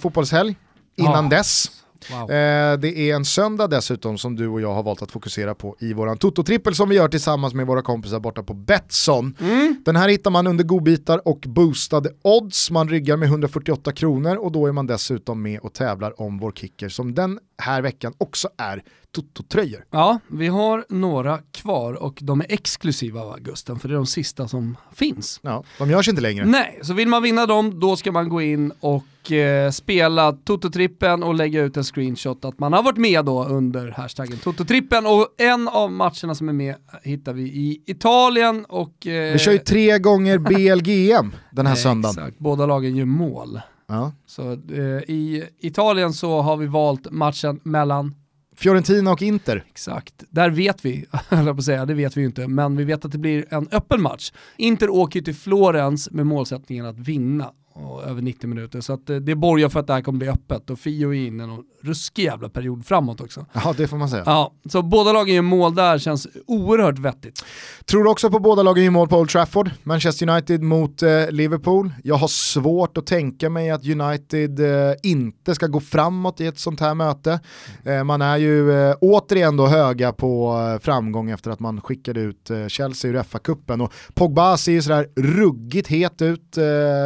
fotbollshelg 0.00 0.56
innan 0.96 1.24
Ja. 1.24 1.36
dess. 1.36 1.81
Wow. 2.10 2.30
Eh, 2.30 2.78
det 2.78 2.98
är 2.98 3.14
en 3.14 3.24
söndag 3.24 3.66
dessutom 3.66 4.18
som 4.18 4.36
du 4.36 4.48
och 4.48 4.60
jag 4.60 4.74
har 4.74 4.82
valt 4.82 5.02
att 5.02 5.10
fokusera 5.12 5.54
på 5.54 5.76
i 5.78 5.92
våran 5.92 6.16
Toto-trippel 6.18 6.74
som 6.74 6.88
vi 6.88 6.96
gör 6.96 7.08
tillsammans 7.08 7.54
med 7.54 7.66
våra 7.66 7.82
kompisar 7.82 8.20
borta 8.20 8.42
på 8.42 8.54
Betsson. 8.54 9.36
Den 9.84 9.96
här 9.96 10.08
hittar 10.08 10.30
man 10.30 10.46
under 10.46 10.64
godbitar 10.64 11.28
och 11.28 11.44
boostade 11.46 12.10
odds. 12.22 12.70
Man 12.70 12.88
ryggar 12.88 13.16
med 13.16 13.28
148 13.28 13.92
kronor 13.92 14.36
och 14.36 14.52
då 14.52 14.66
är 14.66 14.72
man 14.72 14.86
dessutom 14.86 15.42
med 15.42 15.60
och 15.60 15.72
tävlar 15.72 16.20
om 16.20 16.38
vår 16.38 16.52
kicker 16.52 16.88
som 16.88 17.14
den 17.14 17.38
här 17.58 17.82
veckan 17.82 18.14
också 18.18 18.48
är 18.58 18.82
Toto-tröjor. 19.16 19.84
Ja, 19.90 20.18
vi 20.26 20.46
har 20.46 20.84
några 20.88 21.38
kvar 21.38 21.92
och 21.92 22.18
de 22.20 22.40
är 22.40 22.46
exklusiva 22.48 23.24
va 23.24 23.36
Gusten, 23.40 23.78
för 23.78 23.88
det 23.88 23.94
är 23.94 23.96
de 23.96 24.06
sista 24.06 24.48
som 24.48 24.76
finns. 24.94 25.40
Ja, 25.42 25.64
de 25.78 25.90
görs 25.90 26.08
inte 26.08 26.22
längre. 26.22 26.44
Nej, 26.44 26.80
så 26.82 26.94
vill 26.94 27.08
man 27.08 27.22
vinna 27.22 27.46
dem 27.46 27.80
då 27.80 27.96
ska 27.96 28.12
man 28.12 28.28
gå 28.28 28.42
in 28.42 28.72
och 28.80 29.04
eh, 29.30 29.70
spela 29.70 30.32
Toto-trippen 30.32 31.22
och 31.22 31.34
lägga 31.34 31.62
ut 31.62 31.76
en 31.76 31.84
screenshot 31.84 32.44
att 32.44 32.58
man 32.58 32.72
har 32.72 32.82
varit 32.82 32.96
med 32.98 33.24
då 33.24 33.44
under 33.44 33.90
hashtaggen 33.90 34.36
Toto-trippen 34.38 35.06
och 35.06 35.26
en 35.38 35.68
av 35.68 35.92
matcherna 35.92 36.34
som 36.34 36.48
är 36.48 36.52
med 36.52 36.74
hittar 37.02 37.32
vi 37.32 37.42
i 37.42 37.82
Italien 37.86 38.64
och... 38.68 39.06
Eh, 39.06 39.32
Vi 39.32 39.38
kör 39.38 39.52
ju 39.52 39.58
tre 39.58 39.98
gånger 39.98 40.38
BLGM 40.78 41.32
den 41.52 41.66
här 41.66 41.74
söndagen. 41.74 42.18
Exakt, 42.18 42.38
båda 42.38 42.66
lagen 42.66 42.96
gör 42.96 43.04
mål. 43.04 43.60
Ja. 43.88 44.12
Så 44.26 44.52
eh, 44.52 44.80
i 45.08 45.44
Italien 45.60 46.12
så 46.12 46.40
har 46.40 46.56
vi 46.56 46.66
valt 46.66 47.10
matchen 47.10 47.60
mellan 47.62 48.14
Fiorentina 48.56 49.12
och 49.12 49.22
Inter. 49.22 49.64
Exakt, 49.70 50.24
där 50.28 50.50
vet 50.50 50.84
vi, 50.84 51.04
jag 51.30 51.44
på 51.44 51.50
att 51.50 51.64
säga, 51.64 51.86
det 51.86 51.94
vet 51.94 52.16
vi 52.16 52.20
ju 52.20 52.26
inte, 52.26 52.48
men 52.48 52.76
vi 52.76 52.84
vet 52.84 53.04
att 53.04 53.12
det 53.12 53.18
blir 53.18 53.44
en 53.50 53.68
öppen 53.72 54.02
match. 54.02 54.32
Inter 54.56 54.90
åker 54.90 55.20
ju 55.20 55.24
till 55.24 55.34
Florens 55.34 56.10
med 56.10 56.26
målsättningen 56.26 56.86
att 56.86 56.98
vinna 56.98 57.50
och 57.72 58.02
över 58.04 58.22
90 58.22 58.48
minuter, 58.48 58.80
så 58.80 58.92
att 58.92 59.10
eh, 59.10 59.16
det 59.16 59.34
borgar 59.34 59.68
för 59.68 59.80
att 59.80 59.86
det 59.86 59.92
här 59.92 60.00
kommer 60.00 60.18
bli 60.18 60.28
öppet. 60.28 60.70
Och 60.70 60.78
Fio 60.78 61.08
är 61.08 61.26
inne 61.26 61.44
och 61.44 61.64
ruskig 61.82 62.24
jävla 62.24 62.48
period 62.48 62.86
framåt 62.86 63.20
också. 63.20 63.46
Ja, 63.52 63.74
det 63.76 63.88
får 63.88 63.96
man 63.96 64.08
säga. 64.08 64.22
Ja, 64.26 64.52
så 64.70 64.82
båda 64.82 65.12
lagen 65.12 65.34
gör 65.34 65.42
mål 65.42 65.74
där 65.74 65.98
känns 65.98 66.26
oerhört 66.46 66.98
vettigt. 66.98 67.44
Tror 67.84 68.06
också 68.06 68.30
på 68.30 68.38
båda 68.38 68.62
lagen 68.62 68.84
gör 68.84 68.90
mål 68.90 69.08
på 69.08 69.18
Old 69.18 69.30
Trafford. 69.30 69.70
Manchester 69.82 70.28
United 70.28 70.62
mot 70.62 71.02
eh, 71.02 71.30
Liverpool. 71.30 71.92
Jag 72.04 72.14
har 72.14 72.28
svårt 72.28 72.98
att 72.98 73.06
tänka 73.06 73.50
mig 73.50 73.70
att 73.70 73.86
United 73.86 74.60
eh, 74.60 74.94
inte 75.02 75.54
ska 75.54 75.66
gå 75.66 75.80
framåt 75.80 76.40
i 76.40 76.46
ett 76.46 76.58
sånt 76.58 76.80
här 76.80 76.94
möte. 76.94 77.40
Eh, 77.84 78.04
man 78.04 78.22
är 78.22 78.36
ju 78.36 78.72
eh, 78.72 78.96
återigen 79.00 79.56
då 79.56 79.66
höga 79.66 80.12
på 80.12 80.60
eh, 80.74 80.82
framgång 80.84 81.30
efter 81.30 81.50
att 81.50 81.60
man 81.60 81.80
skickade 81.80 82.20
ut 82.20 82.50
eh, 82.50 82.66
Chelsea 82.66 83.10
ur 83.10 83.22
FA-cupen. 83.22 83.82
Och 83.84 83.92
Pogba 84.14 84.56
ser 84.56 84.72
ju 84.72 84.82
sådär 84.82 85.06
ruggigt 85.16 85.88
het 85.88 86.22
ut. 86.22 86.58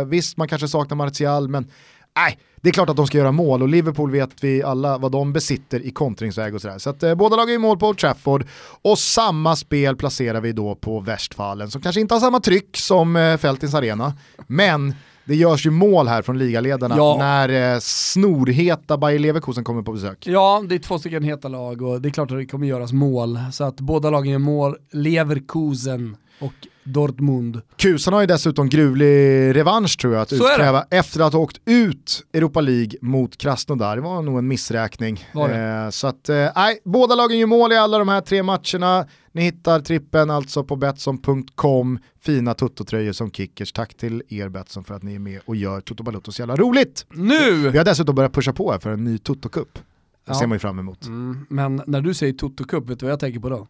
Visst, 0.07 0.37
man 0.37 0.49
kanske 0.49 0.69
saknar 0.69 0.97
Martial, 0.97 1.49
men 1.49 1.71
nej, 2.17 2.39
det 2.61 2.69
är 2.69 2.73
klart 2.73 2.89
att 2.91 2.97
de 2.97 3.07
ska 3.07 3.19
göra 3.19 3.33
mål 3.33 3.63
och 3.63 3.69
Liverpool 3.69 4.11
vet 4.11 4.45
vi 4.45 4.63
alla 4.63 4.99
vad 4.99 5.13
de 5.13 5.33
besitter 5.33 5.81
i 5.87 5.91
kontringsväg 5.91 6.55
och 6.55 6.61
sådär. 6.61 6.79
Så 6.79 6.91
att 6.91 7.03
eh, 7.03 7.15
båda 7.15 7.37
lagen 7.37 7.55
är 7.55 7.59
mål 7.59 7.79
på 7.79 7.89
Old 7.89 7.99
Trafford 7.99 8.47
och 8.83 8.99
samma 8.99 9.57
spel 9.57 9.97
placerar 9.97 10.41
vi 10.41 10.53
då 10.53 10.75
på 10.75 11.01
Westfalen 11.01 11.71
som 11.71 11.81
kanske 11.83 12.01
inte 12.01 12.15
har 12.15 12.21
samma 12.21 12.41
tryck 12.41 12.77
som 12.77 13.17
eh, 13.17 13.37
Fältins 13.37 13.75
Arena, 13.75 14.13
men 14.47 14.95
det 15.25 15.35
görs 15.37 15.67
ju 15.67 15.71
mål 15.71 16.09
här 16.09 16.23
från 16.23 16.39
ligaledarna 16.39 16.97
Ja. 16.97 17.17
när 17.19 17.73
eh, 17.75 17.79
snorheta 17.81 18.99
Bayer 18.99 19.19
Leverkusen 19.19 19.65
kommer 19.65 19.83
på 19.83 19.93
besök. 19.93 20.27
Ja, 20.27 20.65
det 20.69 20.75
är 20.75 20.79
två 20.79 20.99
stycken 20.99 21.23
heta 21.23 21.49
lag 21.49 21.83
och 21.83 22.01
det 22.01 22.09
är 22.09 22.11
klart 22.11 22.31
att 22.31 22.39
det 22.39 22.47
kommer 22.47 22.67
göras 22.67 22.93
mål. 22.93 23.39
Så 23.53 23.65
att 23.65 23.81
båda 23.81 24.11
lagen 24.11 24.33
gör 24.33 24.39
mål, 24.39 24.77
Leverkusen 24.93 26.17
och 26.41 26.53
Dortmund. 26.87 27.61
Kusan 27.77 28.15
har 28.15 28.21
ju 28.21 28.27
dessutom 28.27 28.69
gruvlig 28.69 29.07
revansch 29.57 29.99
tror 30.01 30.13
jag 30.15 30.23
att 30.23 30.29
Så 30.29 30.35
utkräva 30.35 30.85
efter 30.91 31.21
att 31.21 31.33
ha 31.33 31.41
åkt 31.41 31.61
ut 31.65 32.25
Europa 32.33 32.61
League 32.61 32.91
mot 33.03 33.37
Krasnodar. 33.37 33.97
Det 33.97 34.03
var 34.03 34.23
nog 34.23 34.39
en 34.39 34.49
missräkning. 34.49 35.25
Eh, 35.35 35.91
så 35.91 36.07
att, 36.07 36.29
eh, 36.29 36.49
nej, 36.57 36.79
båda 36.85 37.15
lagen 37.15 37.39
gör 37.39 37.47
mål 37.47 37.73
i 37.73 37.77
alla 37.77 37.99
de 37.99 38.09
här 38.09 38.21
tre 38.21 38.43
matcherna. 38.43 39.07
Ni 39.33 39.43
hittar 39.43 39.81
trippen 39.81 40.31
alltså 40.31 40.65
på 40.65 40.77
Betsson.com. 40.77 41.99
Fina 42.21 42.55
Toto-tröjor 42.55 43.13
som 43.13 43.31
kickers. 43.31 43.73
Tack 43.73 43.95
till 43.95 44.23
er 44.29 44.49
Betsson 44.49 44.85
för 44.85 44.95
att 44.95 45.03
ni 45.03 45.15
är 45.15 45.19
med 45.19 45.41
och 45.47 45.57
gör 45.57 45.81
Toto 45.81 46.03
Balotto 46.05 46.33
så 46.33 46.43
jävla 46.43 46.57
roligt. 46.57 47.07
Nu! 47.11 47.69
Vi 47.71 47.79
har 47.79 47.85
dessutom 47.85 48.15
börjat 48.15 48.33
pusha 48.33 48.53
på 48.53 48.73
här 48.73 48.79
för 48.79 48.91
en 48.91 49.05
ny 49.05 49.17
Toto-cup. 49.19 49.69
Det 49.75 49.81
Ja. 50.33 50.35
ser 50.35 50.47
man 50.47 50.55
ju 50.57 50.59
fram 50.59 50.79
emot. 50.79 51.07
Mm, 51.07 51.47
men 51.51 51.83
när 51.87 52.01
du 52.01 52.15
säger 52.15 52.33
Toto 52.33 52.65
Cup, 52.65 52.91
vet 52.91 53.01
du 53.01 53.07
vad 53.07 53.13
jag 53.13 53.21
tänker 53.21 53.41
på 53.41 53.49
då? 53.49 53.67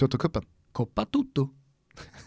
Toto-cupen. 0.00 0.42
Coppa 0.72 1.04
Toto. 1.04 1.48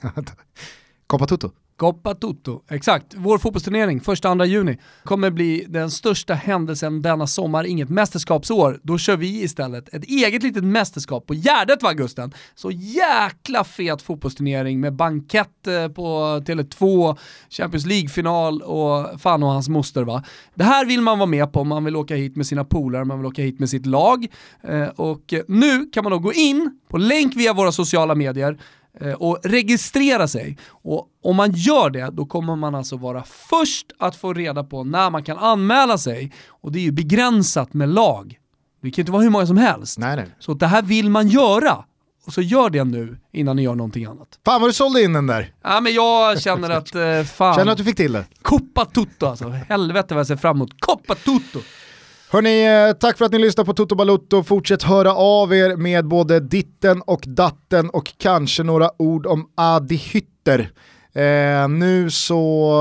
Coppa 1.07 1.27
Toto. 1.27 1.51
Coppa 1.77 2.15
Toto, 2.15 2.61
exakt. 2.69 3.13
Vår 3.17 3.37
fotbollsturnering, 3.37 3.99
1-2 3.99 4.45
juni, 4.45 4.77
kommer 5.03 5.29
bli 5.29 5.65
den 5.69 5.91
största 5.91 6.33
händelsen 6.33 7.01
denna 7.01 7.27
sommar, 7.27 7.63
inget 7.63 7.89
mästerskapsår. 7.89 8.79
Då 8.83 8.97
kör 8.97 9.17
vi 9.17 9.43
istället 9.43 9.93
ett 9.93 10.03
eget 10.03 10.43
litet 10.43 10.63
mästerskap 10.63 11.25
på 11.27 11.33
Gärdet 11.33 11.83
va 11.83 11.93
Gusten? 11.93 12.33
Så 12.55 12.71
jäkla 12.71 13.63
fet 13.63 14.01
fotbollsturnering 14.01 14.79
med 14.79 14.93
bankett 14.93 15.67
eh, 15.67 15.87
på 15.87 16.03
Tele2, 16.45 17.17
Champions 17.49 17.85
League-final 17.85 18.61
och 18.61 19.21
fan 19.21 19.43
och 19.43 19.49
hans 19.49 19.69
moster 19.69 20.03
va. 20.03 20.23
Det 20.55 20.63
här 20.63 20.85
vill 20.85 21.01
man 21.01 21.19
vara 21.19 21.29
med 21.29 21.53
på, 21.53 21.63
man 21.63 21.83
vill 21.83 21.95
åka 21.95 22.15
hit 22.15 22.35
med 22.35 22.47
sina 22.47 22.63
polare, 22.63 23.05
man 23.05 23.17
vill 23.19 23.25
åka 23.25 23.41
hit 23.41 23.59
med 23.59 23.69
sitt 23.69 23.85
lag. 23.85 24.27
Eh, 24.63 24.87
och 24.87 25.33
nu 25.47 25.85
kan 25.85 26.03
man 26.03 26.11
då 26.11 26.19
gå 26.19 26.33
in 26.33 26.79
på 26.89 26.97
länk 26.97 27.35
via 27.35 27.53
våra 27.53 27.71
sociala 27.71 28.15
medier 28.15 28.57
och 29.17 29.39
registrera 29.43 30.27
sig. 30.27 30.57
Och 30.69 31.07
om 31.23 31.35
man 31.35 31.51
gör 31.51 31.89
det, 31.89 32.09
då 32.11 32.25
kommer 32.25 32.55
man 32.55 32.75
alltså 32.75 32.97
vara 32.97 33.23
först 33.23 33.85
att 33.99 34.15
få 34.15 34.33
reda 34.33 34.63
på 34.63 34.83
när 34.83 35.09
man 35.09 35.23
kan 35.23 35.37
anmäla 35.37 35.97
sig. 35.97 36.33
Och 36.49 36.71
det 36.71 36.79
är 36.79 36.83
ju 36.83 36.91
begränsat 36.91 37.73
med 37.73 37.89
lag. 37.89 38.37
Det 38.81 38.91
kan 38.91 39.01
inte 39.01 39.11
vara 39.11 39.21
hur 39.23 39.29
många 39.29 39.47
som 39.47 39.57
helst. 39.57 39.97
Nej, 39.99 40.15
nej. 40.15 40.25
Så 40.39 40.53
det 40.53 40.67
här 40.67 40.81
vill 40.81 41.09
man 41.09 41.27
göra. 41.27 41.83
Och 42.25 42.33
så 42.33 42.41
gör 42.41 42.69
det 42.69 42.83
nu 42.83 43.17
innan 43.33 43.55
ni 43.55 43.61
gör 43.61 43.75
någonting 43.75 44.05
annat. 44.05 44.27
Fan 44.45 44.61
vad 44.61 44.69
du 44.69 44.73
sålde 44.73 45.03
in 45.03 45.13
den 45.13 45.27
där. 45.27 45.53
Ja 45.63 45.81
men 45.81 45.93
jag 45.93 46.41
känner 46.41 46.69
att, 46.69 46.95
eh, 46.95 47.23
fan. 47.23 47.55
Känner 47.55 47.71
att 47.71 47.77
du 47.77 47.83
fick 47.83 47.97
till 47.97 48.11
det? 48.11 48.25
Coppa 48.41 48.85
Tutto 48.85 49.25
alltså. 49.27 49.49
Helvete 49.49 50.13
vad 50.13 50.19
jag 50.19 50.27
ser 50.27 50.35
fram 50.35 50.57
emot. 50.57 50.69
Coppa 50.79 51.15
Tutto! 51.15 51.59
Hörni, 52.31 52.87
eh, 52.89 52.93
tack 52.93 53.17
för 53.17 53.25
att 53.25 53.31
ni 53.31 53.39
lyssnar 53.39 53.65
på 53.65 53.73
Toto 53.73 53.95
Balutto. 53.95 54.43
Fortsätt 54.43 54.83
höra 54.83 55.13
av 55.13 55.53
er 55.53 55.75
med 55.75 56.07
både 56.07 56.39
ditten 56.39 57.01
och 57.01 57.23
datten 57.27 57.89
och 57.89 58.13
kanske 58.17 58.63
några 58.63 58.91
ord 59.01 59.25
om 59.25 59.49
Adi 59.55 59.95
Hytter. 59.95 60.71
Eh, 61.13 61.67
nu 61.69 62.09
så 62.09 62.71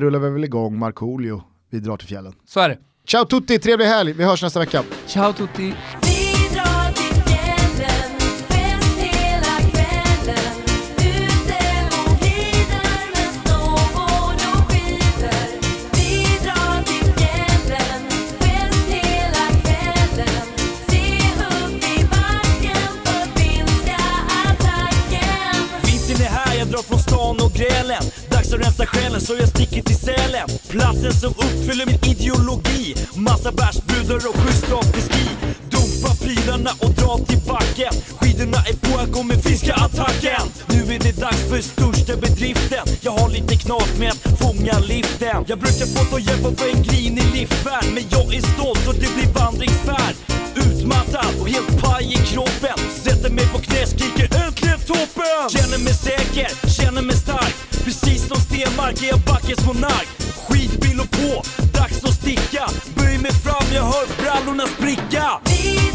rullar 0.00 0.18
vi 0.18 0.30
väl 0.30 0.44
igång 0.44 0.78
Markoolio. 0.78 1.42
Vi 1.70 1.80
drar 1.80 1.96
till 1.96 2.08
fjällen. 2.08 2.32
Så 2.46 2.60
är 2.60 2.68
det. 2.68 2.78
Ciao 3.08 3.24
tutti, 3.24 3.58
trevlig 3.58 3.86
helg. 3.86 4.12
Vi 4.12 4.24
hörs 4.24 4.42
nästa 4.42 4.60
vecka. 4.60 4.82
Ciao 5.06 5.32
tutti! 5.32 5.74
Dags 28.48 28.60
att 28.60 28.66
rensa 28.66 28.86
själen 28.86 29.20
så 29.20 29.34
jag 29.34 29.48
sticker 29.48 29.82
till 29.82 29.96
Sälen. 29.96 30.48
Platsen 30.68 31.12
som 31.12 31.30
uppfyller 31.30 31.86
min 31.86 32.16
ideologi. 32.16 32.94
Massa 33.16 33.52
bärsbrudar 33.52 34.16
och 34.16 34.36
schysst 34.36 34.66
ski. 35.12 35.77
Dumpa 35.98 36.14
prylarna 36.24 36.70
och 36.78 36.90
dra 36.90 37.18
till 37.18 37.38
backen. 37.46 37.92
Skidorna 38.18 38.58
är 38.70 38.74
på, 38.74 39.00
jag 39.00 39.12
kommer 39.12 39.34
finska 39.34 39.74
attacken. 39.74 40.42
Nu 40.66 40.94
är 40.94 40.98
det 40.98 41.20
dags 41.20 41.42
för 41.50 41.60
största 41.60 42.16
bedriften. 42.16 42.86
Jag 43.00 43.12
har 43.12 43.28
lite 43.28 43.56
knas 43.56 43.98
med 43.98 44.10
att 44.10 44.38
fånga 44.38 44.78
liften. 44.78 45.44
Jag 45.46 45.58
brukar 45.58 45.86
få 45.86 46.04
ta 46.04 46.18
hjälp 46.18 46.44
av 46.44 46.54
en 46.74 46.82
grinig 46.82 47.24
liftvärd 47.34 47.84
Men 47.94 48.04
jag 48.10 48.34
är 48.34 48.42
stolt 48.54 48.80
så 48.84 48.92
det 48.92 49.14
blir 49.16 49.32
vandringsfärd. 49.34 50.14
Utmattad 50.54 51.40
och 51.40 51.48
helt 51.48 51.82
paj 51.82 52.04
i 52.12 52.16
kroppen. 52.16 52.78
Sätter 53.04 53.30
mig 53.30 53.46
på 53.52 53.58
knä, 53.58 53.86
skriker 53.86 54.28
äntligen 54.46 54.80
toppen! 54.86 55.42
Känner 55.50 55.78
mig 55.84 55.94
säker, 55.94 56.50
känner 56.76 57.02
mig 57.02 57.16
stark. 57.16 57.54
Precis 57.84 58.28
som 58.28 58.40
Stenmark 58.40 59.02
är 59.02 59.08
jag 59.08 59.20
backens 59.20 59.66
monark. 59.66 60.08
Skidbil 60.46 61.00
och 61.00 61.10
på, 61.10 61.42
dags 61.78 61.97
sticka. 62.28 62.66
Böj 62.96 63.18
mig 63.18 63.32
fram, 63.32 63.74
jag 63.74 63.82
hör 63.82 64.06
brallorna 64.22 64.66
spricka. 64.66 65.40
Vi 65.44 65.92